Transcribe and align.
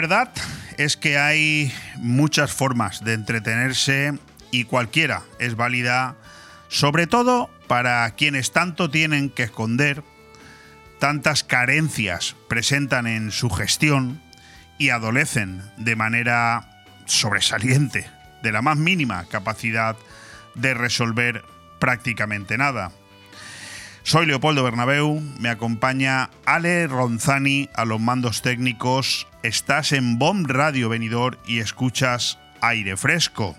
La 0.00 0.06
verdad 0.08 0.32
es 0.78 0.96
que 0.96 1.18
hay 1.18 1.70
muchas 1.98 2.54
formas 2.54 3.04
de 3.04 3.12
entretenerse 3.12 4.18
y 4.50 4.64
cualquiera 4.64 5.24
es 5.38 5.56
válida, 5.56 6.16
sobre 6.68 7.06
todo 7.06 7.50
para 7.66 8.10
quienes 8.12 8.50
tanto 8.50 8.90
tienen 8.90 9.28
que 9.28 9.42
esconder, 9.42 10.02
tantas 11.00 11.44
carencias 11.44 12.34
presentan 12.48 13.06
en 13.06 13.30
su 13.30 13.50
gestión 13.50 14.22
y 14.78 14.88
adolecen 14.88 15.60
de 15.76 15.96
manera 15.96 16.82
sobresaliente 17.04 18.08
de 18.42 18.52
la 18.52 18.62
más 18.62 18.78
mínima 18.78 19.26
capacidad 19.26 19.96
de 20.54 20.72
resolver 20.72 21.44
prácticamente 21.78 22.56
nada. 22.56 22.90
Soy 24.10 24.26
Leopoldo 24.26 24.64
Bernabeu, 24.64 25.22
me 25.38 25.50
acompaña 25.50 26.30
Ale 26.44 26.88
Ronzani 26.88 27.68
a 27.74 27.84
los 27.84 28.00
mandos 28.00 28.42
técnicos, 28.42 29.28
estás 29.44 29.92
en 29.92 30.18
BOM 30.18 30.46
Radio 30.46 30.88
Venidor 30.88 31.38
y 31.46 31.60
escuchas 31.60 32.36
aire 32.60 32.96
fresco. 32.96 33.56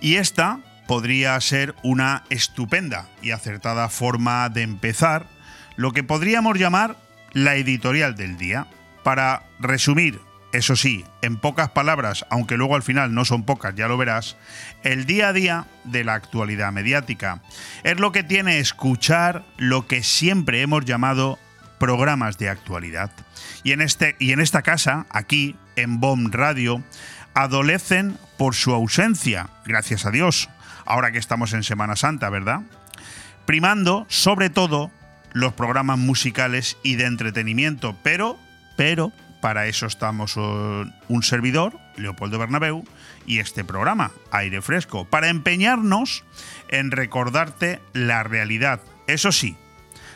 Y 0.00 0.18
esta 0.18 0.60
podría 0.86 1.40
ser 1.40 1.74
una 1.82 2.22
estupenda 2.30 3.08
y 3.20 3.32
acertada 3.32 3.88
forma 3.88 4.48
de 4.50 4.62
empezar 4.62 5.26
lo 5.74 5.90
que 5.90 6.04
podríamos 6.04 6.56
llamar 6.56 6.96
la 7.32 7.56
editorial 7.56 8.14
del 8.14 8.38
día. 8.38 8.68
Para 9.02 9.42
resumir 9.58 10.20
eso 10.52 10.76
sí, 10.76 11.04
en 11.20 11.36
pocas 11.36 11.70
palabras, 11.70 12.24
aunque 12.30 12.56
luego 12.56 12.74
al 12.74 12.82
final 12.82 13.14
no 13.14 13.24
son 13.24 13.44
pocas, 13.44 13.74
ya 13.74 13.86
lo 13.86 13.98
verás, 13.98 14.36
el 14.82 15.04
día 15.04 15.28
a 15.28 15.32
día 15.32 15.66
de 15.84 16.04
la 16.04 16.14
actualidad 16.14 16.72
mediática. 16.72 17.42
Es 17.84 18.00
lo 18.00 18.12
que 18.12 18.22
tiene 18.22 18.58
escuchar 18.58 19.44
lo 19.58 19.86
que 19.86 20.02
siempre 20.02 20.62
hemos 20.62 20.84
llamado 20.84 21.38
programas 21.78 22.38
de 22.38 22.48
actualidad. 22.48 23.10
Y 23.62 23.72
en, 23.72 23.82
este, 23.82 24.16
y 24.18 24.32
en 24.32 24.40
esta 24.40 24.62
casa, 24.62 25.06
aquí, 25.10 25.56
en 25.76 26.00
BOM 26.00 26.30
Radio, 26.32 26.82
adolecen 27.34 28.16
por 28.36 28.54
su 28.54 28.72
ausencia, 28.72 29.50
gracias 29.66 30.06
a 30.06 30.10
Dios, 30.10 30.48
ahora 30.86 31.12
que 31.12 31.18
estamos 31.18 31.52
en 31.52 31.62
Semana 31.62 31.94
Santa, 31.94 32.30
¿verdad? 32.30 32.62
Primando, 33.44 34.06
sobre 34.08 34.48
todo, 34.50 34.90
los 35.32 35.52
programas 35.52 35.98
musicales 35.98 36.78
y 36.82 36.96
de 36.96 37.04
entretenimiento, 37.04 37.96
pero, 38.02 38.38
pero, 38.76 39.12
para 39.40 39.66
eso 39.66 39.86
estamos 39.86 40.36
un 40.36 41.22
servidor, 41.22 41.78
Leopoldo 41.96 42.38
Bernabeu, 42.38 42.84
y 43.26 43.40
este 43.40 43.64
programa, 43.64 44.10
Aire 44.30 44.62
Fresco, 44.62 45.04
para 45.04 45.28
empeñarnos 45.28 46.24
en 46.68 46.90
recordarte 46.90 47.80
la 47.92 48.22
realidad. 48.22 48.80
Eso 49.06 49.32
sí, 49.32 49.56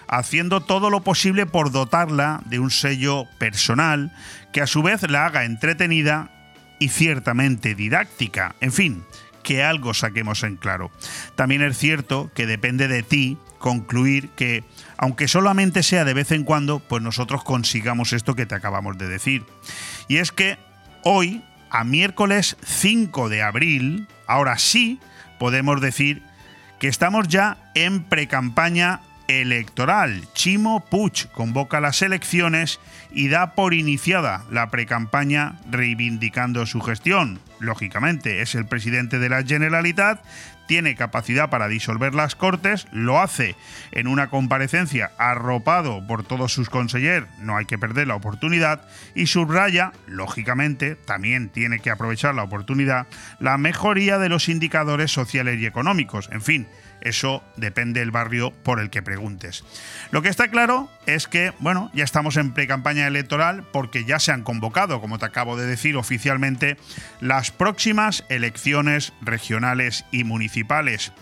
haciendo 0.08 0.60
todo 0.60 0.90
lo 0.90 1.02
posible 1.02 1.46
por 1.46 1.70
dotarla 1.70 2.42
de 2.46 2.58
un 2.58 2.70
sello 2.70 3.26
personal 3.38 4.12
que 4.52 4.60
a 4.60 4.66
su 4.66 4.82
vez 4.82 5.08
la 5.08 5.26
haga 5.26 5.44
entretenida 5.44 6.30
y 6.78 6.88
ciertamente 6.88 7.74
didáctica. 7.74 8.54
En 8.60 8.72
fin, 8.72 9.04
que 9.42 9.62
algo 9.62 9.94
saquemos 9.94 10.42
en 10.42 10.56
claro. 10.56 10.90
También 11.34 11.62
es 11.62 11.78
cierto 11.78 12.30
que 12.34 12.46
depende 12.46 12.88
de 12.88 13.02
ti 13.02 13.38
concluir 13.58 14.30
que, 14.30 14.64
aunque 15.02 15.26
solamente 15.26 15.82
sea 15.82 16.04
de 16.04 16.14
vez 16.14 16.30
en 16.30 16.44
cuando, 16.44 16.78
pues 16.78 17.02
nosotros 17.02 17.42
consigamos 17.42 18.12
esto 18.12 18.36
que 18.36 18.46
te 18.46 18.54
acabamos 18.54 18.96
de 18.98 19.08
decir. 19.08 19.44
Y 20.06 20.18
es 20.18 20.30
que 20.30 20.58
hoy, 21.02 21.42
a 21.70 21.82
miércoles 21.82 22.56
5 22.64 23.28
de 23.28 23.42
abril, 23.42 24.06
ahora 24.28 24.58
sí 24.58 25.00
podemos 25.40 25.80
decir 25.80 26.22
que 26.78 26.86
estamos 26.86 27.26
ya 27.26 27.72
en 27.74 28.04
precampaña 28.04 29.00
electoral. 29.26 30.28
Chimo 30.34 30.84
Puig 30.88 31.28
convoca 31.32 31.80
las 31.80 32.00
elecciones 32.02 32.78
y 33.10 33.26
da 33.26 33.56
por 33.56 33.74
iniciada 33.74 34.44
la 34.52 34.70
precampaña 34.70 35.56
reivindicando 35.68 36.64
su 36.64 36.80
gestión. 36.80 37.40
Lógicamente, 37.58 38.40
es 38.40 38.54
el 38.54 38.66
presidente 38.66 39.18
de 39.18 39.28
la 39.28 39.42
Generalitat 39.42 40.22
tiene 40.72 40.94
capacidad 40.94 41.50
para 41.50 41.68
disolver 41.68 42.14
las 42.14 42.34
Cortes, 42.34 42.86
lo 42.92 43.20
hace 43.20 43.56
en 43.90 44.06
una 44.06 44.30
comparecencia 44.30 45.10
arropado 45.18 46.06
por 46.06 46.24
todos 46.24 46.54
sus 46.54 46.70
consejeros, 46.70 47.28
no 47.38 47.58
hay 47.58 47.66
que 47.66 47.76
perder 47.76 48.06
la 48.06 48.14
oportunidad, 48.14 48.80
y 49.14 49.26
subraya, 49.26 49.92
lógicamente, 50.06 50.96
también 50.96 51.50
tiene 51.50 51.80
que 51.80 51.90
aprovechar 51.90 52.34
la 52.34 52.44
oportunidad, 52.44 53.06
la 53.38 53.58
mejoría 53.58 54.16
de 54.16 54.30
los 54.30 54.48
indicadores 54.48 55.12
sociales 55.12 55.60
y 55.60 55.66
económicos. 55.66 56.30
En 56.32 56.40
fin, 56.40 56.66
eso 57.02 57.42
depende 57.56 58.00
del 58.00 58.10
barrio 58.10 58.52
por 58.62 58.80
el 58.80 58.90
que 58.90 59.02
preguntes. 59.02 59.64
Lo 60.10 60.22
que 60.22 60.28
está 60.28 60.48
claro 60.48 60.90
es 61.06 61.26
que, 61.26 61.52
bueno, 61.58 61.90
ya 61.94 62.04
estamos 62.04 62.36
en 62.36 62.52
pre-campaña 62.52 63.06
electoral 63.06 63.64
porque 63.72 64.04
ya 64.04 64.18
se 64.18 64.32
han 64.32 64.42
convocado, 64.42 65.00
como 65.00 65.18
te 65.18 65.26
acabo 65.26 65.56
de 65.56 65.66
decir 65.66 65.96
oficialmente, 65.96 66.76
las 67.20 67.50
próximas 67.50 68.24
elecciones 68.28 69.12
regionales 69.20 70.04
y 70.12 70.24
municipales. 70.24 71.12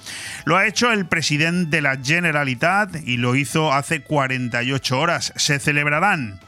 Lo 0.45 0.57
ha 0.57 0.67
hecho 0.67 0.93
el 0.93 1.07
presidente 1.07 1.77
de 1.77 1.83
la 1.83 1.99
Generalitat 2.03 2.97
y 3.05 3.17
lo 3.17 3.35
hizo 3.35 3.73
hace 3.73 4.03
48 4.03 4.99
horas. 4.99 5.33
Se 5.37 5.59
celebrarán 5.59 6.41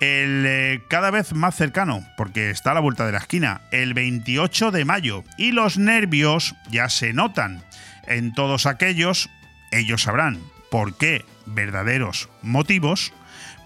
el 0.00 0.44
eh, 0.46 0.82
cada 0.88 1.10
vez 1.10 1.32
más 1.32 1.54
cercano, 1.54 2.06
porque 2.16 2.50
está 2.50 2.72
a 2.72 2.74
la 2.74 2.80
vuelta 2.80 3.06
de 3.06 3.12
la 3.12 3.18
esquina, 3.18 3.62
el 3.70 3.94
28 3.94 4.70
de 4.70 4.84
mayo, 4.84 5.24
y 5.38 5.52
los 5.52 5.78
nervios 5.78 6.54
ya 6.70 6.88
se 6.88 7.12
notan 7.12 7.64
en 8.06 8.32
todos 8.32 8.66
aquellos, 8.66 9.30
ellos 9.70 10.02
sabrán 10.02 10.40
por 10.70 10.96
qué 10.96 11.24
verdaderos 11.46 12.28
motivos, 12.42 13.12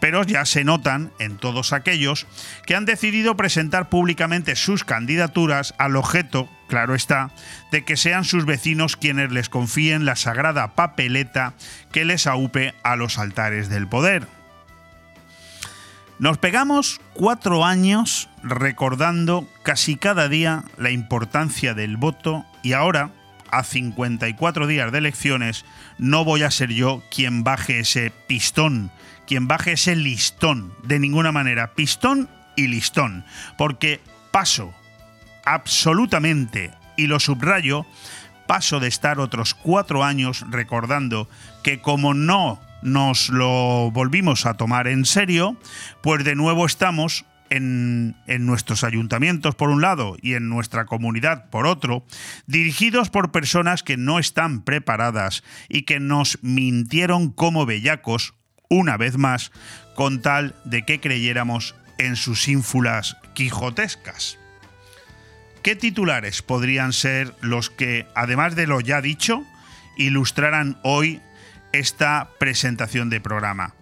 pero 0.00 0.22
ya 0.24 0.44
se 0.44 0.64
notan 0.64 1.12
en 1.18 1.36
todos 1.36 1.72
aquellos 1.72 2.26
que 2.66 2.74
han 2.74 2.86
decidido 2.86 3.36
presentar 3.36 3.88
públicamente 3.88 4.56
sus 4.56 4.84
candidaturas 4.84 5.74
al 5.78 5.96
objeto, 5.96 6.48
claro 6.68 6.94
está, 6.94 7.30
de 7.70 7.84
que 7.84 7.96
sean 7.96 8.24
sus 8.24 8.46
vecinos 8.46 8.96
quienes 8.96 9.30
les 9.30 9.48
confíen 9.48 10.04
la 10.04 10.16
sagrada 10.16 10.74
papeleta 10.74 11.54
que 11.92 12.04
les 12.04 12.26
aupe 12.26 12.74
a 12.82 12.96
los 12.96 13.18
altares 13.18 13.68
del 13.68 13.86
poder. 13.86 14.26
Nos 16.18 16.36
pegamos 16.36 17.00
cuatro 17.14 17.64
años 17.64 18.28
recordando 18.42 19.48
casi 19.62 19.96
cada 19.96 20.28
día 20.28 20.64
la 20.76 20.90
importancia 20.90 21.72
del 21.72 21.96
voto 21.96 22.44
y 22.62 22.74
ahora, 22.74 23.10
a 23.50 23.64
54 23.64 24.66
días 24.66 24.92
de 24.92 24.98
elecciones, 24.98 25.64
no 25.98 26.24
voy 26.24 26.42
a 26.42 26.50
ser 26.50 26.70
yo 26.70 27.02
quien 27.10 27.44
baje 27.44 27.80
ese 27.80 28.10
pistón, 28.26 28.90
quien 29.26 29.48
baje 29.48 29.72
ese 29.72 29.96
listón, 29.96 30.72
de 30.82 30.98
ninguna 30.98 31.32
manera, 31.32 31.74
pistón 31.74 32.28
y 32.56 32.68
listón, 32.68 33.24
porque 33.56 34.00
paso 34.30 34.72
absolutamente, 35.44 36.70
y 36.96 37.06
lo 37.06 37.20
subrayo, 37.20 37.86
paso 38.46 38.80
de 38.80 38.88
estar 38.88 39.20
otros 39.20 39.54
cuatro 39.54 40.04
años 40.04 40.44
recordando 40.50 41.28
que 41.62 41.80
como 41.80 42.14
no 42.14 42.60
nos 42.82 43.28
lo 43.28 43.90
volvimos 43.90 44.46
a 44.46 44.54
tomar 44.54 44.88
en 44.88 45.04
serio, 45.04 45.56
pues 46.00 46.24
de 46.24 46.34
nuevo 46.34 46.66
estamos 46.66 47.24
en, 47.50 48.16
nuestros 48.46 48.84
ayuntamientos 48.84 49.54
por 49.54 49.68
un 49.68 49.82
lado 49.82 50.16
y 50.22 50.34
en 50.34 50.48
nuestra 50.48 50.86
comunidad 50.86 51.50
por 51.50 51.66
otro, 51.66 52.04
dirigidos 52.46 53.10
por 53.10 53.32
personas 53.32 53.82
que 53.82 53.96
no 53.96 54.18
están 54.18 54.62
preparadas 54.62 55.42
y 55.68 55.82
que 55.82 56.00
nos 56.00 56.38
mintieron 56.42 57.30
como 57.30 57.66
bellacos, 57.66 58.34
una 58.68 58.96
vez 58.96 59.18
más, 59.18 59.52
con 59.94 60.22
tal 60.22 60.54
de 60.64 60.84
que 60.84 61.00
creyéramos 61.00 61.74
en 61.98 62.16
sus 62.16 62.48
ínfulas 62.48 63.16
quijotescas. 63.34 64.38
¿Qué 65.62 65.76
titulares 65.76 66.40
podrían 66.40 66.92
ser 66.92 67.34
los 67.42 67.68
que, 67.68 68.06
además 68.14 68.56
de 68.56 68.66
lo 68.66 68.80
ya 68.80 69.02
dicho, 69.02 69.44
ilustraran 69.98 70.78
hoy 70.82 71.20
esta 71.72 72.30
presentación 72.38 73.10
de 73.10 73.20
programa? 73.20 73.74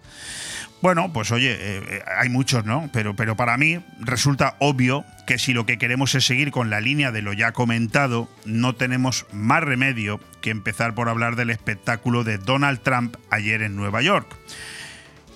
Bueno, 0.81 1.11
pues 1.11 1.31
oye, 1.31 1.51
eh, 1.51 1.83
eh, 1.89 2.03
hay 2.17 2.29
muchos, 2.29 2.63
¿no? 2.63 2.89
Pero, 2.93 3.13
pero 3.15 3.35
para 3.35 3.57
mí 3.57 3.79
resulta 3.99 4.55
obvio 4.59 5.03
que 5.27 5.37
si 5.37 5.53
lo 5.53 5.65
que 5.65 5.77
queremos 5.77 6.15
es 6.15 6.25
seguir 6.25 6.51
con 6.51 6.69
la 6.69 6.79
línea 6.79 7.11
de 7.11 7.21
lo 7.21 7.33
ya 7.33 7.51
comentado, 7.51 8.29
no 8.45 8.75
tenemos 8.75 9.25
más 9.33 9.61
remedio 9.61 10.21
que 10.41 10.51
empezar 10.51 10.95
por 10.95 11.09
hablar 11.09 11.35
del 11.35 11.49
espectáculo 11.49 12.23
de 12.23 12.37
Donald 12.37 12.79
Trump 12.81 13.17
ayer 13.29 13.61
en 13.61 13.75
Nueva 13.75 14.01
York. 14.01 14.37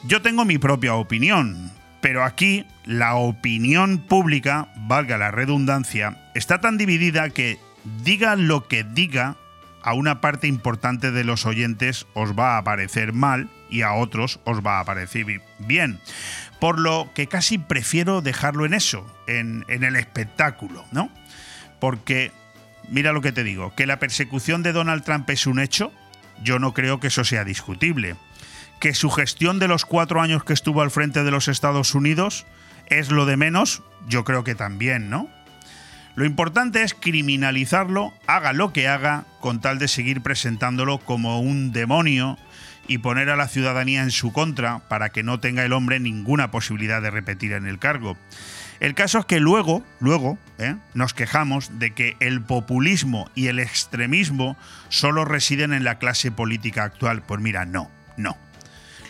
Yo 0.06 0.22
tengo 0.22 0.46
mi 0.46 0.58
propia 0.58 0.96
opinión, 0.96 1.72
pero 2.00 2.24
aquí 2.24 2.66
la 2.86 3.16
opinión 3.16 4.00
pública, 4.00 4.70
valga 4.78 5.18
la 5.18 5.32
redundancia, 5.32 6.32
está 6.36 6.62
tan 6.62 6.78
dividida 6.78 7.30
que 7.30 7.60
diga 8.04 8.38
lo 8.38 8.68
que 8.68 8.86
diga, 8.86 9.36
a 9.84 9.94
una 9.94 10.22
parte 10.22 10.48
importante 10.48 11.12
de 11.12 11.26
los 11.26 11.46
oyentes 11.46 12.08
os 12.14 12.40
va 12.40 12.58
a 12.58 12.64
parecer 12.64 13.12
mal 13.12 13.50
y 13.74 13.82
a 13.82 13.94
otros 13.94 14.40
os 14.46 14.66
va 14.66 14.80
a 14.80 14.86
parecer 14.86 15.26
bien. 15.60 16.00
Por 16.60 16.80
lo 16.80 17.10
que 17.14 17.28
casi 17.28 17.58
prefiero 17.58 18.22
dejarlo 18.22 18.66
en 18.66 18.74
eso, 18.74 19.06
en, 19.28 19.66
el 19.68 19.96
espectáculo, 19.96 20.86
¿no? 20.92 21.10
Porque, 21.80 22.32
mira 22.90 23.12
lo 23.12 23.22
que 23.22 23.32
te 23.32 23.44
digo, 23.44 23.74
que 23.76 23.88
la 23.88 24.00
persecución 24.00 24.64
de 24.64 24.72
Donald 24.72 25.04
Trump 25.04 25.30
es 25.30 25.48
un 25.48 25.60
hecho, 25.60 25.92
yo 26.42 26.60
no 26.60 26.74
creo 26.74 27.00
que 27.00 27.08
eso 27.08 27.24
sea 27.24 27.44
discutible. 27.44 28.16
Que 28.80 28.94
su 28.94 29.10
gestión 29.10 29.60
de 29.60 29.68
los 29.68 29.86
cuatro 29.86 30.22
años 30.22 30.44
que 30.44 30.54
estuvo 30.54 30.82
al 30.82 30.92
frente 30.92 31.24
de 31.24 31.32
los 31.32 31.48
Estados 31.48 31.96
Unidos 31.96 32.46
¿Es 32.88 33.12
lo 33.12 33.26
de 33.26 33.38
menos? 33.38 33.82
Yo 34.08 34.24
creo 34.24 34.44
que 34.44 34.56
también, 34.56 35.10
¿no? 35.10 35.30
Lo 36.16 36.26
importante 36.26 36.84
es 36.84 36.94
criminalizarlo, 36.94 38.14
haga 38.28 38.54
lo 38.54 38.72
que 38.72 38.88
haga, 38.88 39.26
con 39.40 39.62
tal 39.62 39.80
de 39.80 39.88
seguir 39.88 40.22
presentándolo 40.22 41.00
como 41.00 41.40
un 41.42 41.72
demonio 41.72 42.38
y 42.88 43.00
poner 43.00 43.30
a 43.30 43.36
la 43.36 43.48
ciudadanía 43.48 44.04
en 44.04 44.12
su 44.12 44.34
contra 44.34 44.80
para 44.90 45.10
que 45.10 45.24
no 45.24 45.40
tenga 45.40 45.64
el 45.64 45.74
hombre 45.74 46.00
ninguna 46.00 46.52
posibilidad 46.52 47.02
de 47.02 47.12
repetir 47.12 47.54
en 47.54 47.66
el 47.66 47.80
cargo. 47.80 48.18
El 48.80 48.96
caso 48.96 49.20
es 49.20 49.26
que 49.26 49.40
luego, 49.40 49.84
luego, 50.00 50.38
¿eh? 50.58 50.76
nos 50.94 51.14
quejamos 51.14 51.80
de 51.80 51.92
que 51.92 52.18
el 52.20 52.42
populismo 52.42 53.30
y 53.36 53.48
el 53.48 53.60
extremismo 53.60 54.58
solo 54.90 55.24
residen 55.24 55.74
en 55.74 55.86
la 55.86 56.00
clase 56.00 56.32
política 56.32 56.84
actual. 56.84 57.22
Pues 57.22 57.40
mira, 57.40 57.66
no, 57.66 57.90
no. 58.18 58.38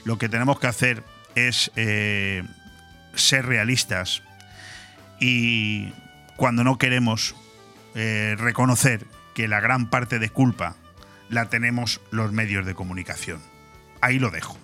Lo 0.05 0.17
que 0.17 0.29
tenemos 0.29 0.59
que 0.59 0.67
hacer 0.67 1.03
es 1.33 1.71
eh, 1.75 2.43
ser 3.15 3.45
realistas 3.45 4.21
y 5.19 5.91
cuando 6.35 6.63
no 6.63 6.77
queremos 6.77 7.35
eh, 7.95 8.35
reconocer 8.37 9.05
que 9.33 9.47
la 9.47 9.59
gran 9.59 9.89
parte 9.89 10.19
de 10.19 10.29
culpa 10.29 10.75
la 11.29 11.49
tenemos 11.49 12.01
los 12.11 12.31
medios 12.31 12.65
de 12.65 12.75
comunicación. 12.75 13.52
Ahí 14.03 14.19
lo 14.19 14.31
dejo. 14.31 14.57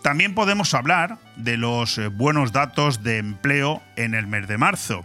También 0.00 0.34
podemos 0.34 0.72
hablar 0.72 1.18
de 1.36 1.58
los 1.58 1.98
eh, 1.98 2.08
buenos 2.08 2.52
datos 2.52 3.02
de 3.02 3.18
empleo 3.18 3.82
en 3.96 4.14
el 4.14 4.26
mes 4.26 4.48
de 4.48 4.56
marzo, 4.56 5.04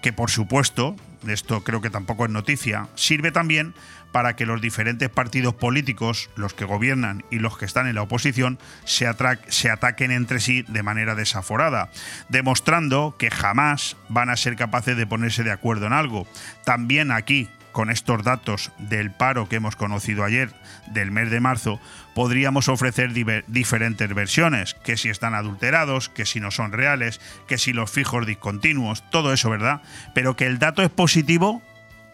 que 0.00 0.12
por 0.12 0.30
supuesto, 0.30 0.94
esto 1.26 1.64
creo 1.64 1.80
que 1.80 1.90
tampoco 1.90 2.24
es 2.24 2.30
noticia, 2.30 2.86
sirve 2.94 3.32
también 3.32 3.74
para 4.12 4.36
que 4.36 4.46
los 4.46 4.60
diferentes 4.60 5.08
partidos 5.08 5.54
políticos, 5.54 6.30
los 6.36 6.54
que 6.54 6.66
gobiernan 6.66 7.24
y 7.32 7.40
los 7.40 7.58
que 7.58 7.64
están 7.64 7.88
en 7.88 7.96
la 7.96 8.02
oposición, 8.02 8.60
se, 8.84 9.08
se, 9.48 9.70
ataquen 9.70 10.12
entre 10.12 10.38
sí 10.38 10.62
de 10.68 10.84
manera 10.84 11.16
desaforada, 11.16 11.90
demostrando 12.28 13.16
que 13.18 13.30
jamás 13.30 13.96
van 14.08 14.30
a 14.30 14.36
ser 14.36 14.54
capaces 14.54 14.96
de 14.96 15.06
ponerse 15.06 15.42
de 15.42 15.50
acuerdo 15.50 15.86
en 15.86 15.94
algo. 15.94 16.28
También 16.64 17.10
aquí, 17.10 17.48
con 17.72 17.90
estos 17.90 18.22
datos 18.22 18.70
del 18.78 19.10
paro 19.10 19.48
que 19.48 19.56
hemos 19.56 19.76
conocido 19.76 20.24
ayer 20.24 20.52
del 20.86 21.10
mes 21.10 21.30
de 21.30 21.40
marzo, 21.40 21.80
podríamos 22.14 22.68
ofrecer 22.68 23.12
diferentes 23.46 24.14
versiones, 24.14 24.74
que 24.74 24.96
si 24.96 25.08
están 25.08 25.34
adulterados, 25.34 26.08
que 26.08 26.26
si 26.26 26.38
no 26.40 26.50
son 26.50 26.72
reales, 26.72 27.20
que 27.48 27.58
si 27.58 27.72
los 27.72 27.90
fijos 27.90 28.26
discontinuos, 28.26 29.02
todo 29.10 29.32
eso, 29.32 29.50
¿verdad? 29.50 29.82
Pero 30.14 30.36
que 30.36 30.46
el 30.46 30.58
dato 30.58 30.82
es 30.82 30.90
positivo, 30.90 31.62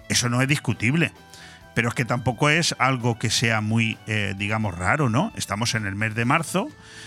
eso 0.08 0.28
no 0.28 0.40
es 0.40 0.48
discutible 0.48 1.12
pero 1.78 1.90
es 1.90 1.94
que 1.94 2.04
tampoco 2.04 2.50
es 2.50 2.74
algo 2.80 3.20
que 3.20 3.30
sea 3.30 3.60
muy, 3.60 3.98
eh, 4.08 4.34
digamos, 4.36 4.76
raro, 4.76 5.08
¿no? 5.08 5.32
Estamos 5.36 5.76
en 5.76 5.86
el 5.86 5.94
mes 5.94 6.12
de 6.16 6.24
marzo, 6.24 6.66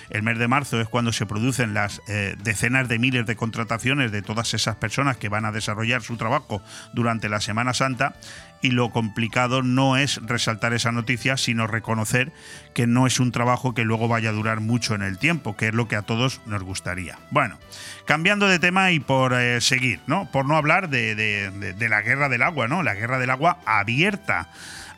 el 0.10 0.24
mes 0.24 0.40
de 0.40 0.48
marzo 0.48 0.80
es 0.80 0.88
cuando 0.88 1.12
se 1.12 1.26
producen 1.26 1.74
las 1.74 2.02
eh, 2.08 2.38
decenas 2.42 2.88
de 2.88 2.98
miles 2.98 3.26
de 3.26 3.36
contrataciones 3.36 4.14
de 4.14 4.22
todas 4.22 4.54
esas 4.54 4.78
personas 4.78 5.18
que 5.18 5.28
van 5.28 5.44
a 5.44 5.52
desarrollar 5.52 6.04
su 6.04 6.16
trabajo 6.16 6.64
durante 6.94 7.28
la 7.28 7.42
Semana 7.42 7.74
Santa 7.74 8.16
y 8.62 8.72
lo 8.72 8.90
complicado 8.92 9.64
no 9.64 9.98
es 9.98 10.18
resaltar 10.24 10.74
esa 10.74 10.92
noticia, 10.92 11.38
sino 11.38 11.68
reconocer 11.68 12.32
que 12.74 12.88
no 12.88 13.08
es 13.08 13.20
un 13.20 13.32
trabajo 13.32 13.74
que 13.74 13.84
luego 13.84 14.08
vaya 14.08 14.30
a 14.30 14.34
durar 14.34 14.60
mucho 14.60 14.96
en 14.96 15.02
el 15.02 15.18
tiempo, 15.18 15.58
que 15.58 15.68
es 15.68 15.74
lo 15.74 15.88
que 15.88 15.96
a 15.96 16.04
todos 16.04 16.42
nos 16.46 16.64
gustaría. 16.64 17.18
Bueno, 17.32 17.58
cambiando 18.06 18.48
de 18.48 18.60
tema 18.60 18.92
y 18.92 19.00
por 19.00 19.34
eh, 19.34 19.62
seguir, 19.62 20.00
¿no? 20.08 20.30
Por 20.32 20.46
no 20.46 20.56
hablar 20.56 20.90
de, 20.90 21.16
de 21.16 21.90
la 21.90 22.02
guerra 22.02 22.30
del 22.30 22.44
agua, 22.44 22.68
¿no? 22.68 22.84
La 22.84 22.94
guerra 22.94 23.20
del 23.20 23.30
agua 23.30 23.60
abierta 23.66 24.50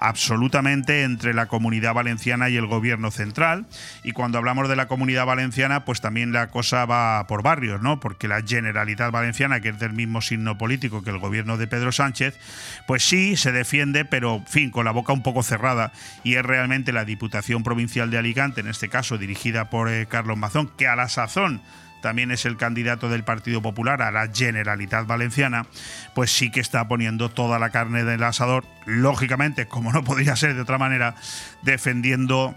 absolutamente 0.04 1.04
entre 1.04 1.34
la 1.34 1.46
comunidad 1.46 1.94
valenciana 1.94 2.50
y 2.50 2.58
el 2.58 2.68
gobierno 2.68 3.10
central. 3.10 3.66
Y 4.04 4.12
cuando 4.12 4.38
hablamos 4.38 4.68
de 4.68 4.76
la 4.76 4.90
comunidad 4.90 5.26
valenciana, 5.26 5.86
pues 5.86 6.02
también 6.02 6.34
la 6.34 6.48
cosa 6.48 6.86
va 6.86 7.26
por 7.26 7.42
barrios, 7.42 7.82
¿no? 7.82 8.02
Porque 8.02 8.28
la 8.28 8.42
Generalitat 8.42 9.14
Valenciana, 9.14 9.62
que 9.62 9.70
es 9.70 9.80
del 9.80 9.94
mismo 9.94 10.22
signo 10.22 10.58
político 10.58 11.04
que 11.04 11.10
el 11.10 11.20
gobierno 11.20 11.56
de 11.56 11.68
Pedro 11.68 11.94
Sánchez, 11.94 12.38
pues 12.86 13.04
sí 13.08 13.38
se 13.38 13.54
defiende, 13.54 14.04
pero, 14.04 14.36
en 14.36 14.46
fin, 14.46 14.72
con 14.72 14.84
la 14.84 14.92
boca 14.92 15.14
un 15.14 15.24
poco 15.24 15.42
cerrada. 15.42 15.94
Y 16.26 16.36
es 16.36 16.44
realmente 16.44 16.92
la 16.92 17.06
Diputación 17.06 17.64
Provincial 17.64 18.12
de 18.12 18.18
Alicante, 18.18 18.60
en 18.60 18.68
este 18.68 18.90
caso 18.90 19.18
dirigida 19.18 19.70
por 19.70 19.90
eh, 19.90 20.06
Carlos 20.06 20.38
Mazón, 20.38 20.70
que 20.78 20.86
a 20.86 20.98
la 20.98 21.08
sazón 21.08 21.62
también 22.04 22.32
es 22.32 22.46
el 22.46 22.58
candidato 22.58 23.08
del 23.08 23.24
Partido 23.24 23.62
Popular 23.62 24.02
a 24.02 24.12
la 24.12 24.28
Generalitat 24.28 25.08
Valenciana, 25.08 25.66
pues 26.14 26.32
sí 26.32 26.52
que 26.52 26.60
está 26.60 26.86
poniendo 26.90 27.30
toda 27.30 27.60
la 27.60 27.70
carne 27.70 28.04
del 28.04 28.22
asador, 28.24 28.66
lógicamente, 28.86 29.68
como 29.68 29.94
no 29.94 30.04
podría 30.04 30.36
ser 30.36 30.54
de 30.54 30.62
otra 30.62 30.78
manera, 30.78 31.16
defendiendo 31.62 32.54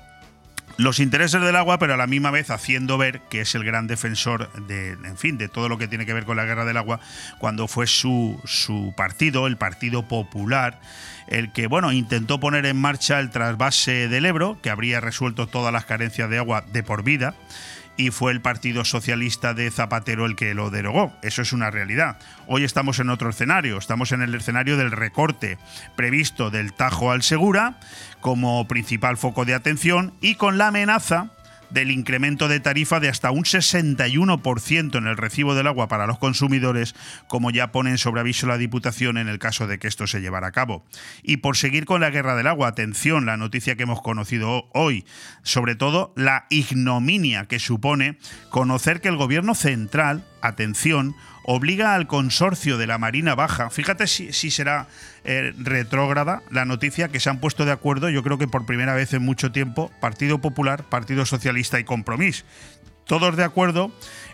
los 0.79 0.99
intereses 0.99 1.41
del 1.41 1.55
agua, 1.55 1.79
pero 1.79 1.95
a 1.95 1.97
la 1.97 2.09
misma 2.09 2.33
vez 2.33 2.51
haciendo 2.51 2.99
ver 2.99 3.21
que 3.31 3.43
es 3.43 3.55
el 3.55 3.63
gran 3.63 3.87
defensor 3.87 4.53
de, 4.67 4.91
en 4.91 5.17
fin, 5.17 5.39
de 5.39 5.49
todo 5.49 5.69
lo 5.69 5.79
que 5.79 5.87
tiene 5.87 6.07
que 6.07 6.13
ver 6.13 6.25
con 6.25 6.37
la 6.37 6.45
guerra 6.45 6.65
del 6.65 6.77
agua, 6.77 6.99
cuando 7.39 7.69
fue 7.69 7.87
su, 7.87 8.41
su 8.45 8.95
partido, 8.97 9.47
el 9.47 9.57
Partido 9.57 10.09
Popular, 10.09 10.81
el 11.29 11.53
que, 11.53 11.69
bueno, 11.69 11.93
intentó 11.93 12.41
poner 12.41 12.67
en 12.67 12.81
marcha 12.81 13.21
el 13.21 13.31
trasvase 13.31 14.09
del 14.09 14.27
Ebro, 14.27 14.59
que 14.61 14.71
habría 14.71 15.01
resuelto 15.01 15.47
todas 15.47 15.73
las 15.73 15.85
carencias 15.85 16.29
de 16.29 16.39
agua 16.39 16.65
de 16.73 16.83
por 16.83 17.05
vida 17.05 17.37
y 17.97 18.11
fue 18.11 18.33
el 18.33 18.41
Partido 18.41 18.85
Socialista 18.85 19.55
de 19.55 19.71
Zapatero 19.71 20.27
el 20.27 20.37
que 20.37 20.55
lo 20.55 20.71
derogó. 20.71 21.13
Eso 21.23 21.43
es 21.43 21.53
una 21.53 21.71
realidad. 21.71 22.19
Hoy 22.47 22.65
estamos 22.65 22.99
en 22.99 23.11
otro 23.11 23.31
escenario, 23.31 23.79
estamos 23.79 24.13
en 24.13 24.23
el 24.23 24.35
escenario 24.35 24.77
del 24.77 24.91
recorte 24.91 25.59
previsto 25.97 26.51
del 26.51 26.73
Tajo 26.73 27.11
al 27.11 27.23
Segura 27.23 27.79
como 28.21 28.67
principal 28.69 29.17
foco 29.17 29.45
de 29.45 29.55
atención 29.55 30.15
y 30.21 30.35
con 30.35 30.59
la 30.59 30.69
amenaza 30.69 31.31
del 31.71 31.91
incremento 31.91 32.49
de 32.49 32.61
tarifa 32.61 33.01
de 33.01 33.09
hasta 33.09 33.31
un 33.31 33.45
61% 33.45 34.99
en 34.99 35.07
el 35.07 35.17
recibo 35.17 35.55
del 35.55 35.67
agua 35.67 35.89
para 35.89 36.07
los 36.07 36.19
consumidores, 36.19 36.95
como 37.29 37.51
ya 37.51 37.73
pone 37.73 37.97
sobre 37.99 38.21
aviso 38.21 38.47
la 38.47 38.59
Diputación 38.59 39.19
en 39.19 39.29
el 39.29 39.39
caso 39.39 39.67
de 39.67 39.79
que 39.79 39.89
esto 39.89 40.07
se 40.07 40.21
llevara 40.21 40.49
a 40.49 40.53
cabo. 40.53 40.85
Y 41.23 41.39
por 41.39 41.57
seguir 41.57 41.85
con 41.85 42.01
la 42.01 42.11
guerra 42.11 42.37
del 42.37 42.47
agua, 42.47 42.69
atención, 42.69 43.27
la 43.27 43.37
noticia 43.37 43.77
que 43.77 43.85
hemos 43.85 44.03
conocido 44.03 44.69
hoy, 44.73 45.05
sobre 45.43 45.77
todo 45.77 46.13
la 46.17 46.47
ignominia 46.51 47.47
que 47.47 47.59
supone 47.59 48.19
conocer 48.51 49.01
que 49.01 49.09
el 49.09 49.17
gobierno 49.17 49.55
central, 49.55 50.25
atención, 50.41 51.15
obliga 51.45 51.95
al 51.95 52.07
consorcio 52.07 52.79
de 52.79 52.87
la 52.87 52.99
Marina 52.99 53.35
Baja, 53.35 53.71
fíjate 53.71 54.07
si, 54.07 54.33
será 54.33 54.89
eh, 55.25 55.53
retrógrada 55.59 56.43
la 56.51 56.65
noticia 56.65 57.09
que 57.09 57.21
se 57.21 57.31
han 57.31 57.41
puesto 57.41 57.65
de 57.65 57.73
acuerdo, 57.73 58.09
yo 58.09 58.23
creo 58.23 58.39
que 58.39 58.49
por 58.49 58.67
primera 58.67 58.95
vez 58.95 59.13
en 59.13 59.23
mucho 59.23 59.53
tiempo, 59.53 59.91
Partido 60.01 60.41
Popular, 60.41 60.85
Partido 60.85 61.25
Socialista 61.25 61.79
y 61.79 61.85
Compromís, 61.85 62.45
todos 63.07 63.37
de 63.37 63.45
acuerdo 63.45 63.93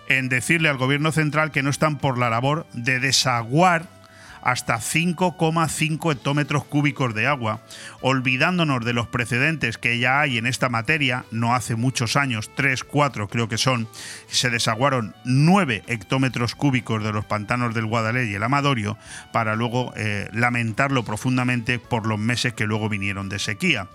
en 0.08 0.28
decirle 0.28 0.68
al 0.68 0.78
gobierno 0.78 1.12
central 1.12 1.50
que 1.50 1.62
no 1.62 1.70
están 1.70 1.98
por 1.98 2.18
la 2.18 2.30
labor 2.30 2.66
de 2.72 2.98
desaguar 2.98 4.01
hasta 4.42 4.76
5,5 4.76 6.12
hectómetros 6.12 6.64
cúbicos 6.64 7.14
de 7.14 7.26
agua, 7.26 7.60
olvidándonos 8.00 8.84
de 8.84 8.92
los 8.92 9.06
precedentes 9.06 9.78
que 9.78 9.98
ya 9.98 10.20
hay 10.20 10.38
en 10.38 10.46
esta 10.46 10.68
materia, 10.68 11.24
no 11.30 11.54
hace 11.54 11.76
muchos 11.76 12.16
años, 12.16 12.50
3, 12.54 12.84
4 12.84 13.28
creo 13.28 13.48
que 13.48 13.58
son, 13.58 13.88
se 14.26 14.50
desaguaron 14.50 15.14
9 15.24 15.84
hectómetros 15.86 16.54
cúbicos 16.54 17.02
de 17.02 17.12
los 17.12 17.24
pantanos 17.24 17.74
del 17.74 17.86
Guadalete 17.86 18.30
y 18.30 18.34
el 18.34 18.42
Amadorio, 18.42 18.98
para 19.32 19.54
luego 19.54 19.92
eh, 19.96 20.28
lamentarlo 20.32 21.04
profundamente 21.04 21.78
por 21.78 22.06
los 22.06 22.18
meses 22.18 22.52
que 22.52 22.66
luego 22.66 22.88
vinieron 22.88 23.28
de 23.28 23.38
sequía. 23.38 23.88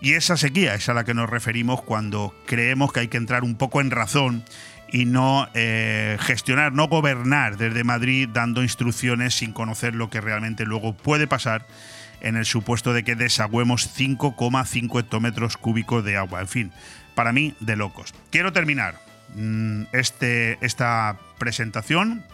Y 0.00 0.12
esa 0.12 0.36
sequía 0.36 0.74
es 0.74 0.88
a 0.88 0.94
la 0.94 1.04
que 1.04 1.14
nos 1.14 1.30
referimos 1.30 1.80
cuando 1.82 2.34
creemos 2.46 2.92
que 2.92 3.00
hay 3.00 3.08
que 3.08 3.16
entrar 3.16 3.44
un 3.44 3.56
poco 3.56 3.80
en 3.80 3.90
razón 3.90 4.44
y 4.90 5.04
no 5.04 5.48
eh, 5.54 6.16
gestionar, 6.20 6.72
no 6.72 6.88
gobernar 6.88 7.56
desde 7.56 7.84
Madrid 7.84 8.28
dando 8.32 8.62
instrucciones 8.62 9.34
sin 9.34 9.52
conocer 9.52 9.94
lo 9.94 10.10
que 10.10 10.20
realmente 10.20 10.64
luego 10.64 10.94
puede 10.94 11.26
pasar 11.26 11.66
en 12.20 12.36
el 12.36 12.44
supuesto 12.44 12.92
de 12.92 13.04
que 13.04 13.14
desagüemos 13.14 13.96
5,5 13.98 15.00
hectómetros 15.00 15.56
cúbicos 15.56 16.04
de 16.04 16.16
agua. 16.16 16.40
En 16.40 16.48
fin, 16.48 16.72
para 17.14 17.32
mí, 17.32 17.54
de 17.60 17.76
locos. 17.76 18.14
Quiero 18.30 18.52
terminar 18.52 18.98
mm, 19.34 19.82
este, 19.92 20.58
esta 20.64 21.18
presentación. 21.38 22.24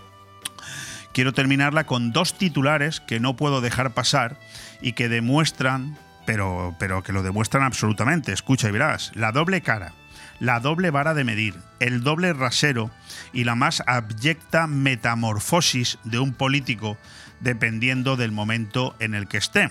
Quiero 1.12 1.32
terminarla 1.32 1.84
con 1.84 2.12
dos 2.12 2.38
titulares 2.38 3.00
que 3.00 3.20
no 3.20 3.36
puedo 3.36 3.60
dejar 3.60 3.92
pasar 3.92 4.38
y 4.80 4.92
que 4.92 5.08
demuestran, 5.08 5.98
pero, 6.26 6.74
pero 6.78 7.02
que 7.02 7.12
lo 7.12 7.22
demuestran 7.22 7.64
absolutamente. 7.64 8.32
Escucha 8.32 8.68
y 8.68 8.72
verás, 8.72 9.12
la 9.14 9.32
doble 9.32 9.60
cara 9.60 9.92
la 10.40 10.60
doble 10.60 10.90
vara 10.90 11.14
de 11.14 11.24
medir, 11.24 11.54
el 11.80 12.02
doble 12.02 12.32
rasero 12.32 12.90
y 13.32 13.44
la 13.44 13.54
más 13.54 13.82
abyecta 13.86 14.66
metamorfosis 14.66 15.98
de 16.04 16.18
un 16.18 16.32
político 16.32 16.98
dependiendo 17.40 18.16
del 18.16 18.32
momento 18.32 18.94
en 18.98 19.14
el 19.14 19.28
que 19.28 19.38
esté. 19.38 19.70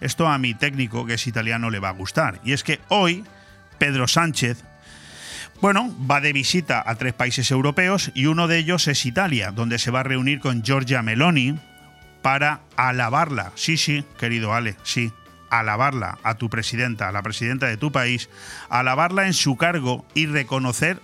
Esto 0.00 0.28
a 0.28 0.38
mi 0.38 0.54
técnico, 0.54 1.06
que 1.06 1.14
es 1.14 1.26
italiano, 1.26 1.70
le 1.70 1.80
va 1.80 1.88
a 1.88 1.92
gustar. 1.92 2.40
Y 2.44 2.52
es 2.52 2.62
que 2.62 2.80
hoy 2.88 3.24
Pedro 3.78 4.06
Sánchez, 4.06 4.62
bueno, 5.60 5.94
va 6.08 6.20
de 6.20 6.32
visita 6.32 6.82
a 6.86 6.94
tres 6.94 7.14
países 7.14 7.50
europeos 7.50 8.12
y 8.14 8.26
uno 8.26 8.46
de 8.46 8.58
ellos 8.58 8.86
es 8.86 9.04
Italia, 9.06 9.50
donde 9.50 9.78
se 9.78 9.90
va 9.90 10.00
a 10.00 10.04
reunir 10.04 10.38
con 10.38 10.62
Giorgia 10.62 11.02
Meloni 11.02 11.58
para 12.22 12.60
alabarla. 12.76 13.52
Sí, 13.56 13.76
sí, 13.76 14.04
querido 14.18 14.54
Ale, 14.54 14.76
sí, 14.84 15.12
alabarla 15.50 16.18
a 16.22 16.34
tu 16.34 16.50
presidenta, 16.50 17.08
a 17.08 17.12
la 17.12 17.22
presidenta 17.22 17.66
de 17.66 17.76
tu 17.76 17.92
país, 17.92 18.28
alabarla 18.68 19.26
en 19.26 19.34
su 19.34 19.56
cargo 19.56 20.04
y 20.14 20.26
reconocer 20.26 21.00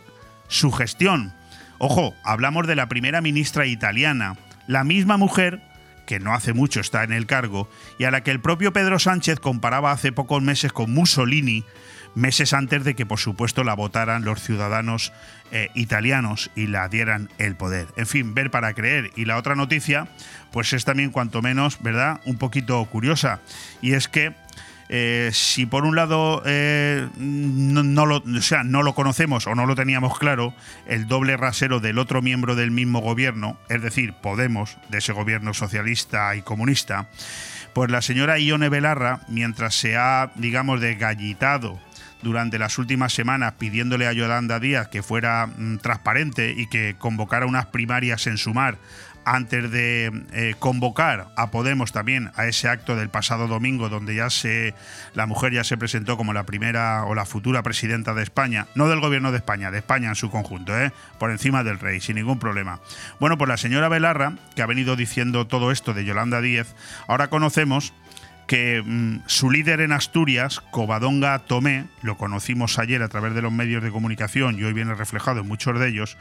su 0.49 0.73
gestión. 0.73 1.33
Ojo, 1.79 2.15
hablamos 2.25 2.67
de 2.67 2.77
la 2.77 2.89
primera 2.89 3.21
ministra 3.21 3.67
italiana, 3.67 4.37
la 4.67 4.85
misma 4.85 5.17
mujer 5.17 5.61
que 6.07 6.21
no 6.21 6.35
hace 6.35 6.53
mucho 6.53 6.81
está 6.81 7.03
en 7.03 7.13
el 7.13 7.27
cargo 7.27 7.69
y 7.99 8.05
a 8.05 8.11
la 8.11 8.23
que 8.23 8.31
el 8.31 8.41
propio 8.41 8.73
Pedro 8.73 8.99
Sánchez 8.99 9.41
comparaba 9.41 9.93
hace 9.93 10.13
pocos 10.13 10.43
meses 10.43 10.73
con 10.73 10.93
Mussolini, 10.93 11.65
meses 12.15 12.53
antes 12.53 12.85
de 12.85 12.95
que 12.95 13.07
por 13.07 13.19
supuesto 13.19 13.65
la 13.65 13.75
votaran 13.75 14.25
los 14.25 14.41
ciudadanos 14.41 15.13
eh, 15.51 15.71
italianos 15.75 16.51
y 16.55 16.67
la 16.67 16.89
dieran 16.89 17.29
el 17.39 17.57
poder. 17.57 17.89
En 17.97 18.07
fin, 18.07 18.35
ver 18.35 18.51
para 18.51 18.75
creer. 18.75 19.11
Y 19.17 19.25
la 19.25 19.37
otra 19.37 19.55
noticia, 19.55 20.09
pues 20.55 20.73
es 20.73 20.85
también 20.85 21.11
cuanto 21.11 21.43
menos, 21.43 21.83
¿verdad? 21.83 22.21
Un 22.27 22.39
poquito 22.39 22.85
curiosa. 22.85 23.41
Y 23.83 23.95
es 23.95 24.07
que 24.07 24.35
eh, 24.89 25.31
si 25.33 25.67
por 25.67 25.85
un 25.85 25.97
lado 25.97 26.45
eh, 26.47 27.09
no, 27.17 28.07
lo, 28.07 28.23
sea, 28.41 28.63
no 28.63 28.85
lo 28.85 28.95
conocemos 28.95 29.49
o 29.49 29.57
no 29.57 29.67
lo 29.67 29.75
teníamos 29.75 30.17
claro, 30.17 30.55
el 30.87 31.09
doble 31.09 31.37
rasero 31.37 31.81
del 31.81 31.99
otro 31.99 32.23
miembro 32.23 32.55
del 32.55 32.71
mismo 32.71 33.01
gobierno, 33.01 33.59
es 33.69 33.83
decir, 33.83 34.15
Podemos, 34.23 34.79
de 34.91 34.99
ese 34.99 35.13
gobierno 35.13 35.55
socialista 35.55 36.37
y 36.37 36.43
comunista, 36.43 37.09
pues 37.73 37.91
la 37.91 38.01
señora 38.01 38.39
Ione 38.39 38.69
Belarra, 38.69 39.23
mientras 39.27 39.75
se 39.75 39.97
ha, 39.97 40.31
digamos, 40.37 40.81
desgallitado 40.81 41.81
durante 42.23 42.61
las 42.61 42.79
últimas 42.79 43.13
semanas 43.13 43.55
pidiéndole 43.59 44.07
a 44.07 44.13
Yolanda 44.13 44.61
Díaz 44.61 44.87
que 44.87 45.03
fuera 45.03 45.47
mm, 45.47 45.79
transparente 45.79 46.55
y 46.57 46.69
que 46.69 46.95
convocara 46.97 47.45
unas 47.45 47.67
primarias 47.67 48.29
en 48.29 48.39
Sumar 48.39 48.79
antes 49.25 49.71
de 49.71 50.25
eh, 50.33 50.55
convocar 50.59 51.29
a 51.37 51.51
Podemos 51.51 51.93
también 51.93 52.33
a 52.37 52.47
ese 52.47 52.69
acto 52.69 52.97
del 52.97 53.09
pasado 53.09 53.49
domingo 53.49 53.89
donde 53.89 54.15
ya 54.15 54.31
se 54.31 54.75
la 55.15 55.27
mujer 55.27 55.53
ya 55.53 55.65
se 55.65 55.77
presentó 55.77 56.17
como 56.17 56.33
la 56.33 56.45
primera 56.45 57.05
o 57.05 57.15
la 57.15 57.25
futura 57.25 57.63
presidenta 57.63 58.15
de 58.15 58.23
España, 58.23 58.67
no 58.75 58.89
del 58.89 59.01
gobierno 59.01 59.31
de 59.31 59.39
España, 59.39 59.71
de 59.71 59.79
España 59.79 60.09
en 60.09 60.15
su 60.15 60.31
conjunto, 60.31 60.79
¿eh? 60.79 60.93
por 61.19 61.31
encima 61.31 61.65
del 61.65 61.79
rey, 61.79 62.01
sin 62.01 62.17
ningún 62.17 62.39
problema. 62.39 62.81
Bueno, 63.21 63.39
pues 63.39 63.49
la 63.49 63.57
señora 63.57 63.89
Belarra, 63.89 64.35
que 64.55 64.63
ha 64.63 64.67
venido 64.67 64.97
diciendo 64.97 65.47
todo 65.47 65.71
esto 65.71 65.95
de 65.95 66.05
Yolanda 66.05 66.41
Díez, 66.41 66.75
ahora 67.07 67.29
conocemos 67.29 67.93
que 68.47 68.83
mm, 68.85 69.23
su 69.27 69.51
líder 69.51 69.81
en 69.81 69.93
Asturias, 69.93 70.61
Covadonga 70.71 71.39
Tomé, 71.41 71.87
lo 72.03 72.17
conocimos 72.17 72.79
ayer 72.79 73.03
a 73.03 73.09
través 73.09 73.35
de 73.35 73.43
los 73.43 73.53
medios 73.53 73.83
de 73.83 73.91
comunicación 73.91 74.59
y 74.59 74.65
hoy 74.65 74.73
viene 74.73 74.95
reflejado 74.95 75.41
en 75.41 75.49
muchos 75.49 75.79
de 75.79 75.89
ellos, 75.89 76.17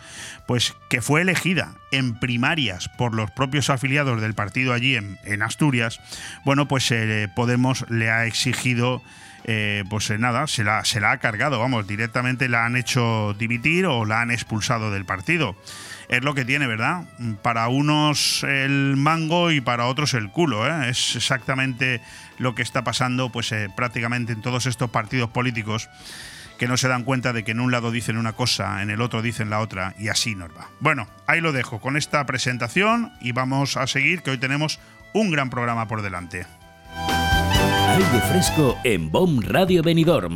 pues 0.48 0.76
que 0.90 1.02
fue 1.02 1.22
elegida 1.22 1.76
en 1.92 2.20
primarias 2.20 2.90
por 2.90 3.14
los 3.14 3.32
propios 3.32 3.70
afiliados 3.70 4.22
del 4.22 4.34
partido 4.34 4.74
allí 4.74 4.96
en, 4.96 5.42
Asturias, 5.42 6.00
bueno, 6.46 6.68
pues 6.68 6.90
eh, 6.92 7.28
Podemos 7.36 7.86
le 7.90 8.10
ha 8.10 8.26
exigido 8.26 9.02
eh, 9.46 9.84
pues 9.90 10.10
eh, 10.10 10.18
nada, 10.18 10.48
se 10.48 10.64
la, 10.64 10.86
se 10.86 11.02
la 11.02 11.12
ha 11.12 11.18
cargado, 11.18 11.60
vamos, 11.60 11.86
directamente 11.86 12.48
la 12.48 12.66
han 12.66 12.78
hecho 12.78 13.36
dimitir 13.38 13.86
o 13.86 14.06
la 14.06 14.22
han 14.22 14.32
expulsado 14.32 14.90
del 14.90 15.06
partido 15.06 15.58
es 16.10 16.24
lo 16.24 16.34
que 16.34 16.46
tiene, 16.46 16.68
¿verdad? 16.68 17.04
Para 17.42 17.68
unos 17.68 18.44
el 18.44 18.96
mango 18.98 19.52
y 19.52 19.62
para 19.62 19.88
otros 19.88 20.14
el 20.14 20.30
culo, 20.30 20.68
¿eh? 20.68 20.90
Es 20.90 21.16
exactamente 21.16 22.02
lo 22.38 22.56
que 22.56 22.62
está 22.62 22.84
pasando 22.84 23.32
pues 23.32 23.52
eh, 23.52 23.70
prácticamente 23.76 24.34
en 24.34 24.42
todos 24.42 24.66
estos 24.66 24.90
partidos 24.90 25.30
políticos 25.30 25.90
que 26.58 26.68
no 26.68 26.78
se 26.78 26.88
dan 26.88 27.04
cuenta 27.04 27.34
de 27.34 27.44
que 27.44 27.52
en 27.52 27.60
un 27.60 27.72
lado 27.72 27.92
dicen 27.92 28.18
una 28.18 28.34
cosa, 28.34 28.82
en 28.82 28.90
el 28.90 29.02
otro 29.02 29.22
dicen 29.22 29.50
la 29.50 29.60
otra 29.60 29.96
y 29.98 30.10
así 30.10 30.36
nos 30.36 30.50
va. 30.50 30.70
Bueno, 30.80 31.08
ahí 31.28 31.42
lo 31.42 31.52
dejo 31.52 31.80
con 31.80 31.98
esta 31.98 32.26
presentación 32.26 33.12
y 33.20 33.32
vamos 33.32 33.78
a 33.78 33.88
seguir 33.88 34.22
que 34.22 34.32
hoy 34.32 34.38
tenemos 34.38 34.80
un 35.14 35.32
gran 35.32 35.50
programa 35.50 35.88
por 35.88 36.02
delante. 36.02 36.46
Aire 37.90 38.22
fresco 38.30 38.78
en 38.84 39.12
BOM 39.12 39.42
Radio 39.42 39.84
Benidorm 39.84 40.36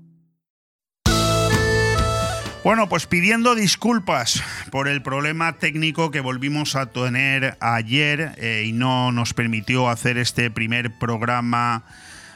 Bueno, 2.63 2.87
pues 2.87 3.07
pidiendo 3.07 3.55
disculpas 3.55 4.43
por 4.69 4.87
el 4.87 5.01
problema 5.01 5.53
técnico 5.53 6.11
que 6.11 6.19
volvimos 6.19 6.75
a 6.75 6.85
tener 6.85 7.57
ayer 7.59 8.35
eh, 8.37 8.65
y 8.67 8.71
no 8.71 9.11
nos 9.11 9.33
permitió 9.33 9.89
hacer 9.89 10.19
este 10.19 10.51
primer 10.51 10.91
programa 10.91 11.83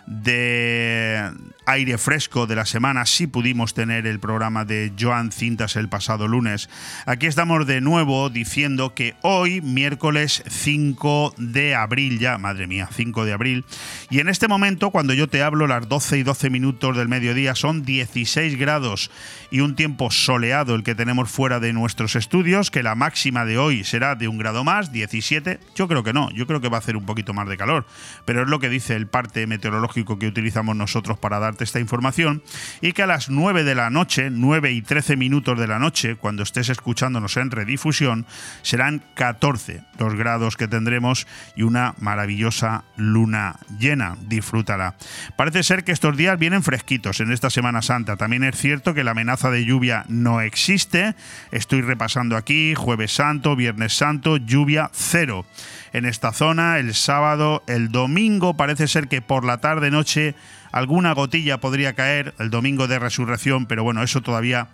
de 0.07 1.31
aire 1.65 1.97
fresco 1.97 2.47
de 2.47 2.55
la 2.55 2.65
semana 2.65 3.05
sí 3.05 3.27
pudimos 3.27 3.73
tener 3.73 4.07
el 4.07 4.19
programa 4.19 4.65
de 4.65 4.93
Joan 4.99 5.31
Cintas 5.31 5.75
el 5.75 5.89
pasado 5.89 6.27
lunes. 6.27 6.69
Aquí 7.05 7.25
estamos 7.25 7.65
de 7.65 7.81
nuevo 7.81 8.29
diciendo 8.29 8.93
que 8.93 9.15
hoy, 9.21 9.61
miércoles 9.61 10.43
5 10.47 11.35
de 11.37 11.75
abril, 11.75 12.19
ya, 12.19 12.37
madre 12.37 12.67
mía, 12.67 12.89
5 12.91 13.25
de 13.25 13.33
abril, 13.33 13.65
y 14.09 14.19
en 14.19 14.29
este 14.29 14.47
momento, 14.47 14.91
cuando 14.91 15.13
yo 15.13 15.27
te 15.27 15.41
hablo, 15.41 15.67
las 15.67 15.87
12 15.89 16.19
y 16.19 16.23
12 16.23 16.49
minutos 16.49 16.95
del 16.95 17.07
mediodía, 17.07 17.55
son 17.55 17.83
16 17.83 18.57
grados 18.57 19.11
y 19.51 19.61
un 19.61 19.75
tiempo 19.75 20.11
soleado 20.11 20.75
el 20.75 20.83
que 20.83 20.95
tenemos 20.95 21.29
fuera 21.29 21.59
de 21.59 21.73
nuestros 21.73 22.15
estudios, 22.15 22.71
que 22.71 22.83
la 22.83 22.95
máxima 22.95 23.45
de 23.45 23.57
hoy 23.57 23.83
será 23.83 24.15
de 24.15 24.27
un 24.27 24.37
grado 24.37 24.63
más, 24.63 24.91
17. 24.91 25.59
Yo 25.75 25.87
creo 25.87 26.03
que 26.03 26.13
no, 26.13 26.29
yo 26.31 26.47
creo 26.47 26.61
que 26.61 26.69
va 26.69 26.77
a 26.77 26.79
hacer 26.79 26.97
un 26.97 27.05
poquito 27.05 27.33
más 27.33 27.47
de 27.47 27.57
calor, 27.57 27.85
pero 28.25 28.43
es 28.43 28.47
lo 28.47 28.59
que 28.59 28.69
dice 28.69 28.95
el 28.95 29.07
parte 29.07 29.47
meteorológico 29.47 30.19
que 30.19 30.27
utilizamos 30.27 30.75
nosotros 30.75 31.17
para 31.17 31.39
dar 31.39 31.54
esta 31.63 31.79
información 31.79 32.43
y 32.81 32.93
que 32.93 33.03
a 33.03 33.07
las 33.07 33.29
9 33.29 33.63
de 33.63 33.75
la 33.75 33.89
noche, 33.89 34.29
9 34.29 34.71
y 34.71 34.81
13 34.81 35.15
minutos 35.15 35.57
de 35.59 35.67
la 35.67 35.79
noche, 35.79 36.15
cuando 36.15 36.43
estés 36.43 36.69
escuchándonos 36.69 37.37
en 37.37 37.51
redifusión, 37.51 38.25
serán 38.61 39.03
14 39.15 39.81
los 39.99 40.15
grados 40.15 40.57
que 40.57 40.67
tendremos 40.67 41.27
y 41.55 41.63
una 41.63 41.95
maravillosa 41.99 42.83
luna 42.97 43.57
llena. 43.79 44.17
Disfrútala. 44.27 44.95
Parece 45.35 45.63
ser 45.63 45.83
que 45.83 45.91
estos 45.91 46.17
días 46.17 46.37
vienen 46.37 46.63
fresquitos 46.63 47.19
en 47.19 47.31
esta 47.31 47.49
Semana 47.49 47.81
Santa. 47.81 48.17
También 48.17 48.43
es 48.43 48.57
cierto 48.57 48.93
que 48.93 49.03
la 49.03 49.11
amenaza 49.11 49.49
de 49.49 49.65
lluvia 49.65 50.05
no 50.07 50.41
existe. 50.41 51.15
Estoy 51.51 51.81
repasando 51.81 52.37
aquí, 52.37 52.73
jueves 52.75 53.13
santo, 53.13 53.55
viernes 53.55 53.93
santo, 53.93 54.37
lluvia 54.37 54.89
cero 54.93 55.45
en 55.93 56.05
esta 56.05 56.33
zona. 56.33 56.77
El 56.79 56.93
sábado, 56.93 57.63
el 57.67 57.89
domingo 57.89 58.55
parece 58.55 58.87
ser 58.87 59.07
que 59.07 59.21
por 59.21 59.45
la 59.45 59.59
tarde 59.59 59.91
noche 59.91 60.35
Alguna 60.75 61.13
gotilla 61.13 61.61
podría 61.61 61.93
caer 61.93 62.33
el 62.37 62.49
domingo 62.49 62.89
de 62.89 62.99
resurrección, 62.99 63.65
pero 63.65 63.85
bueno, 63.85 64.03
eso 64.03 64.21
todavía 64.21 64.67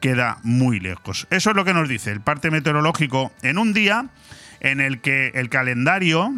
queda 0.00 0.36
muy 0.42 0.80
lejos. 0.80 1.26
Eso 1.30 1.48
es 1.48 1.56
lo 1.56 1.64
que 1.64 1.72
nos 1.72 1.88
dice 1.88 2.12
el 2.12 2.20
parte 2.20 2.50
meteorológico 2.50 3.32
en 3.40 3.56
un 3.56 3.72
día 3.72 4.10
en 4.60 4.82
el 4.82 5.00
que 5.00 5.28
el 5.28 5.48
calendario 5.48 6.34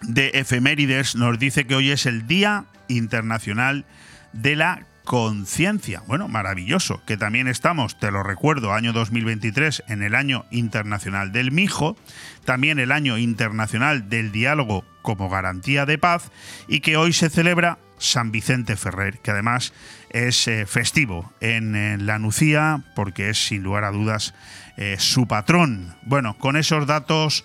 de 0.00 0.30
efemérides 0.32 1.14
nos 1.14 1.38
dice 1.38 1.66
que 1.66 1.74
hoy 1.74 1.90
es 1.90 2.06
el 2.06 2.26
Día 2.26 2.64
Internacional 2.88 3.84
de 4.32 4.56
la 4.56 4.86
conciencia. 5.04 6.02
Bueno, 6.06 6.26
maravilloso, 6.26 7.02
que 7.04 7.18
también 7.18 7.48
estamos, 7.48 7.98
te 7.98 8.10
lo 8.10 8.22
recuerdo, 8.22 8.72
año 8.72 8.94
2023 8.94 9.84
en 9.88 10.02
el 10.02 10.14
año 10.14 10.46
internacional 10.50 11.32
del 11.32 11.52
mijo, 11.52 11.98
también 12.46 12.78
el 12.78 12.92
año 12.92 13.18
internacional 13.18 14.08
del 14.08 14.32
diálogo 14.32 14.86
como 15.02 15.28
garantía 15.28 15.84
de 15.84 15.98
paz 15.98 16.30
y 16.66 16.80
que 16.80 16.96
hoy 16.96 17.12
se 17.12 17.28
celebra 17.28 17.76
San 17.98 18.32
Vicente 18.32 18.76
Ferrer, 18.76 19.18
que 19.18 19.30
además 19.30 19.72
es 20.10 20.48
eh, 20.48 20.66
festivo 20.66 21.32
en, 21.40 22.06
la 22.06 22.18
Nucía 22.18 22.84
porque 22.94 23.30
es 23.30 23.46
sin 23.46 23.62
lugar 23.62 23.84
a 23.84 23.90
dudas 23.90 24.34
eh, 24.76 24.96
su 24.98 25.26
patrón. 25.26 25.94
Bueno, 26.02 26.36
con 26.38 26.56
esos 26.56 26.86
datos 26.86 27.44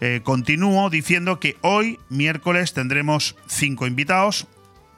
eh, 0.00 0.20
continúo 0.24 0.90
diciendo 0.90 1.40
que 1.40 1.56
hoy, 1.60 1.98
miércoles, 2.08 2.72
tendremos 2.72 3.36
cinco 3.46 3.86
invitados 3.86 4.46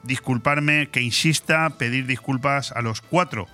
disculparme 0.03 0.89
que 0.89 1.01
insista, 1.01 1.69
pedir 1.77 2.05
disculpas 2.05 2.71
a 2.73 2.81
los 2.81 3.01
cuatro 3.01 3.47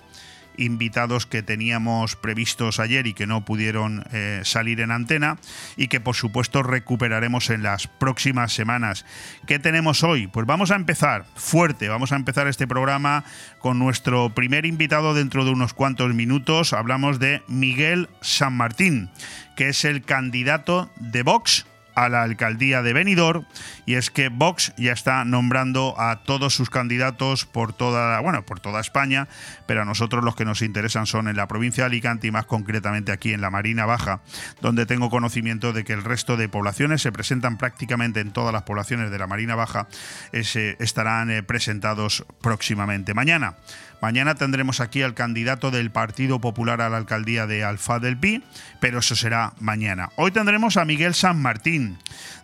invitados 0.60 1.26
que 1.26 1.42
teníamos 1.42 2.16
previstos 2.16 2.78
ayer 2.78 3.06
y 3.06 3.14
que 3.14 3.26
no 3.26 3.44
pudieron 3.44 4.04
eh, 4.12 4.42
salir 4.44 4.80
en 4.80 4.90
antena 4.90 5.38
y 5.76 5.88
que 5.88 6.00
por 6.00 6.14
supuesto 6.14 6.62
recuperaremos 6.62 7.50
en 7.50 7.62
las 7.62 7.86
próximas 7.86 8.52
semanas. 8.52 9.04
¿Qué 9.46 9.58
tenemos 9.58 10.04
hoy? 10.04 10.26
Pues 10.26 10.46
vamos 10.46 10.70
a 10.70 10.76
empezar 10.76 11.24
fuerte, 11.34 11.88
vamos 11.88 12.12
a 12.12 12.16
empezar 12.16 12.46
este 12.46 12.66
programa 12.66 13.24
con 13.58 13.78
nuestro 13.78 14.34
primer 14.34 14.66
invitado 14.66 15.14
dentro 15.14 15.44
de 15.44 15.50
unos 15.50 15.74
cuantos 15.74 16.14
minutos. 16.14 16.72
Hablamos 16.72 17.18
de 17.18 17.42
Miguel 17.48 18.08
San 18.20 18.56
Martín, 18.56 19.10
que 19.56 19.70
es 19.70 19.84
el 19.84 20.02
candidato 20.02 20.90
de 20.96 21.22
Vox 21.22 21.66
a 22.00 22.08
la 22.08 22.22
alcaldía 22.22 22.82
de 22.82 22.94
Benidorm 22.94 23.44
y 23.84 23.94
es 23.94 24.10
que 24.10 24.30
Vox 24.30 24.72
ya 24.78 24.92
está 24.92 25.24
nombrando 25.24 25.94
a 25.98 26.22
todos 26.22 26.54
sus 26.54 26.70
candidatos 26.70 27.44
por 27.44 27.74
toda, 27.74 28.20
bueno, 28.20 28.44
por 28.46 28.58
toda 28.58 28.80
España, 28.80 29.28
pero 29.66 29.82
a 29.82 29.84
nosotros 29.84 30.24
los 30.24 30.34
que 30.34 30.46
nos 30.46 30.62
interesan 30.62 31.06
son 31.06 31.28
en 31.28 31.36
la 31.36 31.46
provincia 31.46 31.84
de 31.84 31.88
Alicante 31.88 32.26
y 32.26 32.30
más 32.30 32.46
concretamente 32.46 33.12
aquí 33.12 33.34
en 33.34 33.42
la 33.42 33.50
Marina 33.50 33.84
Baja, 33.84 34.20
donde 34.62 34.86
tengo 34.86 35.10
conocimiento 35.10 35.74
de 35.74 35.84
que 35.84 35.92
el 35.92 36.02
resto 36.02 36.38
de 36.38 36.48
poblaciones 36.48 37.02
se 37.02 37.12
presentan 37.12 37.58
prácticamente 37.58 38.20
en 38.20 38.32
todas 38.32 38.52
las 38.52 38.62
poblaciones 38.62 39.10
de 39.10 39.18
la 39.18 39.26
Marina 39.26 39.54
Baja, 39.54 39.86
estarán 40.32 41.30
eh, 41.30 41.42
presentados 41.42 42.24
próximamente. 42.40 43.12
Mañana 43.12 43.56
Mañana 44.00 44.34
tendremos 44.34 44.80
aquí 44.80 45.02
al 45.02 45.14
candidato 45.14 45.70
del 45.70 45.90
Partido 45.90 46.40
Popular 46.40 46.80
a 46.80 46.88
la 46.88 46.96
alcaldía 46.96 47.46
de 47.46 47.64
Alfa 47.64 47.98
del 47.98 48.16
Pi, 48.16 48.42
pero 48.80 49.00
eso 49.00 49.14
será 49.14 49.52
mañana. 49.60 50.08
Hoy 50.16 50.30
tendremos 50.30 50.78
a 50.78 50.86
Miguel 50.86 51.14
San 51.14 51.40
Martín. 51.40 51.89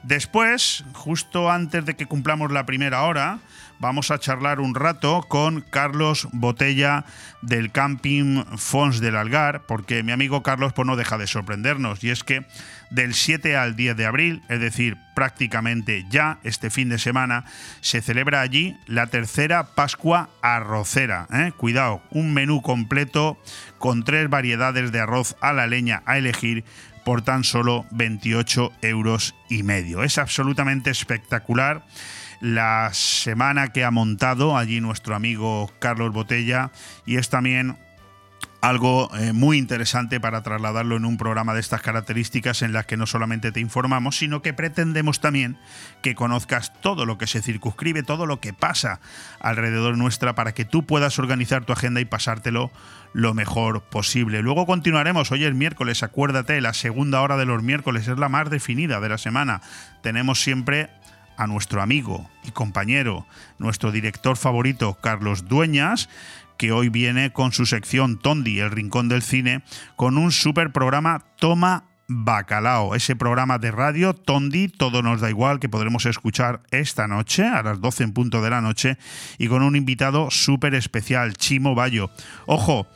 Después, 0.02 0.84
justo 0.92 1.50
antes 1.50 1.84
de 1.84 1.94
que 1.94 2.06
cumplamos 2.06 2.52
la 2.52 2.66
primera 2.66 3.02
hora, 3.02 3.38
vamos 3.78 4.10
a 4.10 4.18
charlar 4.18 4.60
un 4.60 4.74
rato 4.74 5.22
con 5.28 5.60
Carlos 5.60 6.28
Botella 6.32 7.04
del 7.42 7.70
Camping 7.70 8.44
Fons 8.56 9.00
del 9.00 9.16
Algar, 9.16 9.62
porque 9.66 10.02
mi 10.02 10.12
amigo 10.12 10.42
Carlos 10.42 10.72
pues, 10.72 10.86
no 10.86 10.96
deja 10.96 11.18
de 11.18 11.26
sorprendernos, 11.26 12.02
y 12.02 12.10
es 12.10 12.24
que 12.24 12.46
del 12.90 13.14
7 13.14 13.56
al 13.56 13.76
10 13.76 13.96
de 13.96 14.06
abril, 14.06 14.42
es 14.48 14.60
decir, 14.60 14.96
prácticamente 15.14 16.04
ya 16.08 16.38
este 16.44 16.70
fin 16.70 16.88
de 16.88 16.98
semana, 16.98 17.44
se 17.80 18.00
celebra 18.00 18.40
allí 18.40 18.76
la 18.86 19.08
tercera 19.08 19.74
Pascua 19.74 20.28
arrocera. 20.42 21.26
¿eh? 21.32 21.52
Cuidado, 21.56 22.02
un 22.10 22.32
menú 22.32 22.62
completo 22.62 23.40
con 23.78 24.04
tres 24.04 24.28
variedades 24.30 24.92
de 24.92 25.00
arroz 25.00 25.36
a 25.40 25.52
la 25.52 25.66
leña 25.66 26.02
a 26.06 26.18
elegir 26.18 26.64
por 27.06 27.22
tan 27.22 27.44
solo 27.44 27.86
28 27.92 28.72
euros 28.82 29.36
y 29.48 29.62
medio. 29.62 30.02
Es 30.02 30.18
absolutamente 30.18 30.90
espectacular 30.90 31.86
la 32.40 32.90
semana 32.94 33.68
que 33.68 33.84
ha 33.84 33.92
montado 33.92 34.58
allí 34.58 34.80
nuestro 34.80 35.14
amigo 35.14 35.70
Carlos 35.78 36.12
Botella 36.12 36.72
y 37.06 37.18
es 37.18 37.28
también 37.30 37.76
algo 38.60 39.08
eh, 39.14 39.32
muy 39.32 39.56
interesante 39.58 40.18
para 40.18 40.42
trasladarlo 40.42 40.96
en 40.96 41.04
un 41.04 41.16
programa 41.16 41.54
de 41.54 41.60
estas 41.60 41.80
características 41.80 42.62
en 42.62 42.72
las 42.72 42.86
que 42.86 42.96
no 42.96 43.06
solamente 43.06 43.52
te 43.52 43.60
informamos, 43.60 44.16
sino 44.16 44.42
que 44.42 44.52
pretendemos 44.52 45.20
también 45.20 45.58
que 46.02 46.16
conozcas 46.16 46.72
todo 46.80 47.06
lo 47.06 47.18
que 47.18 47.28
se 47.28 47.40
circunscribe, 47.40 48.02
todo 48.02 48.26
lo 48.26 48.40
que 48.40 48.52
pasa 48.52 48.98
alrededor 49.38 49.96
nuestra 49.96 50.34
para 50.34 50.54
que 50.54 50.64
tú 50.64 50.84
puedas 50.84 51.20
organizar 51.20 51.64
tu 51.64 51.72
agenda 51.72 52.00
y 52.00 52.04
pasártelo 52.04 52.72
lo 53.12 53.34
mejor 53.34 53.82
posible. 53.82 54.42
Luego 54.42 54.66
continuaremos, 54.66 55.30
hoy 55.32 55.44
es 55.44 55.54
miércoles, 55.54 56.02
acuérdate, 56.02 56.60
la 56.60 56.74
segunda 56.74 57.20
hora 57.20 57.36
de 57.36 57.46
los 57.46 57.62
miércoles 57.62 58.08
es 58.08 58.18
la 58.18 58.28
más 58.28 58.50
definida 58.50 59.00
de 59.00 59.08
la 59.08 59.18
semana. 59.18 59.60
Tenemos 60.02 60.40
siempre 60.40 60.90
a 61.36 61.46
nuestro 61.46 61.82
amigo 61.82 62.28
y 62.44 62.50
compañero, 62.50 63.26
nuestro 63.58 63.92
director 63.92 64.36
favorito, 64.36 64.98
Carlos 65.00 65.48
Dueñas, 65.48 66.08
que 66.56 66.72
hoy 66.72 66.88
viene 66.88 67.32
con 67.32 67.52
su 67.52 67.66
sección 67.66 68.18
Tondi, 68.18 68.60
el 68.60 68.70
rincón 68.70 69.08
del 69.08 69.22
cine, 69.22 69.62
con 69.96 70.16
un 70.18 70.32
super 70.32 70.72
programa 70.72 71.24
Toma 71.36 71.84
Bacalao, 72.08 72.94
ese 72.94 73.16
programa 73.16 73.58
de 73.58 73.70
radio 73.70 74.14
Tondi, 74.14 74.68
todo 74.68 75.02
nos 75.02 75.20
da 75.20 75.28
igual, 75.28 75.58
que 75.58 75.68
podremos 75.68 76.06
escuchar 76.06 76.60
esta 76.70 77.08
noche 77.08 77.44
a 77.44 77.62
las 77.62 77.80
12 77.80 78.04
en 78.04 78.12
punto 78.12 78.42
de 78.42 78.50
la 78.50 78.60
noche 78.60 78.96
y 79.38 79.48
con 79.48 79.62
un 79.62 79.74
invitado 79.74 80.30
súper 80.30 80.74
especial, 80.74 81.34
Chimo 81.36 81.74
Bayo. 81.74 82.10
Ojo, 82.46 82.86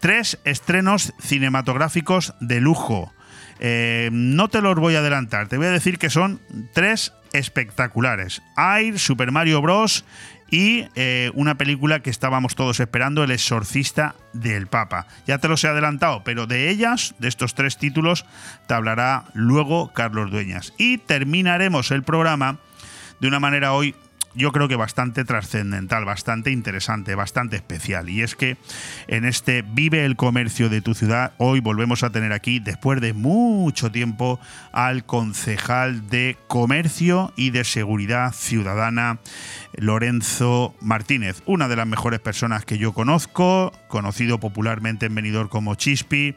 tres 0.00 0.38
estrenos 0.44 1.14
cinematográficos 1.20 2.34
de 2.40 2.60
lujo. 2.60 3.12
Eh, 3.60 4.10
no 4.12 4.48
te 4.48 4.60
los 4.60 4.76
voy 4.76 4.94
a 4.94 5.00
adelantar, 5.00 5.48
te 5.48 5.56
voy 5.56 5.66
a 5.66 5.72
decir 5.72 5.98
que 5.98 6.10
son 6.10 6.40
tres 6.74 7.12
espectaculares. 7.32 8.42
Air, 8.56 8.98
Super 8.98 9.32
Mario 9.32 9.60
Bros. 9.62 10.04
Y 10.50 10.86
eh, 10.94 11.30
una 11.34 11.56
película 11.56 12.00
que 12.00 12.10
estábamos 12.10 12.54
todos 12.54 12.80
esperando, 12.80 13.22
El 13.22 13.30
exorcista 13.30 14.14
del 14.32 14.66
Papa. 14.66 15.06
Ya 15.26 15.38
te 15.38 15.48
los 15.48 15.62
he 15.64 15.68
adelantado, 15.68 16.24
pero 16.24 16.46
de 16.46 16.70
ellas, 16.70 17.14
de 17.18 17.28
estos 17.28 17.54
tres 17.54 17.76
títulos, 17.76 18.24
te 18.66 18.74
hablará 18.74 19.24
luego 19.34 19.92
Carlos 19.92 20.30
Dueñas. 20.30 20.72
Y 20.78 20.98
terminaremos 20.98 21.90
el 21.90 22.02
programa 22.02 22.58
de 23.20 23.28
una 23.28 23.40
manera 23.40 23.72
hoy 23.72 23.94
yo 24.34 24.52
creo 24.52 24.68
que 24.68 24.76
bastante 24.76 25.24
trascendental, 25.24 26.04
bastante 26.04 26.50
interesante, 26.50 27.14
bastante 27.14 27.56
especial. 27.56 28.08
Y 28.08 28.22
es 28.22 28.34
que 28.34 28.56
en 29.06 29.24
este 29.24 29.62
Vive 29.62 30.04
el 30.04 30.16
comercio 30.16 30.68
de 30.68 30.80
tu 30.80 30.94
ciudad, 30.94 31.32
hoy 31.38 31.60
volvemos 31.60 32.02
a 32.02 32.10
tener 32.10 32.32
aquí, 32.32 32.58
después 32.58 33.00
de 33.00 33.12
mucho 33.12 33.90
tiempo, 33.90 34.40
al 34.72 35.04
concejal 35.04 36.08
de 36.08 36.36
Comercio 36.46 37.32
y 37.36 37.50
de 37.50 37.64
Seguridad 37.64 38.32
Ciudadana, 38.32 39.18
Lorenzo 39.74 40.74
Martínez, 40.80 41.42
una 41.46 41.68
de 41.68 41.76
las 41.76 41.86
mejores 41.86 42.20
personas 42.20 42.64
que 42.64 42.78
yo 42.78 42.92
conozco, 42.92 43.72
conocido 43.88 44.38
popularmente 44.38 45.06
en 45.06 45.14
venidor 45.14 45.48
como 45.48 45.74
Chispi, 45.74 46.36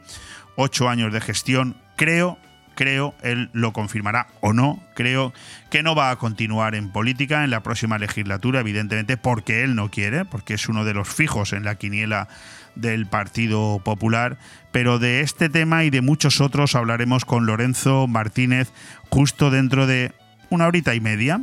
ocho 0.56 0.88
años 0.88 1.12
de 1.12 1.20
gestión, 1.20 1.76
creo 1.96 2.38
creo, 2.74 3.14
él 3.22 3.50
lo 3.52 3.72
confirmará 3.72 4.28
o 4.40 4.52
no, 4.52 4.82
creo 4.94 5.32
que 5.70 5.82
no 5.82 5.94
va 5.94 6.10
a 6.10 6.16
continuar 6.16 6.74
en 6.74 6.90
política 6.90 7.44
en 7.44 7.50
la 7.50 7.62
próxima 7.62 7.98
legislatura, 7.98 8.60
evidentemente 8.60 9.16
porque 9.16 9.62
él 9.62 9.74
no 9.74 9.90
quiere, 9.90 10.24
porque 10.24 10.54
es 10.54 10.68
uno 10.68 10.84
de 10.84 10.94
los 10.94 11.08
fijos 11.08 11.52
en 11.52 11.64
la 11.64 11.76
quiniela 11.76 12.28
del 12.74 13.06
Partido 13.06 13.80
Popular, 13.84 14.38
pero 14.70 14.98
de 14.98 15.20
este 15.20 15.48
tema 15.48 15.84
y 15.84 15.90
de 15.90 16.00
muchos 16.00 16.40
otros 16.40 16.74
hablaremos 16.74 17.24
con 17.24 17.46
Lorenzo 17.46 18.06
Martínez 18.06 18.72
justo 19.10 19.50
dentro 19.50 19.86
de 19.86 20.12
una 20.48 20.66
horita 20.66 20.94
y 20.94 21.00
media 21.00 21.40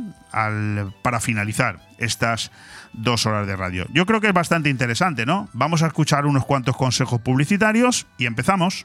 para 1.02 1.20
finalizar 1.20 1.80
estas 1.98 2.50
dos 2.92 3.26
horas 3.26 3.46
de 3.46 3.56
radio. 3.56 3.86
Yo 3.92 4.06
creo 4.06 4.20
que 4.20 4.28
es 4.28 4.32
bastante 4.32 4.70
interesante, 4.70 5.26
¿no? 5.26 5.48
Vamos 5.52 5.82
a 5.82 5.88
escuchar 5.88 6.26
unos 6.26 6.44
cuantos 6.44 6.76
consejos 6.76 7.20
publicitarios 7.20 8.06
y 8.18 8.26
empezamos. 8.26 8.84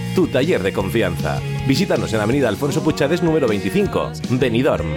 tu 0.15 0.27
taller 0.27 0.61
de 0.61 0.73
confianza. 0.73 1.39
Visítanos 1.67 2.13
en 2.13 2.19
Avenida 2.19 2.49
Alfonso 2.49 2.83
Puchades 2.83 3.23
número 3.23 3.47
25, 3.47 4.11
Benidorm. 4.31 4.95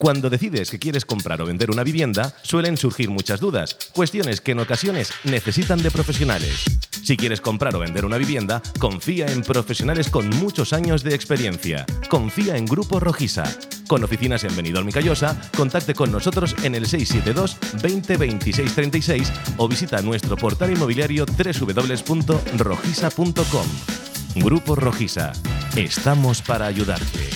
Cuando 0.00 0.30
decides 0.30 0.70
que 0.70 0.78
quieres 0.78 1.04
comprar 1.04 1.42
o 1.42 1.46
vender 1.46 1.72
una 1.72 1.82
vivienda, 1.82 2.32
suelen 2.42 2.76
surgir 2.76 3.10
muchas 3.10 3.40
dudas, 3.40 3.76
cuestiones 3.92 4.40
que 4.40 4.52
en 4.52 4.60
ocasiones 4.60 5.12
necesitan 5.24 5.82
de 5.82 5.90
profesionales. 5.90 6.64
Si 7.02 7.16
quieres 7.16 7.40
comprar 7.40 7.74
o 7.74 7.80
vender 7.80 8.04
una 8.04 8.16
vivienda, 8.16 8.62
confía 8.78 9.26
en 9.26 9.42
profesionales 9.42 10.08
con 10.08 10.28
muchos 10.30 10.72
años 10.72 11.02
de 11.02 11.16
experiencia. 11.16 11.84
Confía 12.08 12.56
en 12.56 12.66
Grupo 12.66 13.00
Rojisa. 13.00 13.42
Con 13.88 14.04
oficinas 14.04 14.44
en 14.44 14.54
Benidorm 14.54 14.88
y 14.90 14.92
Callosa, 14.92 15.40
contacte 15.56 15.94
con 15.94 16.12
nosotros 16.12 16.54
en 16.62 16.74
el 16.74 16.86
672 16.86 17.56
20 17.82 18.18
26 18.18 18.74
36 18.74 19.32
o 19.56 19.66
visita 19.66 20.02
nuestro 20.02 20.36
portal 20.36 20.70
inmobiliario 20.70 21.24
www.rojisa.com. 21.26 22.06
Grupo 24.36 24.74
Rojisa. 24.74 25.32
Estamos 25.74 26.42
para 26.42 26.66
ayudarte. 26.66 27.30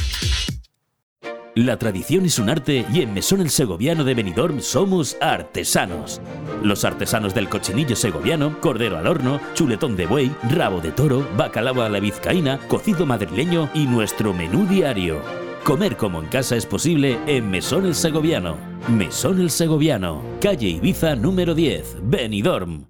La 1.54 1.78
tradición 1.78 2.26
es 2.26 2.38
un 2.38 2.48
arte 2.48 2.86
y 2.92 3.02
en 3.02 3.12
Mesón 3.12 3.40
el 3.40 3.50
Segoviano 3.50 4.04
de 4.04 4.14
Benidorm 4.14 4.60
somos 4.60 5.16
artesanos. 5.20 6.20
Los 6.62 6.84
artesanos 6.84 7.34
del 7.34 7.48
cochinillo 7.48 7.96
segoviano, 7.96 8.58
cordero 8.60 8.98
al 8.98 9.06
horno, 9.06 9.40
chuletón 9.54 9.96
de 9.96 10.06
buey, 10.06 10.30
rabo 10.50 10.80
de 10.80 10.92
toro, 10.92 11.28
bacalao 11.36 11.82
a 11.82 11.88
la 11.88 12.00
vizcaína, 12.00 12.58
cocido 12.68 13.04
madrileño 13.04 13.68
y 13.74 13.86
nuestro 13.86 14.32
menú 14.32 14.66
diario. 14.66 15.41
Comer 15.64 15.96
como 15.96 16.20
en 16.20 16.26
casa 16.26 16.56
es 16.56 16.66
posible 16.66 17.20
en 17.28 17.48
Mesón 17.48 17.86
el 17.86 17.94
Segoviano. 17.94 18.56
Mesón 18.88 19.40
el 19.40 19.48
Segoviano, 19.48 20.20
calle 20.40 20.68
Ibiza 20.68 21.14
número 21.14 21.54
10, 21.54 21.98
Benidorm. 22.02 22.86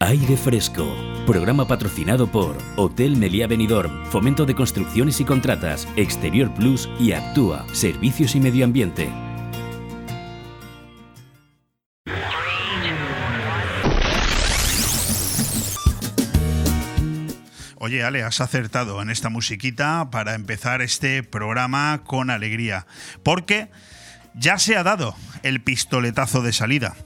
Aire 0.00 0.38
Fresco. 0.38 0.86
Programa 1.26 1.68
patrocinado 1.68 2.28
por 2.28 2.56
Hotel 2.76 3.18
Meliá 3.18 3.46
Benidorm, 3.46 4.06
Fomento 4.06 4.46
de 4.46 4.54
Construcciones 4.54 5.20
y 5.20 5.26
Contratas, 5.26 5.86
Exterior 5.96 6.54
Plus 6.54 6.88
y 6.98 7.12
Actúa, 7.12 7.66
Servicios 7.74 8.34
y 8.34 8.40
Medio 8.40 8.64
Ambiente. 8.64 9.27
Oye, 17.88 18.04
Ale, 18.04 18.22
has 18.22 18.42
acertado 18.42 19.00
en 19.00 19.08
esta 19.08 19.30
musiquita 19.30 20.10
para 20.10 20.34
empezar 20.34 20.82
este 20.82 21.22
programa 21.22 22.02
con 22.04 22.28
alegría. 22.28 22.86
Porque 23.22 23.70
ya 24.34 24.58
se 24.58 24.76
ha 24.76 24.82
dado 24.82 25.16
el 25.42 25.62
pistoletazo 25.62 26.42
de 26.42 26.52
salida. 26.52 26.96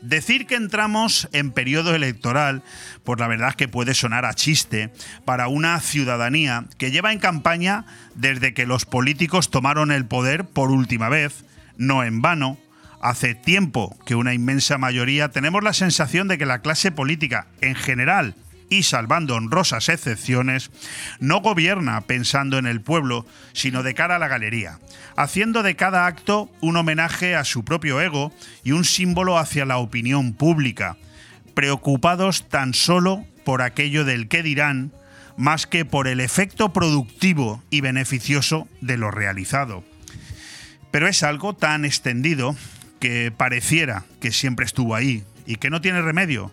Decir 0.00 0.46
que 0.46 0.54
entramos 0.54 1.28
en 1.32 1.50
periodo 1.50 1.92
electoral, 1.92 2.62
pues 3.02 3.18
la 3.18 3.26
verdad 3.26 3.48
es 3.48 3.56
que 3.56 3.66
puede 3.66 3.94
sonar 3.94 4.24
a 4.24 4.34
chiste 4.34 4.92
para 5.24 5.48
una 5.48 5.80
ciudadanía 5.80 6.66
que 6.78 6.92
lleva 6.92 7.12
en 7.12 7.18
campaña 7.18 7.84
desde 8.14 8.54
que 8.54 8.64
los 8.64 8.84
políticos 8.84 9.50
tomaron 9.50 9.90
el 9.90 10.06
poder 10.06 10.44
por 10.44 10.70
última 10.70 11.08
vez, 11.08 11.44
no 11.78 12.04
en 12.04 12.22
vano. 12.22 12.58
Hace 13.02 13.34
tiempo 13.34 13.98
que 14.06 14.14
una 14.14 14.34
inmensa 14.34 14.78
mayoría 14.78 15.30
tenemos 15.30 15.64
la 15.64 15.72
sensación 15.72 16.28
de 16.28 16.38
que 16.38 16.46
la 16.46 16.60
clase 16.60 16.92
política 16.92 17.48
en 17.60 17.74
general 17.74 18.36
y 18.70 18.82
salvando 18.82 19.34
honrosas 19.34 19.88
excepciones, 19.88 20.70
no 21.20 21.40
gobierna 21.40 22.00
pensando 22.02 22.58
en 22.58 22.66
el 22.66 22.80
pueblo, 22.80 23.26
sino 23.52 23.82
de 23.82 23.94
cara 23.94 24.16
a 24.16 24.18
la 24.18 24.28
galería, 24.28 24.78
haciendo 25.16 25.62
de 25.62 25.76
cada 25.76 26.06
acto 26.06 26.50
un 26.60 26.76
homenaje 26.76 27.34
a 27.34 27.44
su 27.44 27.64
propio 27.64 28.00
ego 28.00 28.32
y 28.64 28.72
un 28.72 28.84
símbolo 28.84 29.38
hacia 29.38 29.64
la 29.64 29.78
opinión 29.78 30.34
pública, 30.34 30.96
preocupados 31.54 32.48
tan 32.48 32.74
solo 32.74 33.24
por 33.44 33.62
aquello 33.62 34.04
del 34.04 34.28
qué 34.28 34.42
dirán, 34.42 34.92
más 35.36 35.66
que 35.66 35.84
por 35.84 36.08
el 36.08 36.20
efecto 36.20 36.72
productivo 36.72 37.62
y 37.70 37.80
beneficioso 37.80 38.68
de 38.80 38.96
lo 38.96 39.10
realizado. 39.10 39.84
Pero 40.90 41.06
es 41.06 41.22
algo 41.22 41.54
tan 41.54 41.84
extendido 41.84 42.56
que 42.98 43.32
pareciera 43.34 44.04
que 44.20 44.32
siempre 44.32 44.66
estuvo 44.66 44.94
ahí 44.94 45.24
y 45.46 45.56
que 45.56 45.70
no 45.70 45.80
tiene 45.80 46.02
remedio, 46.02 46.52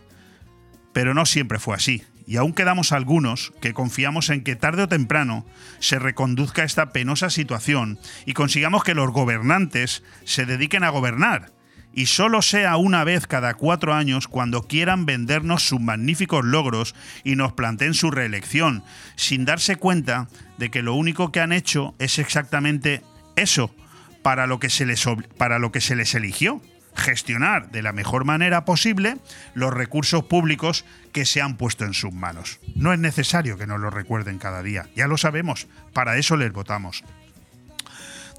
pero 0.96 1.14
no 1.14 1.26
siempre 1.26 1.60
fue 1.60 1.76
así. 1.76 2.04
Y 2.26 2.38
aún 2.38 2.54
quedamos 2.54 2.94
algunos 2.94 3.52
que 3.60 3.74
confiamos 3.74 4.30
en 4.30 4.46
que 4.46 4.56
tarde 4.56 4.84
o 4.84 4.88
temprano 4.88 5.46
se 5.80 6.00
reconduzca 6.00 6.64
esta 6.64 6.94
penosa 6.94 7.30
situación 7.30 8.00
y 8.26 8.32
consigamos 8.32 8.86
que 8.86 8.96
los 8.96 9.12
gobernantes 9.12 10.04
se 10.24 10.46
dediquen 10.46 10.86
a 10.86 10.90
gobernar 10.92 11.52
y 11.94 12.06
solo 12.06 12.42
sea 12.42 12.78
una 12.78 13.04
vez 13.04 13.28
cada 13.28 13.56
cuatro 13.56 13.94
años 13.94 14.30
cuando 14.30 14.64
quieran 14.64 15.06
vendernos 15.06 15.68
sus 15.68 15.82
magníficos 15.82 16.46
logros 16.46 16.96
y 17.26 17.36
nos 17.36 17.52
planteen 17.52 17.94
su 17.94 18.10
reelección, 18.10 18.82
sin 19.18 19.44
darse 19.44 19.76
cuenta 19.76 20.30
de 20.58 20.72
que 20.72 20.82
lo 20.82 20.96
único 20.96 21.34
que 21.34 21.42
han 21.42 21.52
hecho 21.52 21.94
es 22.00 22.20
exactamente 22.20 23.02
eso 23.36 23.76
para 24.24 24.48
lo 24.48 24.60
que 24.60 24.70
se 24.70 24.86
les, 24.86 25.06
para 25.38 25.60
lo 25.60 25.74
que 25.74 25.82
se 25.82 25.98
les 25.98 26.16
eligió 26.16 26.62
gestionar 26.96 27.70
de 27.72 27.82
la 27.82 27.94
mejor 27.94 28.26
manera 28.26 28.66
posible 28.66 29.18
los 29.54 29.74
recursos 29.74 30.24
públicos 30.26 30.86
que 31.12 31.26
se 31.26 31.42
han 31.42 31.58
puesto 31.58 31.86
en 31.86 31.94
sus 31.94 32.14
manos. 32.14 32.60
No 32.76 32.94
es 32.94 33.00
necesario 33.00 33.58
que 33.58 33.68
nos 33.68 33.80
lo 33.80 33.90
recuerden 33.90 34.40
cada 34.40 34.64
día, 34.64 34.88
ya 34.96 35.08
lo 35.08 35.18
sabemos, 35.18 35.68
para 35.94 36.18
eso 36.18 36.38
les 36.38 36.52
votamos. 36.52 37.04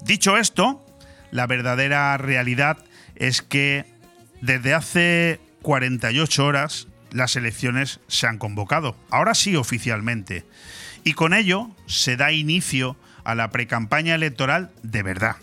Dicho 0.03 0.37
esto, 0.37 0.85
la 1.31 1.47
verdadera 1.47 2.17
realidad 2.17 2.77
es 3.15 3.41
que 3.41 3.85
desde 4.41 4.73
hace 4.73 5.39
48 5.61 6.45
horas 6.45 6.87
las 7.11 7.35
elecciones 7.35 7.99
se 8.07 8.27
han 8.27 8.37
convocado, 8.37 8.95
ahora 9.09 9.33
sí 9.33 9.55
oficialmente, 9.55 10.45
y 11.03 11.13
con 11.13 11.33
ello 11.33 11.71
se 11.85 12.17
da 12.17 12.31
inicio 12.31 12.97
a 13.23 13.35
la 13.35 13.49
precampaña 13.49 14.15
electoral 14.15 14.71
de 14.83 15.03
verdad 15.03 15.37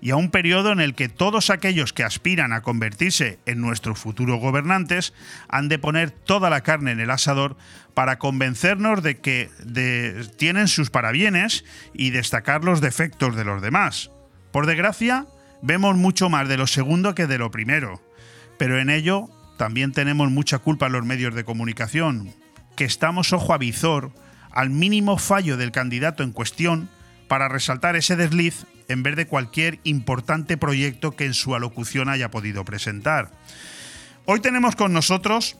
y 0.00 0.10
a 0.10 0.16
un 0.16 0.30
periodo 0.30 0.72
en 0.72 0.80
el 0.80 0.94
que 0.94 1.08
todos 1.08 1.50
aquellos 1.50 1.92
que 1.92 2.04
aspiran 2.04 2.52
a 2.52 2.62
convertirse 2.62 3.38
en 3.46 3.60
nuestros 3.60 3.98
futuros 3.98 4.40
gobernantes 4.40 5.12
han 5.48 5.68
de 5.68 5.78
poner 5.78 6.10
toda 6.10 6.50
la 6.50 6.62
carne 6.62 6.92
en 6.92 7.00
el 7.00 7.10
asador 7.10 7.56
para 7.94 8.18
convencernos 8.18 9.02
de 9.02 9.18
que 9.18 9.50
tienen 10.36 10.68
sus 10.68 10.90
parabienes 10.90 11.64
y 11.92 12.10
destacar 12.10 12.64
los 12.64 12.80
defectos 12.80 13.36
de 13.36 13.44
los 13.44 13.60
demás. 13.60 14.10
Por 14.52 14.66
desgracia, 14.66 15.26
vemos 15.62 15.96
mucho 15.96 16.30
más 16.30 16.48
de 16.48 16.56
lo 16.56 16.66
segundo 16.66 17.14
que 17.14 17.26
de 17.26 17.38
lo 17.38 17.50
primero, 17.50 18.00
pero 18.58 18.78
en 18.78 18.90
ello 18.90 19.28
también 19.58 19.92
tenemos 19.92 20.30
mucha 20.30 20.58
culpa 20.58 20.86
en 20.86 20.92
los 20.92 21.04
medios 21.04 21.34
de 21.34 21.44
comunicación, 21.44 22.32
que 22.76 22.84
estamos 22.84 23.34
ojo 23.34 23.52
a 23.52 23.58
visor 23.58 24.12
al 24.50 24.70
mínimo 24.70 25.18
fallo 25.18 25.56
del 25.58 25.70
candidato 25.70 26.22
en 26.22 26.32
cuestión 26.32 26.88
para 27.28 27.48
resaltar 27.48 27.94
ese 27.94 28.16
desliz 28.16 28.66
en 28.90 29.04
vez 29.04 29.14
de 29.14 29.26
cualquier 29.26 29.78
importante 29.84 30.56
proyecto 30.56 31.12
que 31.12 31.24
en 31.24 31.34
su 31.34 31.54
alocución 31.54 32.08
haya 32.08 32.32
podido 32.32 32.64
presentar. 32.64 33.30
Hoy 34.24 34.40
tenemos 34.40 34.74
con 34.74 34.92
nosotros 34.92 35.56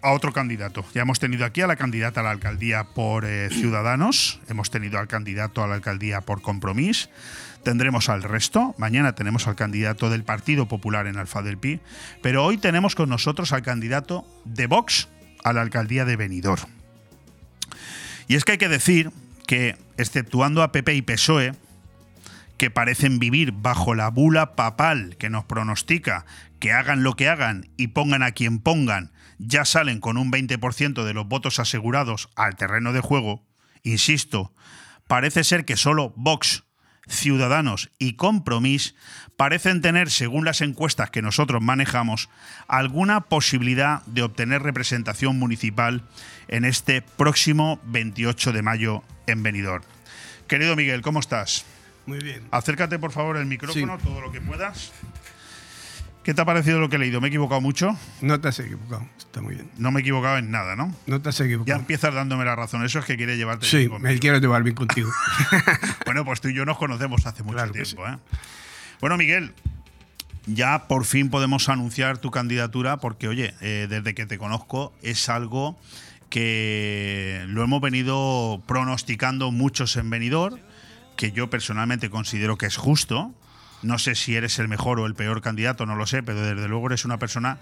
a 0.00 0.12
otro 0.12 0.32
candidato. 0.32 0.82
Ya 0.94 1.02
hemos 1.02 1.18
tenido 1.18 1.44
aquí 1.44 1.60
a 1.60 1.66
la 1.66 1.76
candidata 1.76 2.20
a 2.20 2.22
la 2.22 2.30
alcaldía 2.30 2.84
por 2.84 3.26
eh, 3.26 3.50
Ciudadanos, 3.50 4.40
hemos 4.48 4.70
tenido 4.70 4.98
al 4.98 5.08
candidato 5.08 5.62
a 5.62 5.66
la 5.66 5.74
alcaldía 5.74 6.22
por 6.22 6.40
Compromís, 6.40 7.10
tendremos 7.62 8.08
al 8.08 8.22
resto, 8.22 8.74
mañana 8.78 9.14
tenemos 9.14 9.46
al 9.46 9.56
candidato 9.56 10.08
del 10.08 10.24
Partido 10.24 10.68
Popular 10.68 11.06
en 11.06 11.18
Alfa 11.18 11.42
del 11.42 11.58
Pi, 11.58 11.80
pero 12.22 12.44
hoy 12.44 12.56
tenemos 12.56 12.94
con 12.94 13.10
nosotros 13.10 13.52
al 13.52 13.62
candidato 13.62 14.26
de 14.46 14.66
Vox 14.66 15.08
a 15.44 15.52
la 15.52 15.60
alcaldía 15.60 16.06
de 16.06 16.16
Benidorm. 16.16 16.70
Y 18.26 18.36
es 18.36 18.44
que 18.44 18.52
hay 18.52 18.58
que 18.58 18.68
decir 18.68 19.10
que, 19.46 19.76
exceptuando 19.98 20.62
a 20.62 20.72
PP 20.72 20.94
y 20.94 21.02
PSOE, 21.02 21.54
que 22.58 22.70
parecen 22.70 23.18
vivir 23.18 23.52
bajo 23.52 23.94
la 23.94 24.08
bula 24.10 24.56
papal 24.56 25.16
que 25.18 25.30
nos 25.30 25.44
pronostica 25.44 26.24
que 26.58 26.72
hagan 26.72 27.02
lo 27.02 27.14
que 27.14 27.28
hagan 27.28 27.68
y 27.76 27.88
pongan 27.88 28.22
a 28.22 28.32
quien 28.32 28.58
pongan, 28.58 29.12
ya 29.38 29.64
salen 29.64 30.00
con 30.00 30.16
un 30.16 30.32
20% 30.32 31.04
de 31.04 31.14
los 31.14 31.28
votos 31.28 31.58
asegurados 31.58 32.30
al 32.34 32.56
terreno 32.56 32.92
de 32.92 33.00
juego, 33.00 33.44
insisto, 33.82 34.54
parece 35.06 35.44
ser 35.44 35.64
que 35.64 35.76
solo 35.76 36.12
Vox, 36.16 36.64
Ciudadanos 37.08 37.90
y 37.98 38.14
Compromís 38.14 38.96
parecen 39.36 39.80
tener, 39.80 40.10
según 40.10 40.44
las 40.44 40.60
encuestas 40.60 41.10
que 41.10 41.22
nosotros 41.22 41.62
manejamos, 41.62 42.28
alguna 42.66 43.20
posibilidad 43.22 44.02
de 44.06 44.22
obtener 44.22 44.62
representación 44.62 45.38
municipal 45.38 46.02
en 46.48 46.64
este 46.64 47.02
próximo 47.02 47.80
28 47.84 48.52
de 48.52 48.62
mayo 48.62 49.04
en 49.28 49.42
Benidorm. 49.42 49.84
Querido 50.48 50.74
Miguel, 50.74 51.02
¿cómo 51.02 51.20
estás? 51.20 51.64
Muy 52.06 52.18
bien. 52.18 52.42
Acércate, 52.50 52.98
por 52.98 53.12
favor, 53.12 53.36
el 53.36 53.46
micrófono 53.46 53.98
todo 53.98 54.20
lo 54.20 54.32
que 54.32 54.40
puedas. 54.40 54.92
¿Qué 56.26 56.34
te 56.34 56.40
ha 56.40 56.44
parecido 56.44 56.80
lo 56.80 56.88
que 56.88 56.96
he 56.96 56.98
leído? 56.98 57.20
¿Me 57.20 57.28
he 57.28 57.30
equivocado 57.30 57.60
mucho? 57.60 57.96
No 58.20 58.40
te 58.40 58.48
has 58.48 58.58
equivocado, 58.58 59.06
está 59.16 59.40
muy 59.40 59.54
bien. 59.54 59.70
No 59.78 59.92
me 59.92 60.00
he 60.00 60.02
equivocado 60.02 60.38
en 60.38 60.50
nada, 60.50 60.74
¿no? 60.74 60.92
No 61.06 61.20
te 61.22 61.28
has 61.28 61.38
equivocado. 61.38 61.76
Ya 61.76 61.80
empiezas 61.80 62.12
dándome 62.14 62.44
la 62.44 62.56
razón. 62.56 62.84
Eso 62.84 62.98
es 62.98 63.04
que 63.04 63.16
quiere 63.16 63.36
llevarte 63.36 63.66
Sí, 63.66 63.88
me 64.00 64.18
quiero 64.18 64.38
llevar 64.38 64.64
bien 64.64 64.74
contigo. 64.74 65.08
bueno, 66.04 66.24
pues 66.24 66.40
tú 66.40 66.48
y 66.48 66.54
yo 66.54 66.64
nos 66.64 66.78
conocemos 66.78 67.24
hace 67.26 67.44
mucho 67.44 67.70
tiempo. 67.70 68.08
¿eh? 68.08 68.18
Bueno, 69.00 69.16
Miguel, 69.16 69.52
ya 70.46 70.88
por 70.88 71.04
fin 71.04 71.30
podemos 71.30 71.68
anunciar 71.68 72.18
tu 72.18 72.32
candidatura 72.32 72.96
porque, 72.96 73.28
oye, 73.28 73.54
eh, 73.60 73.86
desde 73.88 74.14
que 74.16 74.26
te 74.26 74.36
conozco 74.36 74.92
es 75.02 75.28
algo 75.28 75.78
que 76.28 77.44
lo 77.46 77.62
hemos 77.62 77.80
venido 77.80 78.60
pronosticando 78.66 79.52
muchos 79.52 79.96
en 79.96 80.10
venidor 80.10 80.58
que 81.16 81.32
yo 81.32 81.50
personalmente 81.50 82.10
considero 82.10 82.56
que 82.56 82.66
es 82.66 82.76
justo. 82.76 83.32
No 83.82 83.98
sé 83.98 84.14
si 84.14 84.36
eres 84.36 84.58
el 84.58 84.68
mejor 84.68 85.00
o 85.00 85.06
el 85.06 85.14
peor 85.14 85.42
candidato, 85.42 85.86
no 85.86 85.96
lo 85.96 86.06
sé, 86.06 86.22
pero 86.22 86.40
desde 86.40 86.68
luego 86.68 86.86
eres 86.86 87.04
una 87.04 87.18
persona 87.18 87.58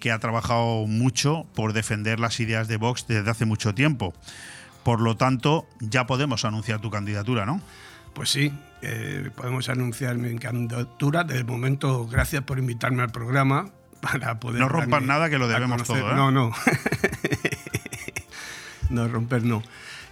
que 0.00 0.12
ha 0.12 0.18
trabajado 0.18 0.86
mucho 0.86 1.46
por 1.54 1.72
defender 1.72 2.20
las 2.20 2.40
ideas 2.40 2.68
de 2.68 2.76
Vox 2.76 3.06
desde 3.06 3.30
hace 3.30 3.44
mucho 3.44 3.74
tiempo. 3.74 4.14
Por 4.82 5.00
lo 5.00 5.16
tanto, 5.16 5.66
ya 5.80 6.06
podemos 6.06 6.44
anunciar 6.44 6.80
tu 6.80 6.90
candidatura, 6.90 7.46
¿no? 7.46 7.60
Pues 8.12 8.30
sí, 8.30 8.52
eh, 8.82 9.30
podemos 9.34 9.68
anunciar 9.68 10.16
mi 10.16 10.38
candidatura. 10.38 11.24
De 11.24 11.42
momento, 11.42 12.06
gracias 12.06 12.42
por 12.42 12.58
invitarme 12.58 13.02
al 13.02 13.10
programa 13.10 13.70
para 14.00 14.38
poder. 14.38 14.60
No 14.60 14.68
rompas 14.68 15.02
nada 15.02 15.30
que 15.30 15.38
lo 15.38 15.48
debemos 15.48 15.82
todo. 15.84 16.12
¿eh? 16.12 16.14
No, 16.14 16.30
no. 16.30 16.52
no 18.90 19.08
romper, 19.08 19.42
no. 19.42 19.62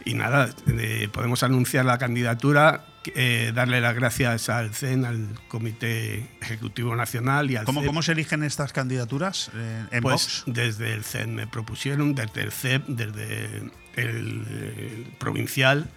Y 0.05 0.15
nada, 0.15 0.51
eh, 0.67 1.09
podemos 1.13 1.43
anunciar 1.43 1.85
la 1.85 1.99
candidatura, 1.99 2.85
eh, 3.15 3.53
darle 3.55 3.81
las 3.81 3.95
gracias 3.95 4.49
al 4.49 4.75
CEN, 4.75 5.05
al 5.05 5.29
Comité 5.49 6.29
Ejecutivo 6.41 6.97
Nacional 6.97 7.51
y 7.51 7.57
al 7.57 7.65
¿Cómo, 7.65 7.85
¿Cómo 7.85 8.03
se 8.03 8.13
eligen 8.13 8.43
estas 8.43 8.73
candidaturas 8.73 9.51
eh, 9.55 9.85
en 9.91 10.03
pues 10.03 10.45
desde 10.47 10.93
el 10.93 11.05
CEN 11.05 11.35
me 11.35 11.47
propusieron, 11.47 12.15
desde 12.15 12.43
el 12.43 12.53
CEP, 12.53 12.87
desde 12.87 13.71
el, 13.97 15.15
provincial 15.19 15.89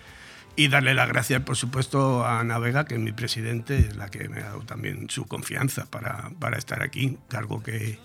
y 0.55 0.67
darle 0.67 0.93
las 0.93 1.09
gracias, 1.09 1.41
por 1.41 1.57
supuesto, 1.57 2.25
a 2.25 2.43
Navega, 2.43 2.85
que 2.85 2.95
es 2.95 3.01
mi 3.01 3.11
presidente, 3.11 3.89
la 3.95 4.09
que 4.09 4.29
me 4.29 4.41
ha 4.41 4.45
dado 4.45 4.61
también 4.61 5.09
su 5.09 5.25
confianza 5.25 5.85
para, 5.85 6.31
para 6.39 6.57
estar 6.57 6.81
aquí, 6.81 7.17
cargo 7.27 7.61
que, 7.61 7.99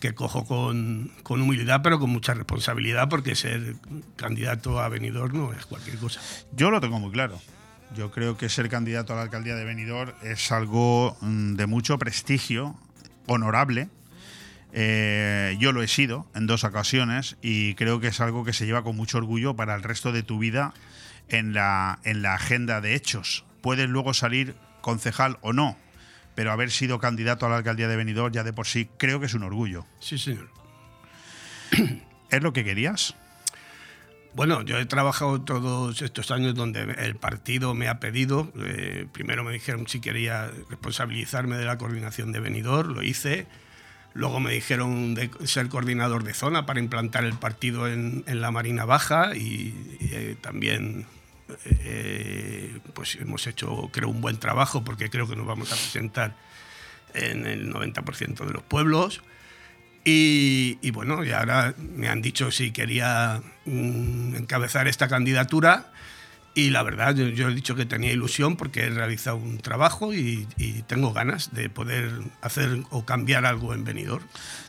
que 0.00 0.14
cojo 0.14 0.44
con, 0.44 1.12
con, 1.22 1.40
humildad, 1.40 1.82
pero 1.82 2.00
con 2.00 2.10
mucha 2.10 2.34
responsabilidad, 2.34 3.08
porque 3.08 3.36
ser 3.36 3.76
candidato 4.16 4.80
a 4.80 4.88
Benidorm 4.88 5.36
no 5.36 5.52
es 5.52 5.66
cualquier 5.66 5.98
cosa. 5.98 6.20
Yo 6.52 6.70
lo 6.70 6.80
tengo 6.80 6.98
muy 6.98 7.12
claro. 7.12 7.38
Yo 7.94 8.10
creo 8.10 8.36
que 8.36 8.48
ser 8.48 8.68
candidato 8.68 9.12
a 9.12 9.16
la 9.16 9.22
alcaldía 9.22 9.54
de 9.54 9.64
Benidorm 9.64 10.12
es 10.22 10.50
algo 10.52 11.16
mm, 11.20 11.54
de 11.54 11.66
mucho 11.66 11.98
prestigio, 11.98 12.76
honorable, 13.26 13.88
Eh, 14.72 15.56
yo 15.58 15.72
lo 15.72 15.82
he 15.82 15.88
sido 15.88 16.28
en 16.32 16.46
dos 16.46 16.62
ocasiones 16.62 17.36
y 17.42 17.74
creo 17.74 17.98
que 17.98 18.06
es 18.06 18.20
algo 18.20 18.44
que 18.44 18.52
se 18.52 18.66
lleva 18.66 18.84
con 18.84 18.94
mucho 18.94 19.18
orgullo 19.18 19.56
para 19.56 19.74
el 19.74 19.82
resto 19.82 20.12
de 20.12 20.22
tu 20.22 20.38
vida 20.38 20.74
en 21.28 21.52
la, 21.52 21.98
en 22.04 22.22
la 22.22 22.34
agenda 22.34 22.80
de 22.80 22.94
hechos. 22.94 23.44
Puedes 23.62 23.88
luego 23.88 24.14
salir 24.14 24.54
concejal 24.80 25.38
o 25.40 25.52
no, 25.52 25.76
pero 26.40 26.52
haber 26.52 26.70
sido 26.70 26.98
candidato 26.98 27.44
a 27.44 27.50
la 27.50 27.58
alcaldía 27.58 27.86
de 27.86 27.96
Benidorm 27.96 28.32
ya 28.32 28.42
de 28.42 28.54
por 28.54 28.66
sí 28.66 28.88
creo 28.96 29.20
que 29.20 29.26
es 29.26 29.34
un 29.34 29.42
orgullo. 29.42 29.84
Sí, 29.98 30.16
señor. 30.16 30.48
¿Es 32.30 32.42
lo 32.42 32.54
que 32.54 32.64
querías? 32.64 33.14
Bueno, 34.32 34.62
yo 34.62 34.78
he 34.78 34.86
trabajado 34.86 35.42
todos 35.42 36.00
estos 36.00 36.30
años 36.30 36.54
donde 36.54 36.80
el 36.96 37.16
partido 37.16 37.74
me 37.74 37.88
ha 37.88 38.00
pedido. 38.00 38.50
eh, 38.56 39.06
primero 39.12 39.44
me 39.44 39.52
dijeron 39.52 39.86
si 39.86 40.00
quería 40.00 40.50
responsabilizarme 40.70 41.58
de 41.58 41.66
la 41.66 41.76
coordinación 41.76 42.32
de 42.32 42.40
Benidorm, 42.40 42.94
lo 42.94 43.02
hice. 43.02 43.46
Luego 44.14 44.40
me 44.40 44.50
dijeron 44.50 45.14
de 45.14 45.28
ser 45.44 45.68
coordinador 45.68 46.24
de 46.24 46.32
zona 46.32 46.64
para 46.64 46.80
implantar 46.80 47.24
el 47.24 47.34
partido 47.34 47.86
en, 47.86 48.24
en 48.26 48.40
la 48.40 48.50
Marina 48.50 48.86
Baja 48.86 49.36
y, 49.36 49.98
y, 50.00 50.08
eh, 50.10 50.36
también 50.40 51.04
eh, 51.64 52.78
pues 52.94 53.16
hemos 53.16 53.46
hecho, 53.46 53.88
creo, 53.92 54.08
un 54.08 54.20
buen 54.20 54.38
trabajo 54.38 54.84
porque 54.84 55.10
creo 55.10 55.28
que 55.28 55.36
nos 55.36 55.46
vamos 55.46 55.72
a 55.72 55.76
presentar 55.76 56.34
en 57.14 57.46
el 57.46 57.72
90% 57.72 58.46
de 58.46 58.52
los 58.52 58.62
pueblos. 58.62 59.22
Y, 60.02 60.90
bueno, 60.92 61.24
y 61.24 61.30
ahora 61.30 61.74
me 61.78 62.08
han 62.08 62.22
dicho 62.22 62.50
si 62.50 62.72
quería 62.72 63.42
mm, 63.66 64.34
encabezar 64.36 64.88
esta 64.88 65.08
candidatura 65.08 65.92
y 66.60 66.70
la 66.70 66.82
verdad 66.82 67.14
yo, 67.14 67.28
yo, 67.28 67.48
he 67.48 67.54
dicho 67.54 67.74
que 67.74 67.86
tenía 67.86 68.12
ilusión 68.12 68.56
porque 68.56 68.84
he 68.84 68.90
realizado 68.90 69.36
un 69.36 69.58
trabajo 69.58 70.12
y, 70.12 70.46
y, 70.56 70.82
tengo 70.82 71.12
ganas 71.12 71.52
de 71.54 71.70
poder 71.70 72.10
hacer 72.42 72.84
o 72.90 73.04
cambiar 73.04 73.46
algo 73.46 73.74
en 73.74 73.84
Benidorm. 73.84 74.24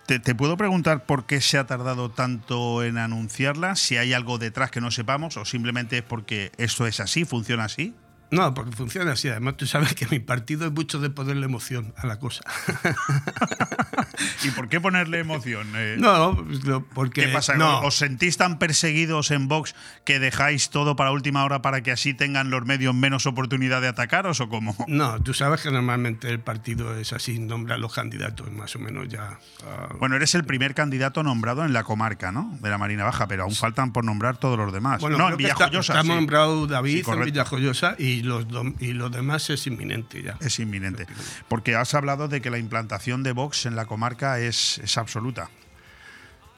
¿Te, 0.05 0.19
¿Te, 0.19 0.35
puedo 0.35 0.57
preguntar 0.57 1.05
por 1.05 1.25
qué 1.25 1.41
se 1.41 1.57
ha 1.57 1.65
tardado 1.65 2.09
tanto 2.09 2.83
en 2.83 2.97
anunciarla? 2.97 3.75
Si 3.75 3.97
hay 3.97 4.13
algo 4.13 4.37
detrás 4.37 4.71
que 4.71 4.81
no 4.81 4.91
sepamos 4.91 5.37
o 5.37 5.45
simplemente 5.45 5.97
es 5.97 6.03
porque 6.03 6.51
esto 6.57 6.87
es 6.87 6.99
así, 6.99 7.25
funciona 7.25 7.65
así. 7.65 7.93
No, 8.31 8.53
porque 8.53 8.71
funciona 8.71 9.11
así. 9.11 9.27
Además, 9.27 9.57
tú 9.57 9.67
sabes 9.67 9.93
que 9.93 10.07
mi 10.07 10.19
partido 10.19 10.65
es 10.65 10.71
mucho 10.71 10.99
de 10.99 11.09
ponerle 11.09 11.45
emoción 11.45 11.93
a 11.97 12.07
la 12.07 12.17
cosa. 12.17 12.43
¿Y 14.43 14.51
por 14.51 14.69
qué 14.69 14.79
ponerle 14.79 15.19
emoción? 15.19 15.67
Eh, 15.75 15.97
no, 15.99 16.45
porque. 16.93 17.25
¿Qué 17.25 17.27
pasa? 17.27 17.55
No. 17.55 17.81
¿Os 17.81 17.95
sentís 17.95 18.37
tan 18.37 18.57
perseguidos 18.57 19.31
en 19.31 19.49
Vox 19.49 19.75
que 20.05 20.19
dejáis 20.19 20.69
todo 20.69 20.95
para 20.95 21.11
última 21.11 21.43
hora 21.43 21.61
para 21.61 21.81
que 21.83 21.91
así 21.91 22.13
tengan 22.13 22.49
los 22.49 22.65
medios 22.65 22.95
menos 22.95 23.25
oportunidad 23.25 23.81
de 23.81 23.89
atacaros 23.89 24.39
o 24.39 24.49
cómo? 24.49 24.75
No, 24.87 25.21
tú 25.21 25.33
sabes 25.33 25.61
que 25.61 25.71
normalmente 25.71 26.29
el 26.29 26.39
partido 26.41 26.95
es 26.95 27.13
así, 27.13 27.39
nombra 27.39 27.75
a 27.75 27.77
los 27.77 27.93
candidatos 27.93 28.51
más 28.51 28.75
o 28.75 28.79
menos 28.79 29.07
ya. 29.07 29.39
Uh... 29.63 29.97
Bueno, 29.97 30.15
eres 30.15 30.35
el 30.35 30.43
primer 30.43 30.75
candidato 30.75 31.23
nombrado 31.23 31.65
en 31.65 31.73
la 31.73 31.83
comarca, 31.83 32.31
¿no? 32.31 32.57
De 32.61 32.69
la 32.69 32.77
Marina 32.77 33.03
Baja, 33.03 33.27
pero 33.27 33.43
aún 33.43 33.55
faltan 33.55 33.93
por 33.93 34.03
nombrar 34.03 34.37
todos 34.37 34.57
los 34.57 34.71
demás. 34.71 35.01
Bueno, 35.01 35.17
no, 35.17 35.29
en 35.29 35.37
Villajoyosa. 35.37 35.93
Está, 35.93 35.99
está 35.99 36.01
sí. 36.01 36.09
nombrado 36.09 36.67
David 36.67 37.03
sí, 37.05 37.11
en 37.11 37.25
Villajoyosa 37.25 37.95
y 37.97 38.20
los, 38.21 38.45
y 38.79 38.93
los 38.93 39.11
demás 39.11 39.49
es 39.49 39.67
inminente 39.67 40.21
ya. 40.21 40.37
Es 40.41 40.59
inminente. 40.59 41.07
Porque 41.47 41.75
has 41.75 41.93
hablado 41.93 42.27
de 42.27 42.41
que 42.41 42.49
la 42.49 42.57
implantación 42.57 43.23
de 43.23 43.31
Vox 43.31 43.65
en 43.65 43.75
la 43.75 43.85
comarca 43.85 44.39
es, 44.39 44.79
es 44.79 44.97
absoluta. 44.97 45.49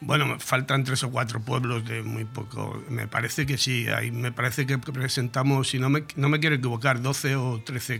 Bueno, 0.05 0.37
faltan 0.39 0.83
tres 0.83 1.03
o 1.03 1.11
cuatro 1.11 1.39
pueblos 1.39 1.85
de 1.85 2.03
muy 2.03 2.25
poco. 2.25 2.83
Me 2.89 3.07
parece 3.07 3.45
que 3.45 3.57
sí. 3.57 3.87
Hay, 3.87 4.11
me 4.11 4.31
parece 4.31 4.65
que 4.65 4.77
presentamos, 4.77 5.69
si 5.69 5.79
no 5.79 5.89
me, 5.89 6.03
no 6.15 6.29
me 6.29 6.39
quiero 6.39 6.55
equivocar, 6.55 7.01
12 7.01 7.35
o 7.37 7.61
13 7.63 7.99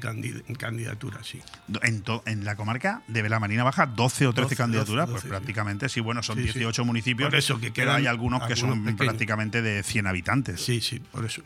candidaturas, 0.58 1.26
sí. 1.26 1.42
En, 1.82 2.02
to, 2.02 2.22
en 2.26 2.44
la 2.44 2.56
comarca 2.56 3.04
de 3.08 3.28
la 3.30 3.40
Marina 3.40 3.64
Baja, 3.64 3.86
12 3.86 4.28
o 4.28 4.34
13 4.34 4.44
12, 4.44 4.56
candidaturas, 4.56 5.08
12, 5.08 5.14
12, 5.14 5.28
pues 5.28 5.30
prácticamente 5.30 5.88
sí. 5.88 6.02
bueno, 6.02 6.22
son 6.24 6.38
sí, 6.38 6.44
18 6.44 6.82
sí. 6.82 6.86
municipios. 6.86 7.30
Por 7.30 7.40
eso 7.40 7.60
que 7.60 7.72
pero 7.72 7.94
hay 7.94 8.08
algunos 8.08 8.44
que 8.48 8.56
son 8.56 8.84
pequeños. 8.84 8.98
prácticamente 8.98 9.62
de 9.62 9.84
100 9.84 10.08
habitantes. 10.08 10.62
Sí, 10.62 10.82
sí, 10.82 11.00
por 11.00 11.26
eso. 11.26 11.42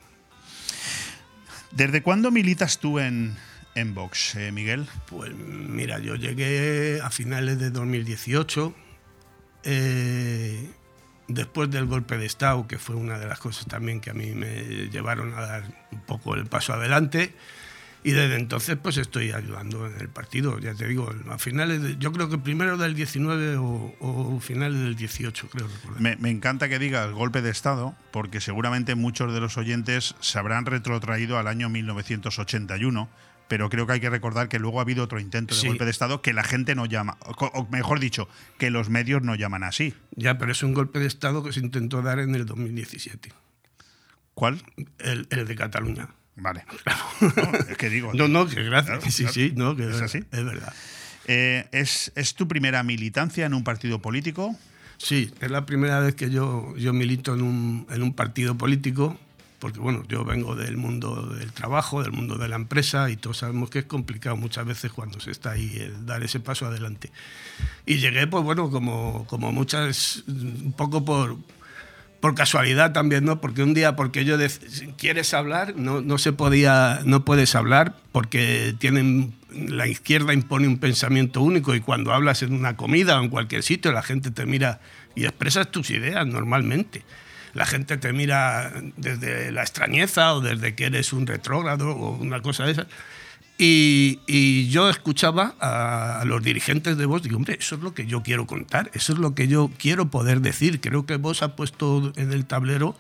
¿Desde 1.72 2.02
cuándo 2.02 2.32
militas 2.32 2.80
tú 2.80 3.00
en, 3.00 3.36
en 3.76 3.94
Vox, 3.94 4.36
eh, 4.36 4.52
Miguel? 4.52 4.88
Pues 5.08 5.34
mira, 5.36 6.00
yo 6.00 6.16
llegué 6.16 7.02
a 7.02 7.10
finales 7.10 7.60
de 7.60 7.70
2018, 7.70 8.74
eh, 9.64 10.70
después 11.28 11.70
del 11.70 11.86
golpe 11.86 12.18
de 12.18 12.26
Estado, 12.26 12.68
que 12.68 12.80
fue 12.80 12.96
una 12.96 13.20
de 13.20 13.28
las 13.28 13.40
cosas 13.40 13.68
también 13.68 14.00
que 14.00 14.10
a 14.10 14.14
mí 14.14 14.32
me 14.34 14.90
llevaron 14.90 15.34
a 15.34 15.42
dar 15.42 15.64
un 15.92 16.02
poco 16.02 16.36
el 16.36 16.46
paso 16.46 16.74
adelante. 16.74 17.34
Y 18.04 18.12
desde 18.12 18.36
entonces 18.36 18.78
pues 18.82 18.98
estoy 18.98 19.32
ayudando 19.32 19.86
en 19.88 20.00
el 20.00 20.08
partido, 20.08 20.60
ya 20.60 20.74
te 20.74 20.88
digo, 20.88 21.14
a 21.30 21.38
finales, 21.38 21.82
de, 21.82 21.98
yo 21.98 22.12
creo 22.14 22.30
que 22.30 22.38
primero 22.38 22.78
del 22.78 22.94
19 22.96 23.58
o, 23.58 23.96
o 24.00 24.40
finales 24.40 24.80
del 24.80 24.96
18, 24.96 25.50
creo. 25.50 25.68
Me, 26.00 26.16
me, 26.18 26.30
encanta 26.30 26.70
que 26.70 26.80
digas 26.80 27.12
golpe 27.12 27.42
de 27.42 27.50
Estado, 27.50 27.96
porque 28.12 28.40
seguramente 28.40 28.96
muchos 28.96 29.34
de 29.34 29.40
los 29.42 29.58
oyentes 29.58 30.16
se 30.22 30.40
habrán 30.40 30.66
retrotraído 30.66 31.38
al 31.38 31.48
año 31.48 31.68
1981, 31.70 33.10
pero 33.50 33.70
creo 33.70 33.88
que 33.88 33.94
hay 33.94 34.00
que 34.00 34.10
recordar 34.10 34.48
que 34.50 34.60
luego 34.60 34.80
ha 34.80 34.84
habido 34.84 35.04
otro 35.04 35.20
intento 35.20 35.56
de 35.56 35.62
Sí. 35.62 35.68
golpe 35.68 35.86
de 35.86 35.92
Estado 35.92 36.22
que 36.22 36.34
la 36.34 36.44
gente 36.44 36.76
no 36.76 36.86
llama, 36.86 37.18
o, 37.26 37.32
o 37.46 37.68
mejor 37.70 38.00
dicho, 38.00 38.28
que 38.58 38.70
los 38.70 38.90
medios 38.90 39.22
no 39.22 39.36
llaman 39.36 39.64
así. 39.64 39.94
Ya, 40.16 40.38
pero 40.38 40.52
es 40.52 40.64
un 40.64 40.74
golpe 40.74 41.00
de 41.00 41.08
Estado 41.08 41.44
que 41.44 41.52
se 41.52 41.60
intentó 41.62 42.02
dar 42.02 42.20
en 42.20 42.36
el 42.36 42.46
2017, 42.46 43.32
¿Cuál? 44.34 44.62
el, 45.00 45.28
el 45.32 45.48
de 45.48 45.56
Cataluña. 45.56 46.10
Vale. 46.38 46.64
No, 47.22 47.52
es 47.70 47.78
que 47.78 47.90
digo. 47.90 48.14
No, 48.14 48.28
no, 48.28 48.48
que 48.48 48.64
gracias. 48.64 49.00
Claro, 49.00 49.12
sí, 49.12 49.24
claro. 49.24 49.34
sí, 49.34 49.54
no, 49.56 49.76
que 49.76 49.90
¿Es 49.90 50.02
así? 50.02 50.20
Es 50.32 50.46
verdad. 50.46 50.74
Eh, 51.26 51.68
¿es, 51.72 52.12
¿Es 52.16 52.36
tu 52.36 52.48
primera 52.48 52.84
militancia 52.84 53.46
en 53.46 53.54
un 53.54 53.64
partido 53.64 54.00
político? 54.02 54.56
Sí, 54.98 55.32
es 55.42 55.52
la 55.52 55.66
primera 55.66 56.00
vez 56.00 56.16
que 56.16 56.30
yo, 56.30 56.76
yo 56.78 56.94
milito 56.94 57.34
en 57.34 57.42
un, 57.42 57.88
en 57.90 58.02
un 58.02 58.14
partido 58.14 58.58
político, 58.58 59.18
porque 59.60 59.80
bueno, 59.80 60.04
yo 60.08 60.26
vengo 60.26 60.56
del 60.56 60.78
mundo 60.78 61.28
del 61.36 61.52
trabajo, 61.52 62.02
del 62.02 62.12
mundo 62.12 62.38
de 62.38 62.48
la 62.48 62.56
empresa, 62.56 63.10
y 63.10 63.18
todos 63.18 63.40
sabemos 63.40 63.70
que 63.70 63.80
es 63.80 63.86
complicado 63.86 64.38
muchas 64.38 64.66
veces 64.66 64.92
cuando 64.92 65.20
se 65.20 65.32
está 65.32 65.52
ahí 65.52 65.76
el 65.78 66.06
dar 66.06 66.24
ese 66.24 66.40
paso 66.40 66.66
adelante. 66.66 67.12
Y 67.86 67.98
llegué, 67.98 68.26
pues 68.28 68.44
bueno, 68.44 68.72
como, 68.72 69.26
como 69.28 69.52
muchas, 69.52 70.24
un 70.28 70.74
poco 70.76 71.04
por, 71.04 71.38
por 72.20 72.36
casualidad 72.36 72.94
también, 72.94 73.26
¿no? 73.26 73.40
Porque 73.42 73.64
un 73.64 73.74
día, 73.74 73.96
porque 73.96 74.26
yo 74.26 74.38
quieres 74.98 75.34
hablar, 75.34 75.76
no, 75.76 76.02
no 76.02 76.18
se 76.18 76.34
podía, 76.34 77.02
no 77.06 77.26
puedes 77.26 77.56
hablar 77.56 77.96
porque 78.12 78.76
tienen 78.80 79.34
la 79.50 79.88
izquierda 79.88 80.34
impone 80.34 80.68
un 80.68 80.78
pensamiento 80.78 81.42
único 81.42 81.74
y 81.74 81.80
cuando 81.80 82.14
hablas 82.14 82.44
en 82.44 82.54
una 82.54 82.76
comida 82.76 83.20
o 83.20 83.24
en 83.24 83.30
cualquier 83.30 83.64
sitio 83.64 83.92
la 83.92 84.04
gente 84.04 84.32
te 84.32 84.46
mira 84.46 84.80
y 85.16 85.26
expresas 85.26 85.72
tus 85.72 85.90
ideas 85.90 86.26
normalmente. 86.28 87.04
La 87.54 87.66
gente 87.66 87.98
te 87.98 88.14
mira 88.14 88.72
desde 88.98 89.52
la 89.52 89.62
extrañeza 89.62 90.36
o 90.36 90.42
desde 90.42 90.76
que 90.76 90.86
eres 90.86 91.12
un 91.14 91.26
retrógrado 91.26 91.90
o 91.90 92.16
una 92.18 92.42
cosa 92.42 92.66
de 92.66 92.74
esas. 92.74 92.88
Y, 93.60 94.20
y 94.28 94.68
yo 94.70 94.88
escuchaba 94.90 95.56
a, 95.60 96.24
los 96.26 96.44
dirigentes 96.44 96.96
de 96.98 97.06
Vox, 97.08 97.24
digo, 97.24 97.38
hombre, 97.38 97.58
eso 97.60 97.76
es 97.76 97.82
lo 97.82 97.94
que 97.96 98.06
yo 98.06 98.22
quiero 98.22 98.46
contar, 98.46 98.92
eso 98.94 99.14
es 99.14 99.20
lo 99.20 99.34
que 99.34 99.48
yo 99.48 99.72
quiero 99.80 100.10
poder 100.12 100.42
decir. 100.42 100.80
Creo 100.80 101.06
que 101.08 101.16
Vox 101.16 101.42
ha 101.42 101.56
puesto 101.56 102.14
en 102.18 102.32
el 102.32 102.46
tablero 102.46 102.96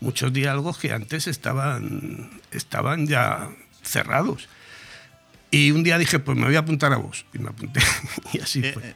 muchos 0.00 0.32
diálogos 0.32 0.76
que 0.78 0.92
antes 0.92 1.26
estaban, 1.28 2.30
estaban 2.50 3.06
ya 3.06 3.48
cerrados. 3.82 4.48
Y 5.50 5.70
un 5.70 5.82
día 5.82 5.96
dije, 5.98 6.18
pues 6.18 6.36
me 6.36 6.44
voy 6.44 6.56
a 6.56 6.60
apuntar 6.60 6.92
a 6.92 6.96
Vox. 6.96 7.24
Y 7.32 7.38
me 7.38 7.48
apunté. 7.48 7.80
y 8.34 8.40
así 8.40 8.60
Eh, 8.64 8.72
fue. 8.74 8.82
eh, 8.90 8.94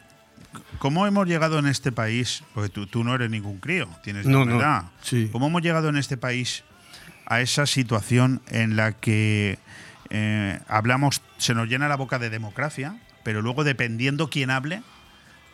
¿Cómo 0.78 1.06
hemos 1.06 1.26
llegado 1.26 1.58
en 1.58 1.66
este 1.66 1.92
país? 1.92 2.42
Porque 2.54 2.68
tú, 2.68 2.86
tú 2.86 3.04
no 3.04 3.14
eres 3.14 3.30
ningún 3.30 3.58
crío, 3.58 3.88
tienes 4.04 4.26
No, 4.26 4.44
no, 4.44 4.58
edad. 4.60 4.84
sí. 5.02 5.28
¿Cómo 5.32 5.46
hemos 5.46 5.62
llegado 5.62 5.88
en 5.88 5.96
este 5.96 6.18
país 6.18 6.62
a 7.24 7.40
esa 7.40 7.64
situación 7.66 8.42
en 8.48 8.76
la 8.76 8.92
que 8.92 9.58
eh, 10.16 10.60
hablamos, 10.68 11.20
se 11.38 11.54
nos 11.54 11.68
llena 11.68 11.88
la 11.88 11.96
boca 11.96 12.18
de 12.18 12.30
democracia, 12.30 12.96
pero 13.22 13.42
luego 13.42 13.64
dependiendo 13.64 14.30
quién 14.30 14.50
hable, 14.50 14.82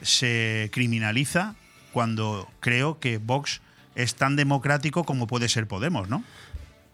se 0.02 0.70
criminaliza 0.72 1.54
cuando 1.92 2.48
creo 2.60 2.98
que 3.00 3.18
Vox 3.18 3.60
es 3.94 4.14
tan 4.14 4.36
democrático 4.36 5.04
como 5.04 5.26
puede 5.26 5.48
ser 5.48 5.66
Podemos, 5.66 6.08
¿no? 6.08 6.22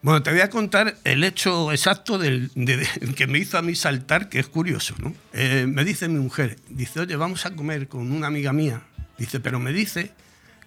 Bueno, 0.01 0.23
te 0.23 0.31
voy 0.31 0.41
a 0.41 0.49
contar 0.51 0.97
el 1.05 1.25
hecho 1.25 1.73
exacto 1.73 2.19
del, 2.19 2.51
de- 2.55 2.77
de- 2.79 3.15
que 3.17 3.27
me 3.27 3.39
hizo 3.39 3.59
a 3.59 3.63
mí 3.63 3.75
saltar, 3.75 4.29
que 4.29 4.39
es 4.39 4.47
curioso, 4.49 4.95
¿no? 4.99 5.13
Eh, 5.33 5.67
me 5.69 5.85
dice 5.85 6.09
mi 6.09 6.21
mujer, 6.21 6.57
dice, 6.69 7.01
oye, 7.01 7.17
vamos 7.17 7.45
a 7.47 7.51
comer 7.57 7.89
con 7.89 8.11
una 8.13 8.29
amiga 8.29 8.53
mía. 8.53 8.83
Dice, 9.19 9.41
pero 9.41 9.59
me 9.59 9.73
dice 9.73 10.13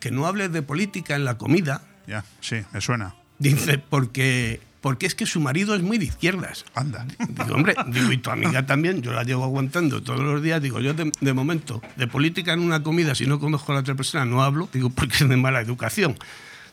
que 0.02 0.12
no 0.12 0.26
hables 0.28 0.52
de 0.52 0.62
política 0.62 1.16
en 1.16 1.24
la 1.24 1.38
comida. 1.38 1.82
Ya, 2.08 2.26
sí, 2.42 2.58
me 2.74 2.82
suena. 2.82 3.16
Dice, 3.40 3.78
porque, 3.78 4.60
porque 4.82 5.06
es 5.06 5.16
que 5.16 5.26
su 5.26 5.40
marido 5.40 5.76
es 5.76 5.82
muy 5.82 5.98
de 5.98 6.06
izquierdas. 6.06 6.66
Anda. 6.74 7.06
Digo, 7.30 7.56
hombre, 7.56 7.76
digo, 7.88 8.12
y 8.12 8.18
tu 8.18 8.32
amiga 8.32 8.66
también, 8.66 9.02
yo 9.02 9.14
la 9.14 9.24
llevo 9.24 9.44
aguantando 9.44 10.02
todos 10.02 10.20
los 10.20 10.42
días. 10.42 10.62
Digo, 10.62 10.80
yo 10.80 10.94
de, 10.94 11.12
de 11.22 11.34
momento, 11.34 11.82
de 11.96 12.08
política 12.08 12.54
en 12.54 12.60
una 12.60 12.84
comida, 12.84 13.16
si 13.16 13.26
no 13.26 13.40
conozco 13.40 13.72
a 13.72 13.76
la 13.76 13.82
otra 13.82 13.96
persona, 13.96 14.26
no 14.26 14.44
hablo, 14.44 14.68
digo, 14.74 14.90
porque 14.90 15.16
es 15.24 15.30
de 15.30 15.38
mala 15.38 15.62
educación. 15.62 16.18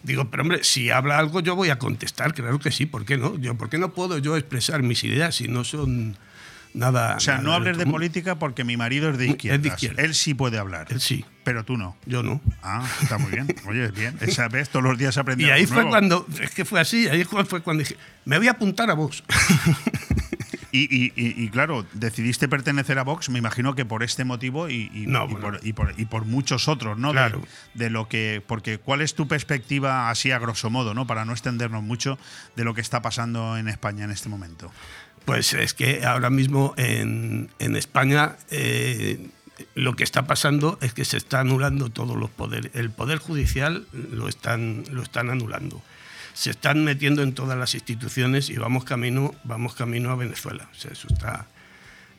Digo, 0.03 0.31
pero 0.31 0.43
hombre, 0.43 0.65
si 0.65 0.91
habla 0.91 1.19
algo, 1.19 1.41
yo 1.41 1.57
voy 1.57 1.71
a 1.71 1.79
contestar, 1.79 2.33
claro 2.33 2.59
que 2.59 2.71
sí, 2.71 2.87
¿por 2.87 3.05
qué 3.05 3.19
no? 3.19 3.37
Yo, 3.37 3.57
¿Por 3.57 3.69
qué 3.69 3.79
no 3.79 3.93
puedo 3.93 4.19
yo 4.19 4.37
expresar 4.37 4.83
mis 4.83 5.05
ideas 5.05 5.37
si 5.37 5.49
no 5.49 5.65
son 5.65 6.17
nada. 6.75 7.17
O 7.17 7.21
sea, 7.21 7.35
nada 7.35 7.45
no 7.47 7.53
hables 7.55 7.79
de 7.79 7.87
política 7.87 8.39
porque 8.39 8.65
mi 8.65 8.77
marido 8.77 9.11
es 9.11 9.19
de 9.19 9.27
izquierdas. 9.29 9.67
izquierda. 9.67 10.03
Él 10.03 10.15
sí 10.15 10.35
puede 10.35 10.59
hablar. 10.59 10.87
Él 10.91 11.01
sí, 11.01 11.25
Pero 11.45 11.65
tú 11.65 11.77
no. 11.77 11.97
yo 12.07 12.23
no. 12.23 12.41
Ah, 12.63 12.87
está 13.03 13.19
muy 13.19 13.31
bien. 13.31 13.47
Oye, 13.67 13.89
bien. 13.91 14.17
Esa 14.21 14.49
vez 14.49 14.69
todos 14.69 14.85
los 14.85 14.99
días 14.99 15.17
aprendí 15.19 15.45
Y 15.47 15.51
ahí 15.51 15.67
fue 15.67 15.77
nuevo. 15.77 15.91
cuando, 15.91 16.27
es 16.41 16.51
que 16.51 16.65
fue 16.65 16.81
así, 16.81 17.09
ahí 17.09 17.25
fue 17.25 17.63
cuando 17.63 17.83
dije, 17.83 17.97
me 18.25 18.39
voy 18.39 18.49
a 18.49 18.53
apuntar 18.53 18.91
a 18.91 18.95
vos. 18.95 19.25
Y, 20.71 20.81
y- 20.95 21.13
y- 21.17 21.45
y, 21.45 21.49
claro, 21.49 21.87
decidiste 21.95 22.47
pertenecer 22.47 22.99
a 22.99 23.03
Vox, 23.03 23.31
me 23.31 23.39
imagino 23.39 23.75
que 23.75 23.87
por 23.87 24.03
este 24.03 24.25
motivo 24.25 24.69
y, 24.69 24.91
y- 24.93 25.07
No, 25.07 25.27
bueno. 25.27 25.41
por, 25.41 25.61
y 25.67 25.73
por- 25.73 25.95
y 25.97 26.05
por 26.05 26.27
muchos 26.27 26.69
otros, 26.69 26.99
¿no? 26.99 27.09
De- 27.09 27.15
Claro. 27.15 27.43
De, 27.73 27.89
lo 27.89 28.07
que. 28.07 28.43
Porque, 28.47 28.77
¿cuál 28.77 29.01
es 29.01 29.15
tu 29.15 29.27
perspectiva, 29.27 30.11
así 30.11 30.31
a 30.31 30.39
grosso 30.39 30.69
modo, 30.69 30.93
¿no? 30.93 31.07
Para 31.07 31.25
no 31.25 31.33
extendernos 31.33 31.83
mucho, 31.83 32.19
de 32.55 32.65
lo 32.65 32.75
que 32.75 32.83
está 32.83 33.01
pasando 33.01 33.57
en 33.57 33.67
España 33.69 34.05
en 34.05 34.11
este 34.11 34.29
momento? 34.29 34.71
Pues 35.29 35.53
es 35.53 35.75
que 35.75 36.07
ahora 36.07 36.31
mismo 36.31 36.73
en, 36.79 37.51
en 37.59 37.77
España 37.77 38.37
eh, 38.51 39.29
lo 39.75 39.95
que 39.95 40.03
está 40.03 40.27
pasando 40.27 40.79
es 40.81 40.95
que 40.95 41.05
se 41.05 41.19
está 41.19 41.41
anulando 41.41 41.91
todos 41.91 42.17
los 42.17 42.31
poderes. 42.31 42.71
El 42.75 42.91
poder 42.91 43.19
judicial 43.19 43.87
lo 43.93 44.27
están, 44.27 44.85
lo 44.91 45.03
están 45.03 45.29
anulando. 45.29 45.83
Se 46.33 46.49
están 46.49 46.83
metiendo 46.83 47.23
en 47.23 47.35
todas 47.35 47.59
las 47.59 47.75
instituciones 47.75 48.49
y 48.49 48.57
vamos 48.57 48.85
camino, 48.85 49.35
vamos 49.45 49.75
camino 49.75 50.11
a 50.13 50.17
Venezuela. 50.17 50.67
O 50.73 50.75
sea, 50.75 50.93
eso 50.93 51.09
está, 51.11 51.47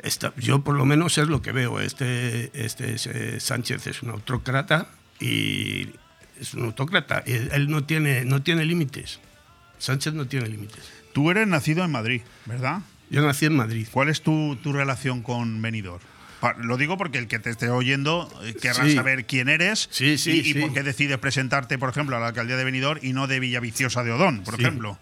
está- 0.04 0.32
yo 0.38 0.62
por 0.63 0.76
lo 0.76 0.86
menos 0.86 1.17
es 1.17 1.28
lo 1.30 1.41
que 1.41 1.52
veo. 1.52 1.80
Este, 1.80 2.52
este 2.54 2.93
es, 2.93 3.08
eh, 3.08 3.39
Sánchez 3.39 3.88
es 3.88 4.04
un 4.04 4.12
autócrata 4.12 4.88
y 5.19 5.88
es 6.39 6.54
un 6.54 6.65
autócrata. 6.65 7.24
Él 7.26 7.72
no 7.72 7.86
tiene, 7.86 8.24
no 8.24 8.43
tiene 8.43 8.65
límites. 8.65 9.19
Sánchez 9.80 10.13
no 10.13 10.28
tiene 10.28 10.48
límites. 10.48 10.84
Tú 11.12 11.32
eres 11.32 11.48
nacido 11.48 11.84
en 11.84 11.89
Madrid, 11.91 12.22
¿verdad? 12.45 12.82
Yo 13.10 13.22
nací 13.26 13.45
en 13.45 13.56
Madrid. 13.56 13.88
¿Cuál 13.91 14.10
es 14.10 14.22
tu, 14.22 14.56
tu 14.62 14.72
relación 14.74 15.22
con 15.24 15.62
Benidorm? 15.62 16.02
Lo 16.60 16.78
digo 16.78 16.98
porque 16.98 17.17
el 17.17 17.28
que 17.28 17.38
te 17.39 17.50
esté 17.50 17.69
oyendo 17.69 18.32
eh, 18.43 18.54
querrá 18.62 18.86
Sí. 18.86 18.95
saber 18.95 19.26
quién 19.26 19.50
eres 19.50 19.89
Sí, 19.91 20.17
sí, 20.17 20.41
y, 20.45 20.52
y 20.52 20.54
por 20.62 20.74
qué 20.74 20.84
decides 20.84 21.17
presentarte, 21.17 21.78
por 21.78 21.89
ejemplo, 21.89 22.15
a 22.15 22.19
la 22.22 22.28
alcaldía 22.28 22.56
de 22.56 22.63
Benidorm 22.63 23.00
y 23.04 23.12
no 23.12 23.28
de 23.28 23.39
Villaviciosa 23.41 24.04
de 24.04 24.12
Odón, 24.13 24.43
por 24.43 24.54
ejemplo. 24.60 24.98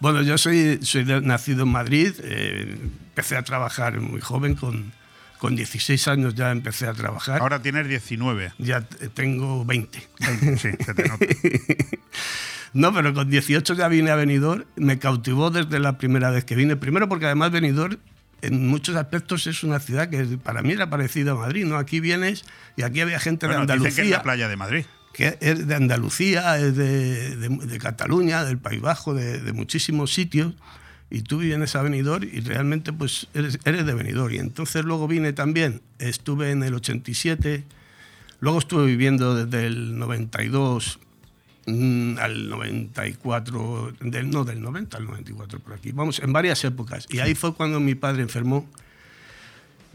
Bueno, 0.00 0.20
yo 0.22 0.36
soy, 0.36 0.78
soy 0.82 1.04
nacido 1.22 1.62
en 1.62 1.70
Madrid, 1.70 2.12
eh, 2.22 2.76
empecé 3.08 3.36
a 3.38 3.42
trabajar 3.42 3.98
muy 4.02 4.20
joven, 4.20 4.54
con, 4.54 4.92
con 5.38 5.56
16 5.56 6.08
años 6.08 6.34
ya 6.34 6.50
empecé 6.50 6.86
a 6.86 6.92
trabajar. 6.92 7.40
Ahora 7.40 7.62
tienes 7.62 7.88
19. 7.88 8.52
ya 8.58 8.82
tengo 9.14 9.64
20. 9.64 9.98
Sí, 10.58 10.68
se 10.84 10.92
te 10.94 11.08
nota. 11.08 11.24
No, 12.76 12.92
pero 12.94 13.14
con 13.14 13.28
18 13.30 13.74
ya 13.74 13.88
vine 13.88 14.10
a 14.10 14.16
Benidorm, 14.16 14.64
me 14.76 14.98
cautivó 14.98 15.50
desde 15.50 15.78
la 15.78 15.96
primera 15.98 16.30
vez 16.30 16.44
que 16.44 16.54
vine. 16.54 16.76
Primero 16.76 17.08
porque 17.08 17.26
además 17.26 17.50
Benidorm 17.50 17.96
en 18.42 18.68
muchos 18.68 18.96
aspectos 18.96 19.46
es 19.46 19.62
una 19.64 19.80
ciudad 19.80 20.08
que 20.10 20.24
para 20.38 20.60
mí 20.62 20.72
era 20.72 20.90
parecida 20.90 21.32
a 21.32 21.34
Madrid, 21.36 21.64
¿no? 21.64 21.78
Aquí 21.78 22.00
vienes 22.00 22.44
y 22.76 22.82
aquí 22.82 23.00
había 23.00 23.18
gente 23.18 23.46
Bueno, 23.46 23.64
de 23.66 23.72
dicen 23.74 23.82
que 23.82 23.88
es 23.88 23.94
Andalucía. 23.98 24.16
la 24.18 24.22
playa 24.22 24.48
de 24.48 24.56
Madrid. 24.56 24.84
que 25.14 25.38
es 25.40 25.66
de 25.66 25.74
Andalucía, 25.74 26.58
es 26.58 26.76
de, 26.76 27.36
de- 27.36 27.48
de 27.66 27.78
Cataluña, 27.78 28.44
del 28.44 28.58
País 28.58 28.82
Bajo, 28.82 29.14
de, 29.14 29.40
de 29.40 29.52
muchísimos 29.54 30.12
sitios, 30.12 30.52
y 31.08 31.22
tú 31.22 31.38
vienes 31.38 31.74
a 31.76 31.80
Benidorm 31.82 32.28
y 32.30 32.40
realmente 32.40 32.92
pues 32.92 33.26
eres, 33.32 33.58
eres 33.64 33.86
de 33.86 33.94
Benidorm. 33.94 34.34
Y 34.34 34.38
entonces 34.38 34.84
luego 34.84 35.08
vine 35.08 35.32
también, 35.32 35.80
estuve 35.98 36.50
en 36.50 36.62
el 36.62 36.74
87, 36.74 37.64
luego 38.40 38.58
estuve 38.58 38.84
viviendo 38.84 39.34
desde 39.34 39.66
el 39.66 39.96
92 39.98 40.98
mm, 40.98 41.05
al 41.66 42.48
94, 42.48 43.92
del, 44.00 44.30
no, 44.30 44.44
del 44.44 44.62
90 44.62 44.96
al 44.96 45.04
94 45.04 45.58
por 45.58 45.74
aquí, 45.74 45.92
vamos, 45.92 46.20
en 46.20 46.32
varias 46.32 46.64
épocas. 46.64 47.06
Y 47.10 47.18
ahí 47.18 47.34
fue 47.34 47.54
cuando 47.54 47.80
mi 47.80 47.94
padre 47.94 48.22
enfermó, 48.22 48.68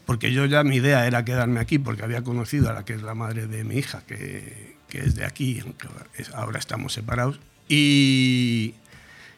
porque 0.05 0.34
yo 0.34 0.45
ya 0.45 0.63
mi 0.63 0.77
idea 0.77 1.07
era 1.07 1.23
quedarme 1.23 1.60
aquí, 1.60 1.79
porque 1.79 2.03
había 2.03 2.23
conocido 2.23 2.69
a 2.69 2.73
la 2.73 2.86
que 2.86 2.93
es 2.93 3.01
la 3.01 3.15
madre 3.15 3.47
de 3.47 3.63
mi 3.63 3.77
hija, 3.77 4.03
que, 4.05 4.75
que 4.89 4.99
es 4.99 5.15
de 5.15 5.25
aquí, 5.25 5.60
aunque 5.62 5.88
ahora 6.34 6.60
estamos 6.60 6.93
separados. 6.93 7.39
Y, 7.69 8.75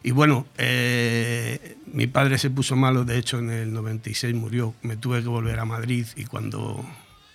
y 0.01 0.11
bueno, 0.11 0.47
eh, 0.57 1.77
mi 1.93 2.07
padre 2.07 2.37
se 2.39 2.49
puso 2.49 2.75
malo, 2.75 3.05
de 3.05 3.17
hecho 3.17 3.39
en 3.39 3.51
el 3.51 3.73
96 3.73 4.33
murió, 4.33 4.73
me 4.81 4.97
tuve 4.97 5.21
que 5.21 5.29
volver 5.29 5.59
a 5.59 5.65
Madrid 5.65 6.07
y 6.15 6.25
cuando, 6.25 6.83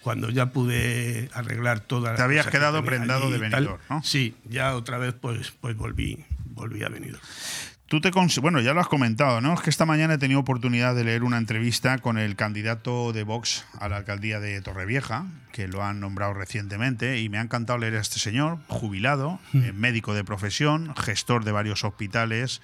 cuando 0.02 0.30
ya 0.30 0.46
pude 0.46 1.28
arreglar 1.32 1.80
toda 1.80 2.14
Te 2.14 2.22
habías 2.22 2.46
quedado 2.46 2.84
prendado 2.84 3.30
de 3.30 3.38
Benidorm, 3.38 3.80
¿no? 3.90 4.02
Sí, 4.02 4.37
ya 4.48 4.74
otra 4.74 4.98
vez 4.98 5.14
pues, 5.20 5.52
pues 5.61 5.76
volví, 5.76 6.24
volví 6.46 6.82
a 6.84 6.88
Benidorm. 6.88 7.22
Tú 7.88 8.03
te 8.03 8.11
bueno, 8.11 8.61
ya 8.61 8.74
lo 8.74 8.83
has 8.83 8.87
comentado, 8.87 9.40
¿no? 9.40 9.55
Es 9.55 9.62
que 9.62 9.70
esta 9.70 9.87
mañana 9.87 10.14
he 10.14 10.18
tenido 10.18 10.40
oportunidad 10.40 10.94
de 10.94 11.05
leer 11.05 11.24
una 11.24 11.38
entrevista 11.38 11.96
con 11.96 12.18
el 12.18 12.37
candidato 12.37 13.14
de 13.14 13.22
Vox 13.22 13.64
a 13.81 13.88
la 13.88 13.96
alcaldía 13.96 14.40
de 14.40 14.61
Torrevieja, 14.61 15.24
que 15.53 15.68
lo 15.68 15.83
han 15.83 15.98
nombrado 15.98 16.35
recientemente, 16.35 17.18
y 17.18 17.31
me 17.31 17.38
ha 17.38 17.40
encantado 17.40 17.79
leer 17.79 17.94
a 17.94 18.01
este 18.01 18.18
señor, 18.18 18.59
jubilado, 18.68 19.40
eh, 19.55 19.72
médico 19.74 20.12
de 20.12 20.22
profesión, 20.22 20.94
gestor 20.96 21.44
de 21.44 21.53
varios 21.53 21.83
hospitales, 21.83 22.61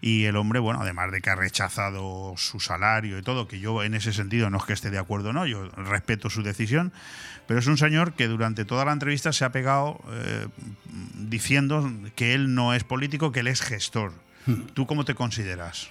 y 0.00 0.26
el 0.26 0.36
hombre, 0.36 0.60
bueno, 0.60 0.80
además 0.80 1.10
de 1.10 1.22
que 1.22 1.30
ha 1.30 1.34
rechazado 1.34 2.34
su 2.36 2.60
salario 2.60 3.18
y 3.18 3.22
todo, 3.22 3.48
que 3.48 3.58
yo 3.58 3.82
en 3.82 3.94
ese 3.94 4.12
sentido 4.12 4.48
no 4.48 4.58
es 4.58 4.64
que 4.64 4.74
esté 4.74 4.90
de 4.90 4.98
acuerdo, 4.98 5.32
no, 5.32 5.44
yo 5.44 5.68
respeto 5.70 6.30
su 6.30 6.44
decisión, 6.44 6.92
pero 7.48 7.58
es 7.58 7.66
un 7.66 7.78
señor 7.78 8.12
que 8.12 8.28
durante 8.28 8.64
toda 8.64 8.84
la 8.84 8.92
entrevista 8.92 9.32
se 9.32 9.44
ha 9.44 9.50
pegado 9.50 10.00
eh, 10.12 10.46
diciendo 11.14 11.90
que 12.14 12.34
él 12.34 12.54
no 12.54 12.74
es 12.74 12.84
político, 12.84 13.32
que 13.32 13.40
él 13.40 13.48
es 13.48 13.60
gestor. 13.60 14.27
¿Tú 14.74 14.86
cómo 14.86 15.04
te 15.04 15.14
consideras? 15.14 15.88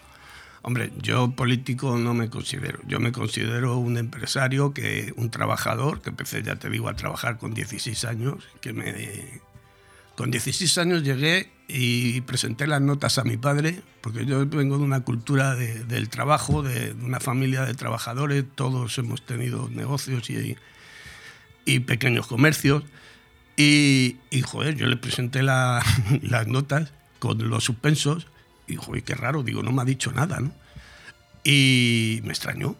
Hombre, 0.63 0.91
yo 1.01 1.31
político 1.31 1.97
no 1.97 2.13
me 2.13 2.29
considero. 2.29 2.79
Yo 2.87 2.99
me 2.99 3.11
considero 3.11 3.77
un 3.77 3.97
empresario, 3.97 4.73
que 4.73 5.13
un 5.15 5.29
trabajador, 5.29 6.01
que 6.01 6.09
empecé, 6.09 6.43
ya 6.43 6.55
te 6.57 6.69
digo, 6.69 6.89
a 6.89 6.95
trabajar 6.95 7.37
con 7.37 7.53
16 7.53 8.03
años, 8.05 8.43
que 8.61 8.73
me... 8.73 9.41
Con 10.15 10.31
16 10.31 10.77
años 10.79 11.03
llegué 11.03 11.51
y 11.67 12.21
presenté 12.21 12.65
las 12.65 12.81
notas 12.81 13.19
a 13.19 13.23
mi 13.23 13.37
padre, 13.37 13.81
porque 14.01 14.25
yo 14.25 14.43
vengo 14.47 14.79
de 14.79 14.83
una 14.83 15.01
cultura 15.01 15.53
de- 15.53 15.83
del 15.83 16.09
trabajo, 16.09 16.63
de, 16.63 16.95
de 16.95 17.05
una 17.05 17.19
familia 17.19 17.63
de 17.65 17.75
trabajadores, 17.75 18.43
todos 18.55 18.97
hemos 18.97 19.23
tenido 19.23 19.69
negocios 19.69 20.27
y, 20.31 20.57
y 21.65 21.79
pequeños 21.81 22.25
comercios. 22.25 22.83
Y, 23.57 24.17
y, 24.31 24.41
joder, 24.41 24.75
yo 24.75 24.87
le 24.87 24.97
presenté 24.97 25.43
la- 25.43 25.83
las 26.23 26.47
notas 26.47 26.91
con 27.19 27.47
los 27.47 27.63
suspensos 27.63 28.25
y, 28.67 28.75
joder, 28.75 29.03
qué 29.03 29.15
raro, 29.15 29.43
digo, 29.43 29.63
no 29.63 29.71
me 29.71 29.81
ha 29.81 29.85
dicho 29.85 30.11
nada, 30.11 30.39
¿no? 30.39 30.51
Y 31.43 32.21
me 32.23 32.29
extrañó. 32.31 32.75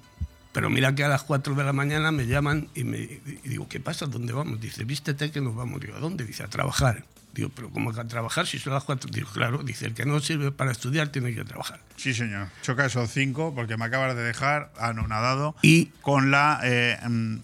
Pero 0.51 0.69
mira 0.69 0.95
que 0.95 1.03
a 1.03 1.07
las 1.07 1.23
4 1.23 1.53
de 1.55 1.63
la 1.63 1.73
mañana 1.73 2.11
me 2.11 2.25
llaman 2.25 2.67
y, 2.73 2.83
me, 2.83 2.97
y 2.97 3.21
digo, 3.43 3.67
¿qué 3.69 3.79
pasa? 3.79 4.07
¿Dónde 4.07 4.33
vamos? 4.33 4.59
Dice, 4.59 4.83
vístete 4.85 5.29
que 5.31 5.39
nos 5.39 5.55
vamos. 5.55 5.79
Digo, 5.79 5.95
¿a 5.95 5.99
dónde? 5.99 6.25
Dice, 6.25 6.43
a 6.43 6.47
trabajar. 6.47 7.03
Digo, 7.33 7.49
¿pero 7.53 7.69
cómo 7.69 7.93
que 7.93 7.99
a 7.99 8.07
trabajar 8.07 8.47
si 8.47 8.57
son 8.57 8.73
las 8.73 8.83
4? 8.83 9.11
Digo, 9.13 9.29
claro, 9.31 9.61
dice, 9.61 9.85
el 9.85 9.93
que 9.93 10.05
no 10.05 10.19
sirve 10.19 10.51
para 10.51 10.71
estudiar 10.71 11.09
tiene 11.09 11.35
que 11.35 11.43
trabajar. 11.45 11.79
Sí, 11.95 12.13
señor. 12.15 12.47
Choca 12.63 12.85
esos 12.87 13.11
cinco 13.11 13.53
porque 13.53 13.77
me 13.77 13.85
acabas 13.85 14.15
de 14.15 14.23
dejar 14.23 14.71
anonadado 14.79 15.55
Y 15.61 15.85
con 16.01 16.31
la 16.31 16.59
eh, 16.63 16.97
mm, 17.07 17.37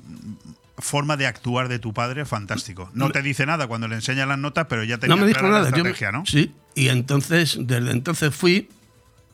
forma 0.80 1.16
de 1.16 1.28
actuar 1.28 1.68
de 1.68 1.78
tu 1.78 1.94
padre, 1.94 2.26
fantástico. 2.26 2.90
No 2.96 3.12
te 3.12 3.22
dice 3.22 3.46
nada 3.46 3.68
cuando 3.68 3.88
le 3.88 3.94
enseña 3.96 4.26
las 4.26 4.40
notas, 4.40 4.66
pero 4.68 4.84
ya 4.84 4.98
tenía 4.98 5.16
no 5.16 5.22
me 5.22 5.28
dijo 5.28 5.40
clara 5.40 5.54
la 5.60 5.60
nada. 5.66 5.78
yo 5.78 5.84
me- 5.84 5.92
estrategia, 5.92 6.12
¿no? 6.12 6.26
Sí, 6.26 6.52
y 6.76 6.90
entonces, 6.90 7.58
desde 7.62 7.92
entonces 7.92 8.34
fui, 8.36 8.70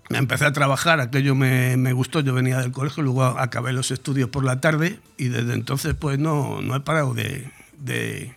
me 0.09 0.17
empecé 0.17 0.45
a 0.45 0.51
trabajar, 0.53 0.99
aquello 0.99 1.35
me, 1.35 1.77
me 1.77 1.93
gustó, 1.93 2.19
yo 2.19 2.33
venía 2.33 2.57
del 2.59 2.71
colegio, 2.71 3.03
luego 3.03 3.23
acabé 3.23 3.73
los 3.73 3.91
estudios 3.91 4.29
por 4.29 4.43
la 4.43 4.59
tarde 4.59 4.99
y 5.17 5.27
desde 5.27 5.53
entonces 5.53 5.93
pues 5.97 6.17
no, 6.19 6.61
no 6.61 6.75
he 6.75 6.79
parado 6.79 7.13
de, 7.13 7.51
de- 7.77 8.33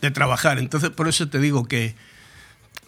de 0.00 0.10
trabajar. 0.10 0.58
Entonces 0.58 0.90
por 0.90 1.06
eso 1.08 1.28
te 1.28 1.38
digo 1.38 1.64
que, 1.66 1.94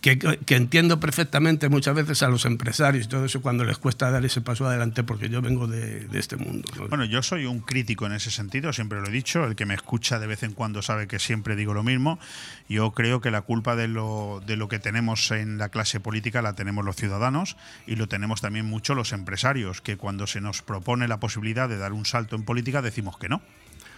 que, 0.05 0.19
que 0.19 0.57
entiendo 0.57 1.01
perfectamente 1.01 1.71
muchas 1.71 1.95
veces 1.95 2.23
a 2.23 2.29
los 2.29 2.45
empresarios 2.45 3.07
y 3.07 3.09
todo 3.09 3.25
eso 3.25 3.41
cuando 3.41 3.65
les 3.65 3.79
cuesta 3.79 4.11
dar 4.11 4.23
ese 4.23 4.43
paso 4.43 4.67
adelante 4.67 5.03
porque 5.03 5.31
yo 5.31 5.41
vengo 5.41 5.67
de, 5.67 6.01
de 6.01 6.19
este 6.19 6.37
mundo. 6.37 6.69
¿no? 6.77 6.89
Bueno, 6.89 7.07
yo 7.07 7.23
soy 7.23 7.47
un 7.47 7.61
crítico 7.61 8.05
en 8.05 8.13
ese 8.13 8.31
sentido, 8.31 8.75
siempre 8.75 9.01
lo 9.01 9.09
he 9.09 9.11
dicho. 9.11 9.47
El 9.47 9.57
que 9.57 9.65
me 9.65 9.73
escucha 9.73 10.19
de 10.19 10.27
vez 10.27 10.43
en 10.43 10.53
cuando 10.53 10.83
sabe 10.83 11.07
que 11.07 11.19
siempre 11.19 11.57
digo 11.57 11.73
lo 11.73 11.83
mismo. 11.83 12.19
Yo 12.69 12.91
creo 12.91 13.23
que 13.23 13.31
la 13.31 13.41
culpa 13.41 13.77
de 13.77 13.89
lo, 13.89 14.43
de 14.47 14.59
lo 14.59 14.69
que 14.69 14.79
tenemos 14.79 15.31
en 15.31 15.57
la 15.57 15.71
clase 15.71 16.01
política 16.01 16.43
la 16.43 16.53
tenemos 16.53 16.85
los 16.85 16.97
ciudadanos 16.97 17.57
y 17.87 17.97
lo 17.97 18.07
tenemos 18.07 18.43
también 18.43 18.67
mucho 18.67 18.95
los 18.95 19.15
empresarios, 19.15 19.81
que 19.81 19.97
cuando 19.97 20.27
se 20.27 20.43
nos 20.43 20.61
propone 20.61 21.09
la 21.09 21.19
posibilidad 21.19 21.67
de 21.67 21.79
dar 21.79 21.95
un 21.95 22.05
salto 22.05 22.37
en 22.37 22.45
política 22.45 22.83
decimos 22.83 23.17
que 23.17 23.31
no. 23.31 23.41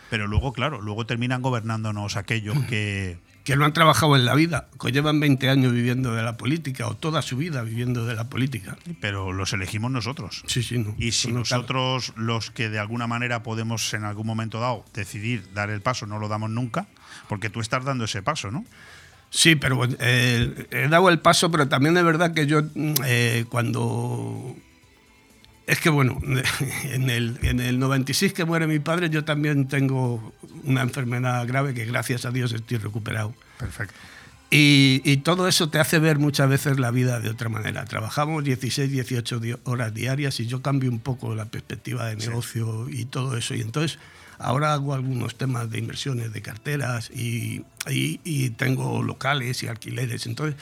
Pero 0.09 0.29
luego, 0.29 0.53
claro, 0.53 0.81
luego 0.81 1.05
terminan 1.05 1.43
gobernándonos 1.43 2.17
aquellos 2.17 2.57
que, 2.69 3.19
que 3.47 3.55
no 3.55 3.65
han 3.65 3.73
trabajado 3.73 4.17
en 4.17 4.25
la 4.25 4.35
vida, 4.35 4.67
que 4.81 4.91
llevan 4.91 5.21
20 5.21 5.49
años 5.49 5.73
viviendo 5.73 6.13
de 6.13 6.25
la 6.25 6.37
política 6.37 6.89
o 6.89 6.97
toda 6.97 7.23
su 7.23 7.37
vida 7.37 7.63
viviendo 7.63 8.05
de 8.05 8.17
la 8.17 8.25
política. 8.25 8.77
pero 9.01 9.33
los 9.33 9.53
elegimos 9.53 9.93
nosotros. 9.93 10.43
Sí, 10.47 10.65
sí, 10.65 10.79
no. 10.79 10.97
Y 10.99 11.13
si 11.13 11.29
no 11.29 11.39
nosotros, 11.39 12.13
los 12.17 12.51
que 12.51 12.69
de 12.69 12.81
alguna 12.81 13.07
manera 13.07 13.45
podemos 13.45 13.95
en 13.95 14.03
algún 14.03 14.27
momento 14.27 14.59
dado 14.59 14.85
decidir 14.93 15.45
dar 15.55 15.71
el 15.71 15.81
paso, 15.81 16.07
no 16.07 16.19
lo 16.19 16.27
damos 16.27 16.51
nunca, 16.51 16.89
porque 17.29 17.49
tú 17.49 17.61
estás 17.61 17.85
dando 17.85 18.07
ese 18.07 18.21
paso, 18.21 18.51
¿no? 18.51 18.65
Sí, 19.31 19.55
pero 19.55 19.81
eh, 20.01 20.67
he 20.73 20.89
dado 20.89 21.09
el 21.09 21.21
paso, 21.21 21.49
pero 21.49 21.69
también 21.69 21.97
es 21.97 22.03
verdad 22.03 22.35
que 22.35 22.49
yo 22.49 22.63
mm, 22.63 22.95
eh, 23.05 23.45
cuando 23.49 24.57
Es 25.67 25.81
que 25.81 25.91
bueno, 25.91 26.21
en 26.85 27.11
el, 27.11 27.39
en 27.43 27.61
el 27.61 27.79
96 27.79 28.33
que 28.33 28.45
muere 28.45 28.67
mi 28.67 28.79
padre, 28.79 29.11
yo 29.11 29.25
también 29.25 29.67
tengo 29.69 30.33
una 30.65 30.83
enfermedad 30.83 31.47
grave 31.47 31.75
que 31.75 31.85
gracias 31.85 32.25
a 32.25 32.31
Dios 32.31 32.53
estoy 32.53 32.79
recuperado. 32.79 33.35
Perfecto. 33.59 33.95
Y, 34.49 35.03
y, 35.05 35.17
todo 35.19 35.49
eso 35.49 35.69
te 35.71 35.81
hace 35.81 35.99
ver 35.99 36.21
muchas 36.21 36.49
veces 36.49 36.79
la 36.79 36.93
vida 36.93 37.19
de 37.19 37.31
otra 37.31 37.49
manera. 37.49 37.85
Trabajamos 37.85 38.45
16, 38.45 38.93
18 38.93 39.41
horas 39.65 39.93
diarias 39.93 40.39
y 40.39 40.47
yo 40.47 40.63
cambio 40.63 40.89
un 40.89 41.01
poco 41.01 41.35
la 41.35 41.47
perspectiva 41.47 42.07
de 42.07 42.15
negocio 42.15 42.87
sí. 42.89 43.01
y 43.01 43.05
todo 43.07 43.37
eso. 43.37 43.57
Y 43.57 43.61
entonces 43.61 43.99
ahora 44.39 44.73
hago 44.73 44.95
algunos 44.95 45.37
temas 45.37 45.69
de 45.69 45.81
inversiones, 45.81 46.33
de 46.33 46.43
carteras 46.43 47.11
y, 47.11 47.65
y, 47.91 48.21
y 48.23 48.51
tengo 48.51 49.03
locales 49.03 49.65
y 49.65 49.67
alquileres. 49.67 50.27
Entonces, 50.27 50.57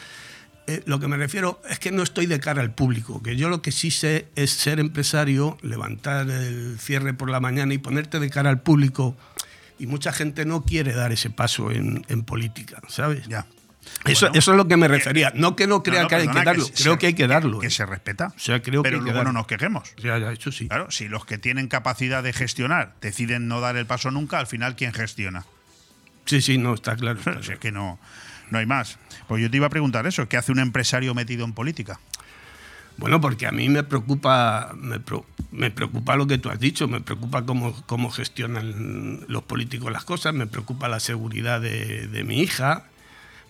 eh, 0.66 0.82
lo 0.86 0.98
que 1.00 1.08
me 1.08 1.16
refiero 1.16 1.60
es 1.68 1.78
que 1.78 1.92
no 1.92 2.02
estoy 2.02 2.26
de 2.26 2.40
cara 2.40 2.62
al 2.62 2.72
público, 2.74 3.22
que 3.22 3.36
yo 3.36 3.48
lo 3.48 3.60
que 3.62 3.72
sí 3.72 3.90
sé 3.90 4.28
es 4.36 4.50
ser 4.50 4.80
empresario, 4.80 5.58
levantar 5.62 6.28
el 6.30 6.78
cierre 6.78 7.14
por 7.14 7.30
la 7.30 7.40
mañana 7.40 7.74
y 7.74 7.78
ponerte 7.78 8.18
de 8.20 8.30
cara 8.30 8.50
al 8.50 8.60
público. 8.60 9.16
Y 9.78 9.86
mucha 9.86 10.12
gente 10.12 10.44
no 10.44 10.64
quiere 10.64 10.92
dar 10.92 11.10
ese 11.12 11.30
paso 11.30 11.70
en, 11.70 12.04
en 12.08 12.22
política, 12.22 12.80
¿sabes? 12.88 13.26
Ya. 13.26 13.44
Eso, 14.06 14.26
Bueno, 14.26 14.38
eso 14.38 14.50
es 14.52 14.56
lo 14.56 14.66
que 14.68 14.76
me 14.78 14.88
refería. 14.88 15.32
No 15.34 15.56
que 15.56 15.66
no 15.66 15.82
crea 15.82 16.02
No, 16.02 16.02
no, 16.04 16.08
que 16.08 16.14
hay 16.16 16.28
que 16.28 16.42
darlo, 16.44 16.64
se- 16.64 16.72
creo 16.82 16.96
que 16.98 17.06
hay 17.08 17.14
que 17.14 17.26
darlo. 17.26 17.58
Que 17.58 17.66
¿eh? 17.66 17.70
se 17.70 17.84
respeta. 17.84 18.32
O 18.34 18.38
sea, 18.38 18.62
creo 18.62 18.82
pero 18.82 18.98
que 19.00 19.04
luego 19.04 19.24
no 19.24 19.32
nos 19.32 19.46
quejemos. 19.46 19.92
Ya, 19.98 20.16
ya, 20.18 20.32
eso 20.32 20.50
sí. 20.52 20.68
Claro, 20.68 20.90
si 20.90 21.08
los 21.08 21.26
que 21.26 21.36
tienen 21.38 21.68
capacidad 21.68 22.22
de 22.22 22.32
gestionar 22.32 22.94
deciden 23.02 23.46
no 23.48 23.60
dar 23.60 23.76
el 23.76 23.84
paso 23.84 24.10
nunca, 24.10 24.38
al 24.38 24.46
final, 24.46 24.74
¿quién 24.76 24.92
gestiona? 24.94 25.44
Sí, 26.24 26.40
sí, 26.40 26.56
no, 26.56 26.72
está 26.74 26.96
claro. 26.96 27.18
está 27.18 27.32
Si 27.34 27.38
es 27.40 27.44
claro. 27.46 27.60
que 27.60 27.72
no, 27.72 27.98
no 28.50 28.58
hay 28.58 28.64
más. 28.66 28.98
Pues 29.28 29.42
yo 29.42 29.50
te 29.50 29.56
iba 29.56 29.66
a 29.66 29.70
preguntar 29.70 30.06
eso, 30.06 30.28
¿qué 30.28 30.36
hace 30.36 30.52
un 30.52 30.58
empresario 30.58 31.14
metido 31.14 31.44
en 31.44 31.52
política? 31.52 32.00
Bueno, 32.96 33.20
porque 33.20 33.46
a 33.46 33.52
mí 33.52 33.68
me 33.68 33.82
preocupa, 33.82 34.72
me, 34.76 35.70
preocupa 35.70 36.16
lo 36.16 36.26
que 36.26 36.38
tú 36.38 36.50
has 36.50 36.60
dicho, 36.60 36.86
me 36.86 37.00
preocupa 37.00 37.44
cómo, 37.44 37.74
cómo 37.86 38.10
gestionan 38.10 39.24
los 39.26 39.42
políticos 39.42 39.90
las 39.90 40.04
cosas, 40.04 40.32
me 40.32 40.46
preocupa 40.46 40.86
la 40.88 41.00
seguridad 41.00 41.60
de 41.60 42.24
mi 42.24 42.40
hija, 42.40 42.84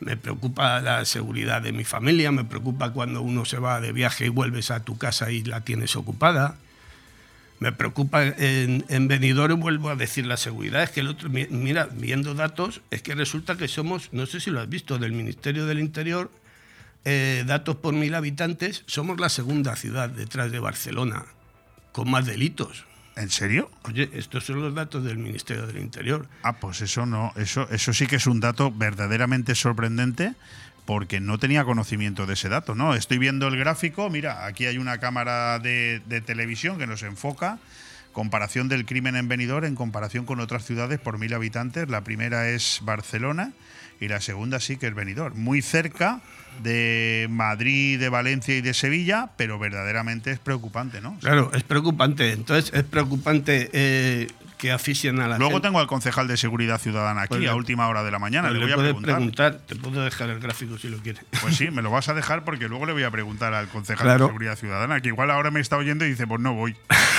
me 0.01 0.17
preocupa 0.17 0.81
la 0.81 1.05
seguridad 1.05 1.63
de 1.63 1.73
mi 1.73 1.85
familia, 1.85 2.33
me 2.33 2.45
preocupa 2.45 2.91
cuando 2.91 3.23
uno 3.23 3.45
se 3.45 3.59
va 3.59 3.81
de 3.81 3.93
viaje 3.93 4.27
y 4.27 4.29
vuelves 4.29 4.71
a 4.71 4.85
tu 4.85 4.99
casa 4.99 5.31
y 5.31 5.43
la 5.43 5.63
tienes 5.63 5.97
ocupada. 5.97 6.57
Me 7.61 7.73
preocupa 7.73 8.25
en, 8.25 8.85
en 8.89 9.09
Benidorm, 9.09 9.61
vuelvo 9.61 9.89
a 9.91 9.97
decir 9.97 10.27
la 10.27 10.37
seguridad, 10.37 10.83
es 10.83 10.91
que 10.91 11.01
el 11.01 11.09
otro, 11.09 11.31
mi- 11.31 11.47
mira, 11.47 11.89
viendo 11.93 12.35
datos, 12.35 12.83
es 12.91 13.01
que 13.03 13.15
resulta 13.15 13.57
que 13.57 13.69
somos, 13.69 14.09
no 14.13 14.27
sé 14.27 14.41
si 14.41 14.51
lo 14.51 14.61
has 14.61 14.69
visto, 14.69 14.99
del 14.99 15.13
Ministerio 15.13 15.65
del 15.67 15.79
Interior, 15.79 16.31
eh, 17.05 17.45
datos 17.47 17.77
por 17.77 17.95
mil 17.95 18.15
habitantes, 18.15 18.83
somos 18.87 19.21
la 19.21 19.29
segunda 19.29 19.77
ciudad 19.77 20.09
detrás 20.11 20.51
de 20.51 20.59
Barcelona 20.59 21.25
con 21.93 22.11
más 22.11 22.27
delitos. 22.27 22.85
¿En 23.17 23.31
serio? 23.31 23.71
Oye, 23.85 24.11
estos 24.15 24.45
son 24.45 24.61
los 24.61 24.75
datos 24.75 25.05
del 25.05 25.19
Ministerio 25.19 25.67
del 25.69 25.79
Interior. 25.79 26.27
Ah, 26.43 26.55
pues 26.59 26.81
eso 26.81 27.07
no, 27.07 27.33
eso, 27.37 27.69
eso 27.71 27.93
sí 27.93 28.09
que 28.09 28.17
es 28.17 28.27
un 28.27 28.41
dato 28.41 28.73
verdaderamente 28.73 29.55
sorprendente 29.55 30.35
porque 30.85 31.21
no 31.21 31.39
tenía 31.39 31.65
conocimiento 31.65 32.27
de 32.27 32.35
ese 32.35 32.49
dato, 32.49 32.75
¿no? 32.75 32.95
Estoy 32.95 33.19
viendo 33.19 33.49
el 33.49 33.57
gráfico, 33.57 34.11
mira, 34.11 34.47
aquí 34.47 34.67
hay 34.67 34.79
una 34.79 34.99
cámara 34.99 35.59
de, 35.59 36.03
televisión 36.27 36.79
que 36.79 36.87
nos 36.87 37.03
enfoca, 37.03 37.59
comparación 38.13 38.69
del 38.69 38.85
crimen 38.85 39.17
en 39.17 39.29
Benidorm 39.29 39.65
en 39.65 39.75
comparación 39.75 40.25
con 40.25 40.41
otras 40.41 40.65
ciudades 40.65 41.01
por 41.01 41.19
mil 41.19 41.33
habitantes. 41.35 41.89
La 41.89 42.03
primera 42.03 42.49
es 42.49 42.81
Barcelona 42.83 43.53
y 44.01 44.09
la 44.09 44.21
segunda 44.21 44.61
sí 44.61 44.77
que 44.77 44.87
es 44.87 44.95
Benidorm, 44.95 45.39
muy 45.39 45.63
cerca 45.63 46.21
de 46.63 47.27
Madrid, 47.31 47.99
de 47.99 48.09
Valencia 48.09 48.57
y 48.57 48.61
de 48.61 48.75
Sevilla, 48.75 49.31
pero 49.37 49.59
verdaderamente 49.59 50.31
es 50.31 50.39
preocupante, 50.39 51.01
¿no? 51.01 51.19
Claro, 51.21 51.51
es 51.55 51.65
preocupante. 51.65 52.33
Entonces, 52.33 52.73
es 52.75 52.85
preocupante 52.85 53.71
eh, 53.73 54.29
que 54.65 54.73
a 54.73 55.29
la 55.29 55.39
Luego 55.39 55.53
gente. 55.55 55.69
tengo 55.69 55.79
al 55.81 55.87
concejal 55.87 56.27
de 56.29 56.37
Seguridad 56.37 56.81
Ciudadana 56.81 57.23
aquí 57.23 57.37
Pues 57.37 57.49
a 57.49 57.55
última 57.55 57.87
hora 57.89 58.03
de 58.03 58.11
la 58.11 58.19
mañana, 58.19 58.49
Pues 58.49 58.61
le 58.61 58.65
voy 58.65 58.73
a 58.73 58.77
preguntar. 58.77 59.15
preguntar, 59.17 59.59
te 59.67 59.77
puedo 59.77 60.03
dejar 60.03 60.31
el 60.31 60.41
gráfico 60.41 60.79
si 60.79 60.89
lo 60.89 60.99
quieres. 60.99 61.23
Pues 61.43 61.57
sí, 61.57 61.71
me 61.71 61.83
lo 61.83 61.91
vas 61.91 62.09
a 62.09 62.15
dejar 62.15 62.45
porque 62.45 62.69
luego 62.69 62.87
le 62.87 62.93
voy 62.93 63.03
a 63.03 63.11
preguntar 63.11 63.53
al 63.55 63.69
concejal 63.69 64.05
Claro. 64.05 64.25
de 64.25 64.29
Seguridad 64.31 64.57
Ciudadana, 64.57 65.01
que 65.01 65.09
igual 65.09 65.31
ahora 65.31 65.51
me 65.51 65.61
está 65.61 65.77
oyendo 65.77 66.05
y 66.07 66.11
dice, 66.11 66.27
pues 66.27 66.41
no 66.41 66.55
voy. 66.55 66.75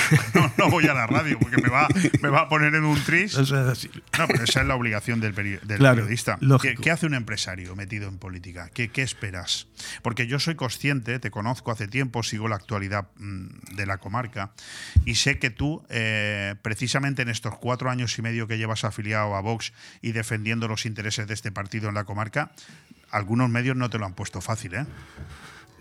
No, 0.34 0.52
no 0.58 0.70
voy 0.70 0.88
a 0.88 0.94
la 0.94 1.08
radio 1.08 1.40
porque 1.40 1.62
me 1.62 1.70
va, 1.70 1.88
me 2.22 2.30
va 2.30 2.42
a 2.42 2.50
poner 2.50 2.76
en 2.76 2.84
un 2.84 3.00
tris. 3.04 3.34
Eso 3.36 3.42
es 3.44 3.68
así. 3.68 3.90
No, 4.18 4.28
pero 4.28 4.44
esa 4.44 4.62
es 4.62 4.68
la 4.68 4.76
obligación 4.76 5.20
del, 5.22 5.34
peri- 5.34 5.60
del 5.62 5.78
Claro, 5.80 5.96
periodista. 5.96 6.38
¿Qué, 6.82 6.92
hace 6.92 7.06
un 7.06 7.14
empresario 7.14 7.76
metido 7.76 8.08
en 8.10 8.18
política? 8.18 8.70
¿Qué, 8.74 8.90
qué 8.90 9.02
esperas? 9.02 9.68
Porque 10.02 10.28
yo 10.28 10.40
soy 10.40 10.56
consciente, 10.56 11.20
te 11.20 11.32
conozco 11.32 11.72
hace 11.72 11.88
tiempo, 11.88 12.24
sigo 12.24 12.48
la 12.48 12.56
actualidad 12.56 13.08
mm, 13.18 13.76
de 13.76 13.86
la 13.86 13.98
comarca 13.98 14.52
y 15.06 15.16
sé 15.16 15.40
que 15.40 15.50
tú, 15.50 15.84
eh, 15.90 16.56
precisamente 16.62 17.22
en 17.22 17.30
estos 17.30 17.58
cuatro 17.58 17.90
años 17.90 18.18
y 18.18 18.22
medio 18.22 18.48
que 18.48 18.58
llevas 18.58 18.84
afiliado 18.84 19.36
a 19.36 19.42
Vox 19.42 19.74
y 20.02 20.12
defendiendo 20.12 20.68
los 20.68 20.86
intereses 20.86 21.28
de 21.28 21.34
este 21.34 21.52
partido 21.52 21.90
en 21.90 21.96
la 21.96 22.04
comarca, 22.04 22.52
algunos 23.12 23.50
medios 23.50 23.76
no 23.78 23.90
te 23.90 23.98
lo 23.98 24.06
han 24.06 24.14
puesto 24.14 24.42
fácil, 24.42 24.76
¿eh? 24.76 24.86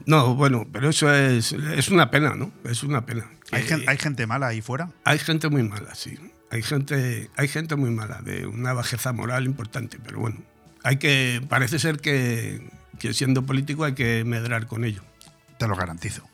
No, 0.07 0.35
bueno, 0.35 0.67
pero 0.73 0.91
eso 0.91 1.13
es, 1.15 1.53
es 1.53 1.89
una 1.89 2.11
pena, 2.11 2.35
¿no? 2.35 2.53
Es 2.65 2.83
una 2.83 3.07
pena. 3.07 3.31
¿Hay, 3.53 3.63
Que- 3.63 3.69
gen- 3.69 3.85
hay 3.89 3.97
gente 3.99 4.27
mala 4.27 4.49
ahí 4.49 4.61
fuera? 4.61 4.91
Hay 5.05 5.19
gente 5.19 5.49
muy 5.49 5.63
mala, 5.63 5.95
sí. 5.95 6.19
Hay 6.51 6.63
gente, 6.63 7.31
hay 7.37 7.49
gente 7.49 7.75
muy 7.77 7.91
mala, 7.91 8.21
de 8.23 8.47
una 8.47 8.73
bajeza 8.73 9.13
moral 9.13 9.47
importante, 9.47 9.99
pero 10.05 10.21
bueno, 10.21 10.37
hay 10.83 10.99
que, 10.99 11.41
parece 11.49 11.79
ser 11.79 11.99
que, 11.99 12.69
que 12.99 13.13
siendo 13.15 13.45
político 13.45 13.85
hay 13.85 13.95
que 13.95 14.25
medrar 14.25 14.67
con 14.67 14.85
ello. 14.85 15.03
Te 15.59 15.67
lo 15.67 15.75
garantizo. 15.75 16.29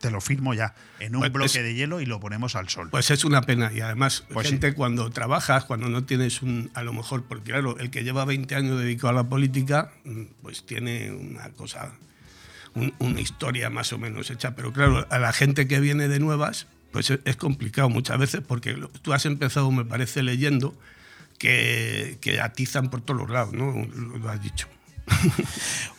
Te 0.00 0.10
lo 0.10 0.20
firmo 0.20 0.52
ya, 0.54 0.74
en 0.98 1.14
un 1.14 1.20
Pues 1.20 1.32
bloque 1.32 1.58
es- 1.58 1.64
de 1.64 1.74
hielo 1.74 2.00
y 2.00 2.06
lo 2.06 2.18
ponemos 2.18 2.56
al 2.56 2.68
sol. 2.68 2.88
Pues 2.90 3.10
es 3.10 3.24
una 3.24 3.42
pena 3.42 3.70
y 3.72 3.80
además 3.80 4.24
Pues 4.32 4.48
gente 4.48 4.74
cuando 4.74 5.10
trabajas, 5.10 5.64
cuando 5.64 5.88
no 5.88 6.04
tienes 6.04 6.42
un, 6.42 6.70
a 6.74 6.82
lo 6.82 6.92
mejor, 6.92 7.24
porque 7.24 7.50
claro, 7.52 7.78
el 7.78 7.90
que 7.90 8.02
lleva 8.04 8.24
20 8.24 8.54
años 8.56 8.80
dedicado 8.80 9.10
a 9.10 9.12
la 9.12 9.24
política, 9.28 9.92
mm, 10.04 10.22
pues 10.42 10.64
tiene 10.66 11.12
una 11.12 11.50
cosa, 11.50 11.92
un- 12.74 12.94
una 12.98 13.20
historia 13.20 13.70
más 13.70 13.92
o 13.92 13.98
menos 13.98 14.30
hecha, 14.30 14.54
pero 14.54 14.72
claro, 14.72 15.06
a 15.10 15.18
la 15.18 15.32
gente 15.32 15.66
que 15.68 15.80
viene 15.80 16.08
de 16.08 16.18
nuevas, 16.20 16.66
pues 16.92 17.10
es, 17.10 17.20
es 17.24 17.36
complicado 17.36 17.88
muchas 17.88 18.18
veces 18.18 18.40
porque 18.46 18.74
tú 19.02 19.12
has 19.12 19.24
empezado, 19.26 19.70
me 19.70 19.84
parece, 19.84 20.22
leyendo 20.22 20.74
que, 21.38 22.18
que 22.20 22.40
atizan 22.40 22.90
por 22.90 23.00
todos 23.00 23.20
los 23.20 23.30
lados, 23.30 23.52
¿no? 23.52 23.72
Lo, 24.18 24.28
has 24.28 24.42
dicho. 24.42 24.68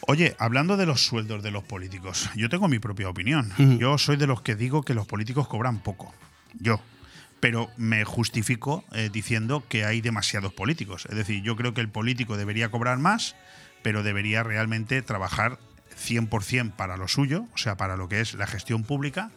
Oye, 0.07 0.35
hablando 0.39 0.77
de 0.77 0.85
los 0.85 1.05
sueldos 1.05 1.43
de 1.43 1.51
los 1.51 1.63
políticos, 1.63 2.29
yo 2.35 2.49
tengo 2.49 2.67
mi 2.67 2.79
propia 2.79 3.09
opinión. 3.09 3.51
Yo 3.79 3.97
soy 3.97 4.17
de 4.17 4.27
los 4.27 4.41
que 4.41 4.55
digo 4.55 4.83
que 4.83 4.93
los 4.93 5.07
políticos 5.07 5.47
cobran 5.47 5.79
poco. 5.79 6.13
Yo. 6.59 6.81
Pero 7.39 7.69
me 7.75 8.05
justifico 8.05 8.85
eh, 8.93 9.09
diciendo 9.11 9.63
que 9.67 9.83
hay 9.83 9.99
demasiados 9.99 10.53
políticos. 10.53 11.05
Es 11.09 11.15
decir, 11.17 11.43
yo 11.43 11.57
creo 11.57 11.73
que 11.73 11.81
el 11.81 11.89
político 11.89 12.37
debería 12.37 12.71
cobrar 12.71 12.97
más, 12.99 13.35
pero 13.81 14.01
debería 14.01 14.43
realmente 14.43 15.01
trabajar 15.01 15.59
100% 16.03 16.73
para 16.73 16.97
lo 16.97 17.07
suyo, 17.07 17.45
o 17.53 17.57
sea, 17.57 17.77
para 17.77 17.97
lo 17.97 18.09
que 18.09 18.21
es 18.21 18.33
la 18.33 18.47
gestión 18.47 18.83
pública, 18.83 19.31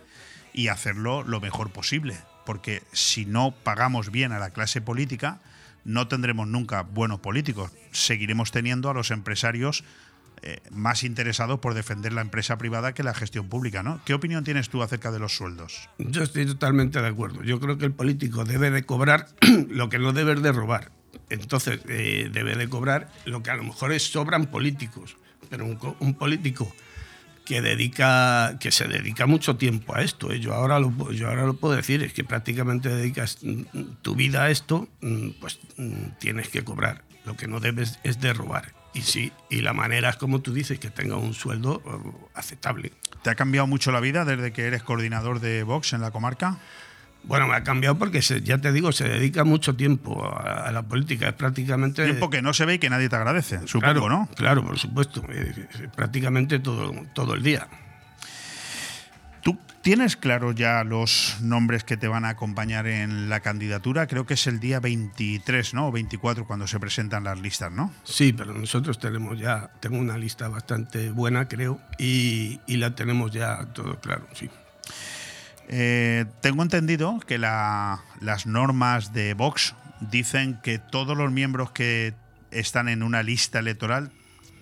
y 0.53 0.69
hacerlo 0.69 1.23
lo 1.23 1.41
mejor 1.41 1.71
posible. 1.71 2.17
Porque 2.45 2.83
si 2.93 3.27
no 3.27 3.53
pagamos 3.53 4.11
bien 4.11 4.33
a 4.33 4.39
la 4.39 4.51
clase 4.51 4.81
política, 4.81 5.41
no 5.85 6.09
tendremos 6.09 6.49
nunca 6.49 6.83
buenos 6.83 7.21
políticos. 7.21 7.71
Seguiremos 7.93 8.51
teniendo 8.51 8.91
a 8.91 8.95
los 8.95 9.11
empresarios 9.11 9.85
eh, 10.43 10.61
más 10.71 11.03
interesados 11.03 11.61
por 11.61 11.75
defender 11.75 12.13
la 12.13 12.21
empresa 12.21 12.59
privada 12.59 12.93
que 12.93 13.03
la 13.03 13.15
gestión 13.15 13.49
pública, 13.49 13.83
¿no? 13.83 14.01
¿Qué 14.05 14.15
opinión 14.15 14.45
tienes 14.45 14.69
tú 14.69 14.83
acerca 14.83 15.11
de 15.11 15.19
los 15.19 15.35
sueldos? 15.35 15.89
Yo 15.99 16.23
estoy 16.23 16.47
totalmente 16.47 17.01
de 17.01 17.09
acuerdo. 17.09 17.43
Yo 17.43 17.59
creo 17.59 17.79
que 17.79 17.87
el 17.87 17.93
político 17.93 18.45
debe 18.45 18.71
de 18.71 18.85
cobrar 18.85 19.29
lo 19.69 19.89
que 19.89 19.99
no 19.99 20.13
debe 20.13 20.35
de 20.35 20.53
robar. 20.53 20.93
Entonces, 21.31 21.81
eh, 21.89 22.31
debe 22.33 22.55
de 22.55 22.69
cobrar 22.69 23.11
lo 23.25 23.43
que 23.43 23.51
a 23.51 23.57
lo 23.57 23.65
mejor 23.65 23.93
es 23.93 24.11
sobran 24.11 24.47
políticos. 24.47 25.17
Pero 25.49 25.65
un, 25.65 25.79
un 26.01 26.15
político 26.15 26.73
que 27.47 27.63
dedica 27.63 28.59
que 28.59 28.71
se 28.71 28.87
dedica 28.89 29.25
mucho 29.27 29.57
tiempo 29.57 29.95
a 29.95 30.03
esto. 30.03 30.33
¿eh? 30.33 30.41
Yo, 30.41 30.53
ahora 30.53 30.79
lo, 30.81 31.13
yo 31.13 31.29
ahora 31.29 31.47
lo 31.47 31.55
puedo 31.55 31.75
decir, 31.75 32.03
es 32.03 32.13
que 32.13 32.25
prácticamente 32.25 32.91
dedicas 32.91 33.39
mm, 33.41 33.63
tu 34.03 34.15
vida 34.15 34.43
a 34.45 34.51
esto, 34.51 34.89
mm, 35.01 35.31
pues 35.41 35.61
mm, 35.79 36.19
tienes 36.19 36.49
que 36.49 36.65
cobrar. 36.65 37.05
Lo 37.25 37.37
que 37.37 37.47
no 37.47 37.61
debes 37.61 37.99
es 38.03 38.21
de 38.21 38.33
robar. 38.35 38.75
Y 38.93 39.03
sí, 39.03 39.33
y 39.49 39.61
la 39.61 39.73
manera 39.73 40.11
es 40.11 40.17
como 40.17 40.41
tú 40.41 40.53
dices, 40.53 40.79
que 40.79 40.91
tenga 40.91 41.17
un 41.17 41.35
sueldo 41.35 41.83
eh, 41.87 42.29
aceptable. 42.35 42.93
¿Te 43.23 43.31
ha 43.31 43.35
cambiado 43.35 43.67
mucho 43.67 43.93
la 43.93 44.01
vida 44.01 44.25
desde 44.25 44.53
que 44.53 44.67
eres 44.67 44.83
coordinador 44.83 45.41
de 45.41 45.63
Vox 45.63 45.93
en 45.93 46.01
la 46.01 46.11
comarca? 46.11 46.59
Bueno, 47.27 47.47
me 47.49 47.55
ha 47.57 47.63
cambiado 47.65 47.99
porque, 47.99 48.23
se- 48.23 48.41
ya 48.43 48.59
te 48.59 48.73
digo, 48.73 48.93
se 48.93 49.09
dedica 49.09 49.45
mucho 49.45 49.75
tiempo 49.75 50.25
a, 50.25 50.69
a 50.69 50.73
la 50.73 50.83
política. 50.83 51.29
Es 51.29 51.35
prácticamente. 51.35 52.05
Tiempo 52.05 52.31
que 52.31 52.41
no 52.43 52.55
se 52.55 52.65
ve 52.65 52.75
y 52.75 52.79
que 52.79 52.89
nadie 52.91 53.09
te 53.09 53.17
agradece, 53.17 53.59
supongo, 53.67 53.81
claro, 53.81 54.09
¿no? 54.09 54.29
Claro, 54.37 54.65
por 54.65 54.79
supuesto. 54.79 55.23
eh, 55.31 55.53
eh, 55.81 55.89
prácticamente 55.95 56.59
todo, 56.61 56.93
todo 57.15 57.35
el 57.35 57.43
día. 57.43 57.67
¿Tú 59.43 59.59
tienes 59.83 60.17
claro 60.17 60.51
ya 60.53 60.83
los 60.83 61.37
nombres 61.41 61.85
que 61.85 61.97
te 61.97 62.09
van 62.09 62.25
a 62.25 62.31
acompañar 62.31 62.87
en 62.89 63.29
la 63.29 63.41
candidatura? 63.41 64.07
Creo 64.09 64.27
que 64.27 64.35
es 64.35 64.47
el 64.49 64.59
día 64.59 64.81
23, 64.81 65.75
¿no? 65.75 65.89
O 65.89 65.93
24 65.93 66.47
cuando 66.47 66.67
se 66.67 66.81
presentan 66.81 67.23
las 67.25 67.39
listas, 67.41 67.71
¿no? 67.71 67.93
Sí, 68.03 68.33
pero 68.33 68.53
nosotros 68.55 68.99
tenemos 68.99 69.39
ya. 69.39 69.71
Tengo 69.81 69.99
una 69.99 70.19
lista 70.19 70.49
bastante 70.49 71.11
buena, 71.11 71.47
creo, 71.47 71.81
y, 71.99 72.61
y 72.67 72.77
la 72.79 72.95
tenemos 72.97 73.31
ya 73.31 73.65
todo 73.73 74.01
claro, 74.01 74.27
sí. 74.35 74.51
Eh, 75.69 76.25
tengo 76.43 76.63
entendido 76.63 77.19
que 77.27 77.39
la- 77.39 78.03
las 78.21 78.47
normas 78.47 79.13
de 79.13 79.35
Vox 79.35 79.75
dicen 80.01 80.59
que 80.63 80.79
todos 80.79 81.17
los 81.17 81.33
miembros 81.33 81.71
que 81.73 82.15
están 82.51 82.89
en 82.89 83.03
una 83.03 83.23
lista 83.23 83.59
electoral 83.59 84.11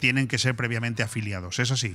tienen 0.00 0.28
que 0.28 0.38
ser 0.38 0.55
previamente 0.57 1.02
afiliados. 1.02 1.59
¿Es 1.59 1.70
así? 1.70 1.94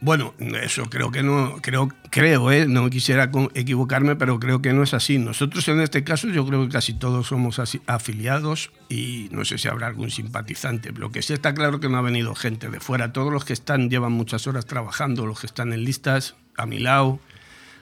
Bueno, 0.00 0.34
eso 0.38 0.90
creo 0.90 1.10
que 1.10 1.22
no, 1.22 1.56
creo, 1.62 1.88
creo, 2.10 2.50
¿eh? 2.50 2.66
no 2.66 2.90
quisiera 2.90 3.30
equivocarme, 3.54 4.16
pero 4.16 4.38
creo 4.38 4.60
que 4.60 4.72
no 4.74 4.82
es 4.82 4.92
así. 4.92 5.18
Nosotros 5.18 5.66
en 5.68 5.80
este 5.80 6.04
caso 6.04 6.28
yo 6.28 6.44
creo 6.46 6.62
que 6.66 6.72
casi 6.72 6.92
todos 6.92 7.28
somos 7.28 7.58
afiliados 7.86 8.70
y 8.90 9.28
no 9.30 9.44
sé 9.46 9.56
si 9.56 9.68
habrá 9.68 9.86
algún 9.86 10.10
simpatizante. 10.10 10.92
Lo 10.92 11.10
que 11.10 11.22
sí 11.22 11.32
está 11.32 11.54
claro 11.54 11.80
que 11.80 11.88
no 11.88 11.96
ha 11.96 12.02
venido 12.02 12.34
gente 12.34 12.68
de 12.68 12.80
fuera. 12.80 13.12
Todos 13.14 13.32
los 13.32 13.44
que 13.46 13.54
están 13.54 13.88
llevan 13.88 14.12
muchas 14.12 14.46
horas 14.46 14.66
trabajando, 14.66 15.24
los 15.24 15.40
que 15.40 15.46
están 15.46 15.72
en 15.72 15.84
listas, 15.84 16.34
a 16.58 16.66
mi 16.66 16.80
lado, 16.80 17.18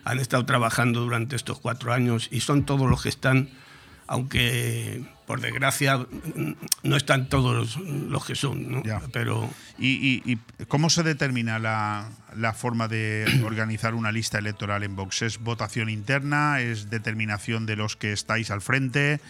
han 0.05 0.19
estado 0.19 0.45
trabajando 0.47 1.01
durante 1.01 1.37
estos 1.37 1.59
cuatro 1.61 1.93
años 1.93 2.29
y 2.31 2.41
son 2.41 2.65
todos 2.65 2.89
los 2.91 3.03
que 3.03 3.09
están, 3.09 3.49
aunque 4.07 5.05
por 5.27 5.41
desgracia 5.41 6.07
no 6.83 6.97
están 6.97 7.29
todos 7.29 7.77
los 7.79 8.25
que 8.25 8.35
son, 8.35 8.71
¿no? 8.71 8.83
Ya. 8.83 9.01
pero... 9.13 9.49
¿Y, 9.79 9.89
y- 9.89 10.23
y 10.33 10.39
cómo 10.67 10.91
se 10.91 11.03
determina 11.03 11.59
la, 11.59 12.11
la 12.37 12.53
forma 12.53 12.89
de 12.89 13.43
organizar 13.45 13.95
una 13.95 14.13
lista 14.13 14.39
electoral 14.39 14.83
en 14.83 14.95
Vox? 14.97 15.23
¿Es 15.23 15.39
votación 15.39 15.89
interna? 15.89 16.61
¿Es 16.61 16.91
determinación 16.91 17.65
de 17.67 17.77
los 17.77 17.97
que 17.97 18.13
estáis 18.13 18.51
al 18.51 18.61
frente? 18.61 19.21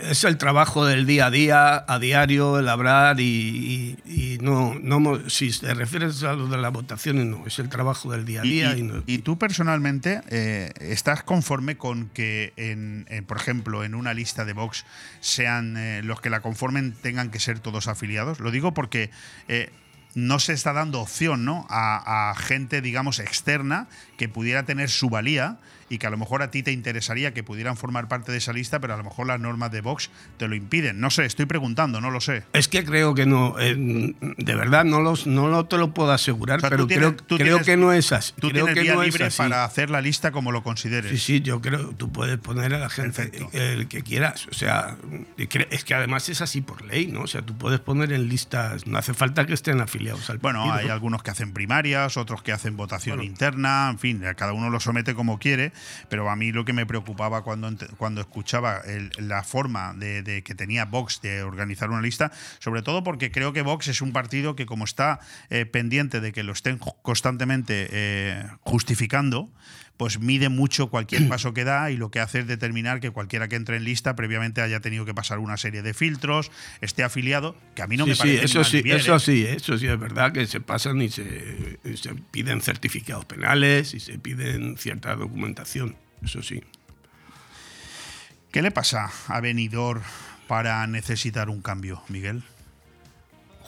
Es 0.00 0.24
el 0.24 0.36
trabajo 0.38 0.84
del 0.86 1.06
día 1.06 1.26
a 1.26 1.30
día, 1.30 1.84
a 1.86 1.98
diario, 1.98 2.58
el 2.58 2.68
hablar 2.68 3.20
y, 3.20 3.96
y- 4.06 4.34
y 4.34 4.38
no, 4.40 4.74
no, 4.80 5.28
si 5.30 5.50
te 5.50 5.72
refieres 5.74 6.22
a 6.22 6.32
lo 6.34 6.46
de 6.48 6.58
las 6.58 6.72
votaciones, 6.72 7.26
no, 7.26 7.46
es 7.46 7.58
el 7.58 7.68
trabajo 7.68 8.10
del 8.12 8.24
día 8.24 8.40
a 8.40 8.42
día. 8.44 8.76
y- 8.76 8.80
y 8.80 8.82
no- 8.82 9.02
y 9.06 9.18
tú 9.18 9.38
personalmente 9.38 10.20
eh, 10.28 10.72
estás 10.80 11.22
conforme 11.22 11.76
con 11.76 12.08
que, 12.10 12.52
en, 12.56 13.06
por 13.26 13.36
ejemplo, 13.36 13.84
en 13.84 13.94
una 13.94 14.14
lista 14.14 14.44
de 14.44 14.52
Vox 14.52 14.84
sean 15.20 15.76
eh, 15.76 16.02
los 16.02 16.20
que 16.20 16.30
la 16.30 16.40
conformen 16.40 16.92
tengan 17.00 17.30
que 17.30 17.40
ser 17.40 17.58
todos 17.60 17.88
afiliados? 17.88 18.40
Lo 18.40 18.50
digo 18.50 18.72
porque 18.74 19.10
eh, 19.48 19.70
no 20.14 20.38
se 20.40 20.52
está 20.54 20.72
dando 20.72 21.00
opción 21.00 21.44
¿no? 21.44 21.66
a, 21.70 22.30
a 22.30 22.34
gente, 22.34 22.80
digamos, 22.80 23.20
externa 23.20 23.86
que 24.16 24.28
pudiera 24.28 24.64
tener 24.64 24.90
su 24.90 25.08
valía 25.08 25.58
y 25.90 25.98
que 25.98 26.06
a 26.06 26.10
lo 26.10 26.16
mejor 26.16 26.40
a 26.40 26.50
ti 26.50 26.62
te 26.62 26.72
interesaría 26.72 27.34
que 27.34 27.42
pudieran 27.42 27.76
formar 27.76 28.08
parte 28.08 28.32
de 28.32 28.38
esa 28.38 28.52
lista, 28.54 28.80
pero 28.80 28.94
a 28.94 28.96
lo 28.96 29.04
mejor 29.04 29.26
las 29.26 29.38
normas 29.40 29.70
de 29.72 29.82
Vox 29.82 30.08
te 30.38 30.48
lo 30.48 30.54
impiden. 30.54 31.00
No 31.00 31.10
sé, 31.10 31.26
estoy 31.26 31.44
preguntando, 31.46 32.00
no 32.00 32.10
lo 32.10 32.20
sé. 32.22 32.44
Es 32.54 32.68
que 32.68 32.84
creo 32.84 33.14
que 33.14 33.26
no, 33.26 33.56
eh, 33.58 33.74
de 33.76 34.54
verdad 34.54 34.84
no, 34.84 35.00
los, 35.02 35.26
no 35.26 35.48
lo 35.48 35.66
te 35.66 35.76
lo 35.76 35.92
puedo 35.92 36.12
asegurar, 36.12 36.58
O 36.58 36.60
sea, 36.60 36.70
pero 36.70 36.86
tienes- 36.86 37.12
creo, 37.12 37.26
creo 37.26 37.38
tienes- 37.56 37.66
que 37.66 37.76
no 37.76 37.92
es 37.92 38.12
así. 38.12 38.32
Tú 38.40 38.48
creo 38.50 38.64
tienes 38.66 38.74
que 38.74 38.80
vía 38.82 38.94
no 38.94 39.02
es 39.02 39.08
libre 39.08 39.24
así. 39.26 39.38
para 39.38 39.64
hacer 39.64 39.90
la 39.90 40.00
lista 40.00 40.30
como 40.30 40.52
lo 40.52 40.62
consideres. 40.62 41.10
Sí, 41.10 41.18
sí, 41.18 41.40
yo 41.40 41.60
creo 41.60 41.90
tú 41.90 42.10
puedes 42.12 42.38
poner 42.38 42.72
a 42.72 42.78
la 42.78 42.88
gente 42.88 43.26
Perfecto. 43.26 43.50
el 43.58 43.88
que 43.88 44.02
quieras. 44.02 44.46
O 44.48 44.54
sea, 44.54 44.96
es 45.36 45.84
que 45.84 45.94
además 45.94 46.28
es 46.28 46.40
así 46.40 46.60
por 46.60 46.82
ley, 46.84 47.08
¿no? 47.08 47.22
O 47.22 47.26
sea, 47.26 47.42
tú 47.42 47.58
puedes 47.58 47.80
poner 47.80 48.12
en 48.12 48.28
listas, 48.28 48.86
no 48.86 48.96
hace 48.98 49.12
falta 49.12 49.44
que 49.46 49.54
estén 49.54 49.80
afiliados 49.80 50.30
al 50.30 50.38
Bueno, 50.38 50.60
partido, 50.60 50.78
hay 50.80 50.86
¿no? 50.86 50.92
algunos 50.92 51.22
que 51.22 51.30
hacen 51.32 51.52
primarias, 51.52 52.16
otros 52.16 52.42
que 52.42 52.52
hacen 52.52 52.76
votación 52.76 53.16
Bueno. 53.16 53.30
interna, 53.30 53.88
en 53.90 53.98
fin, 53.98 54.24
a 54.24 54.34
cada 54.34 54.52
uno 54.52 54.70
lo 54.70 54.78
somete 54.78 55.14
como 55.14 55.38
quiere, 55.38 55.72
pero 56.08 56.28
a 56.30 56.36
mí 56.36 56.52
lo 56.52 56.64
que 56.64 56.72
me 56.72 56.86
preocupaba 56.86 57.42
cuando, 57.42 57.70
cuando 57.96 58.20
escuchaba 58.20 58.82
la 59.18 59.42
forma 59.42 59.94
de, 59.94 60.42
que 60.44 60.54
tenía 60.54 60.84
Vox 60.84 61.20
de 61.22 61.42
organizar 61.42 61.90
una 61.90 62.00
lista, 62.00 62.32
sobre 62.58 62.82
todo 62.82 63.02
porque 63.04 63.30
creo 63.30 63.52
que 63.52 63.62
Vox 63.62 63.88
es 63.88 64.00
un 64.00 64.12
partido 64.12 64.56
que 64.56 64.66
como 64.66 64.84
está 64.84 65.20
eh, 65.48 65.66
pendiente 65.66 66.20
de 66.20 66.32
que 66.32 66.42
lo 66.42 66.52
estén 66.52 66.78
constantemente 66.78 67.88
eh, 67.90 68.46
justificando, 68.60 69.50
pues 70.00 70.18
mide 70.18 70.48
mucho 70.48 70.86
cualquier 70.86 71.28
paso 71.28 71.52
que 71.52 71.62
da 71.62 71.90
y 71.90 71.98
lo 71.98 72.10
que 72.10 72.20
hace 72.20 72.38
es 72.38 72.46
determinar 72.46 73.00
que 73.00 73.10
cualquiera 73.10 73.48
que 73.48 73.56
entre 73.56 73.76
en 73.76 73.84
lista 73.84 74.16
previamente 74.16 74.62
haya 74.62 74.80
tenido 74.80 75.04
que 75.04 75.12
pasar 75.12 75.40
una 75.40 75.58
serie 75.58 75.82
de 75.82 75.92
filtros, 75.92 76.50
esté 76.80 77.02
afiliado, 77.04 77.54
que 77.74 77.82
a 77.82 77.86
mí 77.86 77.98
no 77.98 78.04
sí, 78.04 78.08
me 78.08 78.14
sí, 78.14 78.20
parece 78.22 78.38
ni 78.38 78.44
eso 78.46 78.64
sí, 78.64 78.80
bien, 78.80 78.96
eso 78.96 79.16
¿eh? 79.16 79.20
sí, 79.20 79.44
eso 79.46 79.76
sí 79.76 79.86
es 79.86 80.00
verdad 80.00 80.32
que 80.32 80.46
se 80.46 80.62
pasan 80.62 81.02
y 81.02 81.10
se, 81.10 81.78
y 81.84 81.98
se 81.98 82.14
piden 82.14 82.62
certificados 82.62 83.26
penales 83.26 83.92
y 83.92 84.00
se 84.00 84.18
piden 84.18 84.78
cierta 84.78 85.14
documentación, 85.16 85.96
eso 86.24 86.42
sí. 86.42 86.62
¿Qué 88.52 88.62
le 88.62 88.70
pasa 88.70 89.10
a 89.28 89.40
Benidorm 89.42 90.00
para 90.48 90.86
necesitar 90.86 91.50
un 91.50 91.60
cambio, 91.60 92.02
Miguel? 92.08 92.42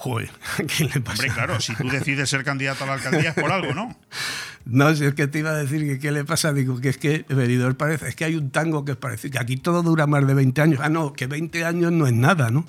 Joder, 0.03 0.31
¿qué 0.77 0.85
le 0.87 1.01
pasa? 1.01 1.23
Hombre, 1.23 1.29
claro, 1.29 1.61
si 1.61 1.77
tú 1.77 1.89
decides 1.89 2.29
ser 2.29 2.43
candidato 2.43 2.83
a 2.83 2.89
la 2.89 2.95
alcaldía 2.95 3.31
es 3.31 3.35
por 3.37 3.53
algo, 3.53 3.73
¿no? 3.73 3.97
No, 4.65 4.95
si 4.95 5.05
es 5.05 5.15
que 5.15 5.27
te 5.27 5.41
iba 5.41 5.51
a 5.51 5.55
decir 5.55 5.85
que 5.87 5.99
qué 5.99 6.13
le 6.13 6.25
pasa, 6.25 6.53
digo 6.53 6.81
que 6.81 6.89
es 6.89 6.97
que 6.97 7.25
Benidorm 7.29 7.75
parece, 7.75 8.09
es 8.09 8.15
que 8.15 8.25
hay 8.25 8.37
un 8.37 8.51
tango 8.51 8.85
que 8.85 8.95
parece 8.95 9.29
que 9.29 9.39
aquí 9.39 9.57
todo 9.57 9.83
dura 9.83 10.07
más 10.07 10.25
de 10.25 10.35
20 10.35 10.61
años. 10.61 10.81
Ah, 10.83 10.89
no, 10.89 11.13
que 11.13 11.27
20 11.27 11.65
años 11.65 11.91
no 11.91 12.07
es 12.07 12.13
nada, 12.13 12.51
¿no? 12.51 12.65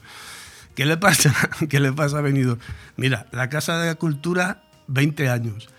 ¿Qué 0.75 0.85
le 0.85 0.97
pasa? 0.97 1.33
¿Qué 1.69 1.79
le 1.79 1.91
pasa 1.93 2.17
a 2.19 2.21
Benidorm? 2.21 2.59
Mira, 2.97 3.27
la 3.31 3.49
Casa 3.49 3.79
de 3.79 3.87
la 3.87 3.95
Cultura, 3.95 4.63
20 4.87 5.29
años. 5.29 5.69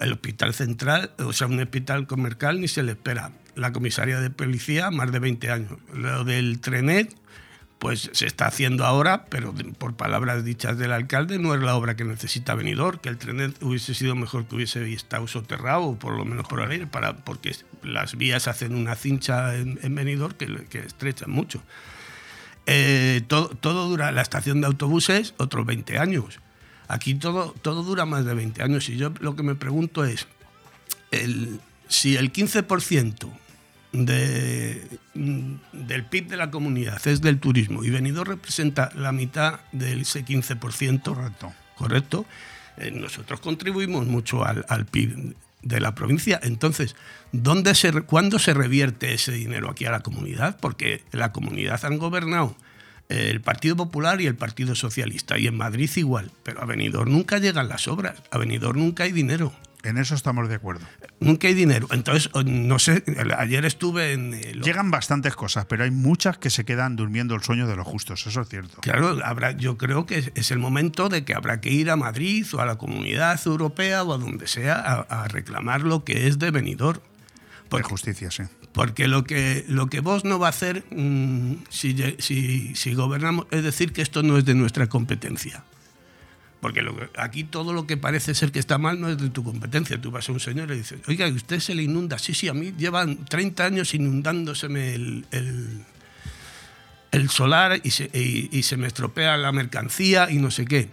El 0.00 0.12
Hospital 0.12 0.54
Central, 0.54 1.12
o 1.18 1.32
sea, 1.32 1.46
un 1.46 1.60
hospital 1.60 2.08
comercial 2.08 2.60
ni 2.60 2.66
se 2.68 2.82
le 2.82 2.92
espera. 2.92 3.30
La 3.54 3.72
comisaría 3.72 4.20
de 4.20 4.30
policía, 4.30 4.90
más 4.90 5.12
de 5.12 5.20
20 5.20 5.50
años. 5.50 5.72
Lo 5.92 6.24
del 6.24 6.60
Trenet, 6.60 7.14
pues 7.84 8.08
se 8.14 8.24
está 8.24 8.46
haciendo 8.46 8.86
ahora, 8.86 9.26
pero 9.26 9.52
por 9.76 9.94
palabras 9.94 10.42
dichas 10.42 10.78
del 10.78 10.90
alcalde, 10.90 11.38
no 11.38 11.54
es 11.54 11.60
la 11.60 11.76
obra 11.76 11.96
que 11.96 12.04
necesita 12.04 12.54
Benidorm, 12.54 12.98
que 12.98 13.10
el 13.10 13.18
Trenet 13.18 13.62
hubiese 13.62 13.92
sido 13.92 14.14
mejor 14.14 14.46
que 14.46 14.54
hubiese 14.54 14.90
estado 14.90 15.28
soterrado, 15.28 15.94
por 15.96 16.16
lo 16.16 16.24
menos 16.24 16.48
por 16.48 16.62
aire, 16.62 16.86
para, 16.86 17.14
porque 17.14 17.54
las 17.82 18.16
vías 18.16 18.48
hacen 18.48 18.74
una 18.74 18.94
cincha 18.94 19.54
en, 19.54 19.78
en 19.82 19.94
Benidorm 19.94 20.32
que, 20.32 20.46
que 20.70 20.78
estrechan 20.78 21.30
mucho. 21.30 21.60
Eh, 22.64 23.20
todo, 23.28 23.48
todo 23.48 23.86
dura, 23.86 24.12
la 24.12 24.22
estación 24.22 24.62
de 24.62 24.66
autobuses, 24.66 25.34
otros 25.36 25.66
20 25.66 25.98
años. 25.98 26.40
Aquí 26.88 27.14
todo, 27.16 27.54
todo 27.60 27.82
dura 27.82 28.06
más 28.06 28.24
de 28.24 28.32
20 28.32 28.62
años. 28.62 28.88
Y 28.88 28.96
yo 28.96 29.12
lo 29.20 29.36
que 29.36 29.42
me 29.42 29.56
pregunto 29.56 30.06
es, 30.06 30.26
si 31.88 32.16
el 32.16 32.32
15% 32.32 33.30
de, 33.94 34.98
mm, 35.14 35.54
del 35.72 36.04
PIB 36.04 36.28
de 36.28 36.36
la 36.36 36.50
comunidad 36.50 37.06
es 37.06 37.20
del 37.20 37.38
turismo 37.38 37.84
y 37.84 37.90
Benidorm 37.90 38.30
representa 38.30 38.90
la 38.94 39.12
mitad 39.12 39.60
de 39.72 40.00
ese 40.00 40.24
15%, 40.24 41.14
Correcto. 41.14 41.52
¿correcto? 41.76 42.26
Eh, 42.76 42.90
nosotros 42.90 43.40
contribuimos 43.40 44.06
mucho 44.06 44.44
al, 44.44 44.66
al 44.68 44.84
PIB 44.84 45.34
de 45.62 45.80
la 45.80 45.94
provincia. 45.94 46.40
Entonces, 46.42 46.96
¿dónde 47.32 47.74
se, 47.74 47.92
¿cuándo 48.02 48.38
se 48.38 48.52
revierte 48.52 49.14
ese 49.14 49.32
dinero 49.32 49.70
aquí 49.70 49.84
a 49.86 49.90
la 49.90 50.00
comunidad? 50.00 50.58
Porque 50.60 51.02
la 51.12 51.32
comunidad 51.32 51.84
han 51.84 51.98
gobernado 51.98 52.56
eh, 53.08 53.28
el 53.30 53.40
Partido 53.40 53.76
Popular 53.76 54.20
y 54.20 54.26
el 54.26 54.34
Partido 54.34 54.74
Socialista, 54.74 55.38
y 55.38 55.46
en 55.46 55.56
Madrid 55.56 55.90
igual, 55.96 56.30
pero 56.42 56.62
a 56.62 56.64
Benidorm 56.64 57.12
nunca 57.12 57.38
llegan 57.38 57.68
las 57.68 57.86
obras, 57.86 58.22
a 58.30 58.38
Benidorm 58.38 58.78
nunca 58.78 59.04
hay 59.04 59.12
dinero. 59.12 59.52
En 59.84 59.98
eso 59.98 60.14
estamos 60.14 60.48
de 60.48 60.54
acuerdo. 60.54 60.86
Nunca 61.20 61.46
hay 61.46 61.54
dinero. 61.54 61.86
Entonces, 61.90 62.30
no 62.44 62.78
sé, 62.78 63.04
ayer 63.36 63.64
estuve 63.64 64.12
en... 64.12 64.32
Llegan 64.62 64.90
bastantes 64.90 65.36
cosas, 65.36 65.66
pero 65.66 65.84
hay 65.84 65.90
muchas 65.90 66.38
que 66.38 66.50
se 66.50 66.64
quedan 66.64 66.96
durmiendo 66.96 67.34
el 67.34 67.42
sueño 67.42 67.66
de 67.66 67.76
los 67.76 67.86
justos, 67.86 68.26
eso 68.26 68.40
es 68.40 68.48
cierto. 68.48 68.80
Claro, 68.80 69.18
habrá, 69.24 69.52
yo 69.52 69.76
creo 69.76 70.06
que 70.06 70.32
es 70.34 70.50
el 70.50 70.58
momento 70.58 71.08
de 71.08 71.24
que 71.24 71.34
habrá 71.34 71.60
que 71.60 71.70
ir 71.70 71.90
a 71.90 71.96
Madrid 71.96 72.46
o 72.54 72.60
a 72.60 72.66
la 72.66 72.76
comunidad 72.76 73.40
europea 73.46 74.02
o 74.02 74.14
a 74.14 74.18
donde 74.18 74.46
sea 74.46 74.76
a, 74.76 75.24
a 75.24 75.28
reclamar 75.28 75.82
lo 75.82 76.04
que 76.04 76.26
es 76.26 76.38
de 76.38 76.50
Benidorm. 76.50 77.00
De 77.00 77.68
Porque, 77.68 77.88
justicia, 77.88 78.30
sí. 78.30 78.44
porque 78.72 79.08
lo 79.08 79.24
que 79.24 79.64
lo 79.68 79.88
que 79.88 80.00
vos 80.00 80.24
no 80.24 80.38
va 80.38 80.46
a 80.46 80.50
hacer 80.50 80.84
mm, 80.90 81.64
si, 81.68 81.96
si, 82.18 82.74
si 82.74 82.94
gobernamos 82.94 83.46
es 83.50 83.64
decir 83.64 83.92
que 83.92 84.02
esto 84.02 84.22
no 84.22 84.38
es 84.38 84.44
de 84.44 84.54
nuestra 84.54 84.86
competencia. 84.86 85.64
Porque 86.64 86.80
lo 86.80 86.96
que- 86.96 87.10
aquí 87.18 87.44
todo 87.44 87.74
lo 87.74 87.86
que 87.86 87.98
parece 87.98 88.34
ser 88.34 88.50
que 88.50 88.58
está 88.58 88.78
mal 88.78 88.98
no 88.98 89.10
es 89.10 89.18
de 89.18 89.28
tu 89.28 89.44
competencia. 89.44 90.00
Tú 90.00 90.10
vas 90.10 90.26
a 90.30 90.32
un 90.32 90.40
señor 90.40 90.70
y 90.70 90.76
dices, 90.78 90.98
oiga, 91.06 91.28
¿y 91.28 91.32
usted 91.32 91.60
se 91.60 91.74
le 91.74 91.82
inunda? 91.82 92.18
Sí, 92.18 92.32
sí, 92.32 92.48
a 92.48 92.54
mí 92.54 92.72
llevan 92.78 93.26
30 93.26 93.66
años 93.66 93.92
inundándoseme 93.92 94.94
el, 94.94 95.26
el, 95.30 95.84
el 97.12 97.28
solar 97.28 97.78
y 97.82 97.90
se, 97.90 98.04
y- 98.14 98.48
y 98.50 98.62
se 98.62 98.78
me 98.78 98.86
estropea 98.86 99.36
la 99.36 99.52
mercancía 99.52 100.30
y 100.30 100.36
no 100.36 100.50
sé 100.50 100.64
qué. 100.64 100.88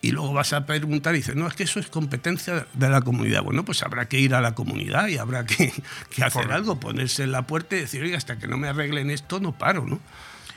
Y 0.00 0.12
luego 0.12 0.32
vas 0.32 0.54
a 0.54 0.64
preguntar 0.64 1.14
y 1.14 1.18
dices, 1.18 1.36
no, 1.36 1.46
es 1.46 1.52
que 1.52 1.64
eso 1.64 1.78
es 1.78 1.88
competencia 1.88 2.66
de 2.72 2.88
la 2.88 3.02
comunidad. 3.02 3.42
Bueno, 3.42 3.66
pues 3.66 3.82
habrá 3.82 4.08
que 4.08 4.18
ir 4.18 4.34
a 4.34 4.40
la 4.40 4.54
comunidad 4.54 5.08
y 5.08 5.18
habrá 5.18 5.44
que, 5.44 5.74
que 6.08 6.24
hacer 6.24 6.44
Correcto. 6.44 6.54
algo, 6.54 6.80
ponerse 6.80 7.22
en 7.24 7.32
la 7.32 7.42
puerta 7.46 7.76
y 7.76 7.80
decir, 7.80 8.02
oiga, 8.02 8.16
hasta 8.16 8.38
que 8.38 8.46
no 8.48 8.56
me 8.56 8.68
arreglen 8.68 9.10
esto, 9.10 9.40
no 9.40 9.52
paro, 9.52 9.84
¿no? 9.84 10.00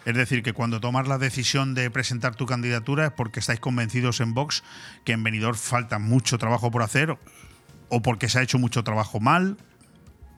Es 0.09 0.15
decir, 0.15 0.41
que 0.41 0.53
cuando 0.53 0.79
tomas 0.79 1.07
la 1.07 1.19
decisión 1.19 1.75
de 1.75 1.91
presentar 1.91 2.33
tu 2.33 2.47
candidatura 2.47 3.05
es 3.05 3.11
porque 3.11 3.41
estáis 3.41 3.59
convencidos 3.59 4.21
en 4.21 4.33
Vox 4.33 4.63
que 5.05 5.11
en 5.11 5.21
Benidorm 5.21 5.55
falta 5.55 5.99
mucho 5.99 6.39
trabajo 6.39 6.71
por 6.71 6.81
hacer 6.81 7.15
o 7.89 8.01
porque 8.01 8.27
se 8.27 8.39
ha 8.39 8.41
hecho 8.41 8.57
mucho 8.57 8.83
trabajo 8.83 9.19
mal. 9.19 9.57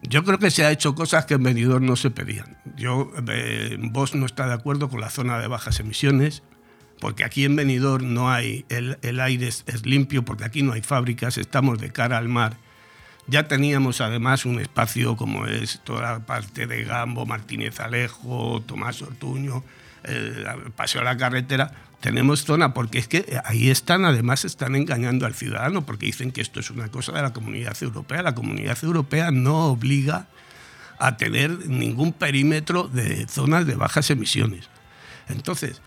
Yo 0.04 0.26
creo 0.26 0.40
que 0.40 0.52
se 0.52 0.66
ha 0.66 0.72
hecho 0.72 0.94
cosas 0.94 1.26
que 1.26 1.36
en 1.36 1.44
Benidorm 1.44 1.86
no 1.86 1.96
se 1.96 2.12
pedían. 2.12 2.58
Yo, 2.76 3.14
eh, 3.30 3.78
vos 3.80 4.14
no 4.14 4.26
está 4.26 4.46
de 4.46 4.56
acuerdo 4.56 4.90
con 4.90 5.00
la 5.00 5.10
zona 5.10 5.40
de 5.40 5.48
bajas 5.48 5.80
emisiones, 5.80 6.44
porque 7.00 7.24
aquí 7.24 7.46
en 7.46 7.56
Benidorm 7.56 8.14
no 8.14 8.30
hay, 8.30 8.66
el, 8.68 9.20
aire 9.22 9.48
es 9.48 9.86
limpio, 9.86 10.26
porque 10.26 10.44
aquí 10.44 10.64
no 10.64 10.74
hay 10.74 10.82
fábricas, 10.82 11.38
estamos 11.38 11.80
de 11.80 11.94
cara 11.94 12.18
al 12.18 12.28
mar. 12.28 12.58
Ya 13.28 13.48
teníamos 13.48 14.02
además 14.02 14.46
un 14.46 14.60
espacio 14.60 15.16
como 15.16 15.46
es 15.46 15.82
toda 15.84 16.14
la 16.14 16.20
parte 16.26 16.68
de 16.68 16.84
Gambo, 16.84 17.26
Martínez 17.26 17.80
Alejo, 17.80 18.62
Tomás 18.66 19.02
Ortuño, 19.02 19.64
el 20.04 20.46
Paseo 20.76 21.02
a 21.02 21.06
la 21.06 21.18
Carretera. 21.18 21.72
Tenemos 22.02 22.44
zona, 22.44 22.74
porque 22.74 22.98
es 22.98 23.08
que 23.08 23.40
ahí 23.46 23.70
están, 23.70 24.06
además 24.06 24.44
están 24.44 24.76
engañando 24.76 25.28
al 25.28 25.36
ciudadano, 25.36 25.86
porque 25.86 26.08
dicen 26.08 26.32
que 26.32 26.42
esto 26.42 26.60
es 26.60 26.72
una 26.72 26.90
cosa 26.90 27.12
de 27.12 27.22
la 27.22 27.32
comunidad 27.32 27.78
europea. 27.82 28.24
La 28.24 28.34
comunidad 28.34 28.78
europea 28.84 29.30
no 29.30 29.68
obliga 29.68 30.26
a 30.98 31.18
tener 31.18 31.68
ningún 31.68 32.14
perímetro 32.14 32.88
de 32.88 33.28
zonas 33.28 33.68
de 33.68 33.76
bajas 33.76 34.10
emisiones. 34.10 34.68
Entonces, 35.30 35.82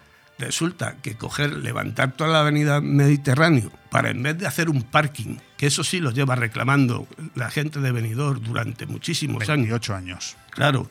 resulta 0.45 0.97
que 1.03 1.17
coger, 1.17 1.53
levantar 1.53 2.13
toda 2.13 2.31
la 2.31 2.41
avenida 2.41 2.81
Mediterráneo 2.81 3.71
para 3.91 4.11
en 4.11 4.23
vez 4.23 4.39
de 4.39 4.47
hacer 4.47 4.69
un 4.69 4.83
parking, 4.83 5.37
que 5.57 5.67
eso 5.67 5.85
sí 5.85 6.01
lo 6.01 6.11
lleva 6.11 6.35
reclamando 6.35 7.07
la 7.35 7.51
gente 7.51 7.81
de 7.81 7.93
Benidorm 7.93 8.43
durante 8.43 8.87
muchísimos 8.87 9.47
28 9.47 9.95
años. 9.95 10.05
años. 10.05 10.37
Claro, 10.51 10.91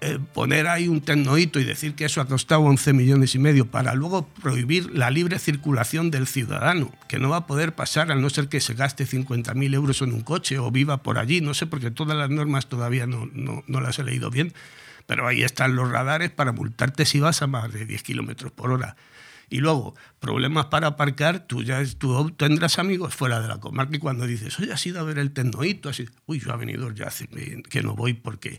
eh, 0.00 0.18
poner 0.32 0.66
ahí 0.66 0.88
un 0.88 1.00
tecnohito 1.00 1.60
y 1.60 1.64
decir 1.64 1.94
que 1.94 2.04
eso 2.04 2.20
ha 2.20 2.26
costado 2.26 2.62
11 2.62 2.92
millones 2.92 3.34
y 3.34 3.38
medio 3.38 3.66
para 3.66 3.94
luego 3.94 4.26
prohibir 4.26 4.90
la 4.92 5.10
libre 5.10 5.38
circulación 5.38 6.10
del 6.10 6.26
ciudadano, 6.26 6.92
que 7.08 7.18
no 7.18 7.28
va 7.28 7.36
a 7.38 7.46
poder 7.46 7.74
pasar 7.74 8.10
a 8.10 8.16
no 8.16 8.28
ser 8.28 8.48
que 8.48 8.60
se 8.60 8.74
gaste 8.74 9.06
50.000 9.06 9.74
euros 9.74 10.02
en 10.02 10.12
un 10.12 10.22
coche 10.22 10.58
o 10.58 10.70
viva 10.70 11.02
por 11.04 11.18
allí, 11.18 11.40
no 11.40 11.54
sé, 11.54 11.66
porque 11.66 11.90
todas 11.90 12.16
las 12.16 12.30
normas 12.30 12.66
todavía 12.66 13.06
no, 13.06 13.28
no, 13.32 13.62
no 13.66 13.80
las 13.80 13.98
he 13.98 14.04
leído 14.04 14.30
bien 14.30 14.52
pero 15.06 15.26
ahí 15.26 15.42
están 15.42 15.76
los 15.76 15.90
radares 15.90 16.30
para 16.30 16.52
multarte 16.52 17.04
si 17.04 17.20
vas 17.20 17.42
a 17.42 17.46
más 17.46 17.72
de 17.72 17.86
10 17.86 18.02
kilómetros 18.02 18.52
por 18.52 18.70
hora. 18.70 18.96
Y 19.52 19.58
luego, 19.58 19.94
problemas 20.18 20.66
para 20.66 20.86
aparcar, 20.86 21.46
tú 21.46 21.62
ya 21.62 21.82
tú 21.98 22.30
tendrás 22.30 22.78
amigos 22.78 23.14
fuera 23.14 23.38
de 23.40 23.48
la 23.48 23.58
comarca 23.58 23.94
y 23.94 23.98
cuando 23.98 24.26
dices, 24.26 24.58
oye, 24.58 24.72
has 24.72 24.86
ido 24.86 24.98
a 24.98 25.02
ver 25.02 25.18
el 25.18 25.32
tecnoito, 25.32 25.90
así, 25.90 26.08
uy, 26.24 26.40
yo 26.40 26.54
he 26.54 26.56
venido 26.56 26.90
ya 26.92 27.08
hace 27.08 27.28
que 27.28 27.82
no 27.82 27.94
voy 27.94 28.14
porque 28.14 28.58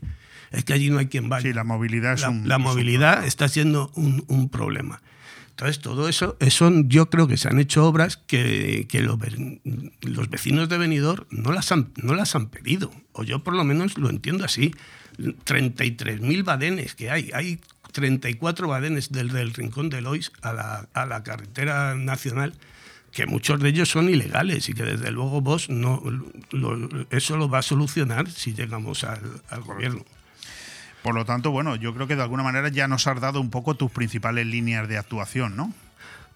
es 0.53 0.63
que 0.63 0.73
allí 0.73 0.91
no 0.91 0.99
hay 0.99 1.07
quien 1.07 1.29
vaya. 1.29 1.49
Sí, 1.49 1.53
la 1.53 1.63
movilidad 1.63 2.13
es 2.13 2.21
la, 2.21 2.29
un... 2.29 2.47
La 2.47 2.59
movilidad 2.59 3.25
está 3.25 3.47
siendo 3.47 3.91
un, 3.95 4.23
un, 4.27 4.49
problema. 4.49 5.01
Entonces, 5.49 5.79
todo 5.79 6.07
eso, 6.07 6.37
eso, 6.39 6.71
yo 6.85 7.09
creo 7.09 7.27
que 7.27 7.37
se 7.37 7.47
han 7.47 7.59
hecho 7.59 7.85
obras 7.87 8.17
que, 8.17 8.85
que 8.87 9.01
los, 9.01 9.17
los, 10.01 10.29
vecinos 10.29 10.69
de 10.69 10.77
Benidorm 10.77 11.25
no 11.31 11.51
las, 11.53 11.71
han, 11.71 11.91
no 11.95 12.13
las 12.13 12.35
han 12.35 12.49
pedido, 12.49 12.91
o 13.13 13.23
yo 13.23 13.43
por 13.43 13.55
lo 13.55 13.63
menos 13.63 13.97
lo 13.97 14.09
entiendo 14.09 14.45
así. 14.45 14.73
33.000 15.18 16.43
badenes 16.43 16.95
que 16.95 17.09
hay. 17.09 17.32
Hay 17.34 17.59
34 17.91 18.68
badenes 18.68 19.11
del, 19.11 19.30
del 19.30 19.53
Rincón 19.53 19.89
de 19.89 20.01
Lois 20.01 20.32
a 20.41 20.53
la, 20.53 20.88
a 20.93 21.05
la 21.05 21.24
carretera 21.24 21.95
nacional 21.95 22.53
que 23.11 23.28
muchos 23.28 23.59
de 23.59 23.70
ellos 23.70 23.89
son 23.89 24.09
ilegales 24.09 24.68
y 24.70 24.74
que 24.74 24.84
desde 24.84 25.11
luego 25.11 25.39
vos 25.39 25.70
no 25.70 26.01
lo, 26.51 26.89
eso 27.11 27.38
lo 27.38 27.47
va 27.47 27.59
a 27.59 27.61
solucionar 27.61 28.30
si 28.30 28.53
llegamos 28.53 29.03
al, 29.03 29.22
al, 29.49 29.61
gobierno. 29.61 30.03
Por 31.03 31.14
lo 31.14 31.24
tanto, 31.24 31.51
bueno, 31.51 31.76
yo 31.76 31.93
creo 31.93 32.07
que 32.07 32.16
de 32.16 32.24
alguna 32.24 32.41
manera 32.41 32.70
ya 32.70 32.88
nos 32.88 33.05
has 33.05 33.22
dado 33.22 33.39
un 33.39 33.51
poco 33.51 33.76
tus 33.76 33.91
principales 33.91 34.47
líneas 34.47 34.88
de 34.88 34.97
actuación, 34.97 35.55
¿no? 35.55 35.72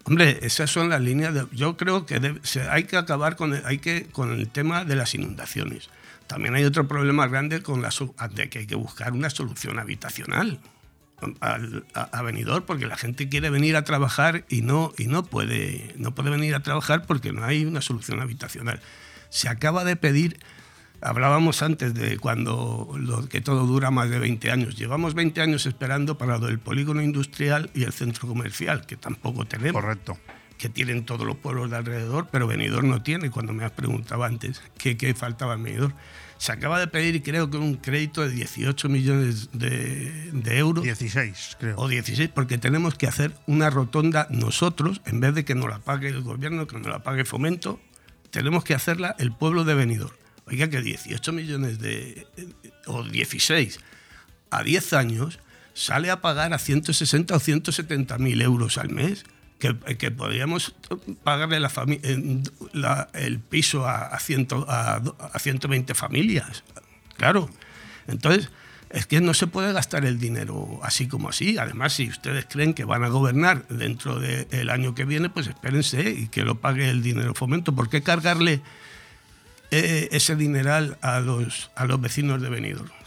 Hombre, 0.04 0.38
esas 0.42 0.70
son 0.70 0.88
las 0.88 1.00
líneas 1.00 1.34
de, 1.34 1.46
yo 1.52 1.76
creo 1.76 2.06
que 2.06 2.36
se, 2.42 2.62
hay 2.68 2.84
que 2.84 2.96
acabar 2.96 3.36
con 3.36 3.54
el, 3.54 3.66
hay 3.66 3.78
que 3.78 4.06
con 4.06 4.30
el 4.30 4.48
tema 4.48 4.84
de 4.84 4.94
las 4.94 5.14
inundaciones. 5.14 5.90
También 6.28 6.54
hay 6.54 6.64
otro 6.64 6.86
problema 6.86 7.26
grande 7.26 7.62
con 7.62 7.82
la, 7.82 7.90
de 8.34 8.50
que 8.50 8.60
hay 8.60 8.66
que 8.66 8.74
buscar 8.74 9.12
una 9.12 9.30
solución 9.30 9.78
habitacional 9.78 10.60
al, 11.40 11.86
a, 11.94 12.22
Benidorm 12.22 12.64
porque 12.66 12.86
la 12.86 12.96
gente 12.96 13.30
quiere 13.30 13.48
venir 13.48 13.76
a 13.76 13.82
trabajar 13.82 14.44
y 14.50 14.60
no, 14.60 14.92
y 14.98 15.06
no, 15.06 15.24
puede, 15.24 15.94
no 15.96 16.14
puede 16.14 16.30
venir 16.30 16.54
a 16.54 16.62
trabajar 16.62 17.06
porque 17.06 17.32
no 17.32 17.44
hay 17.44 17.64
una 17.64 17.80
solución 17.80 18.20
habitacional. 18.20 18.80
Se 19.30 19.48
acaba 19.48 19.84
de 19.84 19.96
pedir, 19.96 20.38
hablábamos 21.00 21.62
antes 21.62 21.94
de 21.94 22.18
cuando 22.18 22.94
lo, 22.98 23.26
que 23.26 23.40
todo 23.40 23.66
dura 23.66 23.90
más 23.90 24.10
de 24.10 24.18
20 24.18 24.50
años. 24.50 24.76
Llevamos 24.76 25.14
20 25.14 25.40
años 25.40 25.64
esperando 25.64 26.18
para 26.18 26.38
del 26.38 26.58
polígono 26.58 27.00
industrial 27.00 27.70
y 27.72 27.84
el 27.84 27.92
centro 27.94 28.28
comercial, 28.28 28.84
que 28.84 28.96
tampoco 28.96 29.46
tenemos. 29.46 29.80
Correcto 29.80 30.18
que 30.58 30.68
tienen 30.68 31.04
todos 31.04 31.26
los 31.26 31.36
pueblos 31.36 31.70
de 31.70 31.76
alrededor, 31.76 32.28
pero 32.30 32.46
Benidorm 32.46 32.88
no 32.88 33.02
tiene, 33.02 33.30
cuando 33.30 33.52
me 33.52 33.64
has 33.64 33.70
preguntado 33.70 34.24
antes 34.24 34.60
qué, 34.76 34.96
qué 34.96 35.14
faltaba 35.14 35.54
en 35.54 35.62
Benidorm. 35.62 35.94
Se 36.36 36.52
acaba 36.52 36.78
de 36.78 36.86
pedir, 36.86 37.22
creo 37.22 37.50
que 37.50 37.56
un 37.56 37.76
crédito 37.76 38.22
de 38.22 38.30
18 38.30 38.88
millones 38.88 39.50
de, 39.52 40.30
de, 40.32 40.58
euros. 40.58 40.84
16, 40.84 41.56
creo. 41.58 41.76
O 41.78 41.88
16, 41.88 42.30
porque 42.32 42.58
tenemos 42.58 42.94
que 42.94 43.06
hacer 43.06 43.32
una 43.46 43.70
rotonda 43.70 44.28
nosotros, 44.30 45.00
en 45.06 45.20
vez 45.20 45.34
de 45.34 45.44
que 45.44 45.54
nos 45.54 45.68
la 45.68 45.78
pague 45.78 46.08
el 46.08 46.22
gobierno, 46.22 46.66
que 46.66 46.78
nos 46.78 46.86
la 46.86 47.02
pague 47.02 47.24
Fomento, 47.24 47.80
tenemos 48.30 48.62
que 48.64 48.74
hacerla 48.74 49.16
el 49.18 49.32
pueblo 49.32 49.64
de 49.64 49.74
Benidorm. 49.74 50.14
Oiga, 50.46 50.68
que 50.68 50.80
18 50.80 51.32
millones 51.32 51.78
de. 51.78 52.26
o 52.86 53.02
16 53.02 53.80
a 54.50 54.62
10 54.62 54.92
años 54.94 55.40
sale 55.74 56.10
a 56.10 56.20
pagar 56.20 56.52
a 56.52 56.58
160 56.58 57.36
o 57.36 57.38
170 57.38 58.18
mil 58.18 58.40
euros 58.42 58.78
al 58.78 58.90
mes 58.90 59.24
que, 59.58 60.10
podríamos 60.10 60.74
pagarle 61.24 61.60
la 61.60 61.70
la, 62.72 63.08
el 63.12 63.40
piso 63.40 63.86
a, 63.86 64.06
a, 64.06 64.18
ciento, 64.20 64.66
a, 64.68 65.02
a 65.32 65.38
120 65.38 65.94
familias. 65.94 66.64
Claro. 67.16 67.50
Entonces, 68.06 68.50
es 68.90 69.06
que 69.06 69.20
no 69.20 69.34
se 69.34 69.46
puede 69.46 69.72
gastar 69.72 70.04
el 70.04 70.18
dinero 70.18 70.80
así 70.82 71.08
como 71.08 71.28
así. 71.28 71.58
Además, 71.58 71.92
si 71.92 72.08
ustedes 72.08 72.46
creen 72.48 72.72
que 72.72 72.84
van 72.84 73.04
a 73.04 73.08
gobernar 73.08 73.66
dentro 73.68 74.18
del 74.18 74.70
año 74.70 74.94
que 74.94 75.04
viene, 75.04 75.28
pues 75.28 75.46
espérense 75.46 76.10
y 76.10 76.28
que 76.28 76.42
lo 76.42 76.56
pague 76.56 76.88
el 76.88 77.02
dinero 77.02 77.34
fomento. 77.34 77.74
¿Por 77.74 77.90
qué 77.90 78.02
cargarle 78.02 78.62
eh, 79.70 80.08
ese 80.12 80.36
dineral 80.36 80.96
a 81.02 81.20
los, 81.20 81.70
a 81.74 81.84
los 81.84 82.00
vecinos 82.00 82.40
de 82.40 82.48
Benidorm? 82.48 82.97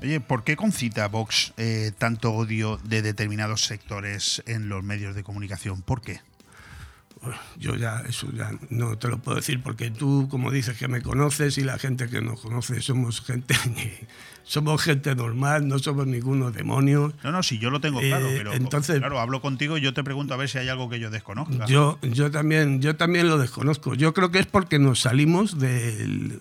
Oye, 0.00 0.20
¿por 0.20 0.44
qué 0.44 0.56
concita 0.56 1.08
Vox 1.08 1.52
eh, 1.56 1.92
tanto 1.98 2.32
odio 2.32 2.78
de 2.84 3.02
determinados 3.02 3.64
sectores 3.64 4.42
en 4.46 4.68
los 4.68 4.84
medios 4.84 5.14
de 5.14 5.24
comunicación? 5.24 5.82
¿Por 5.82 6.02
qué? 6.02 6.20
Yo 7.58 7.74
ya, 7.74 8.02
eso 8.08 8.28
ya 8.32 8.52
no 8.70 8.96
te 8.96 9.08
lo 9.08 9.18
puedo 9.18 9.36
decir, 9.36 9.60
porque 9.60 9.90
tú, 9.90 10.28
como 10.30 10.52
dices, 10.52 10.78
que 10.78 10.86
me 10.86 11.02
conoces 11.02 11.58
y 11.58 11.62
la 11.62 11.76
gente 11.78 12.08
que 12.08 12.20
nos 12.20 12.40
conoce 12.40 12.80
somos 12.80 13.22
gente 13.22 13.56
somos 14.44 14.80
gente 14.82 15.14
normal, 15.16 15.66
no 15.66 15.80
somos 15.80 16.06
ninguno 16.06 16.52
demonio. 16.52 17.12
No, 17.24 17.32
no, 17.32 17.42
sí, 17.42 17.58
yo 17.58 17.70
lo 17.70 17.80
tengo 17.80 17.98
claro, 18.00 18.28
pero 18.36 18.52
entonces, 18.52 18.98
claro, 18.98 19.18
hablo 19.18 19.40
contigo 19.40 19.78
y 19.78 19.80
yo 19.80 19.94
te 19.94 20.04
pregunto 20.04 20.32
a 20.34 20.36
ver 20.36 20.48
si 20.48 20.58
hay 20.58 20.68
algo 20.68 20.88
que 20.88 21.00
yo 21.00 21.10
desconozca. 21.10 21.66
Yo, 21.66 21.98
yo, 22.02 22.30
también, 22.30 22.80
yo 22.80 22.94
también 22.94 23.28
lo 23.28 23.36
desconozco. 23.36 23.94
Yo 23.94 24.14
creo 24.14 24.30
que 24.30 24.38
es 24.38 24.46
porque 24.46 24.78
nos 24.78 25.00
salimos 25.00 25.58
del 25.58 26.40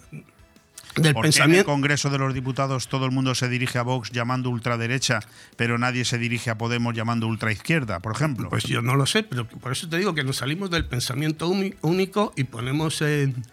del 1.02 1.14
¿Por 1.14 1.24
pensamiento. 1.24 1.56
en 1.56 1.60
el 1.60 1.66
Congreso 1.66 2.10
de 2.10 2.18
los 2.18 2.34
Diputados 2.34 2.88
todo 2.88 3.06
el 3.06 3.12
mundo 3.12 3.36
se 3.36 3.50
dirige 3.50 3.78
a 3.78 3.84
Vox 3.84 4.12
llamando 4.12 4.50
ultraderecha, 4.50 5.20
pero 5.56 5.78
nadie 5.78 6.06
se 6.06 6.18
dirige 6.18 6.50
a 6.50 6.58
Podemos 6.58 6.96
llamando 6.96 7.28
ultraizquierda, 7.28 8.00
por 8.00 8.14
ejemplo? 8.14 8.50
Pues 8.50 8.64
yo 8.64 8.82
no 8.82 8.96
lo 8.96 9.06
sé, 9.06 9.24
pero 9.24 9.48
por 9.48 9.72
eso 9.72 9.88
te 9.88 9.98
digo 9.98 10.14
que 10.14 10.24
nos 10.24 10.38
salimos 10.38 10.70
del 10.70 10.86
pensamiento 10.86 11.48
único 11.48 12.34
y 12.36 12.46
ponemos 12.46 13.02
en, 13.02 13.44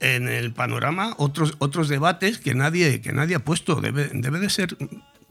en 0.00 0.28
el 0.28 0.52
panorama 0.52 1.14
otros, 1.18 1.54
otros 1.58 1.88
debates 1.88 2.38
que 2.38 2.54
nadie, 2.54 3.00
que 3.00 3.12
nadie 3.12 3.36
ha 3.36 3.44
puesto. 3.44 3.80
Debe, 3.80 4.10
debe 4.12 4.40
de 4.40 4.50
ser 4.50 4.76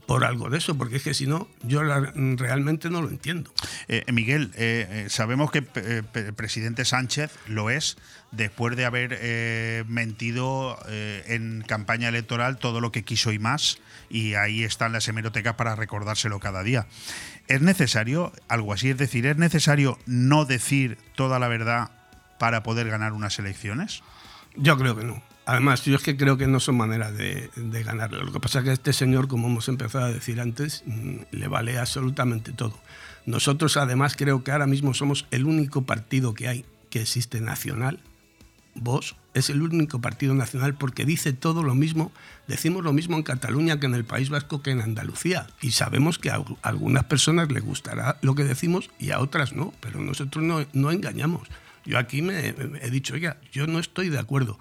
por 0.09 0.23
algo 0.25 0.49
de 0.49 0.57
eso, 0.57 0.75
porque 0.75 0.95
es 0.95 1.03
que 1.03 1.13
si 1.13 1.27
no, 1.27 1.47
yo 1.61 1.83
la, 1.83 1.99
realmente 2.15 2.89
no 2.89 3.03
lo 3.03 3.09
entiendo. 3.09 3.53
Eh, 3.87 4.03
Miguel, 4.11 4.51
eh, 4.55 5.05
sabemos 5.07 5.51
que 5.51 5.59
el 5.59 6.05
eh, 6.15 6.33
presidente 6.35 6.83
Sánchez 6.83 7.31
lo 7.45 7.69
es 7.69 7.95
después 8.31 8.75
de 8.75 8.85
haber 8.85 9.17
eh, 9.19 9.83
mentido 9.87 10.77
en 10.87 11.63
campaña 11.67 12.09
electoral 12.09 12.57
todo 12.57 12.81
lo 12.81 12.91
que 12.91 13.03
quiso 13.03 13.31
y 13.31 13.39
más, 13.39 13.79
y 14.09 14.33
ahí 14.33 14.63
están 14.63 14.91
las 14.91 15.07
hemerotecas 15.07 15.55
para 15.55 15.75
recordárselo 15.75 16.39
cada 16.39 16.63
día. 16.63 16.87
¿Es 17.47 17.61
necesario 17.61 18.31
algo 18.47 18.73
así? 18.73 18.89
Es 18.89 18.97
decir, 18.97 19.25
¿es 19.25 19.37
necesario 19.37 19.97
no 20.05 20.45
decir 20.45 20.97
toda 21.15 21.39
la 21.39 21.47
verdad 21.47 21.91
para 22.37 22.63
poder 22.63 22.89
ganar 22.89 23.13
unas 23.13 23.39
elecciones? 23.39 24.03
Yo 24.55 24.77
creo 24.77 24.95
que 24.95 25.03
no. 25.03 25.21
Además, 25.45 25.83
yo 25.83 25.95
es 25.95 26.03
que 26.03 26.15
creo 26.15 26.37
que 26.37 26.45
no 26.45 26.59
son 26.59 26.77
maneras 26.77 27.17
de, 27.17 27.49
de 27.55 27.83
ganarlo. 27.83 28.23
Lo 28.23 28.31
que 28.31 28.39
pasa 28.39 28.59
es 28.59 28.65
que 28.65 28.71
este 28.71 28.93
señor, 28.93 29.27
como 29.27 29.47
hemos 29.47 29.67
empezado 29.67 30.05
a 30.05 30.11
decir 30.11 30.39
antes, 30.39 30.83
mm, 30.85 31.21
le 31.31 31.47
vale 31.47 31.79
absolutamente 31.79 32.51
todo. 32.51 32.79
Nosotros, 33.25 33.75
además, 33.77 34.15
creo 34.15 34.43
que 34.43 34.51
ahora 34.51 34.67
mismo 34.67 34.93
somos 34.93 35.25
el 35.31 35.45
único 35.45 35.87
partido 35.87 36.35
que 36.35 36.47
hay 36.47 36.65
que 36.91 37.01
existe 37.01 37.41
nacional. 37.41 37.99
Vos 38.75 39.15
es 39.33 39.49
el 39.49 39.61
único 39.61 39.99
partido 39.99 40.33
nacional 40.33 40.75
porque 40.75 41.05
dice 41.05 41.33
todo 41.33 41.63
lo 41.63 41.75
mismo. 41.75 42.11
Decimos 42.47 42.83
lo 42.83 42.93
mismo 42.93 43.17
en 43.17 43.23
Cataluña 43.23 43.79
que 43.79 43.87
en 43.87 43.95
el 43.95 44.05
País 44.05 44.29
Vasco 44.29 44.61
que 44.61 44.71
en 44.71 44.81
Andalucía. 44.81 45.47
Y 45.61 45.71
sabemos 45.71 46.19
que 46.19 46.29
a 46.29 46.43
algunas 46.61 47.05
personas 47.05 47.51
les 47.51 47.63
gustará 47.63 48.17
lo 48.21 48.35
que 48.35 48.43
decimos 48.43 48.89
y 48.99 49.11
a 49.11 49.19
otras 49.19 49.53
no. 49.53 49.73
Pero 49.79 49.99
nosotros 49.99 50.43
no, 50.43 50.65
no 50.73 50.91
engañamos. 50.91 51.47
Yo 51.85 51.97
aquí 51.97 52.21
me, 52.21 52.53
me 52.53 52.79
he 52.83 52.89
dicho, 52.89 53.13
oiga, 53.13 53.37
yo 53.51 53.67
no 53.67 53.79
estoy 53.79 54.09
de 54.09 54.19
acuerdo 54.19 54.59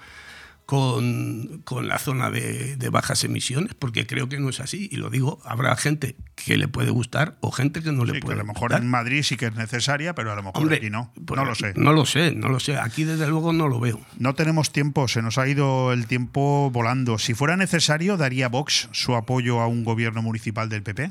con, 0.69 1.65
la 1.83 1.99
zona 1.99 2.31
de, 2.31 2.77
bajas 2.93 3.25
emisiones, 3.25 3.73
porque 3.73 4.07
creo 4.07 4.29
que 4.29 4.39
no 4.39 4.51
es 4.51 4.61
así. 4.61 4.87
Y 4.93 4.97
lo 4.97 5.09
digo, 5.09 5.41
habrá 5.47 5.75
gente 5.77 6.15
que 6.35 6.59
le 6.59 6.69
puede 6.69 6.91
gustar 6.91 7.39
o 7.41 7.51
gente 7.51 7.81
que 7.81 7.91
no 7.91 8.05
le 8.05 8.21
puede 8.21 8.35
A 8.35 8.43
lo 8.43 8.45
mejor 8.45 8.75
en 8.75 8.87
Madrid 8.87 9.23
sí 9.23 9.39
que 9.39 9.47
es 9.47 9.55
necesaria, 9.55 10.15
pero 10.15 10.31
a 10.31 10.37
lo 10.37 10.43
mejor 10.43 10.71
aquí 10.71 10.91
no. 10.91 11.11
No 11.35 11.47
lo 11.47 11.55
sé. 11.55 11.73
No 11.75 11.95
lo 11.95 12.05
sé, 12.05 12.35
no 12.35 12.51
lo 12.51 12.61
sé. 12.61 12.77
Aquí 12.77 13.05
desde 13.05 13.27
luego 13.27 13.55
no 13.55 13.67
lo 13.67 13.81
veo. 13.81 13.99
No 14.19 14.35
tenemos 14.35 14.71
tiempo, 14.71 15.09
se 15.09 15.23
nos 15.23 15.39
ha 15.39 15.49
ido 15.49 15.95
el 15.95 16.07
tiempo 16.07 16.71
volando. 16.71 17.17
Si 17.17 17.33
fuera 17.33 17.57
necesario, 17.57 18.19
¿daría 18.19 18.51
Vox 18.51 18.91
su 18.93 19.15
apoyo 19.15 19.61
a 19.63 19.69
un 19.69 19.85
gobierno 19.85 20.21
municipal 20.21 20.69
del 20.69 20.83
PP? 20.83 21.11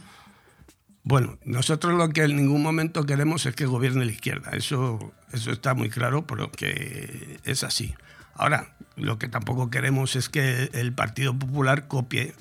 Bueno, 1.02 1.40
nosotros 1.46 1.98
lo 1.98 2.10
que 2.10 2.22
en 2.26 2.36
ningún 2.36 2.62
momento 2.62 3.08
queremos 3.08 3.48
es 3.48 3.56
que 3.56 3.66
gobierne 3.66 4.06
la 4.06 4.12
izquierda. 4.12 4.52
Eso, 4.52 5.14
eso 5.34 5.52
está 5.52 5.74
muy 5.74 5.90
claro, 5.90 6.28
pero 6.28 6.52
que 6.52 7.40
es 7.44 7.64
así. 7.64 7.96
Ahora, 8.36 8.76
lo 8.98 9.18
que 9.20 9.28
tampoco 9.28 9.70
queremos 9.70 10.16
es 10.16 10.28
que 10.28 10.70
el 10.74 10.92
Partido 10.92 11.38
Popular 11.38 11.88
copie 11.88 12.34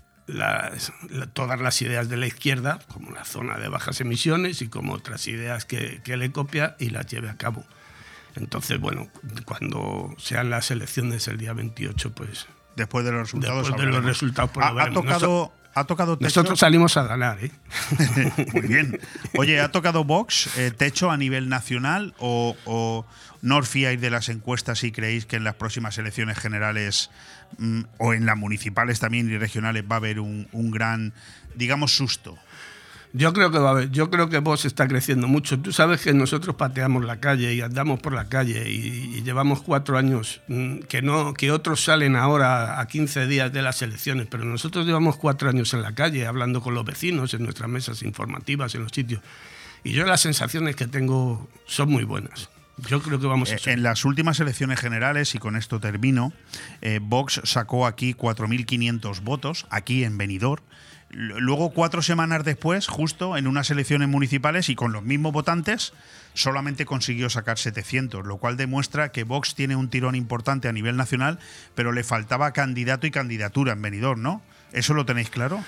todas 1.32 1.60
las 1.60 1.80
ideas 1.82 2.08
de 2.08 2.16
la 2.16 2.26
izquierda, 2.26 2.80
como 2.88 3.12
la 3.12 3.24
zona 3.24 3.58
de 3.58 3.68
bajas 3.68 4.00
emisiones 4.00 4.60
y 4.60 4.68
como 4.68 4.94
otras 4.94 5.28
ideas 5.28 5.64
que, 5.64 6.00
le 6.04 6.32
copia 6.32 6.76
y 6.80 6.90
las 6.90 7.06
lleve 7.06 7.28
a 7.28 7.36
cabo. 7.36 7.64
Entonces, 8.34 8.80
bueno, 8.80 9.08
cuando 9.44 10.14
sean 10.18 10.50
las 10.50 10.70
elecciones 10.70 11.28
el 11.28 11.38
día 11.38 11.52
28, 11.52 12.12
pues... 12.12 12.46
Después 12.74 13.06
de 13.06 13.12
los 13.12 13.20
resultados. 13.22 13.68
Después 13.68 13.86
de 13.86 13.92
los 13.92 14.04
resultados, 14.04 14.50
pues 14.52 14.66
ha, 14.66 14.90
tocado, 14.90 15.52
ha 15.76 15.84
tocado 15.84 16.16
Nosotros 16.18 16.58
salimos 16.58 16.96
a 16.96 17.06
ganar, 17.06 17.38
¿eh? 17.44 17.50
Muy 18.54 18.62
bien. 18.62 18.98
Oye, 19.36 19.60
¿ha 19.60 19.70
tocado 19.70 20.04
Vox 20.04 20.48
eh, 20.56 20.70
techo 20.70 21.10
a 21.10 21.18
nivel 21.18 21.50
nacional 21.50 22.14
o, 22.18 23.04
no 23.42 23.58
os 23.58 23.68
fiáis 23.68 24.00
de 24.00 24.08
las 24.08 24.30
encuestas 24.30 24.82
y 24.84 24.90
creéis 24.90 25.26
que 25.26 25.36
en 25.36 25.44
las 25.44 25.54
próximas 25.56 25.98
elecciones 25.98 26.38
generales 26.38 27.10
mm, 27.58 27.82
o 27.98 28.14
en 28.14 28.24
las 28.24 28.38
municipales 28.38 29.00
también 29.00 29.30
y 29.30 29.36
regionales 29.36 29.84
va 29.84 29.96
a 29.96 29.98
haber 29.98 30.18
un, 30.18 30.48
un 30.52 30.70
gran, 30.70 31.12
digamos, 31.54 31.94
susto? 31.94 32.38
Yo 33.16 33.32
creo 33.32 33.50
que 33.50 33.58
va 33.58 33.68
a 33.68 33.72
haber, 33.72 33.90
yo 33.90 34.10
creo 34.10 34.28
que 34.28 34.40
vos 34.40 34.66
está 34.66 34.86
creciendo 34.86 35.26
mucho. 35.26 35.58
Tú 35.58 35.72
sabes 35.72 36.02
que 36.02 36.12
nosotros 36.12 36.54
pateamos 36.56 37.02
la 37.02 37.18
calle 37.18 37.54
y 37.54 37.62
andamos 37.62 37.98
por 37.98 38.12
la 38.12 38.28
calle 38.28 38.70
y, 38.70 39.22
llevamos 39.22 39.62
cuatro 39.62 39.96
años 39.96 40.42
mm, 40.48 40.80
que 40.80 41.00
no, 41.00 41.32
que 41.32 41.50
otros 41.50 41.82
salen 41.82 42.14
ahora 42.14 42.78
a 42.78 42.86
15 42.86 43.26
días 43.26 43.50
de 43.54 43.62
las 43.62 43.80
elecciones, 43.80 44.26
pero 44.30 44.44
nosotros 44.44 44.84
llevamos 44.84 45.16
cuatro 45.16 45.48
años 45.48 45.72
en 45.72 45.80
la 45.80 45.94
calle 45.94 46.26
hablando 46.26 46.60
con 46.60 46.74
los 46.74 46.84
vecinos 46.84 47.32
en 47.32 47.44
nuestras 47.44 47.70
mesas 47.70 48.02
informativas 48.02 48.74
en 48.74 48.82
los 48.82 48.92
sitios. 48.92 49.22
Y 49.82 49.92
yo 49.92 50.04
las 50.04 50.20
sensaciones 50.20 50.76
que 50.76 50.86
tengo 50.86 51.48
son 51.64 51.88
muy 51.88 52.04
buenas. 52.04 52.50
Yo 52.86 53.00
creo 53.00 53.18
que 53.18 53.26
vamos 53.26 53.50
a 53.50 53.54
eh, 53.54 53.60
En 53.64 53.82
las 53.82 54.04
últimas 54.04 54.38
elecciones 54.40 54.78
generales, 54.78 55.34
y 55.34 55.38
con 55.38 55.56
esto 55.56 55.80
termino, 55.80 56.34
eh, 56.82 57.00
Vox 57.00 57.40
sacó 57.44 57.86
aquí 57.86 58.12
4.500 58.12 59.22
votos, 59.22 59.66
aquí 59.70 60.04
en 60.04 60.18
Benidorm, 60.18 60.62
Luego, 61.18 61.70
cuatro 61.70 62.02
semanas 62.02 62.44
después, 62.44 62.88
justo 62.88 63.38
en 63.38 63.46
unas 63.46 63.70
elecciones 63.70 64.06
municipales 64.06 64.68
y 64.68 64.74
con 64.74 64.92
los 64.92 65.02
mismos 65.02 65.32
votantes, 65.32 65.94
solamente 66.34 66.84
consiguió 66.84 67.30
sacar 67.30 67.56
700, 67.56 68.26
lo 68.26 68.36
cual 68.36 68.58
demuestra 68.58 69.12
que 69.12 69.24
Vox 69.24 69.54
tiene 69.54 69.76
un 69.76 69.88
tirón 69.88 70.14
importante 70.14 70.68
a 70.68 70.72
nivel 70.72 70.98
nacional, 70.98 71.38
pero 71.74 71.92
le 71.92 72.04
faltaba 72.04 72.52
candidato 72.52 73.06
y 73.06 73.10
candidatura 73.10 73.72
en 73.72 73.80
Benidorm, 73.80 74.20
¿no? 74.20 74.42
¿Eso 74.72 74.92
lo 74.92 75.06
tenéis 75.06 75.30
claro? 75.30 75.64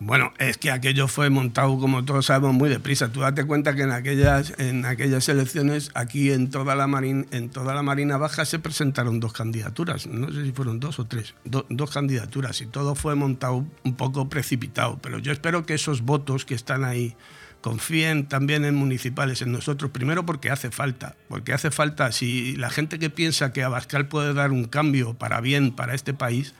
Bueno, 0.00 0.32
es 0.38 0.58
que 0.58 0.70
aquello 0.70 1.08
fue 1.08 1.28
montado, 1.28 1.76
como 1.78 2.04
todos 2.04 2.26
sabemos, 2.26 2.54
muy 2.54 2.70
deprisa. 2.70 3.10
Tú 3.10 3.20
date 3.20 3.44
cuenta 3.44 3.74
que 3.74 3.82
en 3.82 3.90
aquellas, 3.90 4.54
en 4.58 4.84
aquellas 4.84 5.28
elecciones, 5.28 5.90
aquí 5.94 6.30
en 6.30 6.50
toda, 6.50 6.76
la 6.76 6.84
en 6.86 7.50
toda 7.50 7.74
la 7.74 7.82
Marina 7.82 8.16
Baja 8.16 8.44
se 8.44 8.60
presentaron 8.60 9.18
dos 9.18 9.32
candidaturas. 9.32 10.06
No 10.06 10.32
sé 10.32 10.44
si 10.44 10.52
fueron 10.52 10.78
dos 10.78 11.00
o 11.00 11.06
tres. 11.06 11.34
dos 11.44 11.90
candidaturas. 11.90 12.60
Y 12.60 12.66
todo 12.66 12.94
fue 12.94 13.16
montado 13.16 13.66
un 13.82 13.96
poco 13.96 14.28
precipitado. 14.28 14.98
Pero 15.02 15.18
yo 15.18 15.32
espero 15.32 15.66
que 15.66 15.74
esos 15.74 16.02
votos 16.02 16.44
que 16.44 16.54
están 16.54 16.84
ahí 16.84 17.16
confíen 17.60 18.28
también 18.28 18.64
en 18.64 18.76
municipales, 18.76 19.42
en 19.42 19.50
nosotros. 19.50 19.90
Primero 19.90 20.24
porque 20.24 20.50
hace 20.50 20.70
falta. 20.70 21.16
Porque 21.28 21.52
hace 21.52 21.72
falta, 21.72 22.12
si 22.12 22.54
la 22.54 22.70
gente 22.70 23.00
que 23.00 23.10
piensa 23.10 23.52
que 23.52 23.64
Abascal 23.64 24.06
puede 24.06 24.32
dar 24.32 24.52
un 24.52 24.66
cambio 24.66 25.14
para 25.14 25.40
bien 25.40 25.72
para 25.72 25.94
este 25.94 26.14
país, 26.14 26.54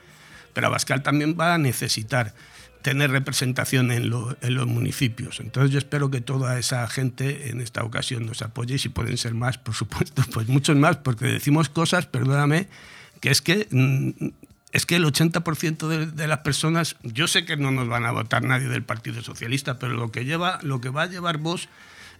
pero 0.55 0.67
Abascal 0.67 1.05
también 1.05 1.37
va 1.39 1.55
a 1.55 1.59
necesitar 1.59 2.35
tener 2.83 3.11
representación 3.11 3.91
en, 3.91 4.11
los 4.11 4.67
municipios. 4.67 5.41
Entonces 5.41 5.71
yo 5.71 5.79
espero 5.79 6.11
que 6.11 6.21
toda 6.21 6.59
esa 6.59 6.87
gente 6.89 7.51
en 7.51 7.61
esta 7.61 7.83
ocasión 7.85 8.27
nos 8.27 8.43
apoye 8.43 8.77
y 8.77 8.79
si 8.79 8.89
pueden 8.89 9.17
ser 9.19 9.35
más, 9.35 9.59
por 9.59 9.75
supuesto, 9.75 10.23
pues 10.33 10.49
muchos 10.49 10.77
más, 10.77 10.97
porque 10.97 11.27
decimos 11.27 11.69
cosas, 11.69 12.07
perdóname, 12.07 12.69
que 13.21 13.31
es 13.31 13.43
que 13.43 13.69
mm, 13.71 14.29
es 14.71 14.85
que 14.85 14.97
el 14.97 15.05
80% 15.05 15.89
de, 15.89 16.07
de, 16.07 16.29
las 16.29 16.41
personas, 16.41 16.97
yo 17.03 17.27
sé 17.27 17.47
que 17.47 17.57
no 17.57 17.71
nos 17.71 17.89
van 17.89 18.05
a 18.05 18.13
votar 18.13 18.43
nadie 18.43 18.69
del 18.69 18.83
Partido 18.83 19.23
Socialista, 19.23 19.79
pero 19.79 19.95
lo 19.95 20.13
que 20.13 20.27
lleva, 20.27 20.59
lo 20.63 20.81
que 20.81 20.91
va 20.91 21.03
a 21.03 21.07
llevar 21.07 21.39
vos 21.39 21.69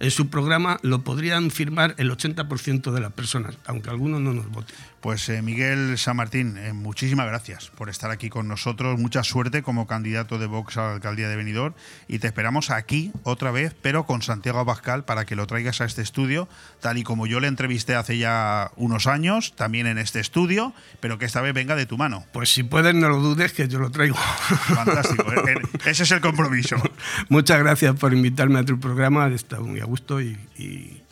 en 0.01 0.11
su 0.11 0.29
programa 0.29 0.79
lo 0.83 1.03
podrían 1.03 1.51
firmar 1.51 1.95
el 1.99 2.11
80% 2.11 2.93
de 2.93 3.01
las 3.01 3.13
personas, 3.13 3.57
aunque 3.67 3.91
algunos 3.91 4.21
no 4.21 4.33
nos 4.33 4.49
voten. 4.51 4.77
Pues 5.01 5.29
eh, 5.29 5.43
Miguel 5.43 5.97
San 5.97 6.17
Martín, 6.17 6.57
eh, 6.59 6.73
muchísimas 6.73 7.27
gracias 7.27 7.71
por 7.71 7.89
estar 7.89 8.11
aquí 8.11 8.29
con 8.31 8.49
nosotros. 8.49 8.99
Mucha 8.99 9.23
suerte 9.23 9.63
como 9.63 9.87
candidato 9.87 10.39
de 10.39 10.47
Vox 10.47 10.77
a 10.77 10.83
la 10.83 10.93
alcaldía 10.95 11.29
de 11.29 11.37
Benidorm 11.37 11.75
y 12.09 12.19
te 12.19 12.27
esperamos 12.27 12.71
aquí 12.71 13.13
otra 13.23 13.53
vez, 13.53 13.77
pero 13.81 14.07
con 14.07 14.23
Santiago 14.23 14.59
Abascal 14.59 15.05
para 15.05 15.25
que 15.25 15.37
lo 15.37 15.47
traigas 15.47 15.81
a 15.81 15.85
este 15.85 16.03
estudio, 16.03 16.49
tal 16.81 16.99
y 16.99 17.05
como 17.05 17.27
yo 17.27 17.39
le 17.39 17.47
entrevisté 17.47 17.95
hace 17.95 18.19
ya 18.19 18.73
unos 18.77 19.07
años, 19.07 19.55
también 19.55 19.87
en 19.87 19.99
este 19.99 20.19
estudio, 20.19 20.75
pero 20.99 21.17
que 21.19 21.27
esta 21.27 21.41
vez 21.41 21.55
venga 21.55 21.77
de 21.77 21.87
tu 21.87 21.97
mano. 21.97 22.25
Pues 22.33 22.53
si 22.53 22.65
puedes, 22.65 22.95
no 22.95 23.09
lo 23.09 23.19
dudes 23.19 23.53
que 23.53 23.69
yo 23.69 23.79
lo 23.79 23.91
traigo. 23.91 24.17
Fantástico, 24.17 25.33
eh, 25.33 25.63
ese 25.87 26.03
es 26.03 26.11
el 26.11 26.21
compromiso. 26.21 26.77
Muchas 27.29 27.61
gracias 27.61 27.95
por 27.95 28.13
invitarme 28.13 28.59
a 28.59 28.65
tu 28.65 28.81
programa, 28.81 29.29
he 29.29 29.35
estado 29.35 29.63
muy 29.63 29.81
a 29.81 29.85
gusto 29.85 30.21
y, 30.21 30.37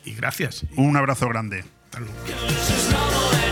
gracias. 0.05 0.65
Un 0.77 0.97
abrazo 0.97 1.29
grande. 1.29 1.65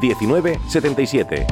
19 0.00 0.58
77. 0.68 1.46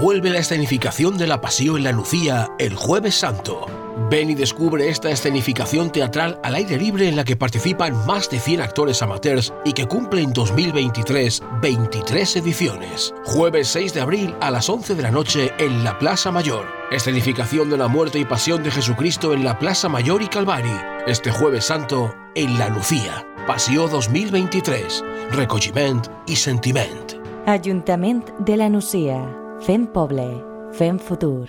Vuelve 0.00 0.30
la 0.30 0.38
escenificación 0.38 1.16
de 1.16 1.26
la 1.26 1.40
Pasión 1.40 1.76
en 1.76 1.84
la 1.84 1.92
Lucía 1.92 2.50
el 2.58 2.74
Jueves 2.74 3.14
Santo. 3.14 3.81
Ven 4.10 4.30
y 4.30 4.34
descubre 4.34 4.88
esta 4.88 5.10
escenificación 5.10 5.90
teatral 5.90 6.38
al 6.42 6.54
aire 6.54 6.78
libre 6.78 7.08
en 7.08 7.16
la 7.16 7.24
que 7.24 7.36
participan 7.36 8.06
más 8.06 8.28
de 8.30 8.38
100 8.38 8.60
actores 8.60 9.02
amateurs 9.02 9.52
y 9.64 9.72
que 9.72 9.86
cumple 9.86 10.22
en 10.22 10.32
2023 10.32 11.42
23 11.60 12.36
ediciones. 12.36 13.14
Jueves 13.24 13.68
6 13.68 13.94
de 13.94 14.00
abril 14.00 14.34
a 14.40 14.50
las 14.50 14.68
11 14.68 14.94
de 14.94 15.02
la 15.02 15.10
noche 15.10 15.52
en 15.58 15.84
la 15.84 15.98
Plaza 15.98 16.30
Mayor. 16.30 16.66
Escenificación 16.90 17.70
de 17.70 17.78
la 17.78 17.88
muerte 17.88 18.18
y 18.18 18.24
pasión 18.24 18.62
de 18.62 18.70
Jesucristo 18.70 19.32
en 19.32 19.44
la 19.44 19.58
Plaza 19.58 19.88
Mayor 19.88 20.22
y 20.22 20.28
Calvari. 20.28 20.76
Este 21.06 21.30
Jueves 21.30 21.64
Santo 21.64 22.14
en 22.34 22.58
La 22.58 22.68
Lucía. 22.68 23.26
Passió 23.46 23.88
2023, 23.88 25.02
recogiment 25.32 26.06
i 26.26 26.36
sentiment. 26.36 27.18
Ajuntament 27.46 28.30
de 28.38 28.56
la 28.56 28.68
Nucía. 28.68 29.18
Fem 29.60 29.86
poble. 29.86 30.44
Fem 30.72 30.98
futur. 30.98 31.48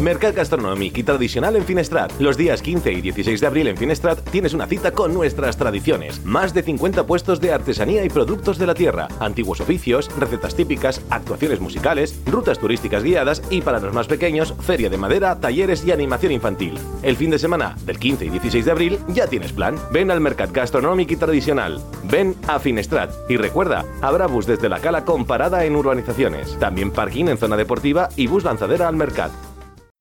Mercat 0.00 0.34
Gastronòmic 0.36 0.98
y 0.98 1.02
Tradicional 1.02 1.56
en 1.56 1.64
Finestrat. 1.64 2.12
Los 2.20 2.36
días 2.36 2.60
15 2.60 2.92
y 2.92 3.00
16 3.00 3.40
de 3.40 3.46
abril 3.46 3.68
en 3.68 3.78
Finestrat 3.78 4.20
tienes 4.30 4.52
una 4.52 4.66
cita 4.66 4.90
con 4.90 5.14
nuestras 5.14 5.56
tradiciones. 5.56 6.22
Más 6.22 6.52
de 6.52 6.62
50 6.62 7.06
puestos 7.06 7.40
de 7.40 7.52
artesanía 7.52 8.04
y 8.04 8.10
productos 8.10 8.58
de 8.58 8.66
la 8.66 8.74
tierra, 8.74 9.08
antiguos 9.20 9.60
oficios, 9.60 10.10
recetas 10.18 10.54
típicas, 10.54 11.00
actuaciones 11.08 11.60
musicales, 11.60 12.20
rutas 12.26 12.58
turísticas 12.58 13.02
guiadas 13.02 13.42
y 13.48 13.62
para 13.62 13.80
los 13.80 13.94
más 13.94 14.06
pequeños, 14.06 14.54
feria 14.60 14.90
de 14.90 14.98
madera, 14.98 15.40
talleres 15.40 15.82
y 15.86 15.92
animación 15.92 16.32
infantil. 16.32 16.78
El 17.02 17.16
fin 17.16 17.30
de 17.30 17.38
semana 17.38 17.74
del 17.86 17.98
15 17.98 18.26
y 18.26 18.28
16 18.28 18.66
de 18.66 18.70
abril 18.70 18.98
ya 19.08 19.26
tienes 19.28 19.52
plan. 19.52 19.76
Ven 19.92 20.10
al 20.10 20.20
Mercat 20.20 20.52
Gastronòmic 20.52 21.12
y 21.12 21.16
Tradicional. 21.16 21.80
Ven 22.04 22.36
a 22.48 22.58
Finestrat. 22.58 23.12
Y 23.30 23.38
recuerda, 23.38 23.86
habrá 24.02 24.26
bus 24.26 24.46
desde 24.46 24.68
la 24.68 24.80
cala 24.80 25.06
con 25.06 25.24
parada 25.24 25.64
en 25.64 25.74
urbanizaciones. 25.74 26.58
También 26.58 26.90
parking 26.90 27.28
en 27.28 27.38
zona 27.38 27.56
deportiva 27.56 28.10
y 28.14 28.26
bus 28.26 28.44
lanzadera 28.44 28.88
al 28.88 28.96
Mercat. 28.96 29.32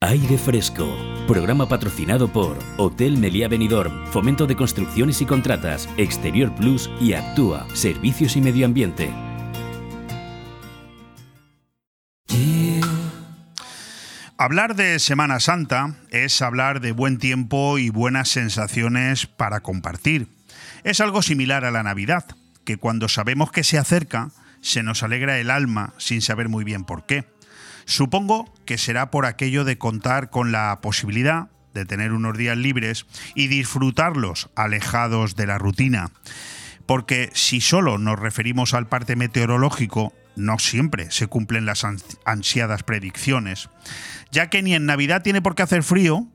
Aire 0.05 0.37
Fresco. 0.37 0.95
Programa 1.27 1.67
patrocinado 1.67 2.31
por 2.31 2.59
Hotel 2.77 3.17
Meliá 3.17 3.47
Benidorm, 3.47 4.05
Fomento 4.11 4.45
de 4.45 4.55
Construcciones 4.55 5.19
y 5.21 5.25
Contratas, 5.25 5.89
Exterior 5.97 6.53
Plus 6.53 6.91
y 7.01 7.13
Actúa, 7.13 7.65
Servicios 7.73 8.35
y 8.35 8.41
Medio 8.41 8.67
Ambiente. 8.67 9.11
Hablar 14.37 14.75
de 14.75 14.99
Semana 14.99 15.39
Santa 15.39 15.95
es 16.11 16.39
hablar 16.43 16.81
de 16.81 16.91
buen 16.91 17.17
tiempo 17.17 17.79
y 17.79 17.89
buenas 17.89 18.29
sensaciones 18.29 19.25
para 19.25 19.61
compartir. 19.61 20.27
Es 20.83 21.01
algo 21.01 21.23
similar 21.23 21.65
a 21.65 21.71
la 21.71 21.81
Navidad, 21.81 22.25
que 22.63 22.77
cuando 22.77 23.09
sabemos 23.09 23.51
que 23.51 23.63
se 23.63 23.79
acerca, 23.79 24.29
se 24.61 24.83
nos 24.83 25.01
alegra 25.01 25.39
el 25.39 25.49
alma 25.49 25.95
sin 25.97 26.21
saber 26.21 26.47
muy 26.47 26.63
bien 26.63 26.83
por 26.83 27.07
qué. 27.07 27.25
Supongo 27.85 28.53
que 28.65 28.77
será 28.77 29.11
por 29.11 29.25
aquello 29.25 29.63
de 29.63 29.77
contar 29.77 30.29
con 30.29 30.51
la 30.51 30.79
posibilidad 30.81 31.49
de 31.73 31.85
tener 31.85 32.13
unos 32.13 32.37
días 32.37 32.57
libres 32.57 33.05
y 33.35 33.47
disfrutarlos 33.47 34.49
alejados 34.55 35.35
de 35.35 35.45
la 35.45 35.57
rutina. 35.57 36.11
Porque 36.85 37.29
si 37.33 37.61
solo 37.61 37.97
nos 37.97 38.19
referimos 38.19 38.73
al 38.73 38.87
parte 38.87 39.15
meteorológico, 39.15 40.13
no 40.35 40.59
siempre 40.59 41.11
se 41.11 41.27
cumplen 41.27 41.65
las 41.65 41.85
ansiadas 42.25 42.83
predicciones, 42.83 43.69
ya 44.31 44.49
que 44.49 44.61
ni 44.61 44.73
en 44.73 44.85
Navidad 44.85 45.21
tiene 45.21 45.41
por 45.41 45.55
qué 45.55 45.63
hacer 45.63 45.83
frío, 45.83 46.27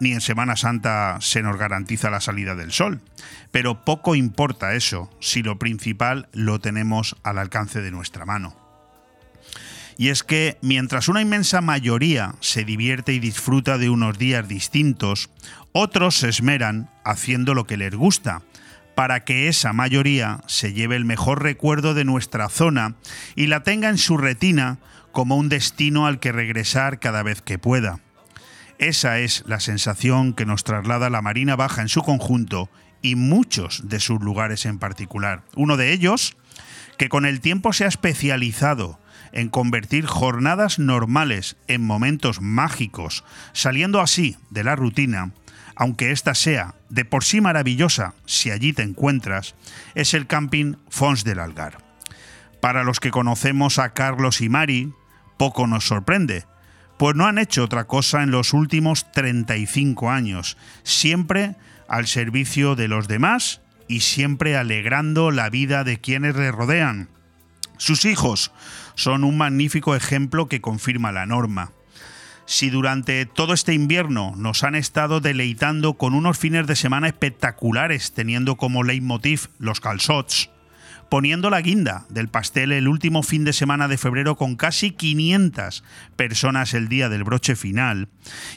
ni 0.00 0.12
en 0.12 0.20
Semana 0.20 0.56
Santa 0.56 1.18
se 1.20 1.42
nos 1.42 1.56
garantiza 1.56 2.10
la 2.10 2.20
salida 2.20 2.54
del 2.54 2.72
sol. 2.72 3.00
Pero 3.50 3.84
poco 3.84 4.14
importa 4.16 4.74
eso 4.74 5.10
si 5.20 5.42
lo 5.42 5.58
principal 5.58 6.28
lo 6.32 6.58
tenemos 6.58 7.16
al 7.22 7.38
alcance 7.38 7.82
de 7.82 7.92
nuestra 7.92 8.24
mano. 8.24 8.61
Y 9.98 10.08
es 10.08 10.22
que 10.22 10.58
mientras 10.62 11.08
una 11.08 11.20
inmensa 11.20 11.60
mayoría 11.60 12.34
se 12.40 12.64
divierte 12.64 13.12
y 13.12 13.18
disfruta 13.18 13.78
de 13.78 13.90
unos 13.90 14.18
días 14.18 14.48
distintos, 14.48 15.30
otros 15.72 16.16
se 16.16 16.28
esmeran 16.28 16.90
haciendo 17.04 17.54
lo 17.54 17.66
que 17.66 17.76
les 17.76 17.94
gusta, 17.94 18.42
para 18.94 19.24
que 19.24 19.48
esa 19.48 19.72
mayoría 19.72 20.40
se 20.46 20.72
lleve 20.72 20.96
el 20.96 21.04
mejor 21.04 21.42
recuerdo 21.42 21.94
de 21.94 22.04
nuestra 22.04 22.48
zona 22.48 22.94
y 23.36 23.46
la 23.46 23.62
tenga 23.62 23.88
en 23.88 23.98
su 23.98 24.16
retina 24.18 24.78
como 25.12 25.36
un 25.36 25.48
destino 25.48 26.06
al 26.06 26.20
que 26.20 26.32
regresar 26.32 26.98
cada 26.98 27.22
vez 27.22 27.42
que 27.42 27.58
pueda. 27.58 28.00
Esa 28.78 29.18
es 29.18 29.44
la 29.46 29.60
sensación 29.60 30.32
que 30.32 30.46
nos 30.46 30.64
traslada 30.64 31.10
la 31.10 31.22
Marina 31.22 31.56
Baja 31.56 31.82
en 31.82 31.88
su 31.88 32.02
conjunto 32.02 32.68
y 33.00 33.14
muchos 33.14 33.88
de 33.88 34.00
sus 34.00 34.20
lugares 34.20 34.66
en 34.66 34.78
particular. 34.78 35.42
Uno 35.54 35.76
de 35.76 35.92
ellos, 35.92 36.36
que 36.98 37.08
con 37.08 37.26
el 37.26 37.40
tiempo 37.40 37.72
se 37.72 37.84
ha 37.84 37.88
especializado 37.88 38.98
en 39.32 39.48
convertir 39.48 40.06
jornadas 40.06 40.78
normales 40.78 41.56
en 41.68 41.84
momentos 41.84 42.40
mágicos, 42.40 43.24
saliendo 43.52 44.00
así 44.00 44.36
de 44.50 44.64
la 44.64 44.76
rutina, 44.76 45.32
aunque 45.74 46.10
ésta 46.10 46.34
sea 46.34 46.74
de 46.88 47.04
por 47.04 47.24
sí 47.24 47.40
maravillosa 47.40 48.14
si 48.26 48.50
allí 48.50 48.72
te 48.72 48.82
encuentras, 48.82 49.54
es 49.94 50.14
el 50.14 50.26
camping 50.26 50.76
Fons 50.88 51.24
del 51.24 51.40
Algar. 51.40 51.78
Para 52.60 52.84
los 52.84 53.00
que 53.00 53.10
conocemos 53.10 53.78
a 53.78 53.94
Carlos 53.94 54.40
y 54.40 54.48
Mari, 54.48 54.92
poco 55.36 55.66
nos 55.66 55.86
sorprende, 55.86 56.44
pues 56.98 57.16
no 57.16 57.26
han 57.26 57.38
hecho 57.38 57.64
otra 57.64 57.84
cosa 57.88 58.22
en 58.22 58.30
los 58.30 58.52
últimos 58.52 59.10
35 59.10 60.10
años, 60.10 60.56
siempre 60.84 61.56
al 61.88 62.06
servicio 62.06 62.76
de 62.76 62.86
los 62.86 63.08
demás 63.08 63.60
y 63.88 64.00
siempre 64.00 64.56
alegrando 64.56 65.30
la 65.30 65.50
vida 65.50 65.82
de 65.82 65.98
quienes 65.98 66.36
le 66.36 66.52
rodean. 66.52 67.08
Sus 67.78 68.04
hijos 68.04 68.52
son 68.94 69.24
un 69.24 69.36
magnífico 69.36 69.96
ejemplo 69.96 70.46
que 70.46 70.60
confirma 70.60 71.12
la 71.12 71.26
norma. 71.26 71.72
Si 72.44 72.70
durante 72.70 73.26
todo 73.26 73.54
este 73.54 73.72
invierno 73.72 74.34
nos 74.36 74.62
han 74.62 74.74
estado 74.74 75.20
deleitando 75.20 75.94
con 75.94 76.14
unos 76.14 76.38
fines 76.38 76.66
de 76.66 76.76
semana 76.76 77.08
espectaculares, 77.08 78.12
teniendo 78.12 78.56
como 78.56 78.82
leitmotiv 78.82 79.48
los 79.58 79.80
calzots, 79.80 80.51
poniendo 81.12 81.50
la 81.50 81.60
guinda 81.60 82.06
del 82.08 82.28
pastel 82.28 82.72
el 82.72 82.88
último 82.88 83.22
fin 83.22 83.44
de 83.44 83.52
semana 83.52 83.86
de 83.86 83.98
febrero 83.98 84.34
con 84.34 84.56
casi 84.56 84.92
500 84.92 85.84
personas 86.16 86.72
el 86.72 86.88
día 86.88 87.10
del 87.10 87.22
broche 87.22 87.54
final 87.54 88.08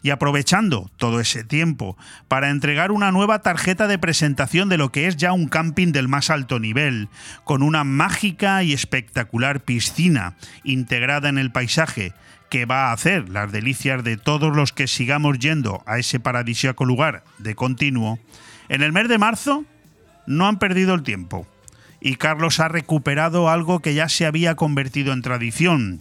y 0.04 0.12
aprovechando 0.12 0.90
todo 0.96 1.20
ese 1.20 1.44
tiempo 1.44 1.98
para 2.30 2.50
entregar 2.50 2.94
una 2.94 3.12
nueva 3.12 3.40
tarjeta 3.40 3.88
de 3.88 4.00
presentación 4.00 4.70
de 4.70 4.78
lo 4.78 4.90
que 4.90 5.08
es 5.08 5.18
ya 5.18 5.34
un 5.34 5.50
camping 5.50 5.92
del 5.92 6.08
más 6.08 6.30
alto 6.30 6.58
nivel, 6.58 7.10
con 7.44 7.62
una 7.62 7.84
mágica 7.84 8.64
y 8.64 8.72
espectacular 8.72 9.60
piscina 9.60 10.38
integrada 10.64 11.28
en 11.28 11.38
el 11.38 11.52
paisaje 11.52 12.14
que 12.50 12.66
va 12.66 12.88
a 12.88 12.94
hacer 12.94 13.28
las 13.28 13.52
delicias 13.52 14.02
de 14.06 14.16
todos 14.16 14.56
los 14.56 14.72
que 14.72 14.88
sigamos 14.88 15.40
yendo 15.40 15.84
a 15.86 16.00
ese 16.00 16.22
paradisíaco 16.22 16.86
lugar 16.86 17.26
de 17.38 17.54
continuo, 17.54 18.18
en 18.70 18.82
el 18.82 18.94
mes 18.94 19.10
de 19.10 19.18
marzo 19.18 19.66
no 20.26 20.48
han 20.48 20.58
perdido 20.58 20.94
el 20.94 21.04
tiempo 21.04 21.46
y 22.06 22.18
Carlos 22.18 22.60
ha 22.60 22.68
recuperado 22.68 23.50
algo 23.50 23.80
que 23.80 23.96
ya 23.96 24.10
se 24.10 24.28
había 24.28 24.54
convertido 24.54 25.12
en 25.12 25.24
tradición. 25.24 25.98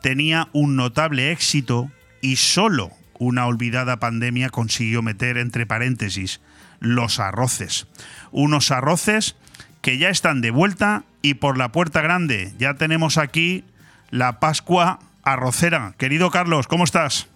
Tenía 0.00 0.46
un 0.52 0.76
notable 0.76 1.32
éxito 1.32 1.90
y 2.20 2.36
solo 2.36 2.92
una 3.18 3.48
olvidada 3.48 3.96
pandemia 3.98 4.50
consiguió 4.50 5.02
meter 5.02 5.38
entre 5.38 5.66
paréntesis 5.66 6.40
los 6.78 7.18
arroces. 7.18 7.88
Unos 8.30 8.70
arroces 8.70 9.34
que 9.82 9.98
ya 9.98 10.08
están 10.08 10.40
de 10.40 10.52
vuelta 10.52 11.02
y 11.20 11.34
por 11.34 11.58
la 11.58 11.72
puerta 11.72 12.00
grande 12.00 12.52
ya 12.56 12.74
tenemos 12.74 13.18
aquí 13.18 13.64
la 14.10 14.38
Pascua 14.38 15.00
arrocera. 15.24 15.94
Querido 15.98 16.30
Carlos, 16.30 16.68
¿cómo 16.68 16.84
estás? 16.84 17.26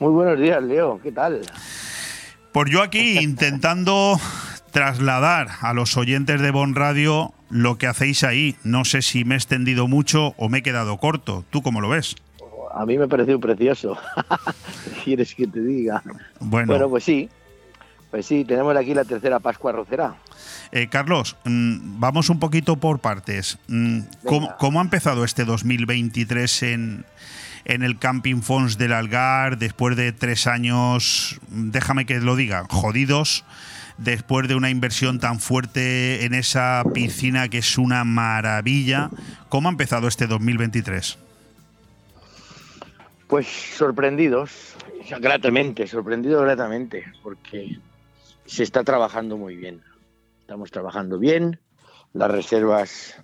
Muy 0.00 0.10
buenos 0.10 0.40
días, 0.40 0.60
Leo. 0.64 0.98
¿Qué 1.00 1.12
tal? 1.12 1.42
Pues 2.50 2.70
yo 2.72 2.82
aquí 2.82 3.20
intentando 3.20 4.18
trasladar 4.74 5.50
a 5.60 5.72
los 5.72 5.96
oyentes 5.96 6.40
de 6.40 6.50
Bon 6.50 6.74
Radio 6.74 7.32
lo 7.48 7.78
que 7.78 7.86
hacéis 7.86 8.24
ahí. 8.24 8.56
No 8.64 8.84
sé 8.84 9.02
si 9.02 9.24
me 9.24 9.36
he 9.36 9.38
extendido 9.38 9.86
mucho 9.86 10.34
o 10.36 10.48
me 10.48 10.58
he 10.58 10.62
quedado 10.64 10.98
corto. 10.98 11.44
¿Tú 11.50 11.62
cómo 11.62 11.80
lo 11.80 11.88
ves? 11.88 12.16
A 12.74 12.84
mí 12.84 12.98
me 12.98 13.04
ha 13.04 13.06
parecido 13.06 13.38
precioso. 13.38 13.96
¿Quieres 15.04 15.32
que 15.36 15.46
te 15.46 15.60
diga? 15.60 16.02
Bueno. 16.40 16.88
pues 16.90 17.04
sí. 17.04 17.28
Pues 18.10 18.26
sí, 18.26 18.44
tenemos 18.44 18.76
aquí 18.76 18.94
la 18.94 19.04
tercera 19.04 19.38
Pascua 19.38 19.70
Rocera. 19.70 20.16
Eh, 20.72 20.88
Carlos, 20.88 21.36
mm, 21.44 22.00
vamos 22.00 22.28
un 22.28 22.40
poquito 22.40 22.74
por 22.74 22.98
partes. 22.98 23.58
Mm, 23.68 24.00
¿Cómo, 24.58 24.80
ha 24.80 24.82
empezado 24.82 25.24
este 25.24 25.44
2023 25.44 26.62
en, 26.64 27.04
en 27.64 27.84
el 27.84 28.00
Camping 28.00 28.42
Fons 28.42 28.76
del 28.76 28.92
Algar 28.92 29.56
después 29.56 29.96
de 29.96 30.10
tres 30.10 30.48
años, 30.48 31.38
déjame 31.48 32.06
que 32.06 32.18
lo 32.18 32.34
diga, 32.34 32.64
jodidos? 32.68 33.44
Después 33.98 34.48
de 34.48 34.54
una 34.54 34.70
inversión 34.70 35.20
tan 35.20 35.40
fuerte 35.40 36.24
en 36.24 36.34
esa 36.34 36.82
piscina 36.92 37.48
que 37.48 37.58
es 37.58 37.78
una 37.78 38.04
maravilla. 38.04 39.10
¿Cómo 39.48 39.68
ha 39.68 39.72
empezado 39.72 40.08
este 40.08 40.26
2023? 40.26 41.18
Pues 43.28 43.46
sorprendidos, 43.46 44.74
gratamente, 45.20 45.86
sorprendidos 45.86 46.42
gratamente, 46.42 47.04
porque 47.22 47.78
se 48.46 48.62
está 48.62 48.84
trabajando 48.84 49.36
muy 49.36 49.56
bien. 49.56 49.82
Estamos 50.40 50.70
trabajando 50.70 51.18
bien, 51.18 51.58
las 52.12 52.30
reservas 52.30 53.16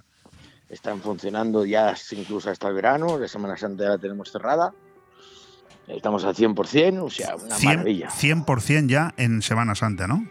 están 0.71 1.01
funcionando 1.01 1.67
ya 1.67 1.95
incluso 2.13 2.51
hasta 2.51 2.69
el 2.69 2.75
verano, 2.75 3.19
la 3.19 3.29
Semana 3.29 3.57
Santa 3.57 3.85
ya 3.85 3.91
la 3.91 3.99
tenemos 3.99 4.33
cerrada. 4.33 4.73
Estamos 5.87 6.25
al 6.25 6.35
100%, 6.35 7.03
o 7.03 7.11
sea, 7.11 7.35
una 7.35 7.59
maravilla. 7.59 8.09
100% 8.09 8.89
ya 8.89 9.13
en 9.17 9.43
Semana 9.43 9.75
Santa, 9.75 10.07
¿no? 10.07 10.25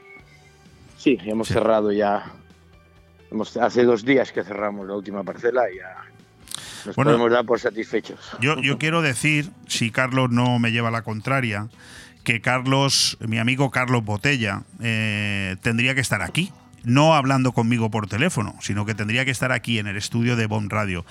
Sí, 1.00 1.18
hemos 1.24 1.48
cerrado 1.48 1.94
ya. 1.94 2.26
Hemos, 3.32 3.56
hace 3.56 3.86
dos 3.86 4.04
días 4.04 4.34
que 4.34 4.44
cerramos 4.44 4.86
la 4.86 4.96
última 4.96 5.24
parcela 5.24 5.72
y 5.72 5.78
ya 5.78 5.96
nos 6.86 6.96
podemos 6.96 7.32
dar 7.32 7.46
por 7.46 7.60
satisfechos. 7.60 8.20
Yo, 8.42 8.60
yo 8.60 8.78
quiero 8.80 9.02
decir, 9.02 9.50
si 9.66 9.92
Carlos 9.92 10.30
no 10.30 10.60
me 10.60 10.72
lleva 10.72 10.92
la 10.92 11.04
contraria, 11.04 11.70
que 12.26 12.42
Carlos, 12.42 13.18
mi 13.22 13.40
amigo 13.40 13.72
Carlos 13.72 14.04
Botella, 14.04 14.64
eh, 14.82 15.56
tendría 15.62 15.96
que 15.96 16.02
estar 16.02 16.22
aquí 16.22 16.52
no 16.84 17.14
hablando 17.14 17.52
conmigo 17.52 17.92
por 17.92 18.08
teléfono, 18.08 18.56
sino 18.62 18.86
que 18.86 18.96
tendría 18.96 19.26
que 19.26 19.32
estar 19.32 19.52
aquí 19.52 19.80
en 19.80 19.88
el 19.88 19.98
estudio 19.98 20.38
de 20.38 20.48
Bomb 20.48 20.72
Radio. 20.72 21.06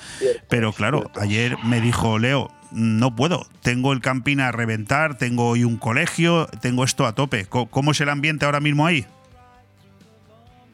Pero 0.49 0.73
claro, 0.73 1.11
ayer 1.21 1.57
me 1.63 1.83
dijo 1.83 2.19
Leo, 2.19 2.51
no 2.73 3.15
puedo, 3.15 3.47
tengo 3.63 3.93
el 3.93 4.01
camping 4.01 4.39
a 4.39 4.51
reventar, 4.51 5.19
tengo 5.19 5.47
hoy 5.49 5.65
un 5.65 5.77
colegio, 5.77 6.47
tengo 6.63 6.85
esto 6.85 7.07
a 7.07 7.15
tope. 7.15 7.47
¿Cómo 7.47 7.91
es 7.91 8.01
el 8.01 8.09
ambiente 8.09 8.47
ahora 8.47 8.61
mismo 8.61 8.87
ahí? 8.87 9.07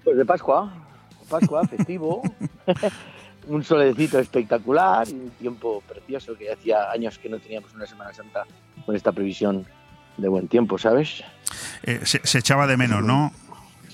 Pues 0.04 0.16
de 0.16 0.24
Pascua, 0.24 0.72
Pascua, 1.28 1.66
festivo, 1.68 2.22
un 3.46 3.64
solecito 3.64 4.18
espectacular 4.18 5.08
y 5.08 5.12
un 5.12 5.30
tiempo 5.30 5.82
precioso 5.88 6.36
que 6.36 6.52
hacía 6.52 6.90
años 6.90 7.18
que 7.18 7.28
no 7.28 7.38
teníamos 7.38 7.72
una 7.74 7.86
Semana 7.86 8.12
Santa 8.12 8.44
con 8.84 8.94
esta 8.94 9.12
previsión 9.12 9.66
de 10.16 10.28
buen 10.28 10.48
tiempo, 10.48 10.78
¿sabes? 10.78 11.24
Eh, 11.84 12.00
se, 12.04 12.38
echaba 12.38 12.66
de 12.66 12.76
menos, 12.76 13.02
¿no? 13.02 13.32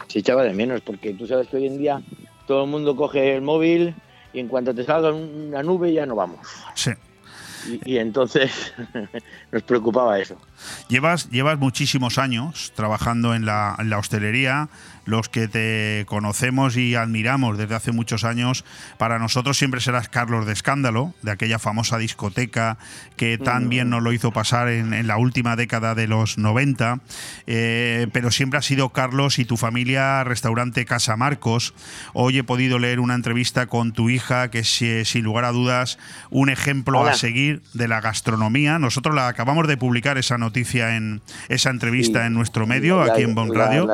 Se 0.08 0.18
echaba 0.18 0.42
de 0.42 0.52
menos, 0.52 0.80
porque 0.80 1.14
tú 1.14 1.26
sabes 1.26 1.48
que 1.48 1.56
hoy 1.56 1.66
en 1.66 1.78
día 1.78 2.02
todo 2.46 2.64
el 2.64 2.70
mundo 2.70 2.96
coge 2.96 3.36
el 3.36 3.42
móvil 3.42 3.94
y 4.32 4.40
en 4.40 4.48
cuanto 4.48 4.74
te 4.74 4.84
salga 4.84 5.12
una 5.12 5.62
nube 5.62 5.92
ya 5.92 6.06
no 6.06 6.16
vamos. 6.16 6.40
Sí. 6.74 6.90
Y, 7.84 7.98
entonces 7.98 8.72
nos 9.52 9.62
preocupaba 9.62 10.18
eso. 10.18 10.36
Llevas, 10.88 11.30
llevas 11.30 11.58
muchísimos 11.58 12.18
años 12.18 12.72
trabajando 12.74 13.34
en 13.34 13.46
la, 13.46 13.76
en 13.78 13.90
la 13.90 13.98
hostelería, 13.98 14.68
los 15.04 15.28
que 15.28 15.48
te 15.48 16.04
conocemos 16.06 16.76
y 16.76 16.94
admiramos 16.94 17.58
desde 17.58 17.74
hace 17.74 17.92
muchos 17.92 18.24
años, 18.24 18.64
para 18.98 19.18
nosotros 19.18 19.58
siempre 19.58 19.80
serás 19.80 20.08
Carlos 20.08 20.46
de 20.46 20.52
Escándalo, 20.52 21.14
de 21.22 21.32
aquella 21.32 21.58
famosa 21.58 21.98
discoteca 21.98 22.78
que 23.16 23.38
tan 23.38 23.68
bien 23.68 23.90
nos 23.90 24.02
lo 24.02 24.12
hizo 24.12 24.32
pasar 24.32 24.68
en, 24.68 25.06
la 25.06 25.16
última 25.16 25.56
década 25.56 25.94
de 25.94 26.06
los 26.06 26.38
90, 26.38 27.00
eh, 27.46 28.06
pero 28.12 28.30
siempre 28.30 28.58
ha 28.58 28.62
sido 28.62 28.90
Carlos 28.90 29.38
y 29.38 29.44
tu 29.44 29.56
familia 29.56 30.22
Restaurante 30.24 30.84
Casa 30.84 31.16
Marcos. 31.16 31.74
Hoy 32.12 32.38
he 32.38 32.44
podido 32.44 32.78
leer 32.78 33.00
una 33.00 33.14
entrevista 33.14 33.66
con 33.66 33.92
tu 33.92 34.10
hija, 34.10 34.50
que 34.50 34.60
es 34.60 34.68
sin 35.08 35.24
lugar 35.24 35.44
a 35.44 35.52
dudas 35.52 35.98
un 36.30 36.50
ejemplo 36.50 37.06
a 37.06 37.14
seguir 37.14 37.62
de 37.74 37.88
la 37.88 38.00
gastronomía. 38.00 38.78
Nosotros 38.78 39.14
la 39.14 39.28
acabamos 39.28 39.66
de 39.66 39.76
publicar 39.76 40.18
esa 40.18 40.38
noticia 40.38 40.49
en 40.54 41.20
esa 41.48 41.70
entrevista 41.70 42.26
en 42.26 42.34
nuestro 42.34 42.66
medio, 42.66 43.00
aquí 43.00 43.22
en 43.22 43.34
Bon 43.34 43.54
Radio. 43.54 43.88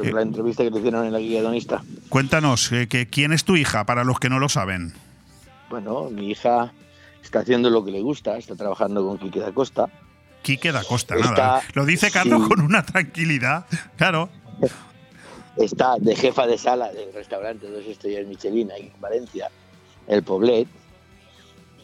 Eh, 0.00 0.10
la 0.12 0.22
entrevista 0.22 0.64
que 0.64 0.70
te 0.70 0.78
hicieron 0.78 1.04
en 1.06 1.12
la 1.12 1.18
guía 1.18 1.42
donista. 1.42 1.82
Cuéntanos, 2.08 2.72
eh, 2.72 2.88
que, 2.88 3.06
¿quién 3.06 3.32
es 3.32 3.44
tu 3.44 3.56
hija 3.56 3.84
para 3.84 4.04
los 4.04 4.18
que 4.18 4.30
no 4.30 4.38
lo 4.38 4.48
saben? 4.48 4.94
Bueno, 5.68 6.08
mi 6.10 6.30
hija 6.30 6.72
está 7.22 7.40
haciendo 7.40 7.70
lo 7.70 7.84
que 7.84 7.90
le 7.90 8.00
gusta, 8.00 8.36
está 8.36 8.56
trabajando 8.56 9.06
con 9.06 9.18
Quique 9.18 9.40
da 9.40 9.52
Costa. 9.52 9.88
Quique 10.42 10.72
da 10.72 10.82
Costa, 10.82 11.14
nada. 11.16 11.62
Lo 11.74 11.84
dice 11.84 12.10
Carlos 12.10 12.48
con 12.48 12.60
una 12.60 12.82
tranquilidad, 12.84 13.66
claro. 13.96 14.28
Está 15.56 15.96
de 15.98 16.16
jefa 16.16 16.46
de 16.46 16.56
sala 16.56 16.90
del 16.92 17.12
restaurante 17.12 17.70
Dos 17.70 17.84
Estrellas 17.84 18.26
Michelin 18.26 18.70
ahí 18.72 18.90
en 18.94 19.00
Valencia, 19.00 19.50
el 20.08 20.22
Poblet. 20.22 20.66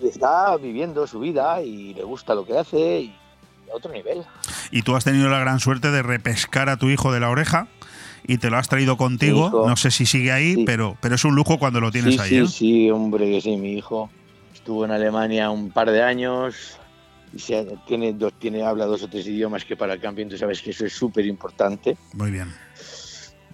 Y 0.00 0.08
está 0.08 0.56
viviendo 0.56 1.06
su 1.06 1.20
vida 1.20 1.60
y 1.60 1.92
le 1.92 2.04
gusta 2.04 2.34
lo 2.34 2.46
que 2.46 2.56
hace 2.56 3.00
y 3.00 3.16
otro 3.72 3.92
nivel. 3.92 4.24
Y 4.70 4.82
tú 4.82 4.96
has 4.96 5.04
tenido 5.04 5.28
la 5.28 5.38
gran 5.38 5.60
suerte 5.60 5.90
de 5.90 6.02
repescar 6.02 6.68
a 6.68 6.76
tu 6.76 6.90
hijo 6.90 7.12
de 7.12 7.20
la 7.20 7.30
oreja 7.30 7.68
y 8.26 8.38
te 8.38 8.50
lo 8.50 8.58
has 8.58 8.68
traído 8.68 8.96
contigo. 8.96 9.64
No 9.66 9.76
sé 9.76 9.90
si 9.90 10.06
sigue 10.06 10.32
ahí, 10.32 10.64
pero, 10.64 10.96
pero 11.00 11.14
es 11.14 11.24
un 11.24 11.34
lujo 11.34 11.58
cuando 11.58 11.80
lo 11.80 11.90
tienes 11.90 12.18
ahí. 12.18 12.28
Sí, 12.28 12.36
¿eh? 12.36 12.46
sí, 12.46 12.90
hombre, 12.90 13.30
que 13.30 13.40
sí, 13.40 13.56
mi 13.56 13.72
hijo 13.72 14.10
estuvo 14.54 14.84
en 14.84 14.90
Alemania 14.90 15.50
un 15.50 15.70
par 15.70 15.90
de 15.90 16.02
años 16.02 16.78
y 17.32 17.38
se, 17.38 17.66
tiene, 17.86 18.12
dos, 18.12 18.32
tiene, 18.38 18.62
habla 18.62 18.86
dos 18.86 19.02
o 19.02 19.08
tres 19.08 19.26
idiomas 19.26 19.64
que 19.64 19.76
para 19.76 19.94
el 19.94 20.00
camping 20.00 20.28
tú 20.28 20.36
sabes 20.36 20.60
que 20.60 20.70
eso 20.70 20.84
es 20.84 20.92
súper 20.92 21.26
importante. 21.26 21.96
Muy 22.14 22.30
bien. 22.30 22.52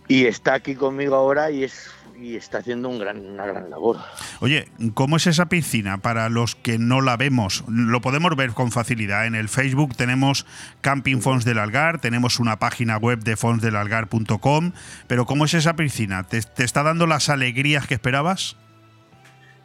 Y 0.08 0.26
está 0.26 0.54
aquí 0.54 0.74
conmigo 0.74 1.14
ahora 1.14 1.50
y 1.50 1.64
es 1.64 1.90
y 2.20 2.36
está 2.36 2.58
haciendo 2.58 2.88
un 2.88 2.98
gran, 2.98 3.24
una 3.24 3.46
gran 3.46 3.70
labor. 3.70 3.98
Oye, 4.40 4.68
¿cómo 4.94 5.16
es 5.16 5.26
esa 5.26 5.46
piscina 5.46 5.98
para 5.98 6.28
los 6.28 6.54
que 6.54 6.78
no 6.78 7.00
la 7.00 7.16
vemos? 7.16 7.64
Lo 7.68 8.00
podemos 8.00 8.34
ver 8.36 8.52
con 8.52 8.70
facilidad. 8.70 9.26
En 9.26 9.34
el 9.34 9.48
Facebook 9.48 9.96
tenemos 9.96 10.46
Camping 10.80 11.20
Fons 11.20 11.44
del 11.44 11.58
Algar, 11.58 12.00
tenemos 12.00 12.40
una 12.40 12.58
página 12.58 12.96
web 12.96 13.20
de 13.20 13.36
fonsdelalgar.com, 13.36 14.72
pero 15.06 15.26
¿cómo 15.26 15.44
es 15.44 15.54
esa 15.54 15.76
piscina? 15.76 16.24
¿Te, 16.24 16.38
está 16.38 16.82
dando 16.82 17.06
las 17.06 17.28
alegrías 17.28 17.86
que 17.86 17.94
esperabas? 17.94 18.56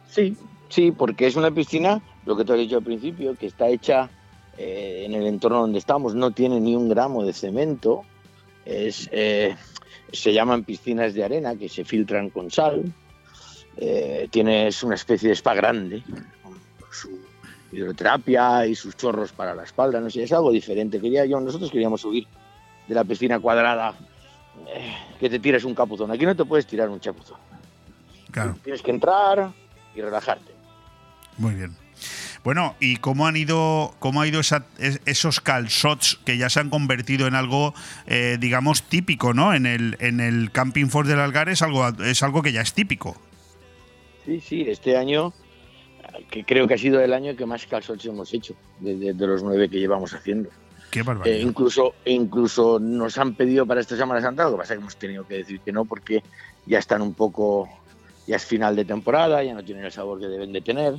Sí, 0.08 0.36
sí, 0.68 0.92
porque 0.92 1.26
es 1.26 1.36
una 1.36 1.50
piscina, 1.50 2.02
lo 2.26 2.36
que 2.36 2.44
te 2.44 2.52
he 2.54 2.56
dicho 2.56 2.78
al 2.78 2.84
principio, 2.84 3.34
que 3.36 3.46
está 3.46 3.68
hecha 3.68 4.10
eh, 4.58 5.04
en 5.06 5.14
el 5.14 5.26
entorno 5.26 5.60
donde 5.60 5.78
estamos, 5.78 6.14
no 6.14 6.32
tiene 6.32 6.60
ni 6.60 6.74
un 6.74 6.88
gramo 6.88 7.24
de 7.24 7.32
cemento, 7.32 8.02
es... 8.64 9.08
Eh, 9.12 9.56
se 10.12 10.32
llaman 10.32 10.64
piscinas 10.64 11.14
de 11.14 11.24
arena 11.24 11.56
que 11.56 11.68
se 11.68 11.84
filtran 11.84 12.30
con 12.30 12.50
sal. 12.50 12.92
Eh, 13.76 14.28
tienes 14.30 14.82
una 14.82 14.94
especie 14.94 15.28
de 15.28 15.36
spa 15.36 15.54
grande, 15.54 16.02
con 16.42 16.58
su 16.90 17.18
hidroterapia 17.72 18.66
y 18.66 18.74
sus 18.74 18.96
chorros 18.96 19.32
para 19.32 19.54
la 19.54 19.64
espalda. 19.64 20.00
No 20.00 20.10
sé, 20.10 20.22
es 20.22 20.32
algo 20.32 20.50
diferente. 20.50 21.00
Quería 21.00 21.24
yo, 21.24 21.40
nosotros 21.40 21.70
queríamos 21.70 22.00
subir 22.00 22.26
de 22.86 22.94
la 22.94 23.04
piscina 23.04 23.38
cuadrada 23.38 23.94
eh, 24.68 24.94
que 25.18 25.30
te 25.30 25.38
tires 25.38 25.64
un 25.64 25.74
capuzón. 25.74 26.10
Aquí 26.10 26.26
no 26.26 26.34
te 26.34 26.44
puedes 26.44 26.66
tirar 26.66 26.88
un 26.88 27.00
chapuzón. 27.00 27.38
Claro. 28.30 28.56
Tienes 28.62 28.82
que 28.82 28.90
entrar 28.90 29.52
y 29.94 30.00
relajarte. 30.00 30.52
Muy 31.38 31.54
bien. 31.54 31.74
Bueno, 32.42 32.74
¿y 32.80 32.96
cómo 32.96 33.26
han 33.26 33.36
ido, 33.36 33.94
cómo 33.98 34.22
ha 34.22 34.26
ido 34.26 34.40
esos 34.40 35.40
calzots 35.40 36.18
que 36.24 36.38
ya 36.38 36.48
se 36.48 36.60
han 36.60 36.70
convertido 36.70 37.26
en 37.26 37.34
algo, 37.34 37.74
eh, 38.06 38.38
digamos, 38.40 38.84
típico, 38.84 39.34
¿no? 39.34 39.52
En 39.52 39.66
el, 39.66 39.96
en 40.00 40.20
el 40.20 40.50
Camping 40.50 40.86
Force 40.86 41.10
del 41.10 41.20
Algar 41.20 41.50
es 41.50 41.60
algo, 41.60 41.86
es 41.88 42.22
algo 42.22 42.42
que 42.42 42.52
ya 42.52 42.62
es 42.62 42.72
típico. 42.72 43.14
Sí, 44.24 44.40
sí, 44.40 44.62
este 44.66 44.96
año, 44.96 45.34
que 46.30 46.44
creo 46.44 46.66
que 46.66 46.74
ha 46.74 46.78
sido 46.78 47.00
el 47.02 47.12
año 47.12 47.36
que 47.36 47.44
más 47.44 47.66
calzots 47.66 48.06
hemos 48.06 48.32
hecho, 48.32 48.54
de, 48.80 49.12
los 49.14 49.42
nueve 49.42 49.68
que 49.68 49.78
llevamos 49.78 50.14
haciendo. 50.14 50.48
Qué 50.90 51.02
barbaridad. 51.02 51.36
Eh, 51.36 51.42
incluso, 51.42 51.94
incluso 52.06 52.78
nos 52.80 53.18
han 53.18 53.34
pedido 53.34 53.66
para 53.66 53.82
esta 53.82 53.98
Semana 53.98 54.22
Santa, 54.22 54.44
lo 54.44 54.52
que 54.52 54.56
pasa 54.58 54.72
es 54.72 54.78
que 54.78 54.82
hemos 54.82 54.96
tenido 54.96 55.26
que 55.26 55.34
decir 55.34 55.60
que 55.60 55.72
no, 55.72 55.84
porque 55.84 56.22
ya 56.64 56.78
están 56.78 57.02
un 57.02 57.12
poco, 57.12 57.68
ya 58.26 58.36
es 58.36 58.46
final 58.46 58.74
de 58.76 58.86
temporada, 58.86 59.44
ya 59.44 59.52
no 59.52 59.62
tienen 59.62 59.84
el 59.84 59.92
sabor 59.92 60.18
que 60.18 60.26
deben 60.26 60.54
de 60.54 60.62
tener 60.62 60.94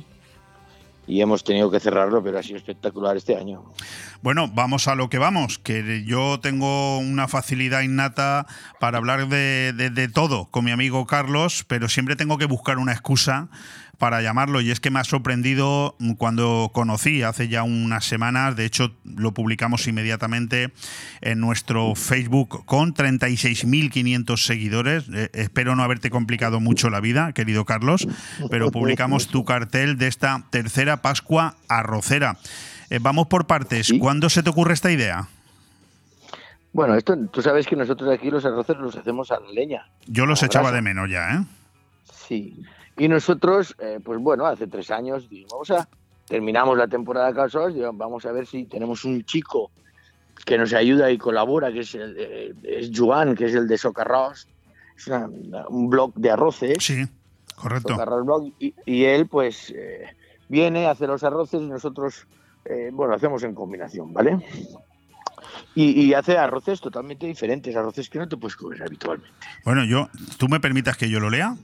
y 1.06 1.20
hemos 1.20 1.42
tenido 1.44 1.70
que 1.70 1.80
cerrarlo, 1.80 2.22
pero 2.22 2.38
ha 2.38 2.42
sido 2.42 2.56
espectacular 2.56 3.16
este 3.16 3.36
año. 3.36 3.64
Bueno, 4.22 4.48
vamos 4.48 4.86
a 4.86 4.94
lo 4.94 5.08
que 5.08 5.18
vamos, 5.18 5.58
que 5.58 6.04
yo 6.06 6.38
tengo 6.40 6.98
una 6.98 7.26
facilidad 7.26 7.82
innata 7.82 8.46
para 8.78 8.98
hablar 8.98 9.28
de, 9.28 9.72
de, 9.72 10.08
todo 10.08 10.46
con 10.50 10.64
mi 10.64 10.70
amigo 10.70 11.06
Carlos, 11.06 11.64
pero 11.66 11.88
siempre 11.88 12.14
tengo 12.14 12.38
que 12.38 12.46
buscar 12.46 12.78
una 12.78 12.92
excusa 12.92 13.48
para 14.02 14.20
llamarlo 14.20 14.60
y 14.60 14.72
es 14.72 14.80
que 14.80 14.90
me 14.90 14.98
ha 14.98 15.04
sorprendido 15.04 15.94
cuando 16.18 16.72
conocí 16.74 17.22
hace 17.22 17.46
ya 17.46 17.62
unas 17.62 18.04
semanas, 18.04 18.56
de 18.56 18.64
hecho 18.64 18.90
lo 19.04 19.30
publicamos 19.30 19.86
inmediatamente 19.86 20.72
en 21.20 21.38
nuestro 21.38 21.94
Facebook 21.94 22.64
con 22.66 22.94
36.500 22.94 24.36
seguidores. 24.38 25.04
Eh, 25.14 25.30
espero 25.34 25.76
no 25.76 25.84
haberte 25.84 26.10
complicado 26.10 26.58
mucho 26.58 26.90
la 26.90 26.98
vida, 26.98 27.32
querido 27.32 27.64
Carlos, 27.64 28.08
pero 28.50 28.70
publicamos 28.72 29.28
tu 29.28 29.44
cartel 29.44 29.96
de 29.98 30.08
esta 30.08 30.46
tercera 30.50 31.00
Pascua 31.00 31.54
arrocera. 31.68 32.38
Eh, 32.90 32.98
vamos 33.00 33.28
por 33.28 33.46
partes. 33.46 33.92
¿Cuándo 34.00 34.30
se 34.30 34.42
te 34.42 34.50
ocurre 34.50 34.74
esta 34.74 34.90
idea? 34.90 35.28
Bueno, 36.72 36.96
esto, 36.96 37.16
tú 37.30 37.40
sabes 37.40 37.68
que 37.68 37.76
nosotros 37.76 38.10
aquí 38.10 38.32
los 38.32 38.44
arroceros 38.44 38.82
los 38.82 38.96
hacemos 38.96 39.30
a 39.30 39.38
la 39.38 39.52
leña. 39.52 39.86
Yo 40.08 40.26
los 40.26 40.42
echaba 40.42 40.72
de 40.72 40.82
menos 40.82 41.08
ya, 41.08 41.34
¿eh? 41.36 41.44
Sí. 42.26 42.64
Y 42.98 43.08
nosotros, 43.08 43.74
eh, 43.78 44.00
pues 44.02 44.20
bueno, 44.20 44.46
hace 44.46 44.66
tres 44.66 44.90
años 44.90 45.28
dijimos, 45.28 45.52
vamos 45.52 45.70
a, 45.70 45.88
terminamos 46.26 46.76
la 46.76 46.88
temporada 46.88 47.28
de 47.28 47.34
Calzos, 47.34 47.74
vamos 47.94 48.26
a 48.26 48.32
ver 48.32 48.46
si 48.46 48.64
tenemos 48.64 49.04
un 49.04 49.24
chico 49.24 49.70
que 50.44 50.58
nos 50.58 50.72
ayuda 50.72 51.10
y 51.10 51.18
colabora, 51.18 51.72
que 51.72 51.80
es, 51.80 51.94
el, 51.94 52.16
eh, 52.18 52.54
es 52.62 52.90
Joan, 52.94 53.34
que 53.34 53.46
es 53.46 53.54
el 53.54 53.66
de 53.66 53.78
Socarros, 53.78 54.46
es 54.96 55.10
un 55.68 55.88
blog 55.88 56.14
de 56.14 56.30
arroces. 56.30 56.76
Sí, 56.80 57.06
correcto. 57.54 57.96
Blog, 58.24 58.52
y, 58.58 59.04
él 59.04 59.26
pues 59.26 59.72
eh, 59.74 60.04
viene, 60.48 60.86
hace 60.86 61.06
los 61.06 61.24
arroces 61.24 61.62
y 61.62 61.66
nosotros, 61.66 62.26
bueno, 62.92 63.14
hacemos 63.14 63.42
en 63.42 63.54
combinación, 63.54 64.12
¿vale? 64.12 64.38
Y, 65.74 66.02
y, 66.02 66.14
hace 66.14 66.36
arroces 66.36 66.80
totalmente 66.80 67.26
diferentes, 67.26 67.74
arroces 67.74 68.10
que 68.10 68.18
no 68.18 68.28
te 68.28 68.36
puedes 68.36 68.56
comer 68.56 68.82
habitualmente. 68.82 69.34
Bueno, 69.64 69.84
yo, 69.84 70.08
¿tú 70.38 70.48
me 70.48 70.60
permitas 70.60 70.96
que 70.96 71.08
yo 71.08 71.18
lo 71.18 71.30
lea? 71.30 71.56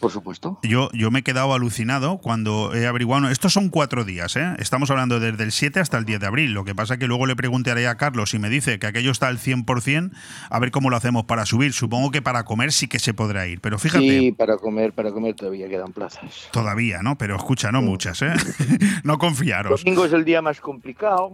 Por 0.00 0.10
supuesto. 0.10 0.58
Yo, 0.62 0.90
yo 0.92 1.10
me 1.10 1.20
he 1.20 1.22
quedado 1.22 1.52
alucinado 1.52 2.18
cuando 2.18 2.74
he 2.74 2.86
averiguado. 2.86 3.28
Estos 3.30 3.52
son 3.52 3.68
cuatro 3.68 4.04
días, 4.04 4.36
¿eh? 4.36 4.54
Estamos 4.58 4.90
hablando 4.90 5.18
desde 5.18 5.42
el 5.42 5.52
7 5.52 5.80
hasta 5.80 5.98
el 5.98 6.04
10 6.04 6.20
de 6.20 6.26
abril. 6.26 6.52
Lo 6.52 6.64
que 6.64 6.74
pasa 6.74 6.94
es 6.94 7.00
que 7.00 7.06
luego 7.06 7.26
le 7.26 7.36
preguntaré 7.36 7.88
a 7.88 7.96
Carlos 7.96 8.34
y 8.34 8.38
me 8.38 8.48
dice 8.48 8.78
que 8.78 8.86
aquello 8.86 9.10
está 9.10 9.28
al 9.28 9.38
100%, 9.38 10.12
a 10.50 10.58
ver 10.58 10.70
cómo 10.70 10.90
lo 10.90 10.96
hacemos 10.96 11.24
para 11.24 11.46
subir. 11.46 11.72
Supongo 11.72 12.10
que 12.10 12.22
para 12.22 12.44
comer 12.44 12.72
sí 12.72 12.88
que 12.88 12.98
se 12.98 13.14
podrá 13.14 13.46
ir, 13.46 13.60
pero 13.60 13.78
fíjate. 13.78 14.08
Sí, 14.08 14.32
para 14.32 14.56
comer, 14.56 14.92
para 14.92 15.12
comer 15.12 15.34
todavía 15.34 15.68
quedan 15.68 15.92
plazas. 15.92 16.48
Todavía, 16.52 17.02
¿no? 17.02 17.18
Pero 17.18 17.36
escucha, 17.36 17.72
no 17.72 17.82
muchas, 17.82 18.22
¿eh? 18.22 18.32
no 19.04 19.18
confiaros. 19.18 19.82
Domingo 19.84 20.04
es 20.04 20.12
el 20.12 20.24
día 20.24 20.42
más 20.42 20.60
complicado, 20.60 21.32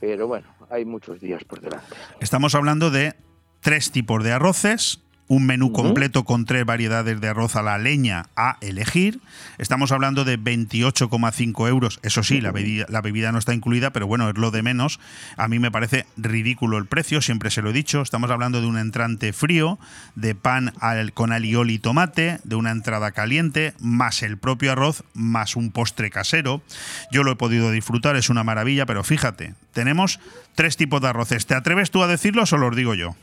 pero 0.00 0.26
bueno, 0.26 0.46
hay 0.70 0.84
muchos 0.84 1.20
días 1.20 1.44
por 1.44 1.60
delante. 1.60 1.94
Estamos 2.20 2.54
hablando 2.54 2.90
de 2.90 3.14
tres 3.60 3.90
tipos 3.90 4.22
de 4.22 4.32
arroces 4.32 5.03
un 5.26 5.46
menú 5.46 5.72
completo 5.72 6.24
con 6.24 6.44
tres 6.44 6.66
variedades 6.66 7.20
de 7.20 7.28
arroz 7.28 7.56
a 7.56 7.62
la 7.62 7.78
leña 7.78 8.26
a 8.36 8.58
elegir. 8.60 9.20
Estamos 9.58 9.90
hablando 9.90 10.24
de 10.24 10.38
28,5 10.38 11.68
euros. 11.68 11.98
Eso 12.02 12.22
sí, 12.22 12.40
la 12.40 12.52
bebida, 12.52 12.86
la 12.88 13.00
bebida 13.00 13.32
no 13.32 13.38
está 13.38 13.54
incluida, 13.54 13.90
pero 13.90 14.06
bueno, 14.06 14.28
es 14.28 14.36
lo 14.36 14.50
de 14.50 14.62
menos. 14.62 15.00
A 15.36 15.48
mí 15.48 15.58
me 15.58 15.70
parece 15.70 16.06
ridículo 16.16 16.76
el 16.78 16.86
precio, 16.86 17.22
siempre 17.22 17.50
se 17.50 17.62
lo 17.62 17.70
he 17.70 17.72
dicho. 17.72 18.02
Estamos 18.02 18.30
hablando 18.30 18.60
de 18.60 18.66
un 18.66 18.78
entrante 18.78 19.32
frío, 19.32 19.78
de 20.14 20.34
pan 20.34 20.72
al- 20.80 21.12
con 21.12 21.32
alioli 21.32 21.74
y 21.74 21.78
tomate, 21.78 22.38
de 22.44 22.56
una 22.56 22.70
entrada 22.70 23.12
caliente, 23.12 23.74
más 23.80 24.22
el 24.22 24.36
propio 24.38 24.72
arroz, 24.72 25.04
más 25.14 25.56
un 25.56 25.70
postre 25.70 26.10
casero. 26.10 26.62
Yo 27.10 27.22
lo 27.24 27.32
he 27.32 27.36
podido 27.36 27.70
disfrutar, 27.70 28.16
es 28.16 28.28
una 28.28 28.44
maravilla, 28.44 28.84
pero 28.86 29.02
fíjate, 29.04 29.54
tenemos 29.72 30.20
tres 30.54 30.76
tipos 30.76 31.00
de 31.00 31.08
arroces. 31.08 31.46
¿Te 31.46 31.54
atreves 31.54 31.90
tú 31.90 32.02
a 32.02 32.06
decirlo 32.08 32.42
o 32.42 32.46
solo 32.46 32.68
os 32.68 32.76
digo 32.76 32.94
yo? 32.94 33.16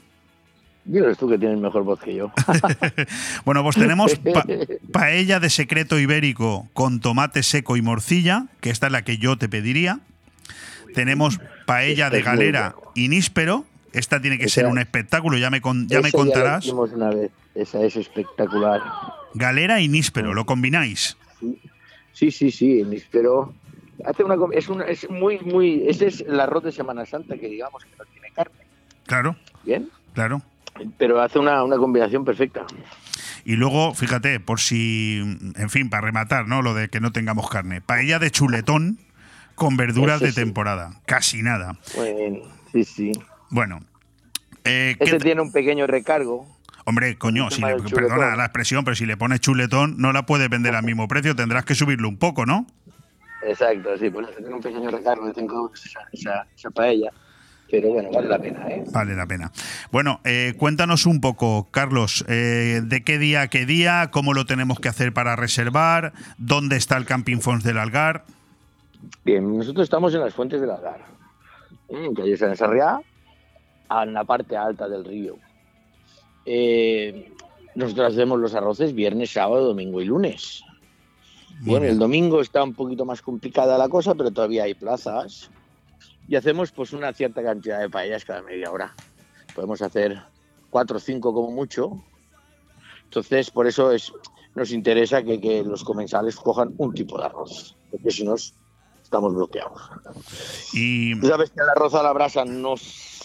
Diles 0.84 1.18
tú 1.18 1.30
que 1.30 1.38
tienes 1.38 1.60
mejor 1.60 1.84
voz 1.84 2.00
que 2.00 2.16
yo. 2.16 2.32
Bueno, 3.46 3.64
pues 3.64 3.76
tenemos 3.76 4.16
pa- 4.16 4.46
paella 4.92 5.40
de 5.40 5.50
secreto 5.50 6.00
ibérico 6.00 6.68
con 6.74 7.00
tomate 7.00 7.44
seco 7.44 7.78
y 7.78 7.82
morcilla, 7.82 8.46
que 8.62 8.70
esta 8.72 8.88
es 8.88 8.92
la 8.92 9.04
que 9.04 9.18
yo 9.18 9.38
te 9.38 9.48
pediría. 9.48 10.00
Tenemos 10.94 11.40
paella 11.66 12.10
de 12.10 12.22
galera 12.22 12.76
y 12.96 13.08
níspero. 13.10 13.66
Esta 13.94 14.22
tiene 14.22 14.38
que 14.38 14.46
Esa- 14.46 14.56
ser 14.62 14.66
un 14.68 14.80
espectáculo, 14.80 15.38
ya 15.38 15.50
me, 15.50 15.62
con- 15.62 15.88
ya 15.88 16.02
me 16.02 16.12
contarás. 16.12 16.66
hicimos 16.66 16.92
una 16.94 17.10
vez. 17.10 17.32
Esa 17.54 17.82
es 17.84 17.96
espectacular. 17.98 18.82
Galera 19.34 19.82
y 19.82 19.88
níspero, 19.88 20.34
lo 20.34 20.46
combináis. 20.46 21.18
Sí, 22.14 22.32
sí, 22.32 22.52
sí, 22.52 22.84
pero 23.12 23.54
hace 24.06 24.24
una 24.24 24.36
es 24.54 24.68
una 24.70 24.86
es 24.86 25.10
muy 25.10 25.40
muy 25.40 25.84
ese 25.88 26.08
es 26.08 26.22
el 26.22 26.40
arroz 26.40 26.64
de 26.64 26.72
Semana 26.72 27.06
Santa 27.06 27.38
que 27.38 27.48
digamos 27.48 27.84
que 27.84 27.92
no 27.98 28.04
tiene 28.06 28.30
carne, 28.32 28.54
Claro, 29.06 29.36
bien, 29.64 29.90
claro. 30.14 30.42
Pero 30.98 31.22
hace 31.22 31.40
una, 31.40 31.64
una 31.64 31.78
combinación 31.78 32.26
perfecta. 32.26 32.66
Y 33.44 33.56
luego, 33.56 33.94
fíjate, 33.94 34.40
por 34.40 34.60
si, 34.60 35.18
en 35.56 35.70
fin, 35.70 35.90
para 35.90 36.02
rematar, 36.02 36.48
¿no? 36.48 36.62
Lo 36.62 36.74
de 36.74 36.90
que 36.90 37.00
no 37.00 37.12
tengamos 37.12 37.50
carne. 37.50 37.82
Paella 37.82 38.20
de 38.20 38.30
chuletón 38.32 39.00
con 39.56 39.78
verduras 39.78 40.18
Eso 40.18 40.26
de 40.26 40.32
sí. 40.32 40.36
temporada. 40.42 41.02
Casi 41.06 41.42
nada. 41.42 41.78
Bien, 41.96 42.42
sí, 42.72 42.84
sí. 42.84 43.12
Bueno. 43.50 43.80
eh, 44.64 44.96
¿qué 45.00 45.06
Ese 45.06 45.18
tiene 45.20 45.42
un 45.42 45.52
pequeño 45.52 45.88
recargo. 45.88 46.48
Hombre, 46.86 47.16
coño, 47.18 47.50
si 47.52 47.62
le- 47.62 47.76
perdona 47.78 48.36
la 48.36 48.46
expresión, 48.46 48.84
pero 48.84 48.96
si 48.96 49.06
le 49.06 49.16
pones 49.18 49.40
chuletón, 49.40 49.96
no 49.98 50.14
la 50.14 50.26
puedes 50.26 50.50
vender 50.50 50.76
al 50.76 50.84
mismo 50.84 51.08
precio, 51.08 51.36
tendrás 51.36 51.64
que 51.66 51.76
subirlo 51.76 52.10
un 52.10 52.18
poco, 52.18 52.46
¿no? 52.46 52.66
Exacto, 53.48 53.98
sí, 53.98 54.10
pues 54.10 54.28
tiene 54.36 54.54
un 54.54 54.62
pequeño 54.62 54.90
recargo 54.92 55.28
de 55.28 55.34
5 55.34 55.56
euros 55.56 55.86
esa, 55.86 56.00
esa, 56.12 56.46
esa 56.56 56.70
paella, 56.72 57.12
pero 57.72 57.90
bueno, 57.94 58.10
vale 58.12 58.28
la 58.28 58.38
pena, 58.38 58.68
¿eh? 58.70 58.84
Vale 58.92 59.16
la 59.16 59.26
pena. 59.26 59.52
Bueno, 59.92 60.20
eh, 60.26 60.54
cuéntanos 60.58 61.06
un 61.06 61.22
poco, 61.22 61.70
Carlos, 61.72 62.26
eh, 62.28 62.82
de 62.84 63.04
qué 63.04 63.18
día 63.18 63.44
a 63.44 63.48
qué 63.48 63.66
día, 63.66 64.10
cómo 64.12 64.34
lo 64.34 64.46
tenemos 64.46 64.80
que 64.82 64.90
hacer 64.90 65.14
para 65.14 65.38
reservar, 65.38 66.12
dónde 66.38 66.76
está 66.76 66.98
el 66.98 67.06
Camping 67.06 67.38
Fons 67.38 67.64
del 67.64 67.78
Algar. 67.78 68.26
Bien, 69.24 69.58
nosotros 69.58 69.86
estamos 69.86 70.14
en 70.14 70.20
las 70.20 70.34
fuentes 70.34 70.60
del 70.60 70.70
Algar, 70.70 71.00
¿eh? 71.88 72.06
en 72.06 72.14
calle 72.14 72.36
San 72.36 72.58
Sarriá, 72.58 73.00
en 73.90 74.14
la 74.14 74.26
parte 74.26 74.58
alta 74.58 74.90
del 74.90 75.06
río. 75.06 75.38
Eh, 76.46 77.32
nosotros 77.76 78.14
hacemos 78.14 78.38
los 78.38 78.54
arroces 78.54 78.94
viernes, 78.94 79.32
sábado, 79.32 79.68
domingo 79.68 80.02
y 80.02 80.06
lunes. 80.06 80.62
Bien. 81.62 81.84
el 81.84 82.00
domingo 82.00 82.42
está 82.42 82.64
un 82.64 82.74
poquito 82.74 83.06
más 83.06 83.22
complicada 83.22 83.78
la 83.78 83.88
cosa, 83.88 84.16
pero 84.16 84.32
todavía 84.32 84.64
hay 84.64 84.74
plazas. 84.74 85.52
Y 86.32 86.38
hacemos 86.38 86.72
pues 86.72 86.94
una 86.94 87.12
cierta 87.12 87.44
cantidad 87.44 87.82
de 87.82 87.90
paellas 87.90 88.24
cada 88.24 88.42
media 88.42 88.72
hora. 88.72 88.96
Podemos 89.54 89.82
hacer 89.82 90.18
cuatro 90.70 90.96
o 90.96 91.00
cinco 91.02 91.34
como 91.34 91.52
mucho. 91.52 92.02
Entonces, 93.04 93.52
por 93.52 93.68
eso 93.68 93.92
es, 93.92 94.14
nos 94.56 94.72
interesa 94.72 95.24
que, 95.24 95.42
que 95.42 95.62
los 95.62 95.84
comensales 95.84 96.38
cojan 96.38 96.74
un 96.78 96.94
tipo 96.94 97.18
de 97.18 97.26
arroz, 97.26 97.76
porque 97.92 98.12
si 98.12 98.24
no 98.24 98.36
estamos 99.04 99.36
bloqueados. 99.36 99.82
Y 100.72 101.20
Tú 101.20 101.28
sabes 101.28 101.50
que 101.50 101.60
el 101.60 101.70
arroz 101.70 101.96
a 101.96 102.02
la 102.02 102.14
brasa 102.14 102.46
no, 102.46 102.76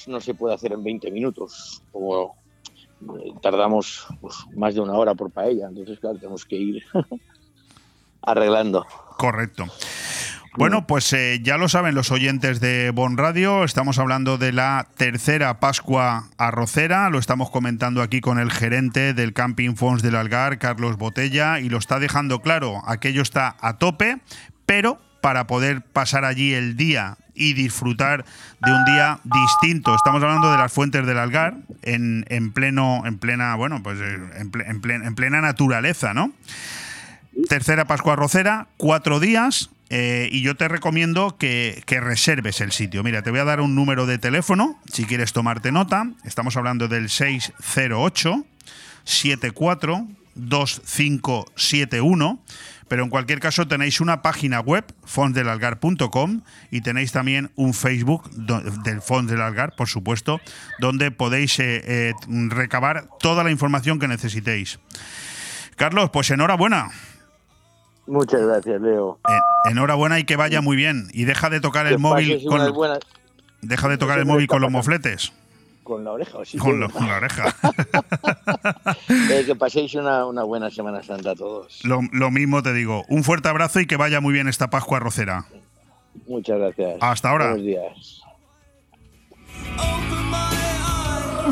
no 0.09 0.20
se 0.20 0.34
puede 0.34 0.57
hacer 0.57 0.72
en 0.72 0.82
20 0.82 1.12
minutos, 1.12 1.84
como 1.92 2.34
eh, 3.20 3.34
tardamos 3.40 4.04
pues, 4.20 4.34
más 4.57 4.74
de 4.74 4.80
una 4.80 4.94
hora 4.94 5.14
por 5.14 5.30
paella, 5.30 5.68
entonces 5.68 6.00
claro, 6.00 6.18
tenemos 6.18 6.44
que 6.44 6.57
ir 6.57 6.82
arreglando. 8.22 8.84
Correcto. 9.16 9.66
Bueno, 10.59 10.86
pues 10.86 11.12
eh, 11.12 11.40
ya 11.42 11.59
lo 11.59 11.68
saben 11.68 11.94
los 11.94 12.11
oyentes 12.11 12.61
de 12.61 12.90
Bon 12.90 13.18
Radio, 13.18 13.62
estamos 13.62 13.98
hablando 13.98 14.38
de 14.38 14.52
la 14.52 14.86
tercera 14.96 15.61
Pascua 15.61 16.28
arrocera, 16.38 17.11
lo 17.11 17.18
estamos 17.18 17.50
comentando 17.50 18.00
aquí 18.00 18.22
con 18.22 18.38
el 18.38 18.50
gerente 18.50 19.12
del 19.12 19.34
Camping 19.34 19.74
Fons 19.76 20.02
del 20.02 20.16
Algar, 20.16 20.59
Carlos 20.59 20.96
Botella, 20.96 21.61
y 21.61 21.68
lo 21.68 21.76
está 21.76 21.98
dejando 21.98 22.40
claro, 22.40 22.82
aquello 22.86 23.20
está 23.20 23.57
a 23.61 23.74
tope, 23.76 24.18
pero 24.64 24.98
para 25.20 25.46
poder 25.46 25.82
pasar 25.82 26.24
allí 26.24 26.54
el 26.54 26.76
día 26.76 27.18
y 27.34 27.52
disfrutar 27.52 28.24
de 28.64 28.72
un 28.72 28.84
día 28.86 29.18
distinto. 29.24 29.94
Estamos 29.94 30.22
hablando 30.22 30.50
de 30.50 30.57
las 30.57 30.72
fuentes 30.72 31.04
del 31.04 31.18
Algar 31.18 31.57
en, 31.82 32.24
en 32.30 32.52
pleno, 32.52 33.02
en 33.04 33.18
plena, 33.18 33.54
bueno, 33.57 33.82
pues 33.82 34.00
eh, 34.00 34.18
en, 34.38 34.50
ple- 34.50 34.64
en 34.70 34.80
plen- 34.80 35.07
en 35.07 35.14
plena 35.14 35.42
naturaleza, 35.42 36.14
¿no? 36.14 36.32
Tercera 37.50 37.84
Pascua 37.84 38.14
Arrocera, 38.14 38.68
cuatro 38.78 39.20
días. 39.20 39.68
Eh, 39.89 40.28
y 40.32 40.43
yo 40.43 40.57
te 40.57 40.68
recomiendo 40.68 41.37
que, 41.39 41.82
reserves 41.87 42.61
el 42.61 42.72
sitio. 42.72 43.03
Mira, 43.03 43.22
te 43.22 43.30
voy 43.30 43.41
a 43.41 43.45
dar 43.45 43.61
un 43.61 43.74
número 43.74 44.07
de 44.07 44.18
teléfono 44.18 44.78
si 44.93 45.05
quieres 45.05 45.32
tomarte 45.32 45.72
nota. 45.72 46.11
Estamos 46.24 46.57
hablando 46.57 46.89
del 46.89 47.09
608 47.09 48.45
74 49.05 50.07
2571. 50.34 52.43
Pero 52.89 53.03
en 53.03 53.11
cualquier 53.11 53.41
caso 53.41 53.66
tenéis 53.66 54.01
una 54.01 54.22
página 54.22 54.61
web, 54.61 54.84
fonsdelalgar.com, 55.05 56.43
y 56.70 56.82
tenéis 56.82 57.11
también 57.11 57.51
un 57.57 57.74
Facebook 57.74 58.30
del 58.30 59.03
Fons 59.03 59.28
del 59.28 59.41
Algar, 59.41 59.74
por 59.74 59.89
supuesto, 59.89 60.41
donde 60.78 61.11
podéis 61.11 61.59
eh, 61.59 61.82
eh, 61.84 62.12
recabar 62.49 63.09
toda 63.18 63.43
la 63.43 63.51
información 63.51 63.99
que 63.99 64.07
necesitéis. 64.07 64.78
Carlos, 65.74 66.11
pues 66.12 66.30
enhorabuena. 66.30 66.93
Muchas 68.07 68.40
gracias, 68.40 68.80
Leo. 68.80 69.18
Eh, 69.28 69.70
enhorabuena 69.70 70.18
y 70.18 70.24
que 70.24 70.36
vaya 70.36 70.61
muy 70.61 70.76
bien. 70.76 71.09
Y 71.12 71.24
deja 71.24 71.50
de 71.50 71.61
tocar 71.61 71.86
el 71.86 71.98
móvil 71.98 72.44
con, 72.46 72.72
buenas- 72.72 73.00
deja 73.62 73.88
de 73.88 73.98
tocar 73.98 74.18
el 74.18 74.26
móvil 74.26 74.46
con 74.46 74.61
los 74.62 74.70
mofletes. 74.70 75.32
con 75.82 76.04
la 76.04 76.12
oreja. 76.12 76.38
¿o 76.38 76.44
sí? 76.44 76.57
Con, 76.59 76.78
lo- 76.80 76.88
con 76.90 77.07
la 77.09 77.16
oreja. 77.16 77.54
Eh, 79.30 79.42
que 79.46 79.54
paséis 79.57 79.94
una, 79.94 80.24
una 80.24 80.42
buena 80.44 80.70
Semana 80.70 81.02
Santa 81.02 81.30
a 81.32 81.34
todos. 81.34 81.80
lo, 81.84 82.00
lo 82.12 82.30
mismo 82.30 82.62
te 82.62 82.72
digo. 82.72 83.04
Un 83.09 83.24
fuerte 83.24 83.48
abrazo 83.48 83.80
y 83.80 83.86
que 83.86 83.96
vaya 83.96 84.20
muy 84.20 84.32
bien 84.32 84.46
esta 84.48 84.68
Pascua 84.70 84.98
Rocera. 85.00 85.44
Muchas 86.28 86.59
gracias. 86.59 86.96
Hasta 87.00 87.30
ahora. 87.30 87.48
Buenos 87.50 87.66
días. 87.66 88.20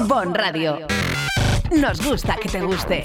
Bon 0.09 0.35
Radio. 0.35 0.79
Nos 1.77 2.05
gusta 2.05 2.37
que 2.37 2.49
te 2.49 2.61
guste. 2.61 3.05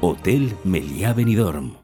Hotel 0.00 0.56
Meliá 0.64 1.12
Benidorm. 1.12 1.83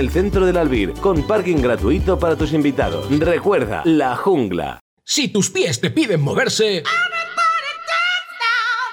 el 0.00 0.10
centro 0.10 0.46
del 0.46 0.56
Albir, 0.56 0.94
con 0.94 1.26
parking 1.26 1.58
gratuito 1.58 2.18
para 2.18 2.34
tus 2.34 2.52
invitados. 2.54 3.06
Recuerda, 3.18 3.82
La 3.84 4.16
Jungla. 4.16 4.80
Si 5.04 5.28
tus 5.28 5.50
pies 5.50 5.80
te 5.80 5.90
piden 5.90 6.22
moverse, 6.22 6.82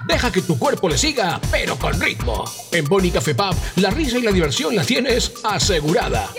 Deja 0.06 0.32
que 0.32 0.42
tu 0.42 0.58
cuerpo 0.58 0.88
le 0.88 0.98
siga, 0.98 1.40
pero 1.52 1.78
con 1.78 2.00
ritmo. 2.00 2.46
En 2.72 2.86
Boni 2.86 3.12
Café 3.12 3.36
Pub, 3.36 3.54
la 3.78 3.90
risa 3.90 4.18
y 4.18 4.22
la 4.22 4.32
diversión 4.32 4.74
la 4.74 4.86
tienes 4.86 5.34
asegurada. 5.44 6.30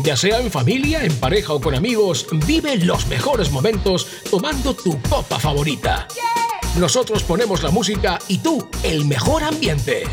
Ya 0.00 0.16
sea 0.16 0.38
en 0.38 0.50
familia, 0.50 1.04
en 1.04 1.14
pareja 1.16 1.52
o 1.52 1.60
con 1.60 1.74
amigos, 1.74 2.26
vive 2.46 2.76
los 2.76 3.06
mejores 3.08 3.50
momentos 3.50 4.06
tomando 4.30 4.74
tu 4.74 5.00
copa 5.02 5.38
favorita. 5.40 6.06
Nosotros 6.78 7.24
ponemos 7.24 7.62
la 7.62 7.70
música 7.70 8.20
y 8.28 8.38
tú 8.38 8.68
el 8.84 9.04
mejor 9.04 9.42
ambiente. 9.42 10.04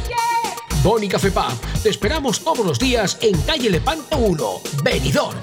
Boni 0.86 1.10
Café 1.10 1.32
Pub, 1.32 1.82
te 1.82 1.90
esperamos 1.90 2.42
todos 2.42 2.64
los 2.64 2.78
días 2.78 3.18
en 3.22 3.36
calle 3.42 3.72
Lepanto 3.72 4.18
1, 4.18 4.62
Benidorm. 4.84 5.36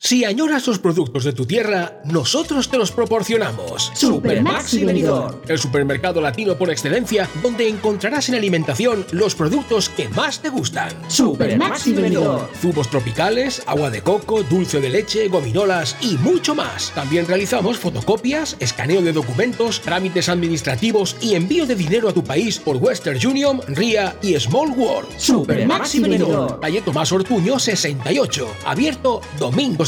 Si 0.00 0.24
añoras 0.24 0.64
los 0.68 0.78
productos 0.78 1.24
de 1.24 1.32
tu 1.32 1.44
tierra, 1.44 2.00
nosotros 2.04 2.70
te 2.70 2.78
los 2.78 2.92
proporcionamos. 2.92 3.90
Supermaxi 3.96 4.84
Benidorm. 4.84 5.40
El 5.48 5.58
supermercado 5.58 6.20
latino 6.20 6.56
por 6.56 6.70
excelencia, 6.70 7.28
donde 7.42 7.68
encontrarás 7.68 8.28
en 8.28 8.36
alimentación 8.36 9.04
los 9.10 9.34
productos 9.34 9.88
que 9.88 10.08
más 10.10 10.38
te 10.40 10.50
gustan. 10.50 10.92
Supermaxi 11.08 11.94
Benidorm. 11.94 12.46
Zumos 12.60 12.88
tropicales, 12.88 13.60
agua 13.66 13.90
de 13.90 14.00
coco, 14.00 14.44
dulce 14.44 14.80
de 14.80 14.88
leche, 14.88 15.26
gominolas 15.26 15.96
y 16.00 16.16
mucho 16.18 16.54
más. 16.54 16.92
También 16.94 17.26
realizamos 17.26 17.76
fotocopias, 17.76 18.56
escaneo 18.60 19.02
de 19.02 19.12
documentos, 19.12 19.80
trámites 19.80 20.28
administrativos 20.28 21.16
y 21.20 21.34
envío 21.34 21.66
de 21.66 21.74
dinero 21.74 22.08
a 22.08 22.14
tu 22.14 22.22
país 22.22 22.60
por 22.60 22.76
Western 22.76 23.18
Union, 23.26 23.60
RIA 23.66 24.16
y 24.22 24.38
Small 24.38 24.70
World. 24.70 25.08
Supermaxi 25.18 25.98
Benidorm. 25.98 26.60
Calle 26.60 26.82
Tomás 26.82 27.10
Ortuño 27.10 27.58
68, 27.58 28.48
abierto 28.64 29.22
domingos 29.40 29.87